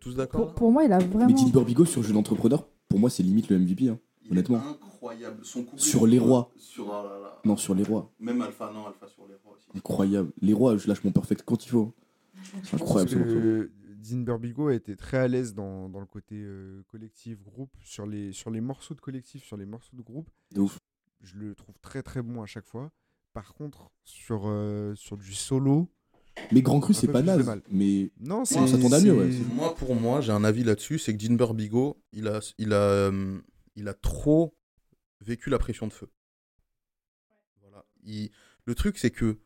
Tous 0.00 0.14
d'accord 0.16 0.54
Pour, 0.54 0.72
moi, 0.72 0.84
il 0.84 0.92
a 0.92 0.98
vraiment. 0.98 1.26
Mais 1.26 1.34
Dean 1.34 1.48
Burbigo 1.48 1.84
sur 1.84 2.02
jeu 2.02 2.12
d'entrepreneur, 2.12 2.66
pour 2.88 2.98
moi 2.98 3.10
c'est 3.10 3.22
limite 3.22 3.48
le 3.48 3.58
MVP, 3.58 3.88
hein. 3.88 3.98
Il 4.22 4.28
est 4.28 4.32
honnêtement. 4.32 4.58
Incroyable. 4.58 5.44
Son 5.44 5.64
couplet 5.64 5.80
Sur 5.80 6.06
les 6.06 6.18
rois. 6.18 6.50
Sur, 6.56 6.86
oh 6.88 7.06
là 7.06 7.18
là. 7.20 7.40
Non, 7.44 7.56
sur 7.56 7.74
les 7.74 7.82
rois. 7.84 8.10
Même 8.18 8.40
Alpha, 8.40 8.70
non, 8.72 8.86
Alpha 8.86 9.06
sur 9.06 9.26
les 9.28 9.34
rois 9.44 9.54
aussi. 9.54 9.66
Incroyable. 9.76 10.32
Les 10.40 10.54
rois, 10.54 10.76
je 10.78 10.88
lâche 10.88 11.04
mon 11.04 11.12
perfect 11.12 11.42
quand 11.44 11.66
il 11.66 11.68
faut. 11.68 11.94
C'est 12.62 12.74
incroyable 12.74 13.10
Parce 13.10 13.22
morceau. 13.22 13.40
que 13.40 13.70
Dean 14.02 14.20
Burbigo 14.20 14.68
a 14.68 14.74
été 14.74 14.96
très 14.96 15.18
à 15.18 15.28
l'aise 15.28 15.54
dans, 15.54 15.88
dans 15.90 16.00
le 16.00 16.06
côté 16.06 16.36
euh, 16.36 16.82
collectif, 16.88 17.42
groupe, 17.42 17.70
sur 17.82 18.06
les, 18.06 18.32
sur 18.32 18.50
les 18.50 18.60
morceaux 18.62 18.94
de 18.94 19.00
collectif, 19.00 19.44
sur 19.44 19.56
les 19.58 19.66
morceaux 19.66 19.96
de 19.96 20.02
groupe. 20.02 20.30
De 20.54 20.60
ouf. 20.60 20.78
Je 21.22 21.36
le 21.36 21.54
trouve 21.54 21.78
très 21.80 22.02
très 22.02 22.22
bon 22.22 22.42
à 22.42 22.46
chaque 22.46 22.66
fois. 22.66 22.90
Par 23.34 23.52
contre, 23.54 23.90
sur, 24.04 24.42
euh, 24.46 24.94
sur 24.94 25.16
du 25.18 25.34
solo, 25.34 25.90
Mais 26.52 26.62
Grand 26.62 26.80
Cru, 26.80 26.94
c'est 26.94 27.08
pas 27.08 27.22
naze. 27.22 27.44
mal. 27.46 27.62
Mais 27.70 28.10
non, 28.20 28.44
c'est. 28.44 28.58
on 28.58 28.66
s'attend 28.66 28.92
à 28.92 29.00
mieux, 29.00 29.14
ouais. 29.14 29.30
Moi, 29.54 29.74
pour 29.74 29.94
moi, 29.94 30.20
j'ai 30.20 30.32
un 30.32 30.44
avis 30.44 30.64
là-dessus, 30.64 30.98
c'est 30.98 31.16
que 31.16 31.24
Dean 31.26 31.34
Burbigo, 31.34 31.96
il 32.12 32.28
a, 32.28 32.40
il, 32.58 32.72
a, 32.72 32.80
euh, 32.80 33.40
il 33.76 33.88
a 33.88 33.94
trop 33.94 34.54
vécu 35.20 35.48
la 35.50 35.58
pression 35.58 35.86
de 35.86 35.92
feu. 35.92 36.08
Voilà. 37.60 37.84
Il- 38.04 38.30
Le 38.66 38.74
truc, 38.74 38.98
c'est 38.98 39.10
que 39.10 39.38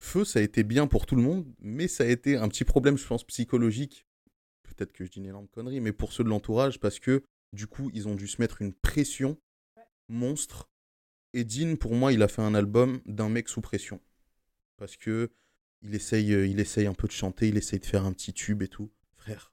feu, 0.00 0.24
ça 0.24 0.38
a 0.38 0.42
été 0.42 0.62
bien 0.64 0.86
pour 0.86 1.06
tout 1.06 1.16
le 1.16 1.22
monde, 1.22 1.46
mais 1.60 1.88
ça 1.88 2.04
a 2.04 2.06
été 2.06 2.36
un 2.36 2.48
petit 2.48 2.64
problème, 2.64 2.96
je 2.98 3.06
pense, 3.06 3.24
psychologique. 3.24 4.06
Peut-être 4.62 4.92
que 4.92 5.04
je 5.04 5.10
dis 5.10 5.18
une 5.18 5.26
énorme 5.26 5.48
connerie, 5.48 5.80
mais 5.80 5.92
pour 5.92 6.12
ceux 6.12 6.24
de 6.24 6.28
l'entourage, 6.28 6.78
parce 6.80 6.98
que 6.98 7.22
du 7.52 7.66
coup, 7.66 7.90
ils 7.94 8.06
ont 8.08 8.14
dû 8.14 8.26
se 8.28 8.40
mettre 8.40 8.60
une 8.62 8.72
pression 8.74 9.38
monstre. 10.08 10.68
Et 11.34 11.44
Dean, 11.44 11.76
pour 11.76 11.94
moi, 11.94 12.12
il 12.12 12.22
a 12.22 12.28
fait 12.28 12.42
un 12.42 12.54
album 12.54 13.00
d'un 13.06 13.28
mec 13.28 13.48
sous 13.48 13.60
pression. 13.60 14.00
Parce 14.76 14.96
que 14.96 15.30
il 15.82 15.94
essaye, 15.94 16.32
euh, 16.34 16.46
il 16.46 16.60
essaye 16.60 16.86
un 16.86 16.94
peu 16.94 17.06
de 17.06 17.12
chanter, 17.12 17.48
il 17.48 17.56
essaye 17.56 17.78
de 17.80 17.86
faire 17.86 18.04
un 18.04 18.12
petit 18.12 18.32
tube 18.32 18.62
et 18.62 18.68
tout. 18.68 18.90
Frère, 19.16 19.52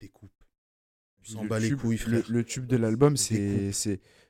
découpe. 0.00 0.30
On 1.20 1.24
s'en 1.32 1.42
le 1.42 1.48
bat 1.48 1.58
les 1.60 1.68
tube- 1.68 1.78
couilles, 1.78 2.00
le, 2.06 2.20
frère. 2.20 2.30
le 2.32 2.44
tube 2.44 2.66
de 2.66 2.76
l'album, 2.76 3.16
c'est 3.16 3.72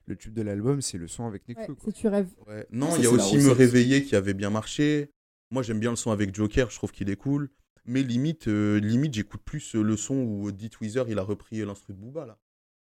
le 0.06 0.16
tube 0.16 0.34
de 0.34 0.42
l'album, 0.42 0.82
c'est 0.82 0.98
le 0.98 1.08
son 1.08 1.26
avec 1.26 1.48
Nekfeu. 1.48 1.76
c'est 1.84 1.92
tu 1.92 2.08
rêves. 2.08 2.28
Ouais. 2.46 2.66
Non, 2.70 2.94
il 2.96 3.04
y 3.04 3.06
a 3.06 3.10
aussi 3.10 3.38
Me. 3.38 3.50
Réveiller 3.50 4.04
qui 4.04 4.16
avait 4.16 4.34
bien 4.34 4.50
marché. 4.50 5.10
Moi, 5.50 5.62
j'aime 5.62 5.80
bien 5.80 5.90
le 5.90 5.96
son 5.96 6.10
avec 6.10 6.34
Joker, 6.34 6.70
je 6.70 6.76
trouve 6.76 6.92
qu'il 6.92 7.08
est 7.10 7.16
cool. 7.16 7.50
Mais 7.84 8.02
limite, 8.02 8.46
euh, 8.48 8.78
limite 8.78 9.12
j'écoute 9.14 9.42
plus 9.44 9.74
euh, 9.74 9.82
le 9.82 9.96
son 9.96 10.14
où 10.14 10.52
Dit 10.52 10.70
Weezer 10.80 11.08
il 11.08 11.18
a 11.18 11.22
repris 11.22 11.64
l'instru 11.64 11.92
de 11.94 11.98
Booba 11.98 12.26
là. 12.26 12.38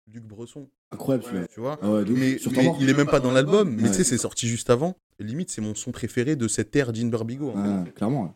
Luc 0.07 0.23
Bresson. 0.23 0.69
Incroyable. 0.91 1.47
Tu 1.53 1.59
vois 1.59 1.79
Ah 1.81 1.89
ouais, 1.91 2.03
mais, 2.09 2.37
il 2.79 2.89
est 2.89 2.93
même 2.93 3.07
pas 3.07 3.19
dans 3.19 3.31
l'album. 3.31 3.73
Mais 3.75 3.83
Ouais. 3.83 3.89
tu 3.89 3.95
sais, 3.95 4.03
c'est 4.03 4.17
sorti 4.17 4.47
juste 4.47 4.69
avant. 4.69 4.95
Limite, 5.23 5.49
c'est 5.49 5.61
mon 5.61 5.75
son 5.75 5.91
préféré 5.91 6.35
de 6.35 6.47
cette 6.47 6.75
ère 6.75 6.93
Jean 6.93 7.09
Barbigo. 7.09 7.53
clairement. 7.95 8.23
ouais. 8.23 8.31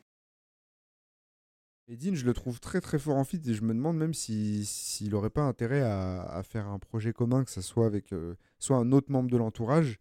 Et 1.88 1.98
Dean, 1.98 2.16
je 2.16 2.26
le 2.26 2.34
trouve 2.34 2.60
très 2.60 2.82
très 2.82 2.98
fort 2.98 3.16
en 3.16 3.24
fit 3.24 3.40
et 3.46 3.54
je 3.54 3.62
me 3.62 3.74
demande 3.74 3.98
même 3.98 4.14
si- 4.16 4.66
s'il 4.66 5.14
aurait 5.14 5.30
pas 5.30 5.44
intérêt 5.44 5.82
à, 5.82 6.24
à 6.24 6.42
faire 6.42 6.68
un 6.68 6.80
projet 6.80 7.14
commun, 7.14 7.44
que 7.44 7.52
ce 7.52 7.62
soit 7.62 7.86
avec 7.86 8.12
euh, 8.12 8.34
soit 8.58 8.78
un 8.78 8.92
autre 8.92 9.12
membre 9.12 9.30
de 9.30 9.38
l'entourage, 9.38 10.00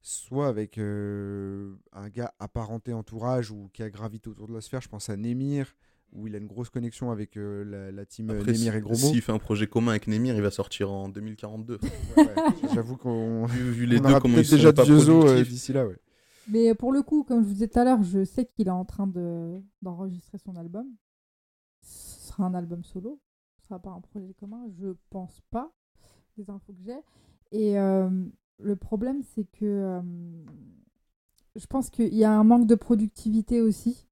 soit 0.00 0.46
avec 0.46 0.78
euh, 0.78 1.74
un 1.92 2.08
gars 2.08 2.32
apparenté 2.38 2.92
entourage 2.92 3.50
ou 3.50 3.68
qui 3.72 3.82
a 3.82 3.90
gravité 3.90 4.28
autour 4.30 4.46
de 4.46 4.54
la 4.54 4.60
sphère. 4.60 4.80
Je 4.80 4.88
pense 4.88 5.08
à 5.10 5.16
Nemir, 5.16 5.74
où 6.12 6.28
il 6.28 6.36
a 6.36 6.38
une 6.38 6.46
grosse 6.46 6.70
connexion 6.70 7.10
avec 7.10 7.36
euh, 7.36 7.64
la, 7.64 7.90
la 7.90 8.06
team 8.06 8.30
Après, 8.30 8.52
Nemir 8.52 8.74
et 8.76 8.78
si- 8.78 8.82
Grobo. 8.82 8.96
S'il 8.96 9.20
fait 9.20 9.32
un 9.32 9.38
projet 9.40 9.66
commun 9.66 9.90
avec 9.90 10.06
Nemir, 10.06 10.36
il 10.36 10.42
va 10.42 10.52
sortir 10.52 10.92
en 10.92 11.08
2042. 11.08 11.80
Ouais, 11.82 12.22
ouais. 12.22 12.34
J'avoue 12.76 12.96
qu'on 12.96 13.46
vu, 13.46 13.72
vu 13.72 13.86
les 13.86 13.98
on 13.98 14.02
deux, 14.02 14.20
comment 14.20 14.38
ils 14.38 14.44
sont 14.46 14.54
déjà 14.54 14.72
pas 14.72 14.82
de 14.84 14.86
vieux 14.86 14.98
os, 14.98 15.08
euh, 15.08 15.20
productifs. 15.24 15.48
d'ici 15.52 15.72
là. 15.72 15.84
Ouais. 15.84 15.96
Mais 16.48 16.74
pour 16.74 16.92
le 16.92 17.02
coup, 17.02 17.24
comme 17.24 17.42
je 17.42 17.48
vous 17.48 17.54
disais 17.54 17.68
tout 17.68 17.78
à 17.78 17.84
l'heure, 17.84 18.02
je 18.02 18.24
sais 18.24 18.46
qu'il 18.46 18.68
est 18.68 18.70
en 18.70 18.84
train 18.84 19.06
de 19.06 19.62
d'enregistrer 19.82 20.38
son 20.38 20.56
album. 20.56 20.86
Ce 21.82 22.28
sera 22.28 22.44
un 22.44 22.54
album 22.54 22.84
solo. 22.84 23.20
Ce 23.58 23.66
sera 23.68 23.78
pas 23.78 23.90
un 23.90 24.00
projet 24.00 24.34
commun. 24.34 24.66
Je 24.78 24.88
pense 25.10 25.40
pas. 25.50 25.72
Des 26.36 26.50
infos 26.50 26.72
que 26.72 26.82
j'ai. 26.82 26.98
Et 27.52 27.78
euh, 27.78 28.10
le 28.58 28.76
problème, 28.76 29.22
c'est 29.22 29.44
que 29.44 29.64
euh, 29.64 30.02
je 31.54 31.66
pense 31.66 31.90
qu'il 31.90 32.14
y 32.14 32.24
a 32.24 32.32
un 32.32 32.44
manque 32.44 32.66
de 32.66 32.74
productivité 32.74 33.60
aussi. 33.60 34.08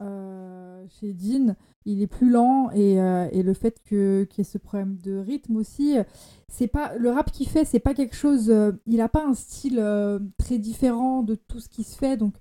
Euh, 0.00 0.84
chez 1.00 1.12
Dean, 1.12 1.56
il 1.84 2.02
est 2.02 2.06
plus 2.06 2.30
lent 2.30 2.70
et, 2.70 3.00
euh, 3.00 3.28
et 3.32 3.42
le 3.42 3.52
fait 3.52 3.82
que 3.84 4.24
qu'il 4.30 4.38
y 4.38 4.46
ait 4.46 4.50
ce 4.50 4.58
problème 4.58 4.96
de 4.98 5.16
rythme 5.18 5.56
aussi, 5.56 5.96
c'est 6.48 6.68
pas 6.68 6.94
le 6.96 7.10
rap 7.10 7.32
qu'il 7.32 7.48
fait, 7.48 7.64
c'est 7.64 7.80
pas 7.80 7.94
quelque 7.94 8.14
chose. 8.14 8.48
euh, 8.50 8.72
il 8.86 9.00
a 9.00 9.08
pas 9.08 9.26
un 9.26 9.34
style 9.34 9.78
euh, 9.80 10.20
très 10.38 10.58
différent 10.58 11.22
de 11.24 11.34
tout 11.34 11.58
ce 11.58 11.68
qui 11.68 11.82
se 11.82 11.96
fait, 11.98 12.16
donc 12.16 12.34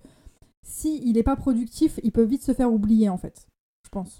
si 0.63 1.01
il 1.03 1.17
est 1.17 1.23
pas 1.23 1.35
productif, 1.35 1.99
il 2.03 2.11
peut 2.11 2.23
vite 2.23 2.43
se 2.43 2.53
faire 2.53 2.71
oublier 2.71 3.09
en 3.09 3.17
fait, 3.17 3.47
je 3.83 3.89
pense. 3.89 4.19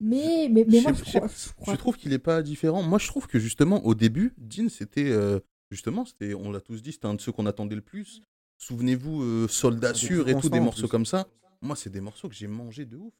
Mais 0.00 0.48
mais, 0.50 0.64
mais 0.68 0.78
Je 0.78 0.82
moi 0.84 0.92
je 0.92 1.04
je 1.04 1.10
sais- 1.10 1.18
crois, 1.18 1.28
je 1.28 1.52
crois 1.54 1.74
Je 1.74 1.78
trouve 1.78 1.96
qu'il 1.96 2.12
est 2.12 2.18
pas 2.18 2.42
différent. 2.42 2.82
Moi, 2.82 2.98
je 2.98 3.06
trouve 3.08 3.26
que 3.26 3.38
justement, 3.38 3.84
au 3.84 3.94
début, 3.94 4.34
Dean, 4.38 4.68
c'était. 4.68 5.10
euh, 5.10 5.38
justement, 5.70 6.04
c'était, 6.04 6.34
on 6.34 6.50
l'a 6.52 6.60
tous 6.60 6.82
dit, 6.82 6.92
c'était 6.92 7.06
un 7.06 7.14
de 7.14 7.20
ceux 7.20 7.32
qu'on 7.32 7.46
attendait 7.46 7.76
le 7.76 7.82
plus. 7.82 8.20
Souvenez-vous, 8.58 9.22
euh, 9.22 9.48
Soldat 9.48 9.94
sûr 9.94 10.28
et 10.28 10.36
tout, 10.38 10.48
des 10.48 10.60
morceaux 10.60 10.88
comme 10.88 11.06
ça. 11.06 11.26
Moi, 11.62 11.76
c'est 11.76 11.90
des 11.90 12.00
morceaux 12.00 12.28
que 12.28 12.34
j'ai 12.34 12.48
mangé 12.48 12.84
de 12.84 12.96
ouf. 12.96 13.14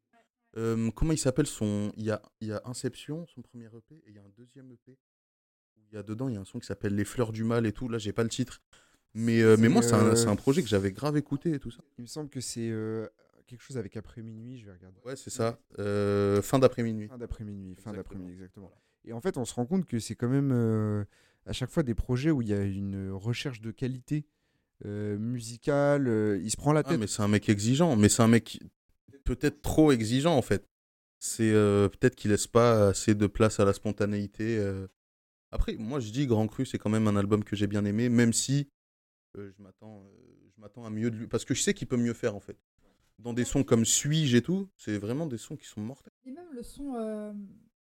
Euh, 0.59 0.90
comment 0.90 1.12
il 1.12 1.18
s'appelle 1.18 1.47
son. 1.47 1.93
Il 1.97 2.05
y 2.05 2.11
a, 2.11 2.20
il 2.40 2.49
y 2.49 2.53
a 2.53 2.61
Inception, 2.66 3.26
son 3.26 3.40
premier 3.40 3.66
EP, 3.66 3.95
et 3.95 4.03
il 4.09 4.14
y 4.14 4.18
a 4.18 4.22
un 4.22 4.30
deuxième 4.36 4.70
EP. 4.70 4.99
Il 5.90 5.95
y 5.95 5.97
a 5.97 6.03
dedans, 6.03 6.28
il 6.28 6.34
y 6.34 6.36
a 6.36 6.40
un 6.40 6.45
son 6.45 6.59
qui 6.59 6.66
s'appelle 6.66 6.95
Les 6.95 7.05
Fleurs 7.05 7.32
du 7.32 7.45
Mal 7.45 7.64
et 7.66 7.72
tout. 7.72 7.88
Là, 7.88 7.99
j'ai 7.99 8.12
pas 8.12 8.22
le 8.22 8.28
titre. 8.28 8.61
Mais, 9.14 9.43
euh, 9.43 9.57
mais 9.59 9.68
moi, 9.68 9.82
c'est 9.82 9.95
un, 9.95 10.07
euh, 10.07 10.14
c'est 10.14 10.28
un 10.28 10.36
projet 10.36 10.62
que 10.62 10.68
j'avais 10.68 10.90
grave 10.93 11.16
écouté 11.16 11.53
et 11.53 11.59
tout 11.59 11.70
ça. 11.70 11.82
Il 11.99 12.03
me 12.03 12.07
semble 12.07 12.30
que 12.30 12.40
c'est 12.40 12.68
euh, 12.70 13.07
quelque 13.47 13.62
chose 13.62 13.76
avec 13.78 13.97
après 13.97 14.22
minuit. 14.22 14.59
Je 14.59 14.66
vais 14.66 14.72
regarder. 14.72 15.01
Ouais, 15.05 15.16
c'est 15.16 15.30
ça. 15.30 15.59
Euh, 15.78 16.40
fin 16.43 16.59
d'après-minuit. 16.59 17.09
Fin 17.09 17.18
d'après-minuit, 17.18 17.74
fin 17.76 17.90
Exactement. 17.90 17.97
d'après-midi, 17.97 18.32
exactement. 18.32 18.72
Et 19.05 19.12
en 19.12 19.20
fait, 19.20 19.36
on 19.36 19.45
se 19.45 19.55
rend 19.55 19.66
compte 19.66 19.86
que 19.86 19.99
c'est 19.99 20.14
quand 20.14 20.28
même 20.28 20.51
euh, 20.53 21.05
à 21.47 21.53
chaque 21.53 21.70
fois 21.70 21.82
des 21.82 21.95
projets 21.95 22.30
où 22.30 22.40
il 22.43 22.49
y 22.49 22.55
a 22.55 22.62
une 22.62 23.11
recherche 23.11 23.61
de 23.61 23.70
qualité 23.70 24.24
euh, 24.85 25.16
musicale. 25.18 26.09
euh, 26.09 26.41
il 26.43 26.51
se 26.51 26.57
prend 26.57 26.72
la 26.72 26.80
Ah, 26.80 26.91
tête. 26.91 27.01
mais 27.01 27.07
c'est 27.07 27.22
un 27.22 27.28
mec 27.28 27.49
exigeant, 27.49 27.97
mais 27.97 28.09
c'est 28.09 28.22
un 28.22 28.28
mec 28.28 28.61
peut-être 29.24 29.62
trop 29.62 29.93
exigeant 29.93 30.37
en 30.37 30.43
fait. 30.43 30.68
C'est 31.18 31.53
euh, 31.53 31.89
peut-être 31.89 32.16
qu'il 32.16 32.30
laisse 32.33 32.47
pas 32.49 32.89
assez 32.89 33.14
de 33.14 33.26
place 33.26 33.61
à 33.61 33.64
la 33.64 33.72
spontanéité. 33.72 34.59
euh. 34.59 34.89
Après, 35.53 35.76
moi 35.76 36.01
je 36.01 36.11
dis 36.11 36.26
Grand 36.26 36.49
Cru, 36.49 36.64
c'est 36.66 36.78
quand 36.78 36.91
même 36.91 37.07
un 37.07 37.16
album 37.16 37.45
que 37.45 37.55
j'ai 37.57 37.66
bien 37.66 37.85
aimé, 37.85 38.09
même 38.09 38.33
si 38.33 38.68
euh, 39.37 39.51
je 39.57 39.62
m'attends, 39.62 40.03
euh, 40.05 40.51
je 40.57 40.61
m'attends 40.61 40.85
à 40.85 40.91
mieux 40.91 41.11
de 41.11 41.16
lui, 41.16 41.26
parce 41.28 41.45
que 41.45 41.55
je 41.55 41.62
sais 41.62 41.74
qu'il 41.74 41.87
peut 41.89 41.97
mieux 41.97 42.14
faire 42.14 42.35
en 42.35 42.41
fait. 42.41 42.59
Dans 43.18 43.33
des 43.35 43.45
sons 43.45 43.62
comme 43.62 43.85
Suis-je 43.85 44.37
et 44.39 44.43
tout, 44.43 44.68
c'est 44.76 44.99
vraiment 44.99 45.26
des 45.26 45.39
sons 45.39 45.57
qui 45.57 45.66
sont 45.66 45.80
mortels. 45.80 46.12
Et 46.24 46.33
même 46.33 46.53
le 46.53 46.62
son, 46.62 46.95
euh, 46.97 47.33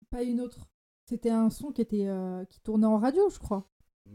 pas 0.10 0.24
une 0.24 0.40
autre. 0.42 0.68
C'était 1.06 1.30
un 1.30 1.50
son 1.50 1.72
qui 1.72 1.82
était 1.82 2.08
euh, 2.08 2.46
qui 2.46 2.60
tournait 2.62 2.86
en 2.88 2.98
radio, 2.98 3.30
je 3.30 3.38
crois. 3.40 3.70
Je, 4.08 4.12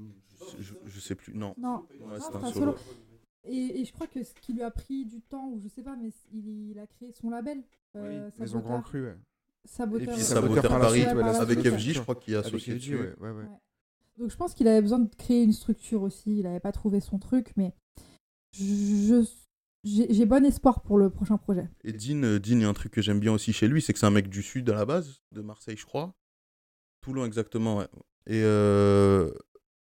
je- 0.58 0.74
je 0.86 1.00
sais 1.00 1.14
plus, 1.14 1.34
non. 1.34 1.54
Non. 1.58 1.86
Ouais, 2.00 2.18
c'est 2.20 2.34
un 2.36 2.52
solo. 2.52 2.74
Et, 3.46 3.80
et 3.80 3.84
je 3.84 3.92
crois 3.92 4.06
que 4.06 4.22
ce 4.24 4.32
qui 4.34 4.54
lui 4.54 4.62
a 4.62 4.70
pris 4.70 5.04
du 5.04 5.20
temps, 5.20 5.48
ou 5.50 5.60
je 5.60 5.68
sais 5.68 5.82
pas, 5.82 5.96
mais 5.96 6.10
il, 6.32 6.70
il 6.70 6.78
a 6.78 6.86
créé 6.86 7.12
son 7.12 7.28
label. 7.30 7.62
euh, 7.96 8.30
Maison 8.38 8.60
Grand 8.60 8.76
Saboteur. 8.82 8.84
Cru, 8.84 9.04
ouais. 9.06 9.16
Saboteur. 9.66 10.08
Et 10.08 10.12
puis 10.16 10.22
Saboteur 10.24 10.78
Paris, 10.78 11.00
suite, 11.02 11.12
ouais, 11.14 11.22
la 11.22 11.40
avec. 11.40 11.58
FJ, 11.60 11.92
je 11.94 12.00
crois 12.00 12.14
qu'il 12.14 12.34
est 12.34 12.38
associé 12.38 12.74
dessus. 12.74 12.96
ouais, 12.98 13.14
ouais, 13.20 13.30
ouais. 13.30 13.44
Donc 14.16 14.30
je 14.30 14.36
pense 14.36 14.54
qu'il 14.54 14.68
avait 14.68 14.80
besoin 14.80 15.00
de 15.00 15.14
créer 15.14 15.42
une 15.42 15.52
structure 15.52 16.02
aussi. 16.02 16.38
Il 16.38 16.42
n'avait 16.44 16.60
pas 16.60 16.72
trouvé 16.72 17.00
son 17.00 17.18
truc, 17.18 17.52
mais 17.56 17.74
je 18.52 19.24
j'ai 19.84 20.24
bon 20.24 20.42
espoir 20.46 20.82
pour 20.82 20.96
le 20.96 21.10
prochain 21.10 21.36
projet. 21.36 21.68
Et 21.82 21.92
Dean, 21.92 22.22
euh, 22.22 22.38
Dean, 22.40 22.52
il 22.56 22.62
y 22.62 22.64
a 22.64 22.68
un 22.68 22.72
truc 22.72 22.92
que 22.92 23.02
j'aime 23.02 23.20
bien 23.20 23.32
aussi 23.32 23.52
chez 23.52 23.68
lui, 23.68 23.82
c'est 23.82 23.92
que 23.92 23.98
c'est 23.98 24.06
un 24.06 24.10
mec 24.10 24.30
du 24.30 24.42
sud 24.42 24.70
à 24.70 24.74
la 24.74 24.86
base, 24.86 25.20
de 25.32 25.42
Marseille, 25.42 25.76
je 25.76 25.84
crois. 25.84 26.14
Toulon, 27.02 27.26
exactement, 27.26 27.76
ouais. 27.76 27.88
Et, 28.26 28.40
euh, 28.44 29.30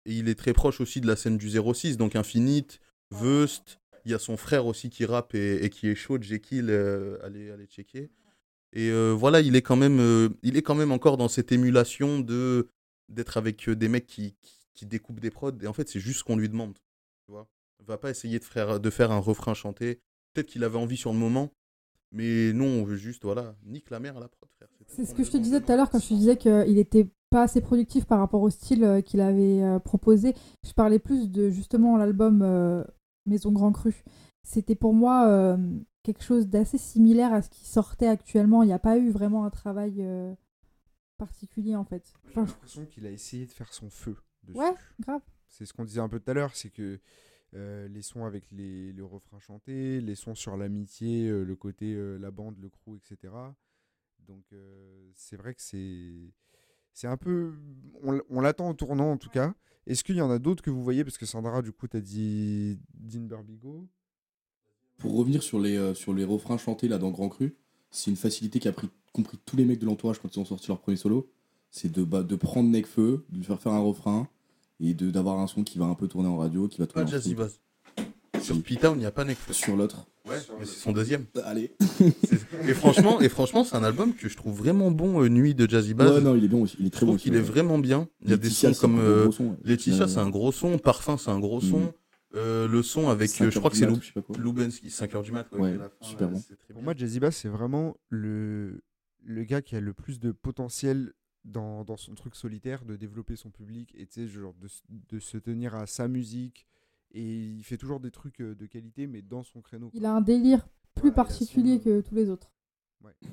et 0.06 0.14
il 0.14 0.30
est 0.30 0.36
très 0.36 0.54
proche 0.54 0.82
aussi 0.82 1.02
de 1.02 1.08
la 1.08 1.16
scène 1.16 1.38
du 1.38 1.50
06, 1.50 1.98
donc 1.98 2.16
Infinite, 2.16 2.80
Veust. 3.12 3.80
Il 4.06 4.12
y 4.12 4.14
a 4.14 4.20
son 4.20 4.38
frère 4.38 4.68
aussi 4.68 4.90
qui 4.90 5.06
rappe 5.06 5.34
et, 5.34 5.66
et 5.66 5.70
qui 5.70 5.88
est 5.88 5.96
chaud, 5.96 6.22
Jekyll, 6.22 6.70
euh, 6.70 7.18
allez, 7.24 7.50
allez 7.50 7.66
checker. 7.66 8.12
Et 8.74 8.92
euh, 8.92 9.12
voilà, 9.12 9.42
il 9.42 9.56
est, 9.56 9.62
quand 9.62 9.78
même, 9.78 10.00
euh, 10.00 10.30
il 10.44 10.58
est 10.58 10.62
quand 10.62 10.76
même 10.76 10.92
encore 10.92 11.18
dans 11.18 11.28
cette 11.30 11.52
émulation 11.52 12.20
de 12.20 12.68
d'être 13.08 13.38
avec 13.38 13.70
des 13.70 13.88
mecs 13.88 14.08
qui, 14.08 14.36
qui, 14.42 14.58
qui 14.74 14.86
découpent 14.88 15.20
des 15.20 15.30
prods. 15.30 15.52
Et 15.62 15.68
en 15.68 15.74
fait, 15.74 15.88
c'est 15.88 16.00
juste 16.00 16.20
ce 16.20 16.24
qu'on 16.24 16.38
lui 16.38 16.50
demande. 16.50 16.74
Tu 17.26 17.32
vois 17.32 17.48
va 17.86 17.98
pas 17.98 18.10
essayer 18.10 18.40
de 18.40 18.44
faire, 18.44 18.80
de 18.80 18.90
faire 18.90 19.12
un 19.12 19.20
refrain 19.20 19.54
chanté. 19.54 20.02
Peut-être 20.34 20.48
qu'il 20.48 20.64
avait 20.64 20.78
envie 20.78 20.98
sur 20.98 21.14
le 21.14 21.20
moment, 21.20 21.52
mais 22.12 22.52
non, 22.54 22.66
on 22.66 22.84
veut 22.84 22.98
juste, 22.98 23.24
voilà, 23.24 23.56
nique 23.64 23.90
la 23.90 24.00
mère 24.00 24.18
à 24.18 24.20
la 24.20 24.28
prod, 24.28 24.50
frère. 24.58 24.70
C'est 24.88 25.06
ce 25.06 25.14
que 25.14 25.24
je 25.24 25.32
te 25.32 25.38
disais 25.38 25.62
tout 25.62 25.72
à 25.72 25.76
l'heure 25.76 25.90
quand 25.90 26.00
je 26.00 26.10
te 26.10 26.14
disais 26.14 26.38
qu'il 26.38 26.78
était 26.78 27.08
pas 27.36 27.42
assez 27.42 27.60
productif 27.60 28.06
par 28.06 28.20
rapport 28.20 28.42
au 28.42 28.50
style 28.50 28.86
euh, 28.86 29.02
qu'il 29.02 29.20
avait 29.20 29.62
euh, 29.62 29.78
proposé. 29.78 30.34
Je 30.64 30.72
parlais 30.72 31.00
plus 31.00 31.30
de 31.30 31.50
justement 31.50 31.98
l'album 31.98 32.42
euh, 32.42 32.82
Maison 33.26 33.52
Grand 33.52 33.74
Cru. 33.74 34.06
C'était 34.44 34.76
pour 34.76 34.94
moi 34.94 35.58
quelque 36.04 36.24
chose 36.24 36.48
d'assez 36.48 36.78
similaire 36.78 37.34
à 37.34 37.42
ce 37.42 37.50
qui 37.50 37.66
sortait 37.66 38.08
actuellement. 38.08 38.62
Il 38.62 38.68
n'y 38.68 38.74
a 38.74 38.80
pas 38.80 38.98
eu 38.98 39.10
vraiment 39.10 39.44
un 39.44 39.50
travail 39.50 40.08
particulier 41.18 41.76
en 41.76 41.84
fait. 41.84 42.14
J'ai 42.28 42.36
l'impression 42.36 42.86
qu'il 42.86 43.08
a 43.08 43.10
essayé 43.10 43.48
de 43.48 43.52
faire 43.52 43.74
son 43.74 43.90
feu 43.90 44.16
dessus. 44.44 44.60
Ouais. 44.60 44.76
grave. 45.00 45.22
C'est 45.50 45.66
ce 45.66 45.74
qu'on 45.74 45.84
disait 45.84 46.00
un 46.00 46.08
peu 46.08 46.20
tout 46.20 46.30
à 46.30 46.36
l'heure, 46.36 46.56
c'est 46.56 46.70
que 46.70 47.00
euh, 47.56 47.88
les 47.88 48.02
sons 48.02 48.26
avec 48.26 48.52
les, 48.52 48.94
les 48.94 49.02
refrains 49.02 49.40
chantés, 49.40 50.00
les 50.02 50.16
sons 50.16 50.36
sur 50.36 50.58
l'amitié, 50.58 51.28
euh, 51.28 51.44
le 51.44 51.56
côté 51.56 51.94
euh, 51.96 52.18
la 52.18 52.30
bande, 52.30 52.60
le 52.60 52.70
crew, 52.70 52.98
etc. 52.98 53.34
Donc 54.20 54.46
c'est 55.14 55.38
vrai 55.38 55.54
que 55.54 55.62
c'est 55.62 56.34
c'est 56.96 57.06
un 57.06 57.18
peu 57.18 57.54
on, 58.02 58.14
l- 58.14 58.22
on 58.32 58.42
l'attend 58.42 58.70
au 58.72 58.74
tournant 58.74 59.12
en 59.12 59.18
tout 59.18 59.30
cas. 59.30 59.54
Est-ce 59.86 60.04
qu'il 60.04 60.16
y 60.16 60.22
en 60.22 60.32
a 60.32 60.40
d'autres 60.40 60.64
que 60.64 60.72
vous 60.72 60.84
voyez? 60.84 61.04
Parce 61.04 61.20
que 61.20 61.28
Sandra 61.28 61.62
du 61.62 61.72
coup 61.72 61.88
t'as 61.88 62.00
dit 62.02 62.80
Dean 62.96 63.22
Burbigo. 63.22 63.88
Pour 64.98 65.16
revenir 65.16 65.44
sur 65.44 65.60
les, 65.60 65.78
euh, 65.78 65.94
sur 65.94 66.14
les 66.14 66.24
refrains 66.24 66.58
chantés 66.58 66.88
là 66.88 66.98
dans 66.98 67.12
Grand 67.12 67.30
Cru, 67.30 67.56
c'est 67.92 68.10
une 68.10 68.18
facilité 68.18 68.60
qu'a 68.60 68.72
pris, 68.72 68.90
compris 69.14 69.38
tous 69.46 69.58
les 69.58 69.66
mecs 69.66 69.80
de 69.80 69.86
l'entourage 69.86 70.20
quand 70.20 70.34
ils 70.36 70.40
ont 70.40 70.46
sorti 70.46 70.70
leur 70.70 70.80
premier 70.80 70.98
solo. 70.98 71.30
C'est 71.70 71.92
de, 71.92 72.04
bah, 72.04 72.24
de 72.24 72.36
prendre 72.38 72.70
Necfeu, 72.70 73.26
de 73.30 73.38
lui 73.38 73.44
faire 73.44 73.60
faire 73.62 73.74
un 73.74 73.80
refrain 73.80 74.30
et 74.80 74.94
de 74.94 75.12
d'avoir 75.12 75.40
un 75.40 75.48
son 75.48 75.64
qui 75.64 75.78
va 75.78 75.86
un 75.86 75.96
peu 75.96 76.08
tourner 76.08 76.30
en 76.30 76.38
radio, 76.38 76.68
qui 76.70 76.80
va 76.80 76.88
tourner 76.88 77.04
en. 77.30 77.36
Sur 78.46 78.62
P-Town, 78.62 78.96
il 78.96 79.00
n'y 79.00 79.06
a 79.06 79.12
pas 79.12 79.26
Nekfeu. 79.26 79.54
Sur 79.54 79.76
l'autre. 79.76 80.06
Ouais, 80.28 80.38
mais 80.60 80.66
c'est 80.66 80.80
son 80.80 80.92
deuxième. 80.92 81.26
Allez. 81.44 81.76
Et 82.68 82.74
franchement, 82.74 83.22
et 83.22 83.30
franchement 83.30 83.64
c'est 83.64 83.76
un 83.76 83.84
album 83.84 84.16
que 84.16 84.28
je 84.28 84.36
trouve 84.36 84.58
vraiment 84.58 84.90
bon, 84.90 85.22
euh, 85.22 85.30
Nuit 85.30 85.54
de 85.54 85.70
Jazzy 85.70 85.94
Bass. 85.94 86.12
Ouais, 86.12 86.22
non, 86.22 86.36
il 86.36 86.46
est 86.46 86.48
bien 86.48 86.60
aussi. 86.60 86.78
Il 86.80 86.88
est 86.88 86.90
très 86.90 87.06
bon 87.06 87.16
qu'il 87.16 87.36
est 87.36 87.42
vraiment 87.42 87.78
bien. 87.78 88.08
Il 88.22 88.30
y 88.30 88.34
a 88.34 88.38
des 88.38 88.50
sons 88.50 88.74
comme 88.74 89.00
euh, 89.00 89.32
son. 89.32 89.58
Laetitia, 89.64 90.08
c'est 90.08 90.20
un 90.20 90.30
gros 90.30 90.52
son. 90.52 90.78
Parfum, 90.78 91.18
c'est 91.18 91.30
un 91.30 91.40
gros 91.40 91.62
son. 91.62 91.80
Mm. 91.80 91.92
Euh, 92.36 92.68
le 92.68 92.84
son 92.84 93.10
avec, 93.10 93.30
euh, 93.42 93.50
je 93.50 93.60
crois 93.60 93.72
que 93.72 93.78
c'est. 93.78 93.88
Lubensky, 94.38 94.88
5h 94.88 95.24
du 95.24 95.32
mat. 95.32 95.48
Ouais, 95.54 95.78
super 96.02 96.30
bon. 96.30 96.42
Pour 96.72 96.82
moi 96.82 96.94
Jazzy 96.96 97.20
Bass 97.20 97.38
c'est 97.38 97.50
vraiment 97.50 97.96
le 98.10 98.82
le 99.24 99.44
gars 99.44 99.62
qui 99.62 99.76
a 99.76 99.80
le 99.80 99.94
plus 99.94 100.20
de 100.20 100.32
potentiel 100.32 101.14
dans, 101.46 101.84
dans 101.84 101.98
son 101.98 102.14
truc 102.14 102.36
solitaire 102.36 102.86
de 102.86 102.96
développer 102.96 103.36
son 103.36 103.50
public 103.50 103.96
et 103.96 104.28
genre 104.28 104.54
de, 104.62 104.68
de 105.10 105.20
se 105.20 105.38
tenir 105.38 105.76
à 105.76 105.88
sa 105.88 106.08
musique 106.08 106.68
et 107.16 107.24
il 107.58 107.64
fait 107.64 107.78
toujours 107.78 108.00
des 108.00 108.12
trucs 108.12 108.42
euh, 108.42 108.54
de 108.56 108.66
qualité 108.68 109.08
mais 109.08 109.22
dans 109.24 109.44
son 109.44 109.62
créneau. 109.62 109.90
quoi. 109.90 109.98
Il 110.00 110.06
a 110.06 110.14
un 110.14 110.22
délire 110.22 110.68
plus 110.94 111.10
Voilà, 111.10 111.16
particulier 111.16 111.78
son- 111.78 111.84
que 111.84 112.02
tous 112.02 112.16
les 112.16 112.30
autres. 112.30 112.52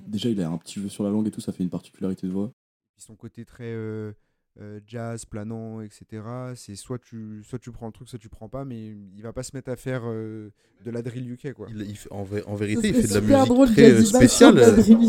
Déjà, 0.07 0.29
il 0.29 0.41
a 0.43 0.49
un 0.51 0.59
petit 0.59 0.79
vœu 0.79 0.89
sur 0.89 1.03
la 1.05 1.11
langue 1.11 1.27
et 1.27 1.31
tout, 1.31 1.41
ça 1.41 1.51
fait 1.53 1.63
une 1.63 1.71
particularité 1.71 2.27
de 2.27 2.33
voix. 2.33 2.53
Puis 2.95 3.03
son 3.03 3.17
côté 3.17 3.45
très 3.47 3.73
euh, 3.73 4.13
euh, 4.61 4.81
jazz, 4.87 5.25
planant, 5.25 5.81
etc. 5.81 6.23
C'est 6.57 6.77
soit 6.77 6.99
tu, 6.99 7.43
soit 7.43 7.59
tu 7.59 7.73
prends 7.73 7.87
le 7.87 7.93
truc, 7.93 8.09
soit 8.09 8.19
tu 8.19 8.29
prends 8.29 8.51
pas, 8.51 8.65
mais 8.67 8.89
il 8.89 9.23
va 9.23 9.33
pas 9.33 9.43
se 9.43 9.57
mettre 9.57 9.71
à 9.71 9.77
faire 9.77 10.03
euh, 10.05 10.51
de 10.85 10.91
la 10.91 11.01
drill 11.01 11.31
UK 11.33 11.55
quoi. 11.55 11.69
Il, 11.71 11.81
il 11.89 11.97
fait- 11.97 12.13
en, 12.13 12.23
vérité, 12.23 12.89
il 12.89 12.95
fait 12.95 13.09
de 13.09 13.15
la 13.15 13.21
musique 13.23 13.49
drôle, 13.49 13.69
très 13.71 14.05
spéciale. 14.05 14.59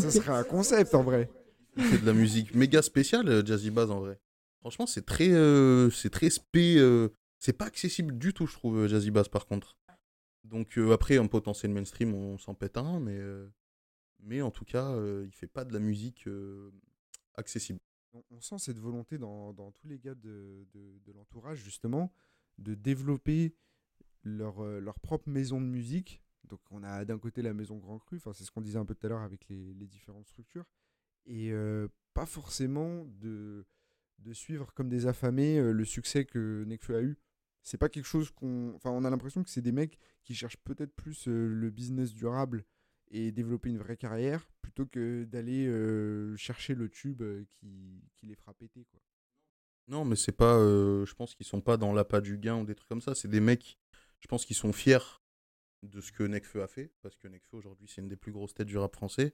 Ce 0.02 0.10
serait 0.12 0.32
un 0.32 0.44
concept 0.44 0.96
en 0.96 1.04
vrai. 1.04 1.30
Il 1.76 1.84
fait 1.84 1.98
de 1.98 2.06
la 2.06 2.14
musique 2.14 2.56
méga 2.56 2.82
spéciale, 2.82 3.46
Jazzy 3.46 3.70
Bass 3.70 3.90
en 3.90 4.00
vrai. 4.00 4.18
Franchement, 4.62 4.86
c'est 4.86 5.06
très, 5.06 5.32
euh, 5.32 5.90
c'est 5.90 6.10
très 6.10 6.30
spé. 6.30 6.78
C'est 7.44 7.52
pas 7.52 7.66
accessible 7.66 8.18
du 8.18 8.34
tout, 8.34 8.48
je 8.48 8.54
trouve, 8.54 8.78
euh, 8.78 8.88
Jazzy 8.88 9.12
par 9.12 9.46
contre. 9.46 9.78
Donc 10.46 10.78
euh, 10.78 10.94
après, 10.94 11.18
en 11.18 11.28
potentiel 11.28 11.74
mainstream, 11.74 12.14
on 12.14 12.38
s'en 12.38 12.54
pète 12.54 12.78
un, 12.78 13.02
mais, 13.02 13.18
euh, 13.18 13.50
mais 14.20 14.42
en 14.42 14.50
tout 14.50 14.64
cas, 14.64 14.92
euh, 14.92 15.26
il 15.26 15.34
fait 15.34 15.48
pas 15.48 15.66
de 15.66 15.74
la 15.74 15.80
musique 15.80 16.30
accessible. 17.36 17.80
On, 18.30 18.40
sent 18.40 18.60
cette 18.60 18.80
volonté 18.80 19.18
dans, 19.18 19.54
tous 19.72 19.88
les 19.88 20.00
gars 20.00 20.16
de, 20.16 20.66
l'entourage, 21.14 21.58
justement, 21.58 22.14
de 22.60 22.76
développer 22.76 23.56
leur, 24.24 24.56
propre 25.02 25.28
maison 25.28 25.60
de 25.60 25.66
musique. 25.66 26.22
Donc, 26.46 26.62
on 26.72 26.82
a 26.84 27.04
d'un 27.04 27.18
côté 27.18 27.42
la 27.42 27.54
maison 27.54 27.78
Grand 27.78 28.00
Cru, 28.00 28.20
c'est 28.20 28.44
ce 28.44 28.52
qu'on 28.52 28.62
disait 28.62 28.78
un 28.78 28.86
peu 28.86 28.96
tout 28.96 29.06
à 29.08 29.10
l'heure 29.10 29.24
avec 29.24 29.50
les, 29.50 29.88
différentes 29.88 30.28
structures, 30.28 30.66
et 31.26 31.52
pas 32.14 32.28
forcément 32.28 33.06
de, 33.06 33.66
de 34.20 34.34
suivre 34.34 34.72
comme 34.76 34.90
des 34.90 35.08
affamés 35.08 35.60
le 35.60 35.86
succès 35.86 36.24
que 36.24 36.64
Nekfeu 36.68 36.96
a 36.96 37.02
eu. 37.02 37.18
C'est 37.64 37.78
pas 37.78 37.88
quelque 37.88 38.06
chose 38.06 38.30
qu'on. 38.32 38.74
Enfin, 38.76 38.92
on 38.92 39.06
a 39.06 39.10
l'impression 39.10 39.42
que 39.42 39.50
c'est 39.50 39.62
des 39.62 39.72
mecs 39.72 39.98
qui 40.24 40.36
cherchent 40.36 40.58
peut-être 40.58 40.94
plus 40.94 41.28
euh, 41.30 41.48
le 41.48 41.70
business 41.70 42.14
durable 42.14 42.66
et 43.10 43.32
développer 43.32 43.70
une 43.70 43.78
vraie 43.78 43.96
carrière 43.96 44.50
plutôt 44.62 44.86
que 44.86 45.24
d'aller 45.24 45.68
euh, 45.68 46.36
chercher 46.36 46.76
le 46.76 46.90
tube 46.90 47.22
euh, 47.22 47.46
qui, 47.50 48.04
les 48.22 48.36
fera 48.36 48.54
péter. 48.54 48.86
Quoi. 48.92 49.00
Non, 49.88 50.04
mais 50.04 50.18
c'est 50.18 50.34
pas. 50.34 50.58
je 50.58 51.14
pense 51.14 51.36
qu'ils 51.36 51.46
sont 51.46 51.62
pas 51.62 51.78
dans 51.78 51.94
l'appât 51.94 52.22
du 52.22 52.38
gain 52.38 52.58
ou 52.58 52.66
des 52.66 52.76
trucs 52.76 52.90
comme 52.90 53.02
ça. 53.02 53.16
C'est 53.16 53.30
des 53.30 53.40
mecs, 53.40 53.80
je 54.20 54.28
pense 54.28 54.46
qu'ils 54.46 54.58
sont 54.58 54.74
fiers 54.74 55.22
de 55.84 56.02
ce 56.02 56.12
que 56.12 56.24
Nekfeu 56.24 56.64
a 56.64 56.68
fait, 56.68 56.92
parce 57.02 57.18
que 57.18 57.28
Nekfeu 57.28 57.58
aujourd'hui 57.58 57.88
c'est 57.90 58.02
une 58.02 58.08
des 58.08 58.16
plus 58.16 58.32
grosses 58.32 58.54
têtes 58.54 58.68
du 58.68 58.78
rap 58.78 58.94
français. 58.94 59.34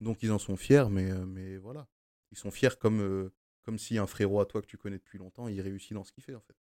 Donc 0.00 0.22
ils 0.22 0.32
en 0.32 0.38
sont 0.38 0.56
fiers, 0.56 0.86
mais, 0.90 1.12
mais 1.26 1.56
voilà. 1.56 1.88
Ils 2.30 2.38
sont 2.38 2.50
fiers 2.50 2.76
comme, 2.80 3.30
comme 3.62 3.78
si 3.78 3.96
un 3.98 4.06
frérot 4.06 4.40
à 4.40 4.46
toi 4.46 4.60
que 4.60 4.66
tu 4.66 4.76
connais 4.76 4.98
depuis 4.98 5.18
longtemps, 5.18 5.48
il 5.48 5.60
réussit 5.60 5.92
dans 5.92 6.04
ce 6.04 6.12
qu'il 6.12 6.24
fait 6.24 6.34
en 6.34 6.40
fait. 6.40 6.56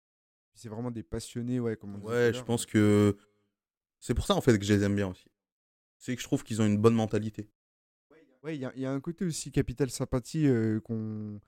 C'est 0.55 0.69
vraiment 0.69 0.91
des 0.91 1.03
passionnés, 1.03 1.61
ouais, 1.61 1.77
comme 1.77 1.95
on 1.97 2.01
Ouais, 2.01 2.33
je 2.35 2.43
pense 2.43 2.67
que 2.67 3.17
c'est 4.01 4.15
pour 4.15 4.27
ça 4.27 4.35
en 4.35 4.41
fait 4.41 4.59
que 4.59 4.65
je 4.65 4.75
les 4.75 4.83
aime 4.83 4.97
bien 4.97 5.09
aussi. 5.09 5.27
C'est 5.99 6.15
que 6.17 6.21
je 6.23 6.27
trouve 6.27 6.43
qu'ils 6.45 6.61
ont 6.61 6.67
une 6.67 6.79
bonne 6.79 6.95
mentalité. 6.95 7.49
Ouais, 8.43 8.57
il 8.57 8.71
y, 8.77 8.81
y 8.81 8.87
a 8.87 8.93
un 8.93 9.01
côté 9.01 9.25
aussi 9.25 9.53
capital 9.53 9.89
sympathie 9.91 10.47
euh, 10.49 10.81
qu'on 10.81 11.41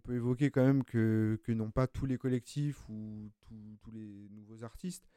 peut 0.00 0.14
évoquer 0.14 0.50
quand 0.50 0.64
même 0.64 0.84
que, 0.84 1.40
que 1.42 1.50
n'ont 1.52 1.70
pas 1.72 1.86
tous 1.88 2.06
les 2.06 2.18
collectifs 2.18 2.88
ou 2.88 3.30
tous- 3.40 3.78
tous 3.80 3.90
les 3.90 4.28
nouveaux 4.30 4.62
artistes, 4.62 5.08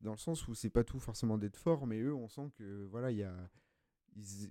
dans 0.00 0.12
le 0.12 0.16
sens 0.18 0.48
où 0.48 0.54
c'est 0.54 0.70
pas 0.70 0.84
tout 0.84 0.98
forcément 1.00 1.36
d'être 1.36 1.56
fort, 1.58 1.86
mais 1.86 2.00
eux, 2.00 2.14
on 2.14 2.28
sent 2.28 2.50
que 2.56 2.84
voilà, 2.86 3.10
il 3.10 3.18
y 3.18 3.22
a. 3.24 3.34
ils- 4.16 4.50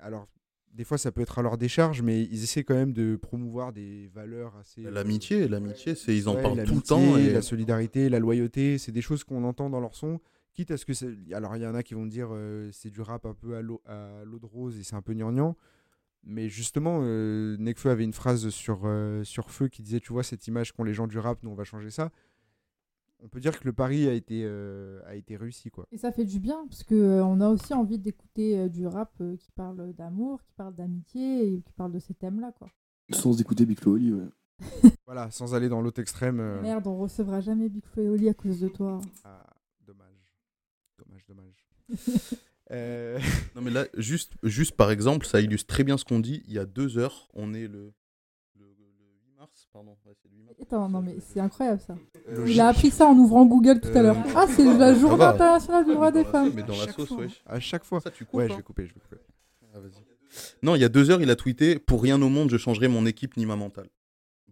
alors, 0.00 0.28
des 0.72 0.84
fois, 0.84 0.96
ça 0.98 1.12
peut 1.12 1.20
être 1.20 1.38
à 1.38 1.42
leur 1.42 1.58
décharge, 1.58 2.00
mais 2.02 2.22
ils 2.22 2.42
essaient 2.44 2.64
quand 2.64 2.74
même 2.74 2.92
de 2.92 3.16
promouvoir 3.16 3.72
des 3.72 4.08
valeurs 4.14 4.56
assez. 4.56 4.86
euh, 4.86 4.90
L'amitié, 4.90 5.46
l'amitié, 5.48 5.94
c'est 5.94 6.16
ils 6.16 6.28
en 6.28 6.34
Ouais, 6.36 6.42
parlent 6.42 6.62
tout 6.64 6.74
le 6.76 6.80
temps. 6.80 7.16
Et... 7.18 7.30
La 7.32 7.42
solidarité, 7.42 8.08
la 8.08 8.18
loyauté, 8.18 8.78
c'est 8.78 8.92
des 8.92 9.02
choses 9.02 9.22
qu'on 9.24 9.44
entend 9.44 9.68
dans 9.70 9.80
leur 9.80 9.94
son. 9.94 10.20
Quitte 10.54 10.70
à 10.70 10.76
ce 10.76 10.84
que. 10.84 10.92
Alors, 11.34 11.56
il 11.56 11.62
y 11.62 11.66
en 11.66 11.74
a 11.74 11.82
qui 11.82 11.94
vont 11.94 12.06
dire 12.06 12.28
euh, 12.32 12.68
c'est 12.72 12.90
du 12.90 13.00
rap 13.00 13.24
un 13.26 13.34
peu 13.34 13.54
à 13.56 13.62
l'eau 13.62 13.80
à 13.86 14.22
l'eau 14.24 14.38
de 14.38 14.46
rose 14.46 14.78
et 14.78 14.82
c'est 14.82 14.94
un 14.96 15.02
peu 15.02 15.14
gnangnan. 15.14 15.56
Mais 16.24 16.48
justement, 16.48 17.00
euh, 17.02 17.56
Nekfeu 17.58 17.90
avait 17.90 18.04
une 18.04 18.12
phrase 18.12 18.48
sur, 18.50 18.82
euh, 18.84 19.24
sur 19.24 19.50
Feu 19.50 19.68
qui 19.68 19.82
disait 19.82 19.98
Tu 20.00 20.12
vois, 20.12 20.22
cette 20.22 20.46
image 20.46 20.72
qu'ont 20.72 20.84
les 20.84 20.94
gens 20.94 21.06
du 21.06 21.18
rap, 21.18 21.42
nous 21.42 21.50
on 21.50 21.54
va 21.54 21.64
changer 21.64 21.90
ça. 21.90 22.10
On 23.24 23.28
peut 23.28 23.38
dire 23.40 23.58
que 23.58 23.64
le 23.64 23.72
pari 23.72 24.08
a 24.08 24.12
été, 24.12 24.42
euh, 24.44 25.00
a 25.06 25.14
été 25.14 25.36
réussi. 25.36 25.70
quoi. 25.70 25.86
Et 25.92 25.96
ça 25.96 26.10
fait 26.10 26.24
du 26.24 26.40
bien, 26.40 26.66
parce 26.68 26.82
qu'on 26.82 27.40
a 27.40 27.48
aussi 27.48 27.72
envie 27.72 27.98
d'écouter 27.98 28.58
euh, 28.58 28.68
du 28.68 28.86
rap 28.86 29.12
euh, 29.20 29.36
qui 29.36 29.50
parle 29.52 29.92
d'amour, 29.92 30.42
qui 30.42 30.52
parle 30.54 30.74
d'amitié 30.74 31.46
et 31.54 31.60
qui 31.60 31.72
parle 31.72 31.92
de 31.92 32.00
ces 32.00 32.14
thèmes-là. 32.14 32.52
quoi. 32.58 32.68
Sans 33.10 33.40
écouter 33.40 33.64
Big 33.64 33.78
Flo 33.78 33.92
Oli, 33.94 34.12
ouais. 34.12 34.28
Voilà, 35.06 35.30
sans 35.30 35.54
aller 35.54 35.68
dans 35.68 35.80
l'autre 35.80 36.00
extrême. 36.00 36.40
euh, 36.40 36.60
Merde, 36.62 36.86
on 36.88 36.98
recevra 36.98 37.40
jamais 37.40 37.68
Big 37.68 37.84
Flo 37.86 38.02
et 38.02 38.08
Oli 38.08 38.28
à 38.28 38.34
cause 38.34 38.58
de 38.60 38.68
toi. 38.68 39.00
ah, 39.24 39.46
dommage. 39.86 40.34
Dommage, 40.98 41.24
dommage. 41.26 41.66
Euh, 42.70 43.18
Non 43.54 43.60
mais 43.60 43.70
là, 43.70 43.84
juste, 43.98 44.32
juste 44.42 44.76
par 44.76 44.90
exemple, 44.90 45.26
ça 45.26 45.42
illustre 45.42 45.66
très 45.66 45.84
bien 45.84 45.98
ce 45.98 46.04
qu'on 46.06 46.20
dit. 46.20 46.42
Il 46.46 46.54
y 46.54 46.58
a 46.58 46.64
deux 46.64 46.96
heures, 46.96 47.28
on 47.34 47.52
est 47.52 47.66
le, 47.68 47.68
le, 47.68 47.92
le 47.92 47.92
8 47.92 47.92
mars, 47.92 48.01
pardon. 49.72 49.96
Ouais, 50.04 50.12
c'est 50.22 50.28
le 50.30 50.36
8 50.36 50.42
mars. 50.44 50.56
Attends, 50.62 50.88
non 50.88 51.00
mais 51.02 51.16
c'est 51.20 51.40
incroyable 51.40 51.80
ça. 51.80 51.96
euh, 52.28 52.44
Il 52.48 52.60
a 52.60 52.68
appris 52.68 52.90
ça 52.90 53.06
en 53.06 53.16
ouvrant 53.16 53.46
Google 53.46 53.80
tout 53.80 53.88
à 53.96 54.02
l'heure. 54.02 54.16
Euh, 54.16 54.32
Ah, 54.36 54.46
c'est 54.48 54.64
la 54.64 54.94
journée 54.94 55.24
internationale 55.24 55.84
du 55.84 55.94
droit 55.94 56.10
des 56.12 56.24
femmes. 56.24 56.52
Mais 56.54 56.62
dans 56.62 56.76
la 56.76 56.92
sauce, 56.92 57.08
fois. 57.08 57.18
wesh. 57.18 57.42
à 57.46 57.58
chaque 57.60 57.84
fois. 57.84 58.00
Ça, 58.00 58.10
tu 58.10 58.24
coupes 58.24 58.34
Ouais, 58.38 58.44
hein 58.44 58.48
je 58.50 58.56
vais 58.56 58.62
couper, 58.62 58.86
je 58.86 58.94
vais 58.94 59.00
couper. 59.00 59.16
Ah, 59.74 59.80
vas-y. 59.80 59.92
Non, 60.62 60.74
il 60.76 60.80
y 60.80 60.84
a 60.84 60.88
deux 60.88 61.10
heures, 61.10 61.20
il 61.20 61.30
a 61.30 61.36
tweeté 61.36 61.78
Pour 61.78 62.02
rien 62.02 62.20
au 62.22 62.28
monde, 62.28 62.50
je 62.50 62.56
changerai 62.56 62.88
mon 62.88 63.04
équipe 63.06 63.36
ni 63.36 63.44
ma 63.46 63.56
mentale. 63.56 63.88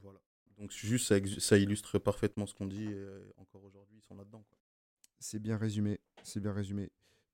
Voilà. 0.02 0.18
Donc, 0.58 0.70
juste, 0.72 1.06
ça, 1.38 1.56
illustre 1.58 1.98
parfaitement 1.98 2.46
ce 2.46 2.54
qu'on 2.54 2.66
dit. 2.66 2.84
Et 2.84 2.92
euh, 2.94 3.20
encore 3.38 3.62
aujourd'hui, 3.64 3.96
ils 3.98 4.06
sont 4.06 4.14
là-dedans. 4.14 4.44
quoi. 4.48 4.58
C'est 5.18 5.38
bien 5.38 5.56
résumé, 5.56 6.00
c'est 6.22 6.40
bien 6.40 6.52
résumé. 6.52 6.90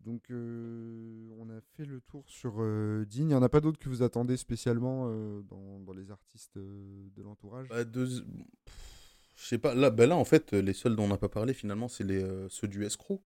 Donc 0.06 0.30
euh, 0.30 1.28
on 1.38 1.50
a 1.50 1.60
fait 1.76 1.84
le 1.84 2.00
tour 2.00 2.24
sur 2.28 2.54
euh, 2.60 3.04
Digne. 3.06 3.24
Il 3.24 3.28
n'y 3.28 3.34
en 3.34 3.42
a 3.42 3.48
pas 3.48 3.60
d'autres 3.60 3.78
que 3.78 3.88
vous 3.88 4.02
attendez 4.02 4.36
spécialement 4.36 5.06
euh, 5.08 5.42
dans, 5.42 5.80
dans 5.80 5.92
les 5.92 6.10
artistes 6.12 6.56
de 6.56 7.22
l'entourage? 7.22 7.68
Bah, 7.68 7.84
deux- 7.84 8.22
pff, 8.64 9.16
Je 9.34 9.44
sais 9.46 9.58
pas. 9.58 9.74
Là, 9.74 9.90
bah 9.90 10.06
là, 10.06 10.16
en 10.16 10.24
fait, 10.24 10.52
les 10.52 10.72
seuls 10.74 10.94
dont 10.94 11.04
on 11.04 11.08
n'a 11.08 11.18
pas 11.18 11.28
parlé, 11.28 11.52
finalement, 11.54 11.88
c'est 11.88 12.04
les, 12.04 12.24
ceux 12.48 12.68
du 12.68 12.84
escroc. 12.86 13.22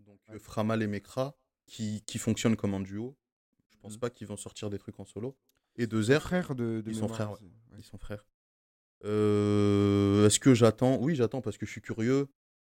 Donc, 0.00 0.20
euh, 0.28 0.38
Framal 0.38 0.82
et 0.82 0.86
Mekra, 0.86 1.36
qui, 1.66 2.02
qui 2.02 2.18
fonctionnent 2.18 2.56
comme 2.56 2.74
un 2.74 2.80
duo. 2.80 3.16
Je 3.70 3.78
pense 3.78 3.94
Mhm. 3.94 4.00
pas 4.00 4.10
qu'ils 4.10 4.26
vont 4.26 4.36
sortir 4.36 4.68
des 4.68 4.78
trucs 4.78 5.00
en 5.00 5.06
solo. 5.06 5.38
Et 5.76 5.86
deux 5.86 6.10
airs. 6.10 6.22
frères 6.22 6.54
de, 6.54 6.82
de 6.82 6.90
Ils 6.90 6.96
sont 6.96 7.08
frères, 7.08 7.30
ouais. 7.32 7.38
Ils 7.78 7.84
sont 7.84 7.98
frères. 7.98 8.26
Est-ce 9.04 10.38
que 10.38 10.52
j'attends? 10.52 10.98
Oui, 11.00 11.14
j'attends 11.14 11.40
parce 11.40 11.56
que 11.56 11.64
je 11.64 11.70
suis 11.70 11.80
curieux 11.80 12.28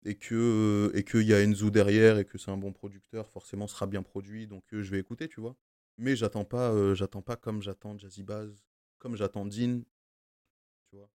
et 0.08 0.16
que 0.16 0.92
et 0.96 1.04
qu'il 1.04 1.24
y 1.24 1.34
a 1.34 1.42
Enzo 1.42 1.70
derrière 1.70 2.18
et 2.18 2.26
que 2.26 2.38
c'est 2.38 2.52
un 2.52 2.58
bon 2.58 2.74
producteur. 2.74 3.30
Forcément, 3.30 3.68
sera 3.68 3.88
bien 3.88 4.04
produit, 4.04 4.48
donc 4.48 4.64
euh, 4.74 4.82
je 4.84 4.92
vais 4.92 5.00
écouter, 5.00 5.28
tu 5.28 5.42
vois. 5.42 5.56
Mais 5.98 6.16
j'attends 6.16 6.46
pas, 6.46 6.72
euh, 6.72 6.96
j'attends 6.96 7.22
pas 7.22 7.36
comme 7.36 7.62
j'attends 7.62 7.98
Jazzy 7.98 8.24
Baz, 8.24 8.64
comme 9.00 9.16
j'attends 9.18 9.46
Dean, 9.46 9.82
tu 10.90 10.96
vois. 10.96 11.10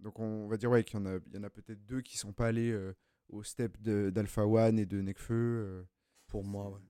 Donc 0.00 0.18
on 0.20 0.48
va 0.48 0.56
dire 0.56 0.70
ouais, 0.70 0.84
qu'il 0.84 0.98
y 0.98 1.02
en 1.02 1.06
a, 1.06 1.18
il 1.26 1.34
y 1.34 1.38
en 1.38 1.42
a 1.44 1.50
peut-être 1.50 1.84
deux 1.86 2.00
qui 2.02 2.16
sont 2.18 2.32
pas 2.32 2.48
allés 2.48 2.70
euh, 2.70 2.94
au 3.28 3.42
step 3.42 3.76
d'Alpha 3.78 4.46
One 4.46 4.78
et 4.78 4.86
de 4.86 5.00
Nekfeu. 5.00 5.34
euh. 5.34 5.84
Pour 6.28 6.44
moi, 6.44 6.70
ouais. 6.70 6.80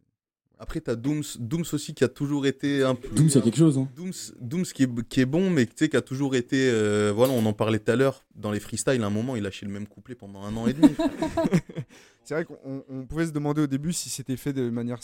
Après, 0.61 0.81
t'as 0.81 0.97
Dooms, 0.97 1.23
Dooms 1.39 1.65
aussi 1.73 1.95
qui 1.95 2.03
a 2.03 2.09
toujours 2.09 2.45
été 2.45 2.83
un 2.83 2.97
peu. 2.97 3.09
Doom, 3.11 3.29
c'est 3.31 3.41
quelque 3.41 3.57
chose, 3.59 3.79
hein. 3.79 3.89
Dooms, 3.95 4.13
Dooms 4.41 4.65
qui, 4.65 4.83
est, 4.83 5.09
qui 5.09 5.21
est 5.21 5.25
bon, 5.27 5.51
mais 5.51 5.67
tu 5.67 5.73
sais, 5.77 5.89
qui 5.89 5.97
a 5.97 6.03
toujours 6.03 6.35
été. 6.35 6.69
euh, 6.71 7.13
voilà, 7.15 7.33
on 7.33 7.47
en 7.47 7.53
parlait 7.53 7.79
tout 7.79 7.93
à 7.93 7.97
l'heure. 7.97 8.25
Dans 8.35 8.51
les 8.51 8.59
freestyles, 8.59 9.03
à 9.03 9.07
un 9.07 9.11
moment, 9.11 9.37
il 9.37 9.45
lâchait 9.45 9.67
le 9.67 9.73
même 9.73 9.87
couplet 9.87 10.17
pendant 10.17 10.43
un 10.43 10.57
an 10.57 10.67
et 10.67 10.73
demi. 10.73 10.93
c'est 12.25 12.35
vrai 12.35 12.45
qu'on 12.45 12.59
on- 12.65 12.85
on 12.89 13.07
pouvait 13.07 13.27
se 13.27 13.33
demander 13.33 13.63
au 13.63 13.67
début 13.67 13.93
si 13.93 14.09
c'était 14.09 14.37
fait 14.37 14.53
de 14.53 14.69
manière 14.71 14.99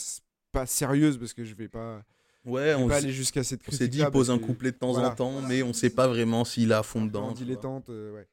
pas 0.51 0.65
sérieuse 0.65 1.17
parce 1.17 1.33
que 1.33 1.43
je 1.43 1.55
vais 1.55 1.67
pas, 1.69 2.03
Ouais, 2.45 2.71
je 2.73 2.77
vais 2.77 2.83
on, 2.83 2.87
pas 2.87 2.97
aller 2.97 3.11
jusqu'à 3.11 3.43
cette 3.43 3.61
on 3.61 3.71
s'est 3.71 3.77
critique. 3.77 3.91
dit, 3.91 3.99
il 4.01 4.11
pose 4.11 4.29
un 4.31 4.37
couplet 4.39 4.71
de 4.71 4.77
temps 4.77 4.91
voilà. 4.91 5.11
en 5.11 5.15
temps, 5.15 5.41
mais 5.47 5.63
on 5.63 5.73
sait 5.73 5.89
pas 5.89 6.07
vraiment 6.07 6.45
s'il 6.45 6.71
est 6.71 6.75
à 6.75 6.83
fond 6.83 7.05
dedans. 7.05 7.31
dilettante, 7.31 7.89
euh, 7.89 8.13
ouais. 8.13 8.27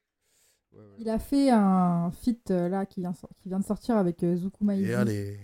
Ouais, 0.73 0.79
ouais. 0.79 0.85
Il 0.99 1.09
a 1.09 1.19
fait 1.19 1.49
un 1.51 2.11
feat 2.11 2.51
euh, 2.51 2.67
là 2.67 2.85
qui 2.85 2.99
vient, 2.99 3.13
qui 3.41 3.49
vient 3.49 3.59
de 3.59 3.65
sortir 3.65 3.95
avec 3.97 4.23
euh, 4.23 4.35
Zuku 4.35 4.63
Maizi, 4.65 4.85
Et 4.89 4.93
allez. 4.93 5.37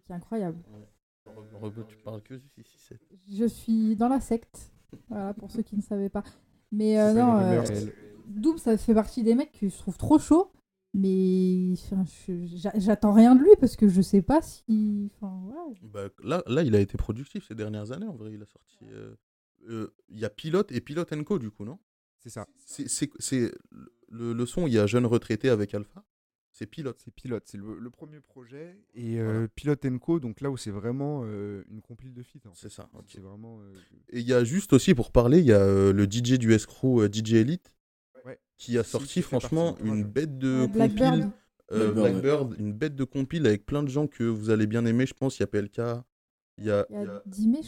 Qui 0.00 0.12
est 0.12 0.14
incroyable. 0.14 0.58
Tu 1.88 1.96
parles 2.04 2.22
que 2.22 2.34
du 2.34 2.48
667. 2.64 3.00
Je 3.30 3.44
suis 3.44 3.96
dans 3.96 4.08
la 4.08 4.20
secte, 4.20 4.72
voilà 5.08 5.34
pour 5.34 5.50
ceux 5.50 5.62
qui 5.62 5.76
ne 5.76 5.82
savaient 5.82 6.08
pas. 6.08 6.22
Mais 6.72 6.98
euh, 7.00 7.12
non, 7.12 7.38
euh, 7.38 7.62
Doom, 8.26 8.58
ça 8.58 8.76
fait 8.76 8.94
partie 8.94 9.22
des 9.22 9.34
mecs 9.34 9.52
que 9.52 9.68
je 9.68 9.76
trouve 9.76 9.96
trop 9.98 10.18
chaud, 10.18 10.50
mais 10.94 11.72
enfin, 11.74 12.04
j'attends 12.76 13.12
rien 13.12 13.34
de 13.34 13.42
lui 13.42 13.50
parce 13.60 13.76
que 13.76 13.88
je 13.88 14.00
sais 14.00 14.22
pas 14.22 14.40
si. 14.42 15.10
Enfin, 15.14 15.42
ouais. 15.46 15.74
Bah, 15.82 16.08
là, 16.22 16.42
là, 16.46 16.62
il 16.62 16.74
a 16.74 16.80
été 16.80 16.96
productif 16.96 17.46
ces 17.46 17.54
dernières 17.54 17.92
années, 17.92 18.06
en 18.06 18.16
vrai. 18.16 18.32
Il 18.32 18.42
a 18.42 18.46
sorti. 18.46 18.78
euh, 18.90 19.14
euh, 19.68 19.94
Il 20.08 20.18
y 20.18 20.24
a 20.24 20.30
Pilote 20.30 20.72
et 20.72 20.80
Pilote 20.80 21.12
Co, 21.24 21.38
du 21.38 21.50
coup, 21.50 21.64
non? 21.64 21.78
C'est 22.18 22.30
ça. 22.30 22.46
C'est 22.64 23.52
le, 24.08 24.32
le 24.32 24.46
son, 24.46 24.66
il 24.66 24.72
y 24.72 24.78
a 24.78 24.86
Jeune 24.86 25.06
Retraité 25.06 25.50
avec 25.50 25.74
Alpha. 25.74 26.04
C'est 26.58 26.66
Pilote. 26.66 27.00
C'est 27.04 27.12
Pilote, 27.14 27.44
c'est 27.46 27.56
le, 27.56 27.78
le 27.78 27.90
premier 27.90 28.18
projet. 28.18 28.76
Et 28.94 29.20
euh, 29.20 29.46
Pilote 29.54 29.86
Co, 30.00 30.18
donc 30.18 30.40
là 30.40 30.50
où 30.50 30.56
c'est 30.56 30.72
vraiment 30.72 31.22
euh, 31.24 31.62
une 31.70 31.80
compile 31.80 32.12
de 32.12 32.22
feat. 32.24 32.44
en 32.46 32.52
fait. 32.52 32.62
C'est 32.68 32.72
ça. 32.74 32.90
C'est 33.06 33.20
vraiment. 33.20 33.60
euh, 33.60 33.72
Et 34.10 34.18
il 34.20 34.26
y 34.28 34.32
a 34.34 34.42
juste 34.42 34.72
aussi, 34.72 34.92
pour 34.94 35.12
parler, 35.12 35.38
il 35.38 35.44
y 35.46 35.52
a 35.52 35.60
euh, 35.60 35.92
le 35.92 36.04
DJ 36.04 36.32
du 36.38 36.52
escroc, 36.52 37.02
euh, 37.02 37.08
DJ 37.12 37.34
Elite, 37.34 37.76
Ouais. 38.24 38.40
qui 38.56 38.76
a 38.76 38.82
sorti, 38.82 39.22
franchement, 39.22 39.76
une 39.84 40.02
bête 40.02 40.36
de 40.38 40.66
Blackbird. 40.66 41.10
compile. 41.20 41.30
euh, 41.70 41.92
Blackbird, 41.92 42.22
Blackbird, 42.48 42.56
une 42.60 42.72
bête 42.72 42.96
de 42.96 43.04
compile 43.04 43.46
avec 43.46 43.64
plein 43.64 43.84
de 43.84 43.88
gens 43.88 44.08
que 44.08 44.24
vous 44.24 44.50
allez 44.50 44.66
bien 44.66 44.84
aimer, 44.84 45.06
je 45.06 45.14
pense. 45.14 45.38
Il 45.38 45.42
y 45.42 45.44
a 45.44 45.46
PLK, 45.46 45.78
il 46.58 46.64
y 46.64 46.70
a, 46.72 46.86
Il 46.90 46.96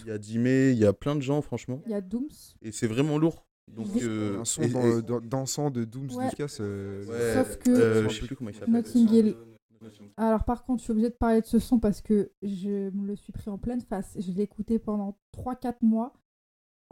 y 0.08 0.10
a 0.10 0.18
Dimé, 0.18 0.70
il 0.72 0.78
y 0.78 0.84
a 0.84 0.92
plein 0.92 1.14
de 1.14 1.22
gens, 1.22 1.40
franchement. 1.42 1.80
Il 1.86 1.92
y 1.92 1.94
a 1.94 2.00
Dooms. 2.00 2.28
Et 2.62 2.72
c'est 2.72 2.88
vraiment 2.88 3.18
lourd. 3.18 3.46
Donc, 3.74 3.86
euh, 4.02 4.40
un 4.40 4.44
son 4.44 4.62
et- 4.62 4.68
dans- 4.68 4.98
et- 4.98 5.02
dans- 5.02 5.20
dansant 5.20 5.70
de 5.70 5.84
Dooms 5.84 6.10
Ouais. 6.16 6.28
Euh, 6.60 7.04
Ouais, 7.06 7.34
Sauf 7.34 7.58
que- 7.58 7.70
euh, 7.70 8.08
je 8.08 8.20
sais 8.20 8.26
plus 8.26 8.36
comment 8.36 8.50
il 8.50 8.54
s'appelle. 8.54 8.74
Notting 8.74 9.08
Hill. 9.12 9.36
Alors 10.18 10.44
par 10.44 10.64
contre, 10.64 10.80
je 10.80 10.84
suis 10.84 10.90
obligée 10.90 11.08
de 11.08 11.14
parler 11.14 11.40
de 11.40 11.46
ce 11.46 11.58
son 11.58 11.78
parce 11.78 12.02
que 12.02 12.32
je 12.42 12.90
me 12.90 13.06
le 13.06 13.16
suis 13.16 13.32
pris 13.32 13.48
en 13.50 13.56
pleine 13.56 13.80
face. 13.80 14.14
Je 14.20 14.30
l'ai 14.32 14.42
écouté 14.42 14.78
pendant 14.78 15.16
3-4 15.32 15.82
mois. 15.82 16.12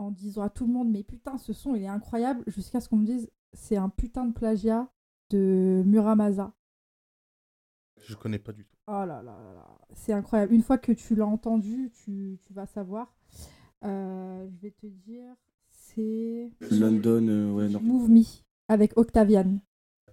en 0.01 0.12
disant 0.12 0.43
à 0.43 0.49
tout 0.49 0.64
le 0.64 0.72
monde 0.72 0.89
mais 0.93 1.03
putain 1.03 1.39
ce 1.39 1.53
son 1.53 1.74
il 1.74 1.83
est 1.83 1.89
incroyable 1.89 2.45
jusqu'à 2.47 2.79
ce 2.81 2.89
qu'on 2.89 2.99
me 2.99 3.05
dise 3.05 3.29
c'est 3.53 3.76
un 3.76 3.89
putain 3.89 4.26
de 4.26 4.33
plagiat 4.33 4.89
de 5.31 5.83
Muramasa. 5.85 6.55
Je 8.07 8.14
connais 8.14 8.39
pas 8.39 8.53
du 8.53 8.64
tout. 8.64 8.76
Oh 8.87 8.93
là 8.93 9.07
là 9.07 9.22
là 9.22 9.53
là, 9.55 9.79
c'est 9.95 10.12
incroyable. 10.12 10.55
Une 10.55 10.62
fois 10.62 10.79
que 10.79 10.93
tu 10.93 11.16
l'as 11.16 11.26
entendu, 11.26 11.91
tu, 11.93 12.39
tu 12.45 12.53
vas 12.53 12.66
savoir. 12.66 13.12
Euh, 13.85 14.47
je 14.49 14.57
vais 14.61 14.70
te 14.70 14.87
dire, 14.87 15.35
c'est 16.61 16.78
London, 16.78 17.26
euh, 17.28 17.53
ouais, 17.53 17.68
non. 17.68 17.80
Move 17.80 18.09
Me 18.11 18.22
avec 18.68 18.96
Octavian. 18.96 19.59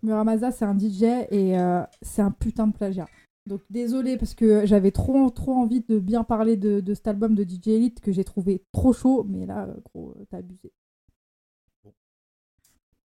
Muramasa, 0.04 0.52
c'est 0.52 0.66
un 0.66 0.78
DJ 0.78 1.04
et 1.32 1.58
euh, 1.60 1.82
c'est 2.02 2.22
un 2.22 2.32
putain 2.32 2.68
de 2.68 2.74
plagiat. 2.74 3.08
Donc 3.48 3.62
désolé 3.70 4.18
parce 4.18 4.34
que 4.34 4.66
j'avais 4.66 4.92
trop 4.92 5.30
trop 5.30 5.54
envie 5.54 5.82
de 5.82 6.00
bien 6.00 6.24
parler 6.24 6.58
de, 6.58 6.80
de 6.80 6.94
cet 6.94 7.08
album 7.08 7.36
de 7.36 7.44
DJ 7.44 7.68
Elite 7.70 8.00
que 8.02 8.12
j'ai 8.12 8.24
trouvé 8.24 8.64
trop 8.72 8.92
chaud, 8.94 9.24
mais 9.28 9.46
là, 9.46 9.66
euh, 9.68 9.74
gros, 9.94 10.16
t'as 10.30 10.38
abusé. 10.38 10.72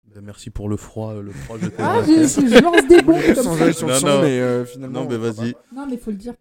Ben, 0.05 0.23
merci 0.23 0.51
pour 0.51 0.69
le 0.69 0.77
froid. 0.77 1.13
euh, 1.15 1.23
Le 1.23 1.31
froid 1.31 1.57
je 1.59 1.69
Ah, 1.79 2.03
j'ai- 2.05 2.27
je 2.27 2.63
lance 2.63 2.87
des 2.89 3.01
bombes 3.03 3.23
comme 3.35 3.45
Sans 3.45 3.57
ça. 3.57 3.65
aller 3.65 3.73
sur 3.73 3.87
le 3.87 3.95
Non, 3.95 4.23
mais 4.23 4.41
euh, 4.41 4.65
finalement. 4.65 5.05
Non, 5.05 5.09
mais 5.09 5.17
vas-y. 5.17 5.55
Non, 5.75 5.87
mais 5.89 5.97
faut 5.97 6.11
le 6.11 6.17
dire. 6.17 6.35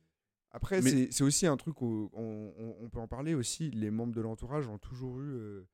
Après, 0.51 0.81
Mais- 0.81 0.89
c'est- 0.89 1.07
c'est 1.11 1.23
aussi 1.23 1.45
un 1.45 1.55
truc 1.57 1.79
où 1.81 2.09
on, 2.13 2.51
on- 2.59 2.75
on 2.83 2.89
peut 2.89 2.99
en 2.99 3.07
parler 3.07 3.35
aussi. 3.35 3.69
Les 3.69 3.91
membres 3.91 4.13
de 4.13 4.21
l'entourage 4.21 4.67
ont 4.67 4.79
toujours 4.79 5.19
eu 5.19 5.29
euh, 5.29 5.67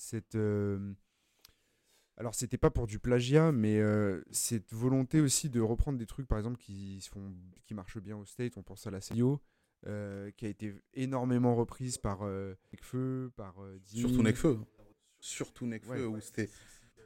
cette. 0.00 0.34
euh, 0.34 0.92
alors, 2.16 2.34
c'était 2.34 2.58
pas 2.58 2.70
pour 2.70 2.86
du 2.86 2.98
plagiat, 2.98 3.50
mais 3.50 3.78
euh, 3.80 4.22
cette 4.30 4.72
volonté 4.74 5.20
aussi 5.20 5.48
de 5.48 5.60
reprendre 5.60 5.98
des 5.98 6.06
trucs, 6.06 6.26
par 6.28 6.36
exemple, 6.38 6.58
qui, 6.58 7.00
se 7.00 7.08
font, 7.08 7.32
qui 7.64 7.72
marchent 7.72 7.98
bien 7.98 8.16
au 8.16 8.26
State. 8.26 8.56
On 8.58 8.62
pense 8.62 8.86
à 8.86 8.90
la 8.90 9.00
CIO, 9.00 9.40
euh, 9.86 10.30
qui 10.32 10.44
a 10.44 10.48
été 10.50 10.74
énormément 10.92 11.54
reprise 11.54 11.96
par 11.96 12.22
euh, 12.22 12.54
Nekfeu, 12.72 13.30
par 13.36 13.62
euh. 13.62 13.78
Surtout 13.86 14.22
Nekfeu. 14.22 14.58
Surtout 15.18 15.66
Nekfeu, 15.66 16.06
Ouais. 16.08 16.16
où 16.16 16.20
c'était. 16.20 16.50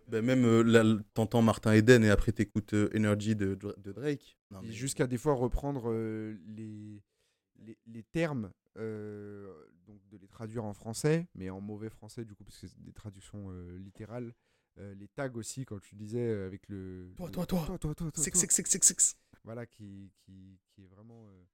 Ben, 0.08 0.22
même 0.24 0.60
là, 0.62 0.82
t'entends 1.14 1.40
Martin 1.42 1.72
Eden 1.72 2.04
et 2.04 2.10
après 2.10 2.32
t'écoutes 2.32 2.74
Energy 2.94 3.34
de, 3.36 3.54
de 3.54 3.92
Drake. 3.92 4.36
Non, 4.50 4.60
Et 4.62 4.66
mais- 4.66 4.72
Jusqu'à 4.72 5.06
des 5.06 5.16
fois 5.16 5.34
reprendre 5.34 5.90
les, 6.48 7.02
les, 7.58 7.76
les 7.86 8.02
termes, 8.02 8.50
euh, 8.76 9.52
donc 9.86 10.00
de 10.10 10.16
les 10.18 10.28
traduire 10.28 10.64
en 10.64 10.74
français, 10.74 11.26
mais 11.34 11.50
en 11.50 11.60
mauvais 11.60 11.90
français 11.90 12.24
du 12.24 12.34
coup, 12.34 12.44
parce 12.44 12.58
que 12.58 12.66
c'est 12.66 12.82
des 12.82 12.92
traductions 12.92 13.46
euh, 13.50 13.78
littérales. 13.78 14.32
Euh, 14.78 14.92
les 14.94 15.06
tags 15.08 15.30
aussi, 15.34 15.64
quand 15.64 15.80
tu 15.80 15.94
disais 15.94 16.18
euh, 16.26 16.46
avec 16.46 16.68
le. 16.68 17.12
Toi, 17.16 17.26
le- 17.26 17.32
toi, 17.32 17.46
toi. 17.46 17.64
toi, 17.66 17.78
toi, 17.78 17.94
toi, 17.94 18.10
toi, 18.10 18.24
Six, 18.24 18.30
toi. 18.32 18.40
six, 18.40 18.48
six, 18.50 18.64
six, 18.66 18.82
six. 18.82 19.16
Voilà, 19.44 19.66
qui, 19.66 20.10
qui, 20.24 20.58
qui 20.74 20.82
est 20.82 20.88
vraiment. 20.88 21.26
euh, 21.28 21.44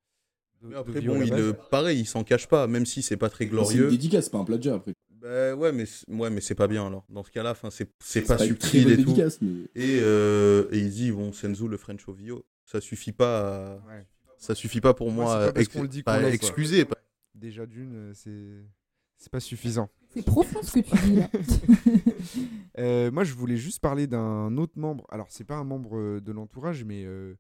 de- 0.63 0.69
Mais 0.69 0.77
après, 0.77 1.01
bon, 1.03 1.21
il, 1.23 1.33
euh, 1.35 1.53
pareil, 1.53 2.01
il 2.01 2.07
s'en 2.07 2.25
cache 2.25 2.49
pas, 2.49 2.67
même 2.67 2.87
si 2.87 3.03
c'est 3.03 3.17
pas 3.19 3.29
très 3.29 3.45
C'est 3.45 3.51
une 3.51 3.57
glorieux. 3.57 3.91
dédicace, 3.91 4.29
pas 4.31 4.39
un 4.39 4.45
plagiat 4.45 4.75
après. 4.75 4.95
Ben 5.11 5.55
ouais, 5.55 5.71
mais 5.71 5.85
ouais, 6.09 6.31
mais 6.31 6.41
c'est 6.41 6.55
pas 6.55 6.67
bien 6.67 6.87
alors. 6.87 7.05
Dans 7.11 7.23
ce 7.23 7.31
cas-là, 7.31 7.51
enfin, 7.51 7.69
c'est 7.71 7.91
c'est 8.03 8.23
pas 8.23 8.37
très 8.37 8.47
subtil 8.47 8.91
et 8.91 9.05
tout. 9.05 9.15
mais. 9.43 9.51
Et, 9.75 10.01
euh, 10.01 10.67
et 10.73 10.79
il 10.79 10.91
dit 10.91 11.13
bon, 11.13 11.31
Senzu 11.35 11.69
le 11.69 11.77
French 11.77 12.09
Ovio, 12.09 12.47
ça 12.65 12.81
suffit 12.81 13.13
pas, 13.13 13.75
à- 13.75 13.87
Ouais. 13.87 14.07
Ça 14.41 14.55
suffit 14.57 14.81
pas 14.81 14.93
pour 14.95 15.07
Ouais, 15.09 15.13
moi. 15.15 15.53
parce 15.53 15.67
ex- 15.67 15.69
qu'on 15.75 15.83
le 15.83 15.89
dit 15.89 16.03
pas 16.03 16.17
qu'on 16.17 16.23
l'est, 16.27 16.39
quoi. 16.39 16.49
excuser. 16.49 16.85
pas- 16.85 16.97
Déjà 17.35 17.65
d'une, 17.67 17.95
euh, 17.95 18.13
c'est. 18.15 18.65
C'est 19.17 19.31
pas 19.31 19.39
suffisant. 19.41 19.89
C'est 20.15 20.25
profond 20.25 20.63
ce 20.63 20.81
que 20.81 20.81
tu 20.81 20.97
dis 21.07 21.17
là. 21.17 21.29
Euh, 22.79 23.11
moi, 23.11 23.25
je 23.25 23.35
voulais 23.35 23.57
juste 23.59 23.81
parler 23.81 24.07
d'un 24.07 24.57
autre 24.57 24.79
membre. 24.79 25.07
Alors, 25.11 25.27
c'est 25.31 25.45
pas 25.45 25.57
un 25.57 25.65
membre 25.65 25.99
euh, 25.99 26.21
de 26.21 26.33
l'entourage, 26.33 26.85
mais 26.85 27.05
euh, 27.05 27.37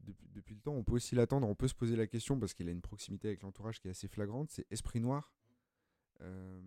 depuis, 0.00 0.26
depuis 0.34 0.54
le 0.54 0.60
temps, 0.60 0.72
on 0.72 0.82
peut 0.84 0.94
aussi 0.94 1.14
l'attendre. 1.14 1.46
On 1.48 1.54
peut 1.54 1.68
se 1.68 1.74
poser 1.74 1.96
la 1.96 2.06
question 2.06 2.38
parce 2.38 2.54
qu'il 2.54 2.68
a 2.68 2.70
une 2.72 2.80
proximité 2.80 3.28
avec 3.28 3.42
l'entourage 3.42 3.80
qui 3.80 3.88
est 3.88 3.90
assez 3.90 4.08
flagrante. 4.08 4.50
C'est 4.50 4.64
Esprit 4.70 5.00
Noir. 5.00 5.32
Euh, 6.22 6.60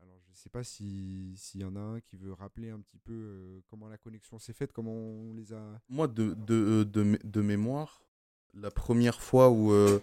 alors, 0.00 0.18
je 0.26 0.32
sais 0.34 0.48
pas 0.48 0.62
si- 0.64 1.34
s'il 1.36 1.60
y 1.60 1.64
en 1.64 1.76
a 1.76 1.80
un 1.80 2.00
qui 2.00 2.16
veut 2.16 2.32
rappeler 2.32 2.70
un 2.70 2.80
petit 2.80 2.98
peu 2.98 3.12
euh, 3.12 3.60
comment 3.68 3.88
la 3.88 3.98
connexion 3.98 4.38
s'est 4.38 4.52
faite, 4.54 4.72
comment 4.72 4.94
on 4.94 5.34
les 5.34 5.52
a. 5.52 5.80
Moi, 5.90 6.08
de, 6.08 6.34
de, 6.46 6.84
de, 6.84 7.04
mé- 7.04 7.20
de 7.24 7.40
mémoire, 7.42 8.02
la 8.54 8.70
première 8.70 9.20
fois 9.20 9.50
où, 9.50 9.72
euh, 9.72 10.00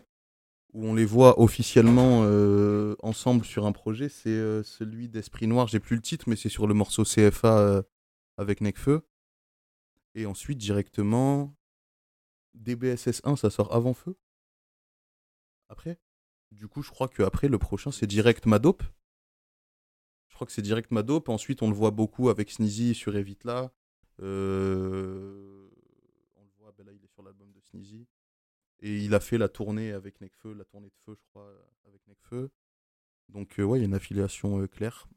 où 0.74 0.86
on 0.86 0.93
les 0.93 1.06
voit 1.06 1.39
officiellement 1.39 2.24
euh, 2.24 2.95
ensemble 3.02 3.45
sur 3.45 3.66
un 3.66 3.72
projet, 3.72 4.10
c'est 4.10 4.30
euh, 4.30 4.64
celui 4.64 5.10
d'Esprit 5.10 5.47
Noir. 5.47 5.68
J'ai 5.68 5.80
plus 5.80 5.95
le 5.95 6.02
titre, 6.02 6.26
mais 6.28 6.36
c'est 6.36 6.49
sur 6.49 6.68
le 6.68 6.74
morceau 6.74 7.04
CFA 7.04 7.84
avec 8.38 8.62
Necfeu. 8.62 9.02
Et 10.16 10.26
ensuite, 10.26 10.58
directement, 10.58 11.56
DBSS 12.54 13.22
1, 13.24 13.36
ça 13.36 13.49
sort 13.49 13.74
avant 13.74 13.93
Feu. 13.93 14.18
Après 15.70 15.99
Du 16.52 16.68
coup, 16.68 16.82
je 16.82 16.89
crois 16.89 17.08
qu'après, 17.08 17.47
le 17.47 17.58
prochain, 17.58 17.91
c'est 17.91 18.08
direct 18.08 18.45
Madope. 18.45 18.84
Je 20.28 20.36
crois 20.36 20.45
que 20.45 20.54
c'est 20.54 20.62
direct 20.62 20.91
Madope. 20.91 21.30
Ensuite, 21.30 21.62
on 21.62 21.70
le 21.70 21.76
voit 21.76 21.91
beaucoup 21.91 22.30
avec 22.30 22.52
Sneezy 22.52 22.93
sur 22.93 23.16
Evitla. 23.16 23.72
Euh, 24.22 25.70
on 26.36 26.43
le 26.43 26.49
voit, 26.58 26.74
ben 26.78 26.86
là, 26.86 26.91
il 26.91 27.04
est 27.04 27.12
sur 27.12 27.24
l'album 27.24 27.52
de 27.52 27.62
Sneezy. 27.62 28.08
Et 28.82 28.98
il 29.04 29.14
a 29.14 29.20
fait 29.20 29.38
la 29.38 29.48
tournée 29.50 29.92
avec 29.92 30.20
Necfeu, 30.22 30.54
la 30.54 30.66
tournée 30.66 30.88
de 30.88 30.96
feu, 31.06 31.16
je 31.16 31.24
crois, 31.30 31.48
avec 31.88 32.02
Necfeu. 32.08 32.50
Donc, 33.30 33.60
euh, 33.60 33.64
ouais, 33.64 33.78
il 33.80 33.82
y 33.82 33.86
a 33.86 33.88
une 33.88 33.94
affiliation 33.94 34.60
euh, 34.60 34.68
claire. 34.68 35.08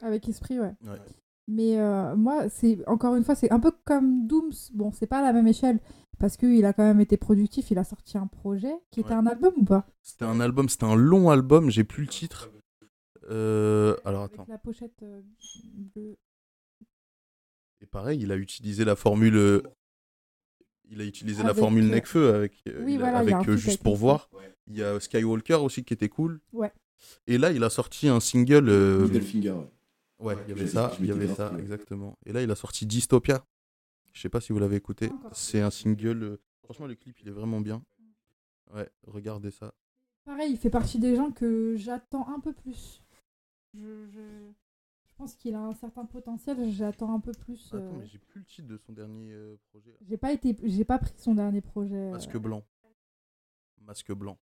Avec 0.00 0.26
esprit, 0.28 0.58
ouais. 0.58 0.74
Ouais. 0.82 0.98
Mais 1.46 1.78
euh, 1.78 2.16
moi, 2.16 2.48
c'est 2.48 2.86
encore 2.86 3.14
une 3.16 3.24
fois, 3.24 3.34
c'est 3.34 3.50
un 3.52 3.60
peu 3.60 3.72
comme 3.84 4.26
Dooms. 4.26 4.52
Bon, 4.72 4.92
c'est 4.92 5.06
pas 5.06 5.18
à 5.18 5.22
la 5.22 5.32
même 5.32 5.46
échelle 5.46 5.78
parce 6.18 6.36
qu'il 6.36 6.64
a 6.64 6.72
quand 6.72 6.84
même 6.84 7.00
été 7.00 7.16
productif. 7.16 7.70
Il 7.70 7.78
a 7.78 7.84
sorti 7.84 8.16
un 8.16 8.26
projet 8.26 8.72
qui 8.90 9.00
était 9.00 9.10
Ouais. 9.10 9.16
un 9.16 9.26
album 9.26 9.52
ou 9.56 9.64
pas? 9.64 9.86
C'était 10.00 10.24
un 10.24 10.40
album, 10.40 10.68
c'était 10.68 10.84
un 10.84 10.94
long 10.96 11.28
album, 11.28 11.68
j'ai 11.70 11.84
plus 11.84 12.02
le 12.04 12.08
titre. 12.08 12.50
Euh, 13.30 13.96
alors 14.04 14.22
Avec 14.24 14.34
attends. 14.34 14.46
la 14.48 14.58
pochette 14.58 15.02
euh, 15.02 15.20
bleue. 15.94 16.16
Et 17.80 17.86
pareil, 17.86 18.20
il 18.22 18.32
a 18.32 18.36
utilisé 18.36 18.84
la 18.84 18.96
formule. 18.96 19.62
Il 20.92 21.00
a 21.00 21.04
utilisé 21.04 21.42
la 21.44 21.54
formule 21.54 21.84
euh, 21.84 21.94
Necfeu 21.94 22.34
avec, 22.34 22.52
euh, 22.66 22.82
oui, 22.84 22.96
voilà, 22.96 23.18
avec 23.18 23.32
un 23.34 23.40
euh, 23.48 23.56
Juste 23.56 23.68
avec 23.68 23.82
pour 23.82 23.96
voir. 23.96 24.28
Il 24.66 24.76
y 24.76 24.82
a 24.82 24.98
Skywalker 24.98 25.54
aussi 25.54 25.84
qui 25.84 25.94
était 25.94 26.08
cool. 26.08 26.40
Ouais. 26.52 26.72
Et 27.26 27.38
là, 27.38 27.52
il 27.52 27.62
a 27.64 27.70
sorti 27.70 28.08
un 28.08 28.18
single. 28.20 28.68
euh, 28.68 29.06
ouais. 29.06 29.20
Ouais, 30.18 30.36
il 30.46 30.50
y 30.50 30.52
avait 30.52 30.66
ça, 30.66 30.92
il 31.00 31.06
y 31.06 31.12
avait 31.12 31.32
ça, 31.34 31.52
exactement. 31.58 32.18
Et 32.26 32.32
là, 32.32 32.42
il 32.42 32.50
a 32.50 32.54
sorti 32.56 32.86
Dystopia. 32.86 33.44
Je 34.12 34.20
sais 34.20 34.28
pas 34.28 34.40
si 34.40 34.52
vous 34.52 34.58
l'avez 34.58 34.76
écouté. 34.76 35.10
C'est 35.32 35.60
un 35.60 35.70
single. 35.70 36.22
euh, 36.22 36.40
Franchement, 36.64 36.86
le 36.86 36.94
clip, 36.94 37.18
il 37.20 37.28
est 37.28 37.32
vraiment 37.32 37.60
bien. 37.60 37.82
Ouais, 38.74 38.88
regardez 39.06 39.50
ça. 39.50 39.72
Pareil, 40.24 40.52
il 40.52 40.58
fait 40.58 40.70
partie 40.70 40.98
des 40.98 41.16
gens 41.16 41.30
que 41.30 41.74
j'attends 41.76 42.28
un 42.28 42.38
peu 42.40 42.52
plus. 42.52 43.02
Je 43.74 44.06
pense 45.20 45.34
qu'il 45.34 45.54
a 45.54 45.60
un 45.60 45.74
certain 45.74 46.04
potentiel. 46.06 46.70
J'attends 46.70 47.12
un 47.14 47.20
peu 47.20 47.32
plus. 47.32 47.72
euh, 47.74 47.78
Attends, 47.78 47.98
mais 47.98 48.06
j'ai 48.06 48.18
plus 48.18 48.40
le 48.40 48.46
titre 48.46 48.68
de 48.68 48.76
son 48.78 48.92
dernier 48.92 49.32
euh, 49.32 49.56
projet. 49.70 49.96
J'ai 50.00 50.16
pas 50.16 50.32
été, 50.32 50.56
j'ai 50.64 50.84
pas 50.84 50.98
pris 50.98 51.12
son 51.16 51.34
dernier 51.34 51.60
projet. 51.60 51.94
euh, 51.94 52.10
Masque 52.12 52.36
blanc. 52.38 52.62
Masque 53.82 54.12
blanc. 54.12 54.38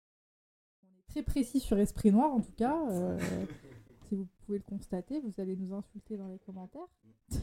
très 1.08 1.22
précis 1.22 1.58
sur 1.60 1.78
Esprit 1.78 2.12
Noir 2.12 2.32
en 2.32 2.40
tout 2.40 2.52
cas. 2.52 2.76
si 4.08 4.14
vous 4.14 4.26
pouvez 4.46 4.58
le 4.58 4.64
constater, 4.64 5.20
vous 5.20 5.32
allez 5.38 5.56
nous 5.56 5.74
insulter 5.74 6.16
dans 6.16 6.28
les 6.28 6.38
commentaires. 6.38 6.88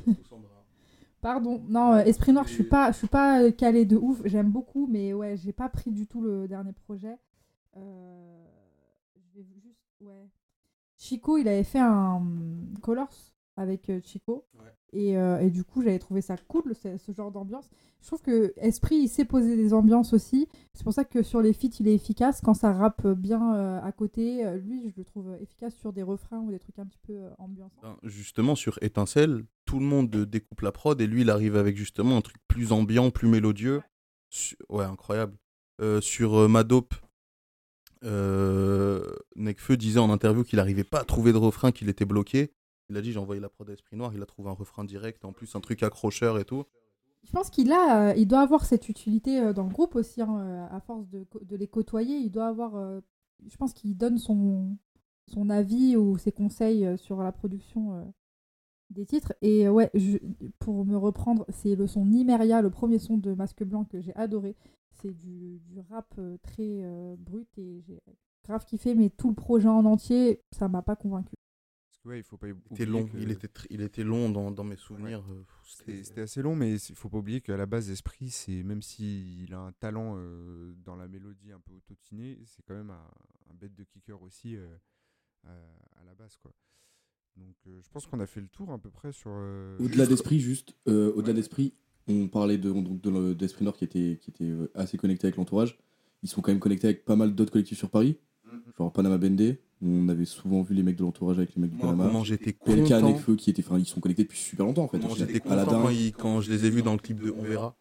Pardon, 1.21 1.61
non, 1.67 1.97
Esprit 1.97 2.33
Noir, 2.33 2.47
je 2.47 2.53
suis 2.53 2.63
pas, 2.63 2.91
je 2.91 2.97
suis 2.99 3.07
pas 3.07 3.41
euh, 3.41 3.51
calé 3.51 3.85
de 3.85 3.97
ouf. 3.97 4.21
J'aime 4.25 4.51
beaucoup, 4.51 4.85
mais 4.87 5.13
ouais, 5.13 5.35
j'ai 5.37 5.53
pas 5.53 5.69
pris 5.69 5.91
du 5.91 6.05
tout 6.07 6.21
le 6.21 6.47
dernier 6.47 6.71
projet. 6.73 7.17
Euh, 7.77 8.45
je 9.15 9.39
vais 9.39 9.43
juste, 9.43 10.01
ouais. 10.01 10.29
Chico, 11.05 11.37
il 11.37 11.47
avait 11.47 11.63
fait 11.63 11.79
un 11.79 12.15
hum, 12.15 12.73
Colors 12.81 13.13
avec 13.57 13.89
euh, 13.89 13.99
Chico. 14.03 14.45
Ouais. 14.55 14.71
Et, 14.91 15.17
euh, 15.17 15.39
et 15.39 15.49
du 15.49 15.63
coup, 15.63 15.81
j'avais 15.81 15.99
trouvé 15.99 16.21
ça 16.21 16.35
cool, 16.47 16.73
ce, 16.73 16.97
ce 16.97 17.11
genre 17.11 17.31
d'ambiance. 17.31 17.69
Je 18.01 18.07
trouve 18.07 18.21
que 18.21 18.53
Esprit, 18.57 18.95
il 18.95 19.07
sait 19.09 19.25
poser 19.25 19.55
des 19.55 19.73
ambiances 19.73 20.13
aussi. 20.13 20.47
C'est 20.73 20.83
pour 20.83 20.93
ça 20.93 21.03
que 21.05 21.21
sur 21.21 21.41
les 21.41 21.53
feats, 21.53 21.77
il 21.79 21.87
est 21.87 21.93
efficace. 21.95 22.39
Quand 22.41 22.53
ça 22.53 22.71
rappe 22.71 23.05
bien 23.07 23.55
euh, 23.55 23.81
à 23.81 23.91
côté, 23.91 24.43
lui, 24.57 24.89
je 24.89 24.95
le 24.97 25.03
trouve 25.03 25.35
efficace 25.41 25.75
sur 25.75 25.91
des 25.93 26.03
refrains 26.03 26.39
ou 26.39 26.49
des 26.51 26.59
trucs 26.59 26.79
un 26.79 26.85
petit 26.85 26.99
peu 27.05 27.13
euh, 27.13 27.29
ambiançants. 27.39 27.81
Ben, 27.81 27.97
justement, 28.03 28.55
sur 28.55 28.77
Étincelle, 28.81 29.43
tout 29.65 29.79
le 29.79 29.85
monde 29.85 30.09
découpe 30.09 30.61
la 30.61 30.71
prod 30.71 30.99
et 31.01 31.07
lui, 31.07 31.21
il 31.21 31.29
arrive 31.29 31.55
avec 31.55 31.75
justement 31.77 32.17
un 32.17 32.21
truc 32.21 32.37
plus 32.47 32.71
ambiant, 32.71 33.11
plus 33.11 33.27
mélodieux. 33.27 33.81
Su- 34.29 34.57
Ouais, 34.69 34.85
incroyable. 34.85 35.37
Sur 35.99 36.47
Madope, 36.47 36.93
euh, 38.05 39.15
disait 39.77 39.99
en 39.99 40.09
interview 40.09 40.43
qu'il 40.43 40.57
n'arrivait 40.57 40.83
pas 40.83 41.01
à 41.01 41.03
trouver 41.03 41.33
de 41.33 41.37
refrain, 41.37 41.71
qu'il 41.71 41.89
était 41.89 42.05
bloqué. 42.05 42.51
Il 42.89 42.97
a 42.97 43.01
dit 43.01 43.11
j'ai 43.11 43.19
envoyé 43.19 43.41
la 43.41 43.49
prod 43.49 43.69
à 43.69 43.73
Esprit 43.73 43.97
Noir, 43.97 44.11
il 44.13 44.21
a 44.21 44.25
trouvé 44.25 44.49
un 44.49 44.53
refrain 44.53 44.83
direct, 44.83 45.25
en 45.25 45.33
plus 45.33 45.55
un 45.55 45.59
truc 45.59 45.81
accrocheur 45.83 46.37
et 46.37 46.45
tout. 46.45 46.65
Je 47.25 47.31
pense 47.31 47.49
qu'il 47.49 47.71
a, 47.71 48.09
euh, 48.09 48.13
il 48.15 48.27
doit 48.27 48.41
avoir 48.41 48.65
cette 48.65 48.87
utilité 48.87 49.39
euh, 49.39 49.53
dans 49.53 49.63
le 49.63 49.71
groupe 49.71 49.95
aussi, 49.95 50.21
hein, 50.21 50.37
euh, 50.39 50.67
à 50.75 50.79
force 50.79 51.09
de, 51.09 51.25
de 51.41 51.55
les 51.55 51.67
côtoyer. 51.67 52.17
Il 52.17 52.29
doit 52.29 52.47
avoir, 52.47 53.01
je 53.47 53.57
pense 53.57 53.73
qu'il 53.73 53.97
donne 53.97 54.17
son, 54.17 54.77
son 55.27 55.49
avis 55.49 55.97
ou 55.97 56.17
ses 56.17 56.31
conseils 56.31 56.97
sur 56.97 57.21
la 57.23 57.31
production 57.31 58.13
des 58.91 59.05
titres. 59.05 59.33
Et 59.41 59.67
ouais, 59.67 59.91
pour 60.59 60.85
me 60.85 60.95
reprendre, 60.95 61.45
c'est 61.49 61.75
le 61.75 61.87
son 61.87 62.05
Nimeria, 62.05 62.61
le 62.61 62.69
premier 62.69 62.99
son 62.99 63.17
de 63.17 63.33
Masque 63.33 63.63
Blanc 63.63 63.85
que 63.85 64.01
j'ai 64.01 64.15
adoré. 64.15 64.55
C'est 65.01 65.13
du, 65.13 65.59
du 65.59 65.79
rap 65.89 66.13
euh, 66.17 66.37
très 66.41 66.63
euh, 66.83 67.15
brut 67.17 67.47
et 67.57 67.81
j'ai 67.81 67.99
grave 68.43 68.65
kiffé, 68.65 68.95
mais 68.95 69.09
tout 69.09 69.29
le 69.29 69.35
projet 69.35 69.67
en 69.67 69.85
entier, 69.85 70.41
ça 70.51 70.67
m'a 70.67 70.81
pas 70.81 70.95
convaincu. 70.95 71.33
Ouais, 72.05 72.19
il 72.19 72.23
faut 72.23 72.37
pas 72.37 72.47
Il 72.47 72.53
oublier 72.53 72.65
était 72.75 72.85
long, 72.85 73.05
que- 73.07 73.17
il 73.17 73.31
était, 73.31 73.47
tr- 73.47 73.65
il 73.71 73.81
était 73.81 74.03
long 74.03 74.29
dans, 74.29 74.51
dans 74.51 74.63
mes 74.63 74.75
souvenirs. 74.75 75.23
euh, 75.31 75.43
C'était 75.65 76.03
c'était 76.03 76.21
assez 76.21 76.41
long, 76.43 76.55
mais 76.55 76.75
il 76.75 76.95
faut 76.95 77.09
pas 77.09 77.17
oublier 77.17 77.41
qu'à 77.41 77.57
la 77.57 77.65
base, 77.65 77.89
Esprit, 77.89 78.29
c'est 78.29 78.61
même 78.61 78.83
s'il 78.83 79.51
a 79.55 79.59
un 79.59 79.71
talent 79.71 80.13
euh, 80.17 80.75
dans 80.83 80.95
la 80.95 81.07
mélodie 81.07 81.51
un 81.51 81.59
peu 81.59 81.73
autotinée, 81.73 82.37
c'est 82.45 82.61
quand 82.63 82.75
même 82.75 82.91
un, 82.91 83.07
un 83.49 83.53
bête 83.55 83.73
de 83.73 83.83
kicker 83.83 84.21
aussi 84.21 84.55
euh, 84.55 84.67
à, 85.45 85.49
à 85.99 86.03
la 86.05 86.13
base. 86.13 86.37
quoi. 86.37 86.53
Donc 87.37 87.55
euh, 87.67 87.81
je 87.81 87.89
pense 87.89 88.05
qu'on 88.05 88.19
a 88.19 88.27
fait 88.27 88.39
le 88.41 88.47
tour 88.49 88.71
à 88.71 88.77
peu 88.77 88.91
près 88.91 89.11
sur. 89.11 89.31
euh, 89.33 89.75
Au-delà 89.79 90.03
juste- 90.03 90.09
d'esprit, 90.09 90.39
juste, 90.39 90.75
euh, 90.87 91.11
au-delà 91.13 91.29
Ouais. 91.29 91.33
d'esprit, 91.33 91.73
on 92.07 92.27
parlait 92.27 92.57
de, 92.57 92.71
donc 92.71 93.01
de, 93.01 93.09
le- 93.09 93.35
d'Esprit 93.35 93.65
Nord 93.65 93.75
qui 93.77 93.83
était, 93.85 94.19
qui 94.21 94.29
était 94.31 94.43
euh, 94.45 94.69
assez 94.75 94.97
connecté 94.97 95.27
avec 95.27 95.37
l'entourage. 95.37 95.77
Ils 96.23 96.29
sont 96.29 96.41
quand 96.41 96.51
même 96.51 96.59
connectés 96.59 96.87
avec 96.87 97.05
pas 97.05 97.15
mal 97.15 97.33
d'autres 97.35 97.51
collectifs 97.51 97.77
sur 97.77 97.89
Paris, 97.89 98.17
genre 98.77 98.91
Panama 98.91 99.17
Bende. 99.17 99.57
On 99.81 100.07
avait 100.09 100.25
souvent 100.25 100.61
vu 100.61 100.73
les 100.73 100.83
mecs 100.83 100.95
de 100.95 101.03
l'entourage 101.03 101.37
avec 101.37 101.53
les 101.55 101.61
mecs 101.61 101.71
du 101.71 101.77
Moi, 101.77 101.87
Panama. 101.87 102.05
comment 102.05 102.23
j'étais 102.23 102.55
Nekfeu 102.67 103.35
qui 103.35 103.49
étaient, 103.49 103.63
enfin, 103.65 103.77
ils 103.77 103.85
sont 103.85 103.99
connectés 103.99 104.23
depuis 104.23 104.39
super 104.39 104.65
longtemps 104.65 104.83
en 104.83 104.87
fait. 104.87 104.97
final. 104.99 105.15
j'étais 105.17 105.39
content 105.39 105.51
Aladdin. 105.53 105.81
quand, 105.83 105.89
ils- 105.89 106.13
quand 106.13 106.41
je 106.41 106.51
les 106.51 106.65
ai 106.65 106.69
vus 106.69 106.81
dans 106.81 106.93
le 106.93 106.99
clip 106.99 107.19
de 107.21 107.33
On 107.37 107.43
verra. 107.43 107.75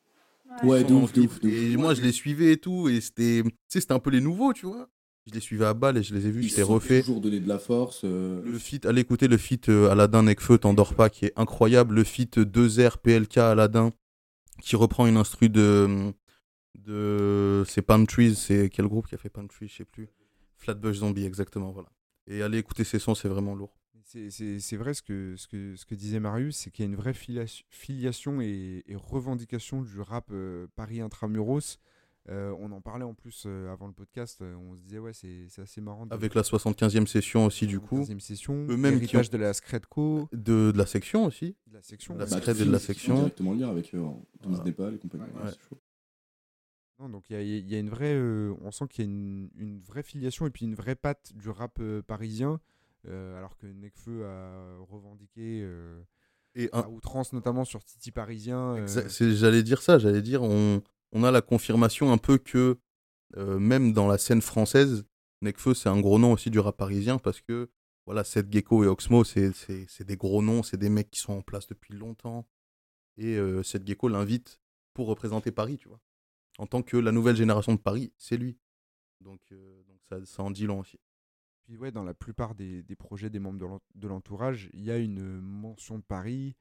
Ouais, 0.63 0.85
de 0.85 0.93
ouf, 0.95 1.13
de 1.13 1.23
ouf, 1.23 1.41
de 1.41 1.49
ouf. 1.49 1.55
Et 1.55 1.77
moi, 1.77 1.95
je 1.95 2.03
les 2.03 2.13
suivais 2.13 2.53
et 2.53 2.57
tout, 2.57 2.89
et 2.89 3.01
c'était, 3.01 3.43
tu 3.43 3.51
sais, 3.69 3.81
c'était 3.81 3.93
un 3.95 3.99
peu 3.99 4.11
les 4.11 4.21
nouveaux, 4.21 4.53
tu 4.53 4.67
vois. 4.67 4.89
Je 5.27 5.33
les 5.33 5.41
suivais 5.41 5.65
à 5.65 5.73
balle 5.75 5.97
et 5.97 6.03
je 6.03 6.15
les 6.15 6.27
ai 6.27 6.31
vus, 6.31 6.43
Ils 6.43 6.49
je 6.51 6.57
les 6.57 6.63
sont 6.63 6.75
refait. 6.75 7.01
toujours 7.01 7.21
donné 7.21 7.41
de 7.41 7.49
la 7.49 7.59
force. 7.59 8.03
euh, 8.05 8.43
Le 8.45 8.59
feat, 8.59 8.85
allez 8.85 9.01
écouter 9.01 9.27
le 9.27 9.37
feat 9.39 9.69
euh, 9.71 9.89
Aladdin 9.91 10.23
Nekfeu, 10.25 10.59
t'endors 10.59 10.95
pas, 10.95 11.09
qui 11.09 11.25
est 11.25 11.33
incroyable. 11.37 11.95
Le 11.95 12.05
feat 12.05 12.39
2R 12.39 12.99
PLK 12.99 13.39
Aladdin, 13.39 13.91
qui 14.61 14.77
reprend 14.77 15.07
une 15.07 15.17
instru 15.17 15.49
de. 15.49 16.13
de 16.75 17.65
c'est 17.67 17.83
Trees, 18.07 18.35
c'est 18.35 18.69
quel 18.71 18.87
groupe 18.87 19.07
qui 19.09 19.15
a 19.15 19.19
fait 19.19 19.31
Trees, 19.47 19.69
je 19.69 19.77
sais 19.77 19.85
plus. 19.85 20.09
Flatbush 20.57 20.97
Zombie, 20.99 21.25
exactement, 21.25 21.73
voilà. 21.73 21.91
Et 22.27 22.43
allez 22.43 22.59
écouter 22.59 22.85
ces 22.85 22.99
sons, 22.99 23.15
c'est 23.15 23.29
vraiment 23.29 23.55
lourd. 23.55 23.77
C'est- 24.05 24.31
vrai 24.77 24.95
ce 24.95 25.03
que, 25.03 25.35
ce, 25.37 25.49
que, 25.49 25.75
ce 25.77 25.85
que 25.87 25.95
disait 25.95 26.21
Marius, 26.21 26.57
c'est 26.57 26.71
qu'il 26.71 26.85
y 26.85 26.89
a 26.89 26.91
une 26.91 26.97
vraie 26.97 27.15
filia- 27.15 27.63
filiation 27.71 28.41
et, 28.41 28.85
et 28.87 28.95
revendication 28.97 29.83
du 29.83 30.01
rap 30.01 30.29
euh, 30.31 30.67
Paris 30.77 31.01
intramuros. 31.01 31.79
Euh, 32.31 32.55
on 32.59 32.73
en 32.73 32.81
parlait 32.81 33.05
en 33.05 33.13
plus 33.13 33.45
euh, 33.47 33.71
avant 33.71 33.87
le 33.87 33.93
podcast, 33.93 34.41
euh, 34.41 34.55
on 34.57 34.75
se 34.77 34.81
disait 34.81 34.99
ouais 34.99 35.13
c'est 35.13 35.45
c'est 35.51 35.61
assez 35.61 35.83
marrant. 35.83 36.07
de- 36.07 36.15
Avec 36.15 36.35
la 36.35 36.43
75e 36.43 37.07
session 37.07 37.45
aussi, 37.45 37.67
du 37.67 37.81
coup. 37.81 37.99
15e 37.99 38.19
session, 38.21 38.67
Eux-mêmes 38.71 38.99
qui 39.01 39.15
ont- 39.17 39.21
de 39.21 39.37
la 39.37 39.53
Scredco, 39.53 40.29
De, 40.33 40.71
de 40.73 40.79
la 40.79 40.87
section 40.87 41.27
aussi. 41.27 41.55
de 41.67 41.75
la 41.75 41.83
section. 41.83 42.17
La 42.17 42.27
Scred 42.27 42.61
et 42.61 42.65
de 42.65 42.71
la 42.73 42.79
section. 42.79 43.17
directement 43.17 43.53
le 43.53 43.59
lien 43.59 43.69
avec 43.71 43.85
Tunis, 43.91 44.03
Voilà. 44.43 44.65
Népal 44.65 44.95
et 44.95 44.99
compagnie. 44.99 45.25
Ouais. 45.35 45.43
Ouais, 45.43 45.51
c'est 45.51 45.69
chaud. 45.69 45.79
Non, 47.01 47.09
donc 47.11 47.29
il 47.29 47.33
y 47.35 47.37
a, 47.37 47.43
il 47.43 47.69
y 47.71 47.75
a 47.75 47.79
une 47.79 47.91
vraie, 47.91 48.15
euh, 48.15 48.55
on 48.63 48.71
sent 48.71 48.87
qu'il 48.89 49.05
y 49.05 49.09
a 49.09 49.11
une, 49.11 49.51
une 49.59 49.81
vraie 49.81 50.03
filiation 50.05 50.47
et 50.47 50.51
puis 50.51 50.65
une 50.65 50.77
vraie 50.77 50.95
patte 50.95 51.33
du 51.35 51.51
rap 51.51 51.77
euh, 51.81 52.01
parisien, 52.03 52.61
euh, 53.07 53.37
alors 53.37 53.57
que 53.59 53.67
Nekfeu 53.67 54.25
a 54.25 54.77
revendiqué 54.89 55.61
euh, 55.63 56.01
Et 56.55 56.71
à 56.73 56.79
un, 56.85 56.87
outrance 56.89 57.33
notamment 57.33 57.65
sur 57.65 57.85
Titi 57.85 58.13
parisien. 58.13 58.77
euh, 58.77 58.87
c'est- 58.87 59.35
J'allais 59.35 59.63
dire 59.65 59.83
ça, 59.83 59.99
j'allais 59.99 60.23
dire, 60.23 60.43
on, 60.45 60.83
on 61.15 61.25
a 61.25 61.31
la 61.31 61.41
confirmation 61.41 62.13
un 62.13 62.19
peu 62.19 62.37
que 62.37 62.79
euh, 63.37 63.59
même 63.59 63.93
dans 63.93 64.07
la 64.07 64.19
scène 64.19 64.43
française, 64.43 65.05
Nekfeu 65.41 65.73
c'est 65.75 65.89
un 65.89 66.01
gros 66.01 66.19
nom 66.19 66.33
aussi 66.33 66.51
du 66.51 66.59
rap 66.59 66.77
parisien 66.77 67.19
parce 67.19 67.41
que 67.41 67.71
voilà, 68.07 68.23
Seth 68.23 68.53
Gecko 68.53 68.85
et 68.85 68.87
Oxmo, 68.87 69.25
c'est 69.25 70.03
des 70.03 70.17
gros 70.17 70.43
noms, 70.43 70.63
c'est 70.63 70.77
des 70.77 70.91
mecs 70.91 71.11
qui 71.11 71.21
sont 71.21 71.33
en 71.33 71.43
place 71.43 71.67
depuis 71.67 71.95
longtemps. 71.95 72.47
Et 73.17 73.37
euh, 73.39 73.63
Seth 73.63 73.87
Gecko 73.87 74.09
l'invite 74.09 74.61
pour 74.93 75.07
représenter 75.07 75.53
Paris, 75.53 75.79
tu 75.79 75.89
vois. 75.89 76.01
En 76.59 76.67
tant 76.67 76.83
que 76.83 76.99
la 76.99 77.13
nouvelle 77.13 77.37
génération 77.37 77.73
de 77.73 77.79
Paris, 77.81 78.13
c'est 78.19 78.37
lui. 78.37 78.59
Donc, 79.21 79.41
euh, 79.53 79.83
donc 79.85 80.01
ça, 80.09 80.25
ça 80.27 80.43
en 80.43 80.51
dit 80.51 80.67
long 80.67 80.81
aussi. 80.81 81.01
Puis 81.63 81.79
ouais, 81.79 81.93
dans 81.93 82.05
la 82.05 82.13
plupart 82.13 82.55
des, 82.55 82.83
des 82.83 82.95
projets 82.95 83.31
des 83.31 83.39
membres 83.39 83.81
de 83.95 84.07
l'entourage, 84.09 84.69
il 84.75 84.85
y 84.85 84.91
a 84.91 84.99
une 84.99 85.41
mention 85.41 85.97
de 85.97 86.05
Paris. 86.05 86.57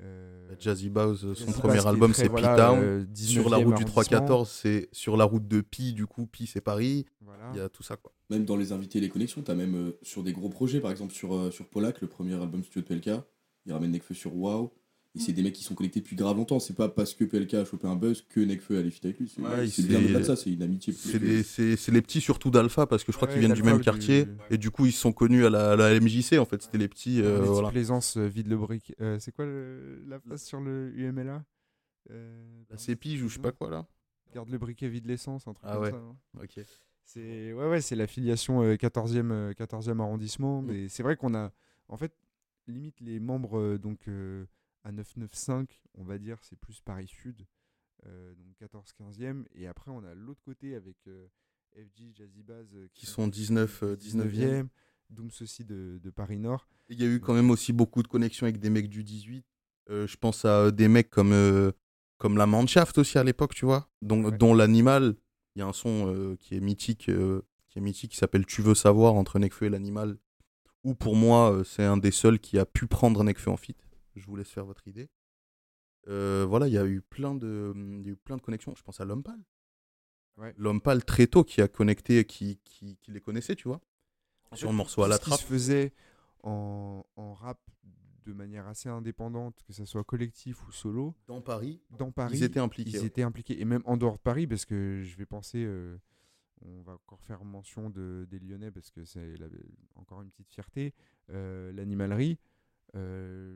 Euh, 0.00 0.54
Jazzy 0.58 0.90
Bowes, 0.90 1.18
son 1.18 1.34
Jazzy 1.34 1.46
Bass 1.46 1.56
premier 1.58 1.78
qui 1.78 1.84
est 1.84 1.88
album, 1.88 2.12
c'est 2.14 2.28
voilà, 2.28 2.54
P-Town. 2.54 2.78
euh, 2.82 3.04
sur 3.14 3.48
la 3.48 3.56
19e 3.58 3.64
route 3.64 3.76
du 3.76 3.82
arrondissement. 3.84 4.02
314, 4.02 4.48
c'est 4.50 4.88
sur 4.92 5.16
la 5.16 5.24
route 5.24 5.46
de 5.48 5.60
Pi, 5.60 5.92
du 5.92 6.06
coup, 6.06 6.26
Pi 6.26 6.46
c'est 6.46 6.60
Paris. 6.60 7.06
Voilà. 7.20 7.50
Il 7.54 7.58
y 7.58 7.60
a 7.60 7.68
tout 7.68 7.82
ça, 7.82 7.96
quoi. 7.96 8.12
Même 8.30 8.44
dans 8.44 8.56
les 8.56 8.72
invités 8.72 8.98
et 8.98 9.00
les 9.00 9.08
connexions, 9.08 9.42
t'as 9.42 9.54
même 9.54 9.74
euh, 9.74 9.98
sur 10.02 10.22
des 10.22 10.32
gros 10.32 10.48
projets, 10.48 10.80
par 10.80 10.90
exemple 10.90 11.12
sur, 11.14 11.34
euh, 11.34 11.50
sur 11.50 11.68
Polak, 11.68 12.00
le 12.00 12.08
premier 12.08 12.34
album 12.34 12.62
studio 12.64 12.82
de 12.82 12.86
PLK, 13.00 13.20
il 13.66 13.72
ramène 13.72 13.92
Nekfeu 13.92 14.14
sur 14.14 14.34
Wow. 14.36 14.72
Et 15.16 15.18
c'est 15.18 15.32
des 15.32 15.42
mecs 15.42 15.54
qui 15.54 15.64
sont 15.64 15.74
connectés 15.74 16.00
depuis 16.00 16.14
grave 16.14 16.36
longtemps. 16.36 16.58
C'est 16.60 16.74
pas 16.76 16.88
parce 16.88 17.14
que 17.14 17.24
PLK 17.24 17.54
a 17.54 17.64
chopé 17.64 17.88
un 17.88 17.96
buzz 17.96 18.22
que 18.28 18.38
Nekfeu 18.40 18.78
a 18.78 18.82
les 18.82 18.90
feats 18.90 19.00
avec 19.06 19.18
lui. 19.18 19.28
C'est 19.28 19.40
Ouais, 19.40 19.66
bien 19.88 19.98
au-delà 20.04 20.18
de 20.20 20.24
ça, 20.24 20.36
c'est 20.36 20.52
une 20.52 20.62
amitié. 20.62 20.92
plus 20.92 21.10
C'est 21.10 21.18
que- 21.18 21.90
les 21.90 22.02
petits 22.02 22.20
surtout 22.20 22.50
d'Alpha 22.50 22.86
parce 22.86 23.02
que 23.02 23.12
je 23.12 23.16
crois 23.16 23.28
Ouais, 23.28 23.34
qu'ils 23.34 23.40
viennent 23.40 23.54
du 23.56 23.62
même 23.62 23.78
du- 23.78 23.82
quartier 23.84 24.26
et 24.50 24.58
du 24.58 24.70
coup 24.70 24.84
ils 24.86 24.92
se 24.92 25.00
sont 25.00 25.12
connus 25.12 25.46
à 25.46 25.50
la, 25.50 25.72
à 25.72 25.76
la 25.76 25.94
MJC 26.00 26.38
en 26.38 26.44
fait 26.44 26.60
c'était 26.62 26.78
les 26.78 26.88
petits 26.88 27.22
euh, 27.22 27.40
Les 27.42 27.48
voilà. 27.48 27.70
Plaisance, 27.70 28.16
euh, 28.18 28.26
vide 28.26 28.48
le 28.48 28.56
brick. 28.58 28.94
Euh, 29.00 29.18
c'est 29.18 29.32
quoi 29.32 29.46
le- 29.46 30.04
la 30.06 30.20
phrase 30.20 30.42
sur 30.42 30.60
le 30.60 30.92
UMLA 30.96 31.42
Euh, 32.10 32.62
la 32.70 32.76
ou 32.76 33.28
je 33.28 33.34
sais 33.34 33.40
pas 33.40 33.52
quoi 33.52 33.70
là 33.70 33.86
Garde 34.34 34.50
le 34.50 34.58
briquet, 34.58 34.88
vide 34.88 35.06
l'essence, 35.06 35.46
un 35.48 35.54
truc 35.54 35.66
Ah 35.68 35.74
comme 35.74 35.82
ouais. 35.84 35.90
ça. 35.90 35.96
hein. 35.96 36.16
ok 36.42 36.60
C'est 37.04 37.52
ouais, 37.52 37.68
ouais, 37.68 37.80
c'est 37.80 37.96
la 37.96 38.06
filiation 38.06 38.62
euh, 38.62 38.74
14e, 38.76 39.30
euh, 39.32 39.52
14e 39.54 40.00
arrondissement. 40.00 40.60
Mm. 40.62 40.66
Mais 40.66 40.88
c'est 40.88 41.02
vrai 41.02 41.16
qu'on 41.16 41.34
a, 41.34 41.52
en 41.88 41.96
fait, 41.96 42.12
limite 42.66 43.00
les 43.00 43.18
membres 43.20 43.58
euh, 43.58 43.78
donc 43.78 44.00
euh, 44.08 44.44
à 44.86 44.92
995, 44.92 45.66
on 45.94 46.04
va 46.04 46.18
dire, 46.18 46.38
c'est 46.42 46.56
plus 46.58 46.80
Paris 46.80 47.08
Sud, 47.08 47.44
euh, 48.06 48.34
donc 48.34 48.54
14-15e. 48.60 49.44
Et 49.54 49.66
après, 49.66 49.90
on 49.90 50.04
a 50.04 50.14
l'autre 50.14 50.42
côté 50.44 50.74
avec 50.76 50.96
euh, 51.08 51.26
FG, 51.74 52.14
Jazzy 52.14 52.42
Baz, 52.44 52.66
euh, 52.74 52.86
qui 52.94 53.06
sont 53.06 53.26
19 53.26 53.82
euh, 53.82 53.96
19e 53.96 54.28
19e, 54.30 54.66
Dooms 55.10 55.30
aussi 55.40 55.64
de, 55.64 55.98
de 56.02 56.10
Paris 56.10 56.38
Nord. 56.38 56.68
il 56.88 57.00
y 57.00 57.04
a 57.04 57.08
eu 57.08 57.20
quand 57.20 57.34
même 57.34 57.50
aussi 57.50 57.72
beaucoup 57.72 58.02
de 58.02 58.08
connexions 58.08 58.44
avec 58.46 58.58
des 58.60 58.70
mecs 58.70 58.88
du 58.88 59.02
18 59.04 59.44
Euh, 59.88 60.06
je 60.08 60.16
pense 60.16 60.44
à 60.44 60.70
des 60.72 60.88
mecs 60.88 61.10
comme 61.10 61.32
comme 62.18 62.36
la 62.36 62.46
Manshaft 62.46 62.98
aussi 62.98 63.18
à 63.18 63.22
l'époque 63.24 63.54
tu 63.54 63.64
vois 63.66 63.88
dont, 64.02 64.24
Ouais. 64.24 64.36
dont 64.38 64.52
l'animal 64.54 65.14
il 65.54 65.60
y 65.60 65.62
a 65.62 65.66
un 65.66 65.72
son 65.72 66.36
qui 66.40 66.56
est 66.56 66.60
mythique 66.60 67.04
qui 67.68 67.78
est 67.78 67.80
mythique 67.80 68.10
qui 68.12 68.16
s'appelle 68.16 68.46
Tu 68.46 68.62
veux 68.62 68.74
savoir 68.74 69.14
entre 69.14 69.38
Nekfeu 69.38 69.66
et 69.66 69.70
l'animal 69.70 70.18
où 70.82 70.94
pour 70.96 71.14
moi 71.14 71.62
c'est 71.64 71.84
un 71.84 71.96
des 71.98 72.10
seuls 72.10 72.40
qui 72.40 72.58
a 72.58 72.66
pu 72.66 72.88
prendre 72.88 73.22
Nekfeu 73.22 73.50
en 73.52 73.56
fit 73.56 73.76
je 74.20 74.26
vous 74.26 74.36
laisse 74.36 74.50
faire 74.50 74.64
votre 74.66 74.86
idée 74.88 75.08
Euh, 76.08 76.46
voilà 76.48 76.68
il 76.68 76.72
y 76.74 76.78
a 76.78 76.86
eu 76.86 77.00
plein 77.00 77.34
de 77.34 77.72
il 77.76 78.06
y 78.06 78.10
a 78.10 78.12
eu 78.12 78.16
plein 78.16 78.36
de 78.36 78.42
connexions 78.42 78.74
je 78.76 78.82
pense 78.82 79.00
à 79.00 79.04
l'homme 79.04 79.22
pâle 79.22 79.42
Ouais. 80.36 80.52
l'homme 80.58 80.82
pâle 80.82 81.02
très 81.02 81.26
tôt 81.26 81.44
qui 81.44 81.62
a 81.62 81.66
connecté 81.68 82.24
qui, 82.26 82.58
qui, 82.62 82.98
qui 82.98 83.10
les 83.10 83.22
connaissait 83.22 83.56
tu 83.56 83.68
vois 83.68 83.80
En 84.50 84.56
sur 84.56 84.68
fait, 84.68 84.72
le 84.72 84.76
morceau 84.76 85.02
à 85.02 85.08
la 85.08 85.16
ce 85.16 85.20
qui 85.22 85.26
trappe 85.30 85.40
se 85.40 85.46
faisait 85.46 85.92
en, 86.42 87.04
en 87.16 87.32
rap 87.34 87.58
de 88.26 88.32
manière 88.34 88.66
assez 88.66 88.88
indépendante, 88.88 89.62
que 89.66 89.72
ce 89.72 89.84
soit 89.84 90.04
collectif 90.04 90.66
ou 90.68 90.72
solo, 90.72 91.14
dans 91.26 91.40
Paris 91.40 91.80
dans 91.90 92.10
Paris, 92.12 92.38
ils 92.38 92.42
étaient 92.44 92.60
impliqués 92.60 92.90
ils 92.90 93.00
ouais. 93.00 93.06
étaient 93.06 93.22
impliqués. 93.22 93.60
Et 93.60 93.64
même 93.64 93.82
en 93.86 93.96
dehors 93.96 94.16
de 94.16 94.20
Paris, 94.22 94.46
parce 94.48 94.64
que 94.66 95.00
je 95.02 95.16
vais 95.16 95.26
penser, 95.26 95.64
euh, 95.64 95.96
on 96.60 96.82
va 96.82 96.94
encore 96.94 97.22
faire 97.22 97.42
mention 97.44 97.88
de, 97.88 98.26
des 98.28 98.38
Lyonnais, 98.40 98.70
parce 98.72 98.90
que 98.90 99.04
c'est 99.04 99.36
encore 99.94 100.22
une 100.22 100.30
petite 100.30 100.50
fierté, 100.50 100.92
euh, 101.30 101.72
l'animalerie. 101.72 102.38
euh, 102.94 103.54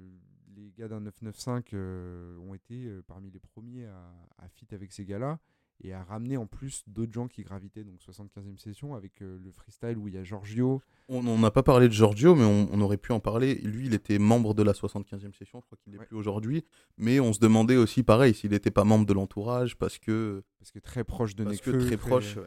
les 0.56 0.72
gars 0.76 0.88
d'un 0.88 1.00
995 1.00 1.62
euh, 1.74 2.36
ont 2.38 2.54
été 2.54 2.86
euh, 2.86 3.02
parmi 3.06 3.30
les 3.30 3.40
premiers 3.40 3.86
à, 3.86 4.12
à 4.38 4.48
fit 4.48 4.66
avec 4.72 4.92
ces 4.92 5.04
gars-là 5.04 5.38
et 5.82 5.94
à 5.94 6.04
ramener 6.04 6.36
en 6.36 6.46
plus 6.46 6.82
d'autres 6.86 7.12
gens 7.12 7.26
qui 7.26 7.42
gravitaient, 7.42 7.84
donc 7.84 8.00
75e 8.00 8.58
session, 8.58 8.94
avec 8.94 9.22
euh, 9.22 9.38
le 9.38 9.50
freestyle 9.50 9.96
où 9.96 10.08
il 10.08 10.14
y 10.14 10.18
a 10.18 10.24
Giorgio, 10.24 10.82
On 11.08 11.38
n'a 11.38 11.50
pas 11.50 11.62
parlé 11.62 11.88
de 11.88 11.92
Giorgio, 11.94 12.34
mais 12.34 12.44
on, 12.44 12.68
on 12.70 12.80
aurait 12.82 12.98
pu 12.98 13.12
en 13.12 13.20
parler. 13.20 13.54
Lui, 13.62 13.86
il 13.86 13.94
était 13.94 14.18
membre 14.18 14.52
de 14.52 14.62
la 14.62 14.72
75e 14.72 15.32
session, 15.32 15.60
je 15.60 15.66
crois 15.66 15.78
qu'il 15.82 15.92
n'est 15.94 15.98
Ouais. 15.98 16.04
plus 16.04 16.16
aujourd'hui. 16.16 16.66
Mais 16.98 17.18
on 17.18 17.32
se 17.32 17.40
demandait 17.40 17.76
aussi, 17.78 18.02
pareil, 18.02 18.34
s'il 18.34 18.50
n'était 18.50 18.70
pas 18.70 18.84
membre 18.84 19.06
de 19.06 19.14
l'entourage, 19.14 19.76
parce 19.78 19.98
que, 19.98 20.42
parce 20.58 20.70
que 20.70 20.80
très 20.80 21.02
proche 21.02 21.34
de 21.34 21.44
parce 21.44 21.60
que 21.62 21.70
Nekfeu, 21.70 21.86
très 21.86 21.96
proche. 21.96 22.36
ouais. 22.36 22.46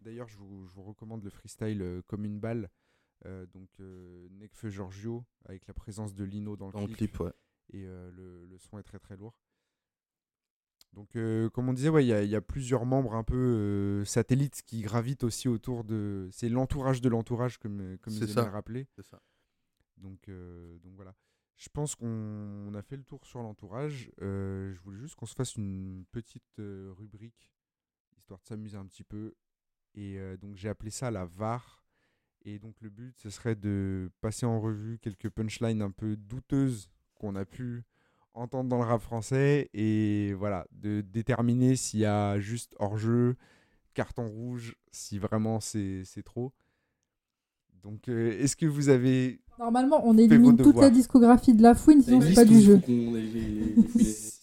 D'ailleurs, 0.00 0.28
je 0.28 0.36
vous, 0.38 0.66
je 0.68 0.74
vous 0.74 0.82
recommande 0.84 1.24
le 1.24 1.30
freestyle 1.30 2.02
comme 2.06 2.24
une 2.24 2.38
balle. 2.38 2.70
Euh, 3.26 3.46
donc, 3.46 3.68
euh, 3.80 4.28
Nekfeu 4.30 4.70
Giorgio, 4.70 5.24
avec 5.44 5.66
la 5.66 5.74
présence 5.74 6.14
de 6.14 6.24
Lino 6.24 6.56
dans 6.56 6.66
le 6.66 6.72
Dans 6.72 6.84
clip. 6.86 6.96
clip, 6.96 7.20
ouais. 7.20 7.32
Et 7.70 7.84
euh, 7.86 8.10
le, 8.12 8.46
le 8.46 8.58
son 8.58 8.78
est 8.78 8.82
très 8.82 8.98
très 8.98 9.16
lourd. 9.16 9.34
Donc, 10.94 11.16
euh, 11.16 11.50
comme 11.50 11.68
on 11.68 11.72
disait, 11.74 11.90
ouais, 11.90 12.04
il 12.04 12.08
y, 12.08 12.12
a- 12.14 12.22
il 12.22 12.30
y 12.30 12.36
a 12.36 12.40
plusieurs 12.40 12.86
membres 12.86 13.14
un 13.14 13.22
peu 13.24 13.36
euh, 13.36 14.04
satellites 14.06 14.62
qui 14.62 14.80
gravitent 14.80 15.22
aussi 15.24 15.46
autour 15.48 15.84
de. 15.84 16.28
C'est 16.32 16.48
l'entourage 16.48 17.00
de 17.02 17.08
l'entourage, 17.10 17.58
comme, 17.58 17.98
comme 17.98 18.14
ils 18.14 18.20
le 18.34 18.40
rappeler. 18.42 18.86
C'est 18.96 19.04
ça. 19.04 19.20
Donc, 19.98 20.28
euh, 20.28 20.78
donc 20.78 20.94
voilà. 20.94 21.14
Je 21.56 21.68
pense 21.68 21.94
qu'on 21.96 22.06
on 22.06 22.74
a 22.74 22.82
fait 22.82 22.96
le 22.96 23.02
tour 23.02 23.26
sur 23.26 23.42
l'entourage. 23.42 24.10
Je 24.18 24.78
voulais 24.80 24.98
juste 24.98 25.16
qu'on 25.16 25.26
se 25.26 25.34
fasse 25.34 25.56
une 25.56 26.04
petite 26.12 26.54
rubrique, 26.58 27.52
histoire 28.16 28.38
de 28.40 28.46
s'amuser 28.46 28.76
un 28.76 28.86
petit 28.86 29.02
peu. 29.02 29.34
Et 29.94 30.18
donc 30.40 30.54
j'ai 30.56 30.68
appelé 30.68 30.90
ça 30.92 31.10
la 31.10 31.24
VAR. 31.26 31.84
Et 32.48 32.58
donc 32.58 32.74
le 32.80 32.88
but, 32.88 33.14
ce 33.18 33.28
serait 33.28 33.56
de 33.56 34.10
passer 34.22 34.46
en 34.46 34.58
revue 34.58 34.98
quelques 35.02 35.28
punchlines 35.28 35.82
un 35.82 35.90
peu 35.90 36.16
douteuses 36.16 36.88
qu'on 37.14 37.36
a 37.36 37.44
pu 37.44 37.82
entendre 38.32 38.70
dans 38.70 38.78
le 38.78 38.84
rap 38.84 39.02
français. 39.02 39.68
Et 39.74 40.32
voilà, 40.32 40.66
de 40.72 41.02
déterminer 41.02 41.76
s'il 41.76 42.00
y 42.00 42.06
a 42.06 42.40
juste 42.40 42.74
hors-jeu, 42.78 43.36
carton 43.92 44.26
rouge, 44.26 44.76
si 44.92 45.18
vraiment 45.18 45.60
c'est 45.60 46.04
c'est 46.06 46.22
trop. 46.22 46.52
Donc, 47.82 48.08
euh, 48.08 48.32
est-ce 48.40 48.56
que 48.56 48.64
vous 48.64 48.88
avez. 48.88 49.40
Normalement, 49.58 50.00
on 50.04 50.16
élimine 50.16 50.56
toute 50.56 50.76
la 50.76 50.88
discographie 50.88 51.52
de 51.52 51.62
la 51.62 51.74
fouine, 51.74 52.00
sinon 52.00 52.22
c'est 52.22 52.34
pas 52.34 52.44
du 52.46 52.60
jeu. 52.60 52.80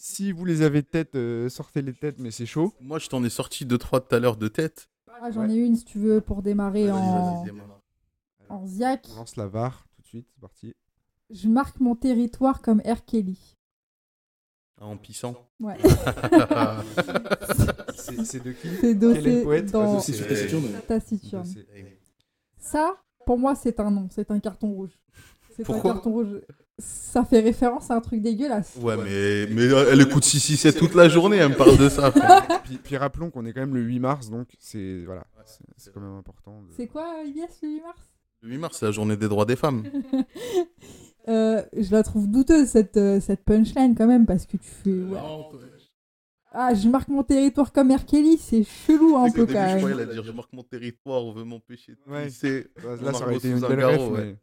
Si 0.06 0.32
vous 0.32 0.46
les 0.46 0.62
avez 0.62 0.82
de 0.82 0.88
tête, 0.88 1.16
euh, 1.16 1.50
sortez 1.50 1.82
les 1.82 1.92
têtes, 1.92 2.20
mais 2.20 2.32
c'est 2.32 2.46
chaud. 2.46 2.74
Moi, 2.80 3.00
je 3.00 3.10
t'en 3.10 3.22
ai 3.24 3.30
sorti 3.30 3.66
deux 3.66 3.78
trois 3.78 4.00
tout 4.00 4.16
à 4.16 4.20
l'heure 4.20 4.38
de 4.38 4.48
tête. 4.48 4.88
Ah, 5.22 5.32
J'en 5.32 5.50
ai 5.50 5.56
une 5.56 5.76
si 5.76 5.84
tu 5.84 6.00
veux 6.00 6.22
pour 6.22 6.42
démarrer 6.42 6.90
en, 6.92 7.42
vas-y, 7.42 7.46
démarre. 7.46 7.75
En 8.50 8.66
Ziac. 8.68 9.08
On 9.14 9.18
lance 9.18 9.36
la 9.36 9.48
VAR 9.48 9.88
tout 9.96 10.02
de 10.02 10.08
suite, 10.08 10.28
c'est 10.34 10.42
parti. 10.42 10.74
Je 11.30 11.48
marque 11.48 11.80
mon 11.80 11.96
territoire 11.96 12.62
comme 12.62 12.82
R. 12.82 13.04
Kelly. 13.06 13.58
Ah, 14.80 14.86
En 14.88 14.98
pissant. 14.98 15.36
Ouais. 15.60 15.78
C'est 17.96 18.24
c'est 18.26 18.44
de 18.44 18.52
qui? 18.52 18.68
C'est 18.82 18.94
dossé 18.94 19.44
poète? 19.44 19.72
dans 19.72 20.00
C'est 20.00 20.22
Euh, 20.22 20.80
Taciturne. 20.88 21.46
Ça, 22.58 23.02
pour 23.26 23.40
moi, 23.40 23.56
c'est 23.56 23.80
un 23.80 23.90
nom, 23.90 24.08
c'est 24.12 24.30
un 24.32 24.40
carton 24.40 24.72
rouge. 24.72 25.00
C'est 25.56 25.64
un 25.64 25.66
Pourquoi? 25.66 25.94
carton 25.94 26.12
rouge. 26.12 26.42
Ça 26.78 27.24
fait 27.24 27.40
référence 27.40 27.90
à 27.90 27.96
un 27.96 28.02
truc 28.02 28.22
dégueulasse. 28.22 28.76
Ouais, 28.82 28.98
mais, 28.98 29.48
mais 29.54 29.64
elle 29.64 30.02
écoute 30.02 30.26
667 30.26 30.78
toute 30.78 30.94
la 30.94 31.08
journée, 31.08 31.38
elle 31.38 31.52
me 31.52 31.56
parle 31.56 31.78
de 31.78 31.88
ça. 31.88 32.12
Puis, 32.66 32.78
puis 32.78 32.98
rappelons 32.98 33.30
qu'on 33.32 33.46
est 33.46 33.54
quand 33.54 33.62
même 33.62 33.76
le 33.76 33.82
8 33.82 34.00
mars, 34.00 34.30
donc 34.30 34.50
c'est 34.60 35.04
voilà, 35.06 35.26
c'est- 35.46 35.64
c'est 35.78 35.94
quand 35.94 36.02
même 36.02 36.18
important. 36.18 36.62
de- 36.64 36.74
C'est 36.76 36.88
quoi, 36.88 37.24
Yes, 37.24 37.60
le 37.62 37.70
8 37.70 37.82
mars? 37.82 38.02
Le 38.42 38.50
8 38.50 38.58
mars, 38.58 38.78
c'est 38.80 38.86
la 38.86 38.92
journée 38.92 39.18
des 39.18 39.28
droits 39.28 39.46
des 39.46 39.56
femmes. 39.56 39.84
Euh, 41.28 41.64
Je 41.76 41.92
la 41.92 42.04
trouve 42.04 42.30
douteuse, 42.30 42.68
cette, 42.68 42.98
euh, 42.98 43.20
cette 43.20 43.44
punchline, 43.44 43.96
quand 43.96 44.06
même, 44.06 44.28
parce 44.28 44.46
que 44.46 44.58
tu 44.58 44.68
fais... 44.70 44.92
ouais. 44.92 45.18
Ah, 46.52 46.76
je 46.76 46.88
marque 46.88 47.08
mon 47.10 47.24
territoire 47.24 47.72
comme 47.74 47.92
R. 47.92 48.06
Kelly, 48.06 48.38
c'est 48.38 48.64
chelou 48.64 49.16
un 49.18 49.26
C'est 49.26 49.32
qu'au 49.32 49.48
peu, 49.48 49.54
début, 49.54 49.54
quand 49.60 49.68
je 49.70 49.74
même. 49.86 49.92
croyais 49.92 50.14
dire 50.14 50.24
je 50.24 50.32
marque 50.32 50.54
mon 50.54 50.62
territoire, 50.64 51.26
on 51.26 51.34
veut 51.34 51.44
m'empêcher 51.44 51.94
de 51.94 52.12
Ouais. 52.12 52.28
pisser. 52.28 52.68
Là, 52.84 53.12
ça 53.14 53.26
aurait 53.26 53.40
sous 53.40 53.48
une 53.48 53.64
un 53.64 53.68
belle 53.68 53.78
garrot, 53.80 54.10
ref, 54.10 54.12
ouais. 54.20 54.24
mais 54.26 54.36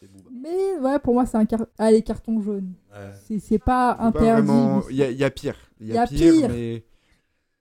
C'est 0.00 0.10
Booba. 0.12 0.30
Mais 0.42 0.78
ouais, 0.80 0.98
pour 0.98 1.14
moi, 1.14 1.24
c'est 1.24 1.36
un 1.36 1.46
car... 1.46 1.64
Allez, 1.78 2.02
carton 2.02 2.42
jaune. 2.42 2.72
Ouais. 2.92 3.12
C'est- 3.26 3.38
C'est 3.38 3.58
pas 3.60 3.92
c'est 3.92 3.98
pas 3.98 4.04
interdit. 4.08 4.46
vraiment- 4.48 4.82
Il 4.90 4.96
y, 4.96 5.02
a- 5.04 5.10
il 5.12 5.16
y 5.18 5.22
a 5.24 5.30
pire. 5.30 5.56
Il 5.80 5.86
y 5.86 5.96
a 5.96 6.02
a 6.02 6.06
pire, 6.08 6.32
pire. 6.32 6.48
mais 6.50 6.84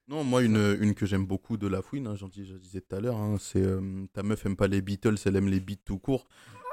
Non, 0.09 0.23
moi, 0.23 0.43
une, 0.43 0.77
une 0.81 0.95
que 0.95 1.05
j'aime 1.05 1.25
beaucoup 1.25 1.55
de 1.55 1.67
la 1.67 1.81
fouine, 1.81 2.07
hein, 2.07 2.15
j'en 2.15 2.27
dis, 2.27 2.45
je 2.45 2.55
disais 2.55 2.81
tout 2.81 2.95
à 2.95 2.99
l'heure, 2.99 3.15
hein, 3.15 3.37
c'est 3.39 3.61
euh, 3.61 4.05
ta 4.13 4.21
meuf 4.21 4.45
aime 4.45 4.57
pas 4.57 4.67
les 4.67 4.81
Beatles, 4.81 5.15
elle 5.25 5.37
aime 5.37 5.47
les 5.47 5.61
beats 5.61 5.75
tout 5.85 5.97
court. 5.97 6.27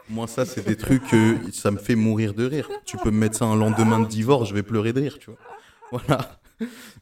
Moi, 0.09 0.27
ça, 0.27 0.45
c'est 0.45 0.67
des 0.67 0.77
trucs, 0.77 1.15
euh, 1.15 1.37
ça 1.53 1.71
me 1.71 1.79
fait 1.79 1.95
mourir 1.95 2.35
de 2.35 2.45
rire. 2.45 2.69
Tu 2.85 2.97
peux 2.97 3.13
me 3.13 3.19
mettre 3.19 3.37
ça 3.37 3.45
un 3.45 3.55
lendemain 3.55 4.01
de 4.01 4.09
divorce, 4.09 4.49
je 4.49 4.55
vais 4.55 4.65
pleurer 4.65 4.93
de 4.93 5.01
rire, 5.01 5.19
tu 5.21 5.31
vois. 5.31 5.39
Voilà. 5.93 6.41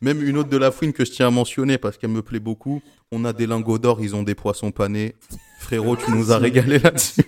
Même 0.00 0.22
une 0.22 0.36
autre 0.38 0.50
de 0.50 0.56
la 0.56 0.70
fouine 0.70 0.92
que 0.92 1.05
je 1.05 1.10
tiens 1.10 1.28
à 1.28 1.30
mentionner 1.30 1.78
parce 1.78 1.96
qu'elle 1.96 2.10
me 2.10 2.22
plaît 2.22 2.40
beaucoup. 2.40 2.82
On 3.10 3.24
a 3.24 3.32
des 3.32 3.46
lingots 3.46 3.78
d'or, 3.78 4.00
ils 4.00 4.14
ont 4.14 4.22
des 4.22 4.34
poissons 4.34 4.70
panés. 4.70 5.16
Frérot, 5.60 5.96
tu 5.96 6.10
nous 6.10 6.30
as 6.30 6.38
régalé 6.38 6.78
là-dessus. 6.78 7.24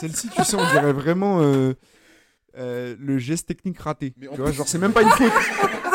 celle-ci, 0.00 0.28
tu 0.28 0.44
sais, 0.44 0.56
on 0.56 0.72
dirait 0.72 0.92
vraiment 0.92 1.40
euh, 1.42 1.72
euh, 2.58 2.94
le 3.00 3.18
geste 3.18 3.48
technique 3.48 3.78
raté. 3.80 4.12
Mais 4.18 4.28
Tu 4.28 4.36
vois, 4.36 4.46
plus- 4.46 4.54
genre, 4.54 4.68
c'est 4.68 4.78
même 4.78 4.92
pas 4.92 5.02
une 5.02 5.08
faute. 5.10 5.32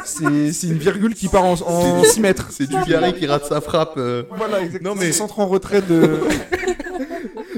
C'est 0.06 0.52
c'est 0.54 0.68
une 0.68 0.78
virgule 0.78 1.14
qui 1.16 1.28
part 1.28 1.44
en, 1.44 1.54
en 1.62 2.04
6 2.04 2.20
mètres. 2.22 2.48
C'est 2.52 2.68
du 2.68 2.76
Gary 2.88 3.14
qui 3.14 3.28
rate 3.28 3.46
sa 3.46 3.60
frappe. 3.62 3.94
euh. 3.98 4.24
Voilà, 4.38 4.62
exactement. 4.62 4.96
Non, 4.96 5.00
mais- 5.02 5.12
centre 5.12 5.40
en 5.40 5.48
retrait 5.48 5.82
de. 5.82 6.20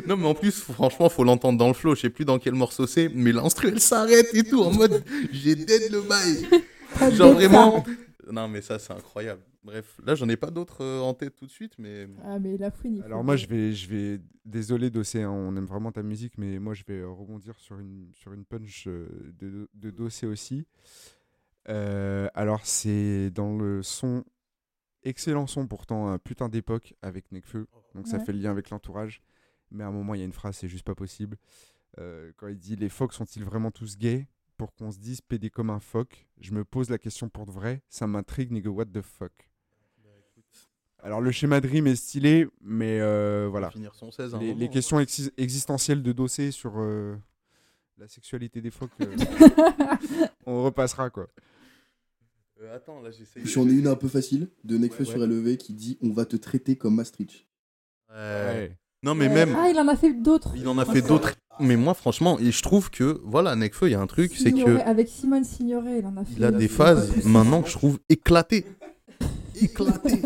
Non, 0.07 0.17
mais 0.17 0.27
en 0.27 0.33
plus, 0.33 0.51
franchement, 0.59 1.07
faut 1.07 1.23
l'entendre 1.23 1.59
dans 1.59 1.67
le 1.67 1.75
flow. 1.75 1.93
Je 1.93 2.01
sais 2.01 2.09
plus 2.09 2.25
dans 2.25 2.39
quel 2.39 2.53
morceau 2.55 2.87
c'est, 2.87 3.11
mais 3.13 3.31
l'instru, 3.31 3.67
elle 3.67 3.79
s'arrête 3.79 4.27
et 4.33 4.43
tout, 4.43 4.63
en 4.63 4.71
mode 4.71 5.03
j'ai 5.31 5.53
dead 5.55 5.91
le 5.91 6.01
bail. 6.01 6.47
Genre 7.15 7.33
vraiment. 7.33 7.85
Non, 8.31 8.47
mais 8.47 8.61
ça, 8.63 8.79
c'est 8.79 8.91
incroyable. 8.93 9.41
Bref, 9.69 9.99
là, 10.03 10.15
j'en 10.15 10.27
ai 10.29 10.35
pas 10.37 10.49
d'autres 10.51 10.81
euh, 10.83 10.99
en 11.01 11.13
tête 11.13 11.35
tout 11.35 11.45
de 11.45 11.51
suite, 11.51 11.77
mais. 11.77 12.07
Ah, 12.23 12.39
mais 12.39 12.57
la 12.57 12.71
fouine, 12.71 12.95
il 12.95 12.99
faut 13.01 13.05
Alors 13.05 13.23
moi, 13.23 13.35
que- 13.35 13.41
je 13.41 13.47
vais, 13.47 13.71
je 13.73 13.87
vais, 13.89 14.21
désolé 14.45 14.89
Dossé, 14.89 15.21
hein, 15.21 15.29
on 15.29 15.55
aime 15.55 15.65
vraiment 15.65 15.91
ta 15.91 16.01
musique, 16.03 16.37
mais 16.37 16.57
moi 16.59 16.73
je 16.73 16.83
vais 16.87 17.03
rebondir 17.03 17.59
sur 17.59 17.77
une, 17.79 18.09
sur 18.13 18.33
une 18.33 18.45
punch 18.45 18.85
euh, 18.87 19.07
de, 19.39 19.69
de 19.75 19.91
Dossé 19.91 20.25
aussi. 20.25 20.65
Euh, 21.67 22.27
alors 22.33 22.65
c'est 22.65 23.29
dans 23.31 23.55
le 23.55 23.83
son, 23.83 24.23
excellent 25.03 25.45
son 25.45 25.67
pourtant, 25.67 26.07
un 26.07 26.17
putain 26.17 26.49
d'époque 26.49 26.95
avec 27.01 27.31
Nekfeu, 27.31 27.67
donc 27.93 28.07
ça 28.07 28.17
Ouais. 28.17 28.25
fait 28.25 28.33
le 28.33 28.39
lien 28.39 28.51
avec 28.51 28.69
l'entourage. 28.71 29.21
Mais 29.71 29.83
à 29.83 29.87
un 29.87 29.91
moment, 29.91 30.15
il 30.15 30.19
y 30.19 30.23
a 30.23 30.25
une 30.25 30.33
phrase, 30.33 30.57
c'est 30.57 30.67
juste 30.67 30.85
pas 30.85 30.95
possible. 30.95 31.37
Euh, 31.99 32.31
quand 32.37 32.47
il 32.47 32.57
dit 32.57 32.75
les 32.75 32.89
phoques 32.89 33.13
sont-ils 33.13 33.43
vraiment 33.43 33.71
tous 33.71 33.97
gays? 33.97 34.27
Pour 34.57 34.73
qu'on 34.73 34.91
se 34.91 34.99
dise 34.99 35.21
pédé 35.21 35.49
comme 35.49 35.69
un 35.69 35.79
phoque 35.79 36.27
Je 36.41 36.51
me 36.53 36.65
pose 36.65 36.89
la 36.89 36.97
question 36.97 37.29
pour 37.29 37.45
de 37.45 37.51
vrai, 37.51 37.81
ça 37.87 38.07
m'intrigue, 38.07 38.51
nigga, 38.51 38.69
what 38.69 38.85
the 38.87 39.01
fuck? 39.01 39.48
Alors 41.03 41.21
le 41.21 41.31
schéma 41.31 41.61
de 41.61 41.67
rime 41.67 41.87
est 41.87 41.95
stylé, 41.95 42.47
mais 42.61 42.99
euh, 42.99 43.47
voilà. 43.49 43.69
finir 43.71 43.95
son 43.95 44.11
16. 44.11 44.33
à 44.33 44.37
un 44.37 44.39
Les, 44.41 44.47
moment, 44.47 44.59
les 44.59 44.65
hein. 44.65 44.69
questions 44.69 44.99
exi- 44.99 45.31
existentielles 45.37 46.03
de 46.03 46.11
Dossé 46.11 46.51
sur 46.51 46.73
euh, 46.77 47.15
la 47.97 48.07
sexualité 48.07 48.59
des 48.61 48.71
phoques, 48.71 48.91
euh, 49.01 49.15
on 50.45 50.63
repassera 50.63 51.09
quoi. 51.09 51.27
Euh, 52.61 52.75
attends, 52.75 53.01
là, 53.01 53.11
j'essaye. 53.11 53.45
J'en 53.45 53.67
ai 53.69 53.71
une 53.71 53.87
un 53.87 53.95
peu 53.95 54.09
facile 54.09 54.49
de 54.65 54.77
Nekfeu 54.77 55.05
Ouais. 55.05 55.09
sur 55.11 55.19
LEV 55.25 55.55
qui 55.55 55.73
dit 55.73 55.97
On 56.01 56.11
va 56.11 56.25
te 56.25 56.35
traiter 56.35 56.75
comme 56.75 56.95
Maastricht. 56.95 57.45
Ouais. 58.13 58.75
Non, 59.01 59.15
mais 59.15 59.29
même. 59.29 59.55
Ah, 59.57 59.69
il 59.69 59.79
en 59.79 59.87
a 59.87 59.95
fait 59.95 60.11
d'autres. 60.13 60.51
Il 60.57 60.67
en 60.67 60.77
a 60.77 60.85
fait 60.85 61.01
d'autres. 61.01 61.33
Mais 61.61 61.77
moi, 61.77 61.93
franchement, 61.93 62.37
et 62.39 62.51
je 62.51 62.61
trouve 62.61 62.89
que, 62.89 63.21
voilà, 63.23 63.55
Nekfeu, 63.55 63.87
il 63.87 63.91
y 63.91 63.95
a 63.95 64.01
un 64.01 64.07
truc, 64.07 64.33
c'est 64.35 64.51
que 64.51 64.79
Avec 64.81 65.07
Simone 65.07 65.43
Signoret, 65.45 65.99
il 65.99 66.05
en 66.05 66.17
a 66.17 66.25
fait. 66.25 66.33
il 66.35 66.43
a 66.43 66.51
des 66.51 66.67
phases 66.67 67.23
maintenant 67.25 67.61
que 67.61 67.69
je 67.69 67.73
trouve 67.73 67.99
éclatées. 68.09 68.65
Éclatées. 69.61 70.21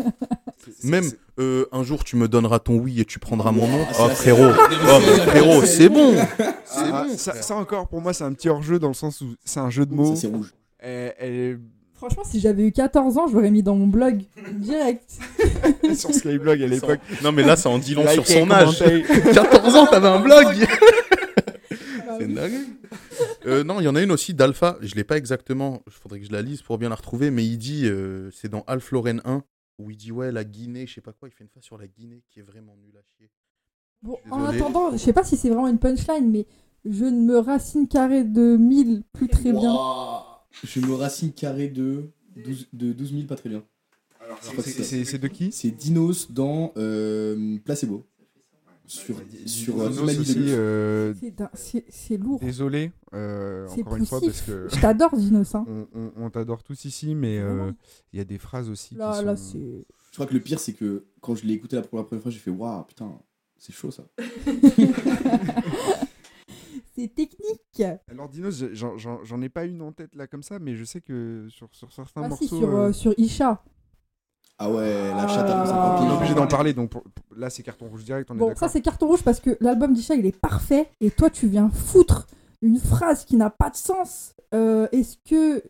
Même 0.84 1.04
euh, 1.40 1.66
un 1.72 1.82
jour, 1.82 2.04
tu 2.04 2.16
me 2.16 2.28
donneras 2.28 2.58
ton 2.58 2.76
oui 2.76 3.00
et 3.00 3.04
tu 3.04 3.18
prendras 3.18 3.52
mon 3.52 3.66
nom. 3.68 3.84
Ah, 3.90 3.94
Oh, 4.00 4.08
frérot. 4.10 4.52
c'est- 4.52 4.76
Oh, 4.88 4.98
mais 5.00 5.20
frérot, 5.26 5.62
c'est 5.64 5.88
bon. 5.88 6.14
C'est 6.38 6.44
Ah, 6.92 7.06
bon. 7.08 7.16
ça, 7.16 7.56
encore 7.56 7.88
pour 7.88 8.00
moi 8.00 8.12
c'est 8.12 8.24
un 8.24 8.32
petit 8.32 8.48
hors-jeu 8.48 8.78
dans 8.78 8.88
le 8.88 8.94
sens 8.94 9.20
où 9.20 9.34
c'est 9.44 9.60
un 9.60 9.70
jeu 9.70 9.86
de 9.86 9.94
mots. 9.94 10.14
Ça, 10.14 10.20
c'est 10.22 10.26
rouge. 10.28 10.52
Elle- 10.78 11.14
elle 11.18 11.60
Franchement, 11.96 12.24
si 12.24 12.38
j'avais 12.40 12.64
eu 12.66 12.72
14 12.72 13.16
ans, 13.16 13.28
je 13.28 13.34
l'aurais 13.34 13.50
mis 13.50 13.62
dans 13.62 13.76
mon 13.76 13.86
blog 13.86 14.24
direct. 14.56 15.10
sur 15.96 16.12
Skyblog 16.12 16.62
à 16.62 16.66
l'époque. 16.66 16.98
Non, 17.22 17.32
mais 17.32 17.42
là, 17.44 17.56
ça 17.56 17.70
en 17.70 17.78
dit 17.78 17.94
long 17.94 18.06
sur 18.08 18.26
son 18.26 18.50
âge. 18.50 18.78
commentez. 18.78 19.04
14 19.32 19.74
ans, 19.76 19.86
t'avais 19.86 20.08
un 20.08 20.20
blog. 20.20 20.46
Bah 22.06 22.16
C'est 22.20 22.32
dingue. 22.32 22.52
Euh, 23.46 23.64
non, 23.64 23.80
il 23.80 23.84
y 23.84 23.88
en 23.88 23.96
a 23.96 24.02
une 24.02 24.12
aussi 24.12 24.34
d'Alpha. 24.34 24.76
Je 24.82 24.94
l'ai 24.94 25.04
pas 25.04 25.16
exactement. 25.16 25.82
Il 25.86 25.92
faudrait 25.92 26.20
que 26.20 26.26
je 26.26 26.32
la 26.32 26.42
lise 26.42 26.62
pour 26.62 26.78
bien 26.78 26.88
la 26.88 26.94
retrouver. 26.94 27.30
Mais 27.30 27.44
il 27.44 27.56
dit, 27.58 27.86
euh, 27.86 28.30
c'est 28.32 28.48
dans 28.48 28.62
Alpha 28.66 28.88
Lorraine 28.92 29.20
1 29.24 29.42
où 29.78 29.90
il 29.90 29.96
dit 29.96 30.12
ouais 30.12 30.32
la 30.32 30.44
Guinée, 30.44 30.86
je 30.86 30.94
sais 30.94 31.00
pas 31.00 31.12
quoi. 31.12 31.28
Il 31.28 31.32
fait 31.32 31.44
une 31.44 31.50
phrase 31.50 31.64
sur 31.64 31.78
la 31.78 31.86
Guinée 31.86 32.22
qui 32.30 32.40
est 32.40 32.42
vraiment 32.42 32.76
nulle 32.76 32.96
à 32.96 33.02
chier. 33.02 33.30
Bon, 34.02 34.18
en 34.30 34.44
attendant, 34.44 34.92
je 34.92 34.98
sais 34.98 35.12
pas 35.12 35.24
si 35.24 35.36
c'est 35.36 35.48
vraiment 35.48 35.68
une 35.68 35.78
punchline, 35.78 36.30
mais 36.30 36.46
je 36.84 37.04
ne 37.04 37.20
me 37.20 37.38
racine 37.38 37.88
carré 37.88 38.24
de 38.24 38.56
1000 38.56 39.02
plus 39.12 39.28
très 39.28 39.52
bien. 39.52 39.74
Je 40.62 40.80
me 40.80 40.94
racine 40.94 41.32
carré 41.32 41.68
de 41.68 42.10
12, 42.36 42.68
de 42.72 42.92
12 42.92 43.12
000, 43.12 43.26
pas 43.26 43.36
très 43.36 43.48
bien. 43.48 43.64
C'est 44.42 45.18
de 45.18 45.28
qui? 45.28 45.52
C'est 45.52 45.70
Dinos 45.70 46.30
dans 46.30 46.72
euh, 46.76 47.58
Placebo. 47.64 48.06
Sur, 48.86 49.16
sur 49.46 49.80
euh, 49.80 51.14
euh, 51.14 51.14
C'est 51.88 52.16
lourd. 52.18 52.38
Désolé 52.40 52.92
euh, 53.14 53.66
encore 53.68 53.96
une 53.96 54.04
fois 54.04 54.20
parce 54.20 54.42
que 54.42 54.68
Je 54.70 54.78
t'adore, 54.80 55.16
Dinos. 55.16 55.54
Hein. 55.54 55.64
on, 55.66 55.86
on- 55.94 56.12
on 56.16 56.30
t'adore 56.30 56.62
tous 56.62 56.84
ici, 56.84 57.14
mais 57.14 57.38
euh, 57.38 57.72
il 58.12 58.18
y 58.18 58.20
a 58.20 58.24
des 58.24 58.38
phrases 58.38 58.68
aussi 58.68 58.94
Là, 58.94 59.18
qui 59.18 59.24
là, 59.24 59.36
sont. 59.36 59.52
c'est. 59.52 59.86
Je 60.10 60.14
crois 60.16 60.26
que 60.26 60.34
le 60.34 60.40
pire, 60.40 60.60
c'est 60.60 60.74
que 60.74 61.06
quand 61.22 61.34
je 61.34 61.46
l'ai 61.46 61.54
écouté 61.54 61.76
la 61.76 61.82
première, 61.82 62.06
fois, 62.06 62.30
j'ai 62.30 62.38
fait 62.38 62.50
Waouh, 62.50 62.84
putain, 62.84 63.18
c'est 63.56 63.72
chaud 63.72 63.90
ça. 63.90 64.04
c'est 66.96 67.12
technique. 67.14 67.82
Alors 68.10 68.28
Dinos, 68.28 68.64
j'en- 68.72 68.96
j'en 68.98 69.24
j'en 69.24 69.40
ai 69.42 69.48
pas 69.48 69.64
une 69.64 69.80
en 69.82 69.92
tête 69.92 70.14
là 70.14 70.26
comme 70.26 70.42
ça, 70.42 70.58
mais 70.58 70.76
je 70.76 70.84
sais 70.84 71.00
que 71.00 71.46
sur, 71.48 71.68
sur 71.74 71.92
certains 71.92 72.22
Ah 72.24 72.30
si, 72.36 72.44
morceaux, 72.44 72.46
sur, 72.58 72.68
euh, 72.76 72.88
euh, 72.88 72.92
sur 72.92 73.14
Isha. 73.18 73.64
Ah 74.58 74.70
ouais, 74.70 75.08
la 75.10 75.22
Ah. 75.24 75.28
chatte 75.28 75.48
à 75.50 75.60
on 75.60 75.64
est 75.64 75.66
50 75.68 75.98
pieds. 76.06 76.16
obligé 76.16 76.34
d'en 76.34 76.46
parler. 76.46 76.72
Donc 76.72 76.90
pour- 76.90 77.02
pour- 77.02 77.36
là, 77.36 77.50
c'est 77.50 77.62
carton 77.62 77.86
rouge 77.88 78.04
direct. 78.04 78.30
On 78.30 78.34
est 78.34 78.38
Bon, 78.38 78.46
d'accord. 78.48 78.60
ça 78.60 78.68
c'est 78.72 78.80
carton 78.80 79.06
rouge 79.08 79.22
parce 79.22 79.40
que 79.40 79.56
l'album 79.60 79.92
d'Isha 79.92 80.14
il 80.14 80.24
est 80.26 80.36
parfait 80.38 80.88
et 81.00 81.10
toi 81.10 81.28
tu 81.30 81.46
viens 81.48 81.70
foutre 81.70 82.26
une 82.62 82.78
phrase 82.78 83.24
qui 83.24 83.36
n'a 83.36 83.50
pas 83.50 83.70
de 83.70 83.76
sens. 83.76 84.34
Euh, 84.54 84.86
Est-ce 84.92 85.16
que. 85.28 85.62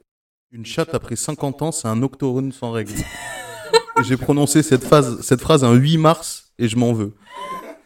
Une 0.53 0.67
chatte 0.67 0.95
après 0.95 1.17
50 1.17 1.63
ans, 1.63 1.73
c'est 1.73 1.89
un 1.89 2.03
octoroon 2.03 2.51
sans 2.53 2.71
règle. 2.73 2.93
J'ai 4.05 4.17
prononcé 4.17 4.63
cette 4.63 4.85
phrase, 4.85 5.21
cette 5.23 5.41
phrase 5.41 5.65
un 5.65 5.73
8 5.73 5.97
mars 5.99 6.53
et 6.59 6.69
je 6.69 6.77
m'en 6.77 6.93
veux. 6.93 7.15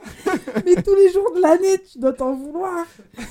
Mais 0.66 0.82
tous 0.82 0.94
les 0.94 1.12
jours 1.12 1.32
de 1.36 1.40
l'année 1.40 1.80
tu 1.90 1.98
dois 1.98 2.12
t'en 2.12 2.34
vouloir. 2.34 2.84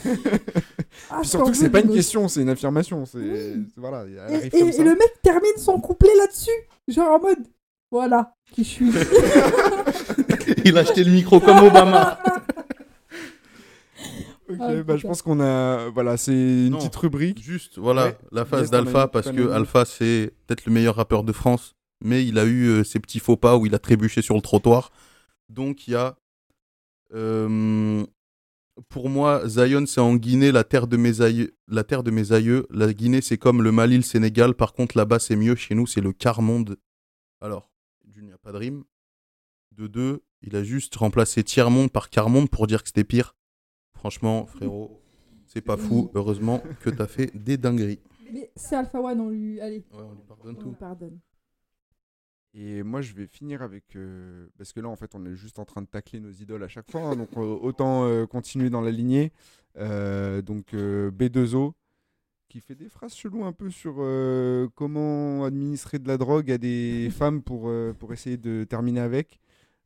Ah, 1.09 1.17
Puis 1.19 1.25
je 1.25 1.29
surtout 1.29 1.45
t'en 1.45 1.51
que 1.51 1.57
c'est 1.57 1.65
veux, 1.65 1.71
pas 1.71 1.81
une 1.81 1.93
question, 1.93 2.27
c'est 2.27 2.41
une 2.41 2.49
affirmation. 2.49 3.05
C'est 3.05 3.19
Oui. 3.19 3.65
voilà, 3.77 4.03
elle 4.07 4.13
Et, 4.13 4.19
arrive 4.19 4.45
et- 4.45 4.49
comme 4.59 4.67
et 4.67 4.71
ça. 4.71 4.83
le 4.83 4.89
mec 4.91 5.13
termine 5.21 5.57
son 5.57 5.79
couplet 5.79 6.09
là-dessus. 6.17 6.49
Genre 6.87 7.09
en 7.09 7.19
mode. 7.19 7.37
Voilà 7.91 8.33
qui 8.51 8.63
je 8.63 8.69
suis. 8.69 8.91
Il 10.65 10.77
a 10.77 10.81
acheté 10.81 11.03
le 11.03 11.11
micro 11.11 11.39
comme 11.39 11.57
Obama. 11.59 12.19
Ok, 14.49 14.57
Ah, 14.61 14.83
bah, 14.83 14.95
je 14.97 15.05
pense 15.07 15.21
qu'on 15.21 15.39
a. 15.41 15.89
Voilà, 15.89 16.15
c'est 16.17 16.31
une 16.31 16.69
Non. 16.69 16.77
petite 16.77 16.95
rubrique. 16.95 17.43
Juste, 17.43 17.77
voilà, 17.77 18.05
Ouais. 18.07 18.17
la 18.31 18.45
phase 18.45 18.61
Yes, 18.61 18.69
on 18.69 18.73
a 18.73 18.77
d'Alpha, 18.83 19.01
une 19.03 19.07
parce 19.09 19.31
que. 19.31 19.49
Alpha, 19.51 19.85
c'est 19.85 20.33
peut-être 20.45 20.65
le 20.65 20.71
meilleur 20.71 20.95
rappeur 20.95 21.23
de 21.23 21.31
France, 21.33 21.75
mais 22.03 22.25
il 22.25 22.39
a 22.39 22.45
eu 22.45 22.67
euh, 22.67 22.83
ses 22.83 22.99
petits 22.99 23.19
faux 23.19 23.35
pas 23.37 23.57
où 23.57 23.65
il 23.65 23.75
a 23.75 23.79
trébuché 23.79 24.21
sur 24.21 24.35
le 24.35 24.41
trottoir. 24.41 24.91
Donc, 25.49 25.87
il 25.87 25.91
y 25.91 25.95
a. 25.95 26.15
euh, 27.13 28.03
Pour 28.89 29.09
moi, 29.09 29.41
Zion, 29.47 29.85
c'est 29.85 29.99
en 30.01 30.15
Guinée, 30.15 30.51
la 30.53 30.63
terre 30.63 30.87
de 30.87 30.95
mes 30.97 31.21
aïeux. 31.21 31.55
La 31.67 31.83
terre 31.83 32.03
de 32.03 32.11
mes 32.11 32.31
aïeux. 32.31 32.67
La 32.69 32.93
Guinée, 32.93 33.21
c'est 33.21 33.37
comme 33.37 33.61
le 33.61 33.71
Mali, 33.71 33.97
le 33.97 34.03
Sénégal. 34.03 34.53
Par 34.53 34.73
contre, 34.73 34.97
là-bas, 34.97 35.19
c'est 35.19 35.35
mieux. 35.35 35.55
Chez 35.55 35.73
nous, 35.75 35.87
c'est 35.87 36.01
le 36.01 36.13
quart-monde. 36.13 36.77
Alors, 37.41 37.69
d'une, 38.05 38.23
il 38.25 38.27
n'y 38.27 38.33
a 38.33 38.36
pas 38.47 38.53
de 38.53 38.57
rime. 38.59 38.85
De 39.73 39.87
deux, 39.87 40.23
il 40.41 40.55
a 40.55 40.63
juste 40.63 40.95
remplacé 40.95 41.43
tiers-monde 41.43 41.91
par 41.91 42.09
quart-monde 42.09 42.49
pour 42.49 42.65
dire 42.65 42.81
que 42.81 42.87
c'était 42.87 43.03
pire. 43.03 43.35
Franchement, 43.93 44.45
frérot, 44.45 45.01
c'est 45.47 45.59
pas 45.59 45.75
fou. 45.75 46.09
Heureusement 46.15 46.63
que 46.79 46.89
t'as 46.89 47.07
fait 47.07 47.35
des 47.35 47.57
dingueries. 47.57 47.99
Mais 48.31 48.49
c'est 48.55 48.77
Alpha 48.77 49.01
One, 49.01 49.19
on 49.19 49.29
lui. 49.31 49.59
Allez, 49.59 49.83
Ouais, 49.91 49.99
on 50.01 50.13
lui 50.13 50.21
pardonne 50.25 50.55
on 50.57 50.61
tout. 50.61 50.69
lui 50.69 50.75
pardonne. 50.77 51.19
Et 52.53 52.83
moi, 52.83 53.01
je 53.01 53.13
vais 53.13 53.27
finir 53.27 53.61
avec. 53.61 53.83
euh, 53.97 54.47
parce 54.57 54.71
que 54.71 54.79
là, 54.79 54.87
en 54.87 54.95
fait, 54.95 55.13
on 55.13 55.25
est 55.25 55.35
juste 55.35 55.59
en 55.59 55.65
train 55.65 55.81
de 55.81 55.87
tacler 55.87 56.21
nos 56.21 56.31
idoles 56.31 56.63
à 56.63 56.69
chaque 56.69 56.89
fois. 56.89 57.01
hein, 57.01 57.15
donc, 57.17 57.29
euh, 57.35 57.41
autant 57.41 58.05
euh, 58.05 58.25
continuer 58.25 58.69
dans 58.69 58.81
la 58.81 58.91
lignée. 58.91 59.33
Euh, 59.77 60.41
donc, 60.41 60.73
euh, 60.73 61.11
B2O, 61.11 61.73
qui 62.49 62.59
fait 62.61 62.75
des 62.75 62.89
phrases 62.89 63.13
cheloues 63.15 63.43
un 63.45 63.51
peu 63.53 63.69
sur 63.69 63.95
euh, 63.99 64.67
comment 64.75 65.43
administrer 65.43 65.99
de 65.99 66.07
la 66.07 66.17
drogue 66.17 66.49
à 66.51 66.57
des 66.57 67.09
femmes 67.17 67.41
pour, 67.41 67.67
euh, 67.69 67.93
pour 67.93 68.13
essayer 68.13 68.37
de 68.37 68.63
terminer 68.63 69.01
avec. 69.01 69.39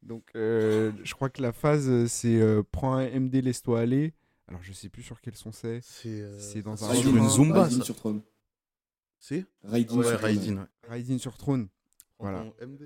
Donc, 0.04 0.32
euh, 0.36 0.92
je 1.04 1.14
crois 1.14 1.30
que 1.30 1.42
la 1.42 1.52
phase, 1.52 2.06
c'est 2.08 2.40
euh, 2.42 2.64
prends 2.72 2.96
un 2.96 3.08
MD, 3.20 3.36
laisse-toi 3.36 3.82
aller. 3.82 4.14
Alors, 4.48 4.62
je 4.64 4.74
sais 4.74 4.90
plus 4.90 5.04
sur 5.04 5.22
quel 5.22 5.36
son 5.36 5.52
c'est. 5.52 5.80
C'est 5.84 6.22
euh, 6.22 6.62
dans 6.64 6.76
ça 6.76 6.90
un 6.90 6.96
sur 6.96 7.16
une. 7.16 7.30
Zumba, 7.30 7.64
Raidin 7.64 7.82
sur 7.84 7.96
trône. 7.96 8.22
C'est 9.20 9.46
Raidin 9.64 9.98
Ouais, 9.98 10.06
sur. 10.08 10.20
Raidin, 10.20 10.68
ouais. 10.90 11.18
Sur 11.20 11.38
Throne. 11.38 11.68
Voilà. 12.20 12.44
MD. 12.62 12.82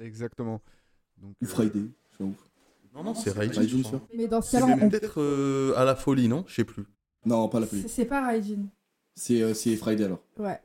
Exactement. 0.00 0.60
Donc, 1.18 1.34
Ou 1.42 1.46
Friday. 1.46 1.84
je 2.18 2.24
où. 2.24 2.34
Non, 2.94 3.04
non, 3.04 3.14
c'est 3.14 3.30
Raidin. 3.30 3.60
Raidin 3.60 3.82
sur. 3.82 4.00
Mais 4.16 4.26
dans 4.26 4.40
ce 4.42 4.50
C'est 4.52 4.60
cas-là, 4.60 4.76
on- 4.80 4.88
peut-être 4.88 5.20
euh, 5.20 5.74
à 5.76 5.84
la 5.84 5.94
folie, 5.94 6.28
non? 6.28 6.44
Je 6.48 6.54
sais 6.54 6.64
plus. 6.64 6.84
Non, 7.24 7.48
pas 7.48 7.60
la 7.60 7.66
folie. 7.66 7.82
c'est 7.82 7.88
c'est 7.88 8.04
pas 8.06 8.26
Raijin. 8.26 8.66
C'est 9.14 9.42
euh, 9.42 9.54
c'est 9.54 9.76
Friday 9.76 10.04
alors. 10.04 10.22
Ouais. 10.38 10.60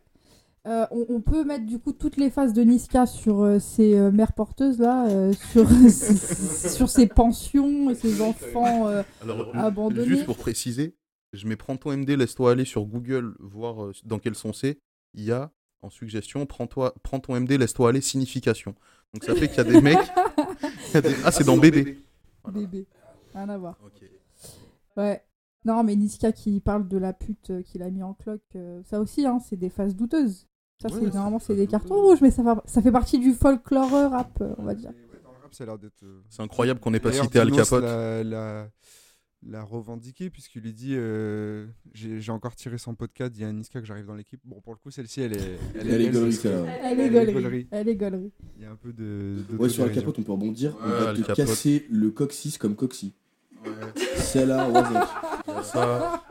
Euh, 0.65 0.85
on, 0.91 1.05
on 1.09 1.21
peut 1.21 1.45
mettre 1.45 1.65
du 1.65 1.79
coup 1.79 1.93
toutes 1.93 2.17
les 2.17 2.29
phases 2.29 2.51
de 2.51 2.61
Niska 2.61 3.05
sur 3.05 3.41
euh, 3.41 3.57
ces 3.59 3.97
euh, 3.97 4.11
mères 4.11 4.33
porteuses 4.33 4.79
là, 4.79 5.07
euh, 5.09 5.31
sur, 5.51 5.65
sur 6.69 6.89
ses 6.89 7.07
pensions 7.07 7.89
et 7.89 7.95
ses 7.95 8.21
enfants. 8.21 8.87
euh, 8.89 9.01
Alors, 9.21 9.55
Abandonné. 9.55 10.05
juste 10.05 10.25
pour 10.25 10.35
préciser, 10.37 10.95
je 11.31 11.47
mets 11.47 11.55
prends 11.55 11.77
ton 11.77 11.95
MD, 11.95 12.09
laisse-toi 12.17 12.51
aller 12.51 12.65
sur 12.65 12.83
Google, 12.85 13.35
voir 13.39 13.81
euh, 13.85 13.91
dans 14.03 14.19
quel 14.19 14.35
son 14.35 14.51
c'est. 14.51 14.79
Il 15.13 15.23
y 15.23 15.31
a 15.31 15.51
en 15.81 15.89
suggestion, 15.89 16.45
prends-toi, 16.45 16.95
prends 17.01 17.19
ton 17.21 17.39
MD, 17.39 17.51
laisse-toi 17.51 17.89
aller, 17.89 18.01
signification. 18.01 18.75
Donc 19.13 19.23
ça 19.23 19.35
fait 19.35 19.47
qu'il 19.47 19.57
y 19.57 19.61
a 19.61 19.63
des 19.63 19.79
mecs. 19.79 19.97
il 20.89 20.93
y 20.95 20.97
a 20.97 21.01
des- 21.01 21.15
Ah, 21.23 21.31
c'est 21.31 21.45
dans 21.45 21.55
bébé. 21.57 21.97
Voilà. 22.43 22.59
bébé. 22.59 22.85
Rien 23.33 23.47
à 23.47 23.57
voir. 23.57 23.77
Ok. 23.85 24.01
Ouais. 24.97 25.21
Non, 25.67 25.83
mais 25.83 25.95
Niska 25.95 26.31
qui 26.31 26.59
parle 26.61 26.87
de 26.87 26.97
la 26.97 27.13
pute 27.13 27.49
euh, 27.51 27.61
qu'il 27.61 27.83
a 27.83 27.89
mis 27.91 28.01
en 28.03 28.13
cloque, 28.13 28.41
euh, 28.55 28.81
ça 28.89 28.99
aussi, 28.99 29.25
hein, 29.25 29.39
c'est 29.47 29.57
des 29.57 29.69
phases 29.69 29.95
douteuses. 29.95 30.47
Ça, 30.81 30.87
Ouais, 30.89 30.93
c'est 30.99 31.05
c'est 31.07 31.13
normalement, 31.15 31.37
des 31.39 31.43
c'est 31.43 31.55
des 31.55 31.67
cartons 31.67 31.95
rouges, 32.01 32.21
mais 32.21 32.31
ça, 32.31 32.43
va- 32.43 32.61
ça 32.65 32.81
fait 32.81 32.91
partie 32.91 33.19
du 33.19 33.33
folklore 33.33 33.89
rap, 34.11 34.37
euh, 34.41 34.53
on 34.59 34.63
va 34.63 34.73
dire. 34.75 34.91
Euh, 35.61 36.19
C'est 36.29 36.41
incroyable 36.41 36.79
qu'on 36.79 36.91
n'ait 36.91 36.99
pas 36.99 37.11
cité 37.11 37.39
Al 37.39 37.51
Capote. 37.51 37.83
l'a- 37.83 38.23
l'a 38.23 38.69
l'a 39.47 39.61
revendiqué 39.63 40.29
puisqu'il 40.31 40.63
lui 40.63 40.73
dit 40.73 40.93
euh, 40.95 41.67
j'ai 41.93 42.31
encore 42.31 42.55
tiré 42.55 42.77
son 42.79 42.95
podcast 42.95 43.33
il 43.35 43.41
y 43.41 43.45
a 43.45 43.47
un 43.47 43.53
Niska 43.53 43.79
que 43.79 43.85
j'arrive 43.85 44.07
dans 44.07 44.15
l'équipe 44.15 44.41
bon 44.43 44.59
pour 44.61 44.73
le 44.73 44.79
coup 44.79 44.89
celle-ci 44.89 45.21
elle 45.21 45.33
est 45.33 45.59
Elle. 45.75 45.87
Elle 45.87 45.87
est 45.87 45.93
Elle 45.93 46.01
est 46.01 46.09
gaulerie. 47.33 47.67
Elle 47.71 47.87
est 47.89 47.95
gaulerie. 47.95 48.31
il 48.57 48.63
y 48.63 48.65
a 48.65 48.71
un 48.71 48.75
peu 48.75 48.91
de, 48.91 49.35
de 49.49 49.57
Ouais, 49.57 49.69
sur 49.69 49.83
Al. 49.83 49.91
Capote, 49.91 50.17
on 50.19 50.23
peut 50.23 50.31
rebondir. 50.31 50.75
on 50.81 50.89
Ouais, 50.89 50.99
va 51.05 51.13
te 51.13 51.19
Capote. 51.21 51.35
casser 51.35 51.85
le 51.91 52.09
coccyx 52.09 52.57
comme 52.57 52.75
coxy. 52.75 53.13
Ouais, 53.63 53.69
ouais. 53.69 54.97
Il 55.47 55.53
y 55.53 55.57
a 55.57 55.63
ça. 55.63 56.23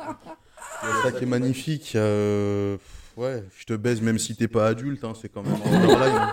Il 0.83 0.89
y 0.89 0.93
a 0.93 1.03
ça 1.05 1.13
qui 1.13 1.25
est 1.25 1.27
magnifique. 1.27 1.93
euh, 1.97 2.77
Ouais, 3.17 3.43
je 3.59 3.65
te 3.65 3.73
baise 3.73 4.03
même 4.03 4.19
si 4.19 4.37
t'es 4.37 4.47
pas 4.49 4.69
adulte, 4.69 5.03
hein, 5.05 5.15
c'est 5.21 5.31
quand 5.31 5.43
même 5.43 5.57
borderline. 5.59 6.29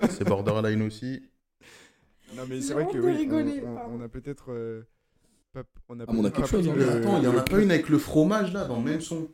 c'est 0.10 0.24
borderline 0.26 0.82
aussi. 0.82 1.22
non 2.34 2.44
mais 2.48 2.62
c'est 2.62 2.72
vrai 2.72 2.86
que 2.90 2.96
oui 2.96 3.12
rigoler, 3.14 3.62
on, 3.66 3.72
on- 3.72 3.74
pardon. 3.74 3.98
on 4.00 4.04
a 4.04 4.08
peut-être 4.08 4.46
euh, 4.52 4.86
pas, 5.52 5.60
on 5.90 6.00
a 6.00 6.04
Ah, 6.08 6.12
mais 6.14 6.18
on 6.20 6.24
a 6.24 6.30
quelque 6.30 6.40
pas 6.40 6.46
chose, 6.46 6.66
hein. 6.66 6.72
le- 6.74 6.90
Attends, 6.90 7.18
il 7.18 7.24
y 7.24 7.26
en 7.28 7.36
a 7.36 7.42
pas 7.42 7.58
une 7.58 7.70
avec 7.70 7.90
le 7.90 7.98
fromage 7.98 8.54
là, 8.54 8.64
dans 8.64 8.76
le 8.78 8.82
même 8.84 9.00
son. 9.02 9.28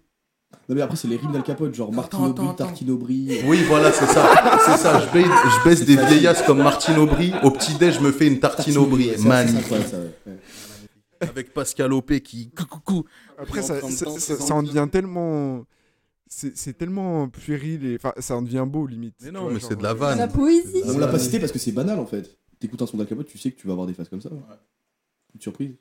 Non, 0.68 0.74
mais 0.74 0.80
après, 0.80 0.96
c'est 0.96 1.06
les 1.08 1.16
rimes 1.16 1.30
d'Al 1.30 1.42
Capote, 1.44 1.74
genre 1.74 1.92
Martine 1.92 2.24
Aubry. 2.24 2.56
Tartine 2.56 2.90
Aubry. 2.90 3.38
Oui, 3.44 3.62
voilà, 3.68 3.92
c'est 3.92 4.06
ça. 4.06 4.58
C'est 4.64 4.78
ça. 4.78 4.98
Je 5.00 5.64
baise 5.64 5.84
des 5.84 5.94
vieillasses 5.96 6.42
comme 6.42 6.58
Martine 6.62 6.96
Aubry. 6.98 7.32
Au 7.44 7.50
petit-déj, 7.52 7.96
je 7.96 8.00
me 8.00 8.10
fais 8.10 8.26
une 8.26 8.40
tartine 8.40 8.78
Aubry. 8.78 9.12
Magnifique. 9.24 9.74
Avec 11.20 11.52
Pascal 11.52 11.92
Opé 11.92 12.20
qui. 12.20 12.50
coucou. 12.50 13.04
après 13.36 13.62
ça, 13.62 13.80
ça, 13.80 14.54
en 14.54 14.62
devient 14.62 14.88
tellement 14.90 15.64
c'est 16.28 16.76
tellement 16.76 17.28
puéril 17.28 17.84
et 17.86 17.96
enfin 17.96 18.12
ça 18.18 18.36
en 18.36 18.42
devient 18.42 18.66
beau 18.66 18.86
limite 18.86 19.14
Mais 19.22 19.30
non, 19.30 19.44
vois, 19.44 19.52
mais 19.52 19.60
c'est 19.60 19.76
de 19.76 19.82
la 19.82 19.90
euh, 19.90 19.94
vanne. 19.94 20.18
La 20.18 20.28
poésie. 20.28 20.82
On 20.84 20.98
l'a 20.98 21.08
pas 21.08 21.18
cité 21.18 21.40
parce 21.40 21.52
que 21.52 21.58
c'est 21.58 21.72
banal 21.72 21.98
en 21.98 22.06
fait. 22.06 22.38
T'écoutes 22.58 22.82
un 22.82 22.86
son 22.86 22.96
d'Al 22.96 23.06
Capote, 23.06 23.26
tu 23.26 23.38
sais 23.38 23.52
que 23.52 23.56
tu 23.58 23.66
vas 23.66 23.72
avoir 23.72 23.86
des 23.86 23.94
phases 23.94 24.08
comme 24.08 24.20
ça. 24.20 24.30
Une 25.34 25.40
surprise. 25.40 25.76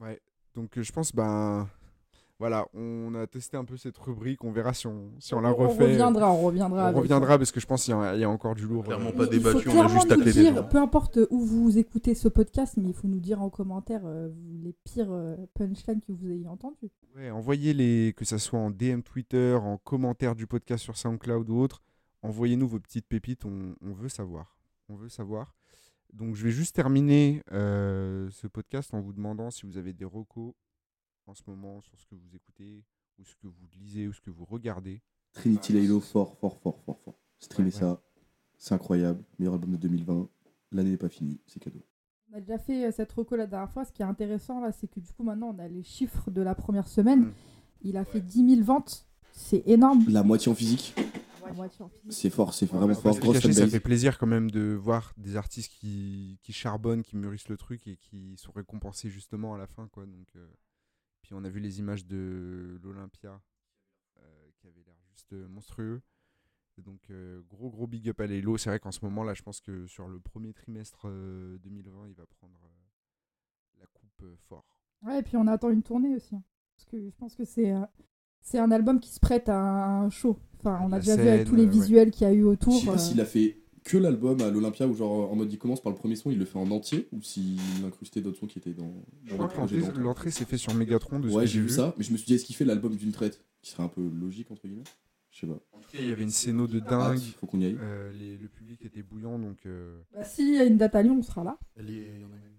Ouais, 0.00 0.20
donc 0.54 0.78
euh, 0.78 0.82
je 0.82 0.92
pense, 0.92 1.14
ben 1.14 1.68
voilà, 2.40 2.66
on 2.74 3.14
a 3.14 3.26
testé 3.28 3.56
un 3.58 3.64
peu 3.66 3.76
cette 3.76 3.96
rubrique, 3.98 4.42
on 4.44 4.50
verra 4.50 4.72
si 4.74 4.86
on, 4.88 5.12
si 5.20 5.34
on 5.34 5.40
la 5.42 5.50
On 5.52 5.54
refait. 5.56 5.84
reviendra, 5.84 6.32
on 6.32 6.40
reviendra. 6.40 6.84
On 6.84 6.86
avec- 6.86 6.96
reviendra 6.96 7.36
parce 7.38 7.52
que 7.52 7.60
je 7.60 7.66
pense 7.66 7.84
qu'il 7.84 7.94
y, 7.94 7.96
a- 7.96 8.14
il 8.16 8.20
y 8.20 8.24
a 8.24 8.30
encore 8.30 8.54
du 8.54 8.66
lourd. 8.66 8.82
Clairement 8.84 9.10
euh, 9.10 9.12
pas 9.12 9.26
débattu, 9.26 9.68
on 9.68 9.80
a 9.82 9.86
juste 9.88 10.08
taclé 10.08 10.32
des 10.32 10.46
gens. 10.46 10.64
Peu 10.64 10.78
importe 10.78 11.18
où 11.30 11.38
vous 11.38 11.76
écoutez 11.78 12.14
ce 12.16 12.28
podcast, 12.28 12.78
mais 12.78 12.88
il 12.88 12.94
faut 12.94 13.06
nous 13.08 13.20
dire 13.20 13.40
en 13.42 13.50
commentaire 13.50 14.00
euh, 14.06 14.30
les 14.64 14.72
pires 14.84 15.12
euh, 15.12 15.36
punchlines 15.54 16.00
que 16.00 16.12
vous 16.12 16.30
ayez 16.32 16.48
entendus. 16.48 16.90
Ouais, 17.14 17.30
envoyez-les, 17.30 18.14
que 18.16 18.24
ça 18.24 18.38
soit 18.38 18.58
en 18.58 18.70
DM 18.70 19.02
Twitter, 19.02 19.54
en 19.62 19.76
commentaire 19.76 20.34
du 20.34 20.46
podcast 20.46 20.82
sur 20.82 20.96
SoundCloud 20.96 21.50
ou 21.50 21.58
autre. 21.60 21.82
Envoyez-nous 22.22 22.66
vos 22.68 22.80
petites 22.80 23.06
pépites, 23.06 23.44
on, 23.44 23.74
on 23.82 23.92
veut 23.92 24.08
savoir. 24.08 24.56
On 24.88 24.94
veut 24.94 25.08
savoir. 25.10 25.54
Donc 26.12 26.34
je 26.34 26.42
vais 26.44 26.50
juste 26.50 26.74
terminer 26.74 27.42
euh, 27.52 28.28
ce 28.30 28.46
podcast 28.46 28.92
en 28.94 29.00
vous 29.00 29.12
demandant 29.12 29.50
si 29.50 29.66
vous 29.66 29.76
avez 29.76 29.92
des 29.92 30.04
recos 30.06 30.54
en 31.26 31.34
ce 31.34 31.42
moment 31.46 31.80
sur 31.80 31.98
ce 31.98 32.06
que 32.06 32.14
vous 32.14 32.34
écoutez, 32.34 32.84
ou 33.18 33.24
ce 33.24 33.34
que 33.36 33.46
vous 33.46 33.66
lisez, 33.78 34.08
ou 34.08 34.12
ce 34.12 34.20
que 34.20 34.30
vous 34.30 34.44
regardez. 34.44 35.02
Trinity 35.32 35.72
Laylo, 35.72 36.00
fort, 36.00 36.36
fort, 36.38 36.58
fort, 36.58 36.80
fort, 36.84 37.00
fort. 37.00 37.18
Streamez 37.38 37.68
Ouais, 37.68 37.78
ça. 37.78 38.02
C'est 38.58 38.74
incroyable. 38.74 39.22
Meilleur 39.38 39.54
album 39.54 39.72
de 39.72 39.76
2020. 39.76 40.28
L'année 40.72 40.90
n'est 40.90 40.96
pas 40.96 41.08
finie, 41.08 41.40
c'est 41.46 41.60
cadeau. 41.60 41.82
On 42.32 42.36
a 42.36 42.40
déjà 42.40 42.58
fait 42.58 42.86
euh, 42.86 42.92
cette 42.92 43.10
reco 43.12 43.34
la 43.36 43.46
dernière 43.46 43.70
fois. 43.70 43.84
Ce 43.84 43.92
qui 43.92 44.02
est 44.02 44.06
intéressant 44.06 44.60
là, 44.60 44.70
c'est 44.72 44.86
que 44.88 45.00
du 45.00 45.12
coup 45.12 45.22
maintenant 45.24 45.54
on 45.54 45.58
a 45.58 45.66
les 45.68 45.82
chiffres 45.82 46.30
de 46.30 46.42
la 46.42 46.54
première 46.54 46.86
semaine. 46.88 47.20
Mm. 47.26 47.32
Il 47.82 47.96
a 47.96 48.04
fait 48.04 48.20
10 48.20 48.56
000 48.56 48.62
ventes. 48.64 49.06
C'est 49.32 49.62
énorme. 49.66 50.04
La 50.08 50.22
moitié 50.22 50.50
en 50.52 50.54
physique, 50.54 50.94
c'est 52.08 52.30
fort, 52.30 52.54
c'est 52.54 52.70
Ouais, 52.70 52.78
vraiment 52.78 52.94
va 52.94 53.12
fort. 53.12 53.32
cacher, 53.32 53.52
ça 53.52 53.66
fait 53.66 53.80
plaisir 53.80 54.18
quand 54.18 54.26
même 54.26 54.50
de 54.50 54.74
voir 54.74 55.12
des 55.16 55.36
artistes 55.36 55.72
qui, 55.72 56.38
qui 56.42 56.52
charbonnent, 56.52 57.02
qui 57.02 57.16
mûrissent 57.16 57.48
le 57.48 57.56
truc 57.56 57.86
et 57.86 57.96
qui 57.96 58.36
sont 58.36 58.52
récompensés 58.52 59.08
justement 59.10 59.54
à 59.54 59.58
la 59.58 59.66
fin. 59.66 59.88
Quoi. 59.88 60.06
Donc, 60.06 60.28
euh, 60.36 60.46
Puis 61.30 61.38
on 61.40 61.44
a 61.44 61.48
vu 61.48 61.60
les 61.60 61.78
images 61.78 62.04
de 62.06 62.80
l'Olympia 62.82 63.40
euh, 64.18 64.50
qui 64.56 64.66
avait 64.66 64.82
l'air 64.84 64.96
juste 65.12 65.32
euh, 65.32 65.46
monstrueux. 65.46 66.02
Donc 66.78 67.08
euh, 67.10 67.40
gros 67.48 67.70
gros 67.70 67.86
big 67.86 68.08
up 68.08 68.18
à 68.20 68.26
Lelo. 68.26 68.56
C'est 68.58 68.68
vrai 68.68 68.80
qu'en 68.80 68.90
ce 68.90 68.98
moment 69.04 69.22
là, 69.22 69.32
je 69.34 69.42
pense 69.42 69.60
que 69.60 69.86
sur 69.86 70.08
le 70.08 70.18
premier 70.18 70.52
trimestre 70.52 71.02
euh, 71.06 71.56
2020, 71.58 72.08
il 72.08 72.14
va 72.14 72.26
prendre 72.26 72.58
euh, 72.64 73.78
la 73.78 73.86
coupe 73.86 74.22
euh, 74.24 74.34
fort. 74.48 74.76
Ouais, 75.02 75.20
et 75.20 75.22
puis 75.22 75.36
on 75.36 75.46
attend 75.46 75.70
une 75.70 75.84
tournée 75.84 76.16
aussi. 76.16 76.34
hein. 76.34 76.42
Parce 76.74 76.86
que 76.86 77.08
je 77.08 77.16
pense 77.16 77.36
que 77.36 77.44
c'est 77.44 77.70
euh, 77.72 77.86
c'est 78.40 78.58
un 78.58 78.72
album 78.72 78.98
qui 78.98 79.10
se 79.10 79.20
prête 79.20 79.48
à 79.48 79.60
un 80.00 80.10
show. 80.10 80.36
Enfin, 80.58 80.80
on 80.82 80.90
a 80.90 80.98
déjà 80.98 81.14
vu 81.14 81.28
avec 81.28 81.46
tous 81.46 81.54
les 81.54 81.62
ouais. 81.66 81.68
visuels 81.70 82.10
qu'il 82.10 82.26
y 82.26 82.30
a 82.30 82.34
eu 82.34 82.40
Je 82.40 82.46
autour. 82.46 82.74
sais 82.80 82.86
pas 82.86 82.94
euh, 82.94 82.98
s'il 82.98 83.20
a 83.20 83.24
fait 83.24 83.62
que 83.90 83.98
l'album 83.98 84.40
à 84.42 84.50
l'Olympia 84.50 84.86
ou 84.86 84.94
genre 84.94 85.30
en 85.32 85.36
mode 85.36 85.52
il 85.52 85.58
commence 85.58 85.82
par 85.82 85.92
le 85.92 85.98
premier 85.98 86.16
son, 86.16 86.30
il 86.30 86.38
le 86.38 86.44
fait 86.44 86.58
en 86.58 86.70
entier 86.70 87.08
ou 87.12 87.22
s'il 87.22 87.58
a 87.82 87.86
incrusté 87.86 88.20
d'autres 88.20 88.38
sons 88.38 88.46
qui 88.46 88.58
étaient 88.58 88.72
dans, 88.74 88.92
le 89.24 89.36
l'entrée- 90.02 90.30
s'est 90.30 90.44
fait 90.44 90.56
sur 90.58 90.74
Megatron 90.74 91.18
de 91.20 91.28
Ouais, 91.28 91.46
j'ai 91.46 91.60
vu 91.60 91.68
ça, 91.68 91.94
mais 91.98 92.04
je 92.04 92.12
me 92.12 92.16
suis 92.16 92.26
dit 92.26 92.34
est-ce 92.34 92.44
qu'il 92.44 92.56
fait 92.56 92.64
l'album 92.64 92.94
d'une 92.96 93.12
traite 93.12 93.44
Qui 93.62 93.70
serait 93.70 93.82
un 93.82 93.88
peu 93.88 94.02
logique 94.08 94.50
entre 94.50 94.66
guillemets? 94.66 94.84
Je 95.30 95.40
sais 95.40 95.46
pas. 95.46 95.58
Il 95.94 96.08
y 96.08 96.12
avait 96.12 96.22
une 96.24 96.30
scéno 96.30 96.66
de 96.66 96.80
dingue. 96.80 97.20
Faut 97.38 97.46
qu'on 97.46 97.60
y 97.60 97.66
aille. 97.66 97.78
Euh, 97.80 98.10
les- 98.12 98.36
le 98.36 98.48
public 98.48 98.84
était 98.84 99.02
bouillant 99.02 99.38
donc 99.38 99.58
euh, 99.66 100.00
bah, 100.12 100.24
S'il 100.24 100.54
y 100.54 100.58
a 100.58 100.64
une 100.64 100.76
date 100.76 100.94
à 100.96 101.02
Lyon, 101.02 101.16
on 101.18 101.22
sera 101.22 101.44
là. 101.44 101.56
Elle 101.76 101.90
y 101.90 101.98
est- 101.98 102.12
il 102.16 102.20
y 102.20 102.24
en 102.24 102.28
a 102.28 102.36
une. 102.36 102.56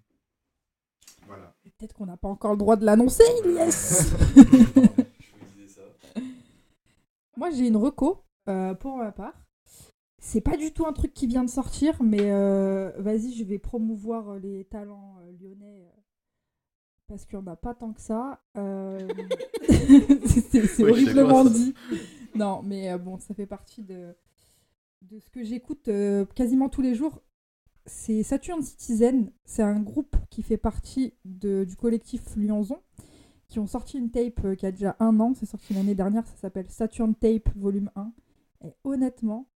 voilà. 1.28 1.54
Peut-être 1.78 1.94
qu'on 1.94 2.06
n'a 2.06 2.16
pas 2.18 2.30
encore 2.30 2.52
le 2.52 2.58
droit 2.58 2.76
de 2.78 2.86
l'annoncer, 2.86 3.24
yes 3.46 4.14
Moi, 7.38 7.50
j'ai 7.52 7.68
une 7.68 7.78
reco 7.78 8.24
euh, 8.48 8.74
pour 8.76 8.98
ma 8.98 9.12
part. 9.12 9.34
C'est 10.24 10.42
pas 10.42 10.56
du 10.56 10.72
tout 10.72 10.86
un 10.86 10.94
truc 10.94 11.14
qui 11.16 11.26
vient 11.26 11.44
de 11.44 11.50
sortir, 11.50 12.02
mais 12.04 12.32
euh, 12.32 12.92
vas-y, 13.00 13.34
je 13.34 13.44
vais 13.44 13.58
promouvoir 13.58 14.30
euh, 14.30 14.40
les 14.40 14.66
talents 14.66 15.16
euh, 15.22 15.32
lyonnais 15.42 15.84
parce 17.08 17.26
qu'il 17.26 17.40
n'y 17.40 17.44
en 17.44 17.48
a 17.52 17.56
pas 17.56 17.74
tant 17.74 17.92
que 17.92 18.00
ça. 18.00 18.40
Euh, 18.56 19.10
c'est 19.68 20.84
Oui, 20.84 20.90
horriblement 20.92 21.44
dit. 21.44 21.74
Non, 22.36 22.62
mais 22.64 22.98
bon, 23.00 23.18
ça 23.18 23.34
fait 23.34 23.48
partie 23.48 23.82
de, 23.82 24.16
de 25.02 25.20
ce 25.20 25.30
que 25.32 25.44
j'écoute 25.44 25.88
euh, 25.90 26.24
quasiment 26.36 26.70
tous 26.70 26.82
les 26.82 26.96
jours. 26.96 27.22
C'est 27.88 28.22
Saturn 28.24 28.62
Citizen. 28.62 29.32
C'est 29.44 29.64
un 29.64 29.80
groupe 29.82 30.16
qui 30.30 30.44
fait 30.44 30.56
partie 30.58 31.16
de- 31.26 31.66
du 31.66 31.76
collectif 31.76 32.22
Lyonzon, 32.38 32.80
qui 33.50 33.58
ont 33.60 33.68
sorti 33.68 33.98
une 33.98 34.12
tape 34.12 34.56
qui 34.56 34.66
a 34.68 34.72
déjà 34.72 34.96
un 35.00 35.20
an. 35.20 35.34
C'est 35.34 35.48
sorti 35.48 35.74
l'année 35.74 35.96
dernière. 35.96 36.26
Ça 36.28 36.36
s'appelle 36.38 36.70
Saturn 36.70 37.16
Tape 37.16 37.50
Volume 37.58 37.90
1. 37.96 38.14
Et 38.64 38.74
honnêtement, 38.86 39.48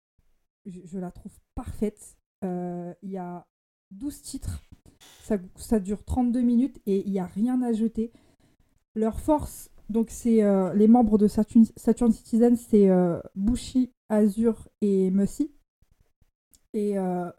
je, 0.66 0.98
la 0.98 1.10
trouve 1.10 1.32
parfaite. 1.54 2.16
Euh, 2.44 2.92
Il 3.02 3.10
y 3.10 3.18
a 3.18 3.46
12 3.92 4.22
titres. 4.22 4.62
Ça, 5.22 5.36
ça 5.56 5.80
dure 5.80 6.04
32 6.04 6.40
minutes 6.40 6.80
et 6.86 7.04
il 7.06 7.12
n'y 7.12 7.18
a 7.18 7.26
rien 7.26 7.62
à 7.62 7.72
jeter. 7.72 8.12
Leur 8.94 9.20
force, 9.20 9.70
donc 9.90 10.08
c'est 10.10 10.42
euh, 10.42 10.72
les 10.74 10.88
membres 10.88 11.18
de 11.18 11.28
Saturn, 11.28 12.12
Citizen, 12.12 12.56
c'est 12.56 12.88
euh, 12.88 13.20
Bushi, 13.34 13.92
Azur 14.08 14.68
et 14.80 15.10
Mussy. 15.10 15.52
Et 16.72 16.98
euh, 16.98 17.30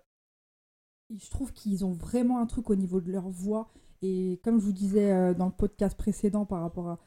je 1.15 1.29
trouve 1.29 1.51
qu'ils 1.53 1.85
ont 1.85 1.91
vraiment 1.91 2.39
un 2.39 2.45
truc 2.45 2.69
au 2.69 2.75
niveau 2.75 3.01
de 3.01 3.11
leur 3.11 3.29
voix. 3.29 3.69
Et 4.01 4.39
comme 4.43 4.59
je 4.59 4.65
vous 4.65 4.73
disais 4.73 5.33
dans 5.33 5.45
le 5.45 5.51
podcast 5.51 5.97
précédent 5.97 6.45
par 6.45 6.61
rapport 6.61 6.89
à, 6.89 6.99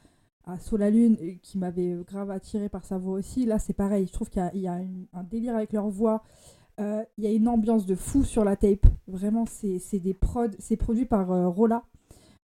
à 0.48 0.58
Solalune, 0.58 1.16
euh, 1.20 1.34
qui 1.42 1.58
m'avait 1.58 1.92
euh, 1.92 2.02
grave 2.02 2.30
attiré 2.30 2.68
par 2.68 2.84
sa 2.84 2.98
voix 2.98 3.18
aussi, 3.18 3.46
là 3.46 3.58
c'est 3.58 3.74
pareil. 3.74 4.06
Je 4.06 4.12
trouve 4.12 4.30
qu'il 4.30 4.50
y 4.54 4.66
a, 4.66 4.80
un 5.12 5.24
délire 5.24 5.54
avec 5.54 5.72
leur 5.72 5.88
voix. 5.88 6.24
Euh, 6.80 7.04
Il 7.16 7.24
y 7.24 7.26
a 7.26 7.32
une 7.32 7.48
ambiance 7.48 7.86
de 7.86 7.94
fou 7.94 8.24
sur 8.24 8.44
la 8.44 8.56
tape. 8.56 8.86
Vraiment, 9.06 9.46
c'est 9.46 9.98
des 9.98 10.14
prods. 10.14 10.48
C'est 10.58 10.76
produit 10.76 11.06
par 11.06 11.30
euh, 11.32 11.48
Rolla. 11.48 11.84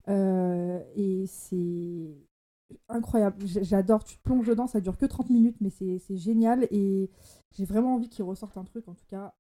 Euh, 0.09 0.84
et 0.95 1.25
c'est 1.27 2.17
incroyable. 2.89 3.45
J'adore. 3.45 4.03
Tu 4.03 4.17
plonges 4.17 4.47
dedans. 4.47 4.67
Ça 4.67 4.81
dure 4.81 4.97
que 4.97 5.05
30 5.05 5.30
minutes, 5.30 5.57
mais 5.61 5.69
c'est 5.69 6.17
génial. 6.17 6.67
Et 6.71 7.11
j'ai 7.51 7.65
vraiment 7.65 7.95
envie 7.95 8.09
qu'ils 8.09 8.25
ressortent 8.25 8.57
un 8.57 8.65
truc. 8.65 8.88
En 8.88 8.95
tout 8.95 9.05
cas, 9.07 9.35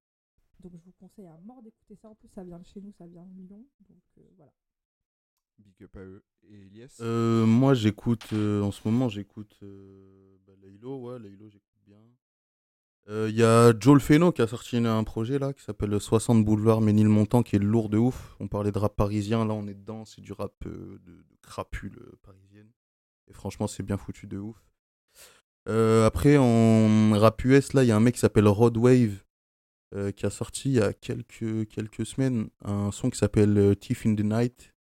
donc 0.61 0.73
je 0.75 0.85
vous 0.85 0.93
conseille 0.99 1.27
à 1.27 1.39
mort 1.45 1.61
d'écouter 1.63 1.95
ça. 1.95 2.09
En 2.09 2.15
plus, 2.15 2.29
ça 2.29 2.43
vient 2.43 2.59
de 2.59 2.65
chez 2.65 2.81
nous, 2.81 2.91
ça 2.91 3.07
vient 3.07 3.25
de 3.25 3.41
Lyon. 3.41 3.65
Donc 3.89 4.25
voilà. 4.37 4.51
Euh, 7.01 7.45
moi, 7.45 7.73
j'écoute, 7.73 8.25
euh, 8.33 8.61
en 8.61 8.71
ce 8.71 8.81
moment, 8.85 9.09
j'écoute 9.09 9.55
euh, 9.63 10.37
bah, 10.45 10.53
Laylo, 10.61 10.97
ouais, 10.99 11.19
Laylo, 11.19 11.49
j'écoute 11.49 11.77
bien. 11.85 11.97
Euh, 13.09 13.27
Il 13.29 13.35
y 13.35 13.43
a 13.43 13.73
Joel 13.77 13.99
Feno 13.99 14.31
qui 14.31 14.41
a 14.41 14.47
sorti 14.47 14.77
un 14.77 15.03
projet 15.03 15.37
là 15.37 15.51
qui 15.51 15.61
s'appelle 15.61 15.99
60 15.99 16.45
Boulevard 16.45 16.79
Ménilmontant 16.79 17.43
qui 17.43 17.57
est 17.57 17.59
lourd 17.59 17.89
de 17.89 17.97
ouf. 17.97 18.35
On 18.39 18.47
parlait 18.47 18.71
de 18.71 18.79
rap 18.79 18.95
parisien, 18.95 19.45
là 19.45 19.53
on 19.53 19.67
est 19.67 19.73
dedans, 19.73 20.05
c'est 20.05 20.21
du 20.21 20.31
rap 20.31 20.53
de, 20.65 21.01
de 21.05 21.25
crapule 21.41 21.99
parisienne. 22.21 22.69
Et 23.27 23.33
franchement, 23.33 23.67
c'est 23.67 23.83
bien 23.83 23.97
foutu 23.97 24.27
de 24.27 24.37
ouf. 24.37 24.57
Après, 25.65 26.37
en 26.37 27.11
rap 27.17 27.43
US, 27.45 27.73
là, 27.73 27.83
il 27.83 27.87
y 27.87 27.91
a 27.91 27.95
un 27.95 28.01
mec 28.01 28.15
qui 28.15 28.19
s'appelle 28.19 28.47
Rod 28.47 28.77
Wave 28.77 29.23
euh, 29.95 30.11
qui 30.11 30.25
a 30.25 30.31
sorti 30.31 30.69
il 30.69 30.75
y 30.75 30.81
a 30.81 30.91
quelques, 30.91 31.67
quelques 31.67 32.05
semaines 32.05 32.49
un 32.65 32.91
son 32.91 33.11
qui 33.11 33.17
s'appelle 33.19 33.75
Thief 33.79 34.07
in 34.07 34.15
the 34.15 34.21
Night. 34.21 34.72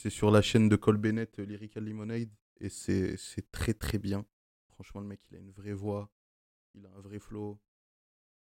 C'est 0.00 0.08
sur 0.08 0.30
la 0.30 0.40
chaîne 0.40 0.70
de 0.70 0.76
Cole 0.76 0.96
Bennett, 0.96 1.38
euh, 1.38 1.44
Lyrical 1.44 1.84
Lemonade, 1.84 2.30
et 2.58 2.70
c'est 2.70 3.18
très 3.52 3.74
très 3.74 3.98
bien. 3.98 4.24
Franchement, 4.70 5.02
le 5.02 5.06
mec, 5.06 5.20
il 5.30 5.36
a 5.36 5.40
une 5.40 5.50
vraie 5.50 5.74
voix, 5.74 6.10
il 6.74 6.86
a 6.86 6.90
un 6.96 7.00
vrai 7.00 7.18
flow, 7.18 7.60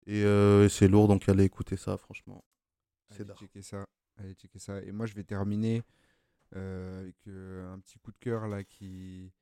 et 0.06 0.24
euh, 0.24 0.68
c'est 0.68 0.86
lourd, 0.86 1.08
donc 1.08 1.28
allez 1.28 1.42
écouter 1.42 1.76
ça, 1.76 1.96
franchement. 1.96 2.44
C'est 3.10 3.16
Allez 3.16 3.24
d'art. 3.24 3.38
checker 3.38 3.62
ça. 3.62 3.84
Allez 4.18 4.34
checker 4.34 4.60
ça. 4.60 4.80
Et 4.82 4.92
moi, 4.92 5.06
je 5.06 5.14
vais 5.14 5.24
terminer 5.24 5.82
euh, 6.54 7.00
avec 7.00 7.16
euh, 7.26 7.72
un 7.72 7.80
petit 7.80 7.98
coup 7.98 8.12
de 8.12 8.18
cœur 8.18 8.46
là 8.46 8.62
qui, 8.62 9.32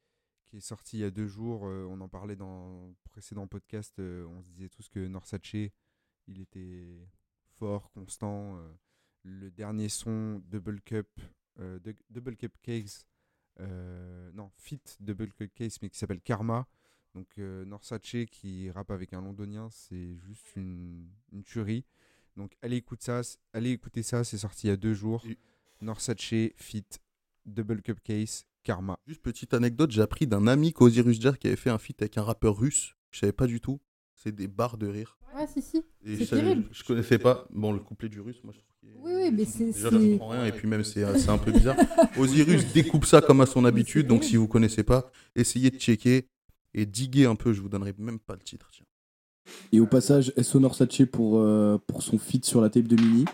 qui 0.46 0.56
est 0.56 0.60
sorti 0.60 0.96
il 0.96 1.00
y 1.00 1.04
a 1.04 1.10
deux 1.10 1.26
jours. 1.26 1.66
Euh, 1.66 1.86
on 1.90 2.00
en 2.00 2.08
parlait 2.08 2.36
dans 2.36 2.88
le 2.88 2.94
précédent 3.10 3.46
podcast. 3.46 3.94
on 3.98 4.42
se 4.42 4.48
disait 4.52 4.70
tous 4.70 4.88
que 4.88 5.06
Norsace, 5.06 5.70
il 6.28 6.40
était 6.40 6.98
fort, 7.58 7.90
constant. 7.92 8.58
le 9.22 9.50
dernier 9.50 9.90
son 9.90 10.42
Double 10.46 10.80
Cup, 10.80 11.08
de- 11.58 11.94
Double 12.10 12.36
Cup 12.36 12.52
Case, 12.62 13.06
euh, 13.60 14.30
non, 14.32 14.50
Fit 14.56 14.80
Double 15.00 15.32
Cup 15.32 15.52
Case, 15.54 15.78
mais 15.82 15.90
qui 15.90 15.98
s'appelle 15.98 16.20
Karma. 16.20 16.66
Donc 17.14 17.26
euh, 17.38 17.64
Norsace 17.64 18.00
qui 18.30 18.70
rappe 18.70 18.90
avec 18.90 19.12
un 19.12 19.20
londonien, 19.20 19.68
c'est 19.70 20.16
juste 20.18 20.54
une, 20.56 21.08
une 21.32 21.42
tuerie. 21.42 21.84
Donc 22.36 22.56
allez 22.62 22.76
écouter 22.76 23.04
ça, 23.06 23.20
allez 23.52 23.70
écouter 23.72 24.02
ça, 24.02 24.22
c'est 24.22 24.38
sorti 24.38 24.68
il 24.68 24.70
y 24.70 24.72
a 24.72 24.76
deux 24.76 24.94
jours. 24.94 25.24
Et- 25.26 25.36
Norsace 25.80 26.34
Fit 26.56 26.84
Double 27.46 27.82
Cup 27.82 28.00
Case 28.04 28.44
Karma. 28.62 28.98
Juste 29.06 29.22
petite 29.22 29.54
anecdote, 29.54 29.90
j'ai 29.90 30.02
appris 30.02 30.26
d'un 30.26 30.46
ami 30.46 30.72
qu'Osiris 30.72 31.20
Jar 31.20 31.38
qui 31.38 31.46
avait 31.48 31.56
fait 31.56 31.70
un 31.70 31.78
feat 31.78 32.00
avec 32.02 32.18
un 32.18 32.22
rappeur 32.22 32.56
russe, 32.58 32.94
je 33.10 33.18
savais 33.20 33.32
pas 33.32 33.46
du 33.46 33.60
tout. 33.60 33.80
C'est 34.22 34.32
des 34.34 34.48
barres 34.48 34.76
de 34.76 34.86
rire. 34.86 35.16
Ouais, 35.34 35.46
si, 35.46 35.62
si. 35.62 35.78
Et 36.04 36.16
C'est 36.18 36.24
je, 36.26 36.30
terrible. 36.36 36.64
je 36.72 36.84
connaissais 36.84 37.18
pas. 37.18 37.46
Bon, 37.50 37.72
le 37.72 37.78
couplet 37.78 38.10
du 38.10 38.20
russe, 38.20 38.38
moi 38.44 38.52
je 38.54 38.58
trouve 38.60 38.90
est- 38.90 38.98
Oui, 39.02 39.12
oui, 39.24 39.30
mais 39.32 39.44
c'est. 39.46 39.72
Déjà, 39.72 39.88
je 39.90 39.96
comprends 40.12 40.28
rien, 40.28 40.44
et 40.44 40.52
puis 40.52 40.68
même, 40.68 40.84
c'est 40.84 41.18
c'est 41.18 41.30
un 41.30 41.38
peu 41.38 41.52
bizarre. 41.52 41.76
Osiris 42.18 42.70
découpe 42.74 43.06
ça 43.06 43.22
comme 43.22 43.40
à 43.40 43.46
son 43.46 43.64
habitude, 43.64 44.06
donc 44.06 44.24
si 44.24 44.36
vous 44.36 44.46
connaissez 44.46 44.82
pas, 44.82 45.10
essayez 45.34 45.70
de 45.70 45.78
checker 45.78 46.26
et 46.74 46.84
diguer 46.84 47.24
un 47.24 47.34
peu, 47.34 47.52
je 47.54 47.62
vous 47.62 47.70
donnerai 47.70 47.94
même 47.96 48.18
pas 48.18 48.34
le 48.34 48.40
titre. 48.40 48.68
Tiens. 48.72 48.84
Et 49.72 49.80
au 49.80 49.86
passage, 49.86 50.34
SO 50.42 50.60
Norsace 50.60 51.02
pour, 51.10 51.38
euh, 51.38 51.78
pour 51.86 52.02
son 52.02 52.18
feat 52.18 52.44
sur 52.44 52.60
la 52.60 52.68
tape 52.68 52.86
de 52.88 52.96
Mini. 52.96 53.24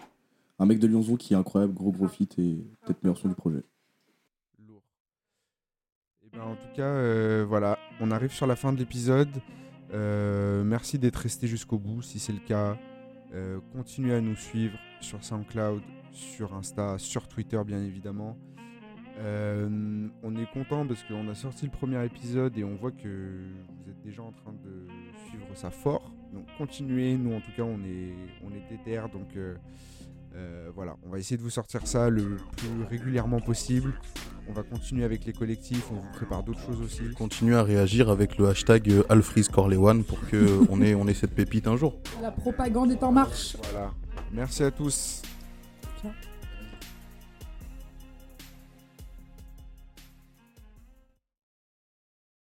Un 0.60 0.66
mec 0.66 0.78
de 0.78 0.86
Lyonzon 0.86 1.16
qui 1.16 1.34
est 1.34 1.36
incroyable, 1.36 1.74
gros 1.74 1.90
gros 1.90 2.06
feat 2.08 2.38
et 2.38 2.64
peut-être 2.84 3.02
meilleur 3.02 3.18
son 3.18 3.28
du 3.28 3.34
projet. 3.34 3.62
Lourd. 4.66 4.82
Et 6.24 6.28
ben, 6.36 6.42
en 6.44 6.54
tout 6.54 6.74
cas, 6.76 6.82
euh, 6.86 7.44
voilà, 7.46 7.76
on 8.00 8.10
arrive 8.12 8.32
sur 8.32 8.46
la 8.46 8.54
fin 8.56 8.72
de 8.72 8.78
l'épisode. 8.78 9.28
Euh, 9.92 10.64
merci 10.64 10.98
d'être 10.98 11.16
resté 11.16 11.46
jusqu'au 11.46 11.78
bout, 11.78 12.02
si 12.02 12.18
c'est 12.18 12.32
le 12.32 12.40
cas. 12.40 12.76
Euh, 13.34 13.60
continuez 13.72 14.14
à 14.14 14.20
nous 14.20 14.36
suivre 14.36 14.78
sur 15.00 15.22
SoundCloud, 15.22 15.82
sur 16.12 16.54
Insta, 16.54 16.98
sur 16.98 17.28
Twitter, 17.28 17.60
bien 17.64 17.82
évidemment. 17.82 18.36
Euh, 19.18 20.08
on 20.22 20.36
est 20.36 20.50
content 20.52 20.86
parce 20.86 21.02
qu'on 21.04 21.28
a 21.28 21.34
sorti 21.34 21.64
le 21.64 21.70
premier 21.70 22.04
épisode 22.04 22.56
et 22.58 22.64
on 22.64 22.74
voit 22.74 22.92
que 22.92 23.38
vous 23.68 23.90
êtes 23.90 24.02
déjà 24.02 24.22
en 24.22 24.32
train 24.32 24.52
de 24.52 24.86
suivre 25.28 25.46
ça 25.54 25.70
fort. 25.70 26.12
Donc 26.34 26.44
continuez, 26.58 27.16
nous 27.16 27.34
en 27.34 27.40
tout 27.40 27.52
cas 27.56 27.62
on 27.62 27.78
est, 27.82 28.12
on 28.44 28.50
est 28.50 28.68
déter, 28.68 29.00
donc 29.10 29.34
euh, 30.34 30.70
voilà, 30.74 30.96
on 31.04 31.10
va 31.10 31.18
essayer 31.18 31.36
de 31.36 31.42
vous 31.42 31.50
sortir 31.50 31.86
ça 31.86 32.10
le 32.10 32.36
plus 32.56 32.84
régulièrement 32.88 33.40
possible. 33.40 33.94
On 34.48 34.52
va 34.52 34.62
continuer 34.62 35.04
avec 35.04 35.24
les 35.24 35.32
collectifs, 35.32 35.88
on 35.90 35.94
vous 35.94 36.12
prépare 36.12 36.42
d'autres 36.42 36.60
choses 36.60 36.80
aussi. 36.80 37.02
Continuez 37.16 37.56
à 37.56 37.62
réagir 37.62 38.10
avec 38.10 38.38
le 38.38 38.48
hashtag 38.48 39.02
Corleone 39.52 40.04
pour 40.04 40.18
qu'on 40.30 40.80
ait, 40.82 40.94
on 40.94 41.08
ait 41.08 41.14
cette 41.14 41.34
pépite 41.34 41.66
un 41.66 41.76
jour. 41.76 41.98
La 42.22 42.30
propagande 42.30 42.92
est 42.92 43.02
en 43.02 43.12
marche. 43.12 43.56
Voilà. 43.72 43.92
Merci 44.32 44.62
à 44.62 44.70
tous. 44.70 45.22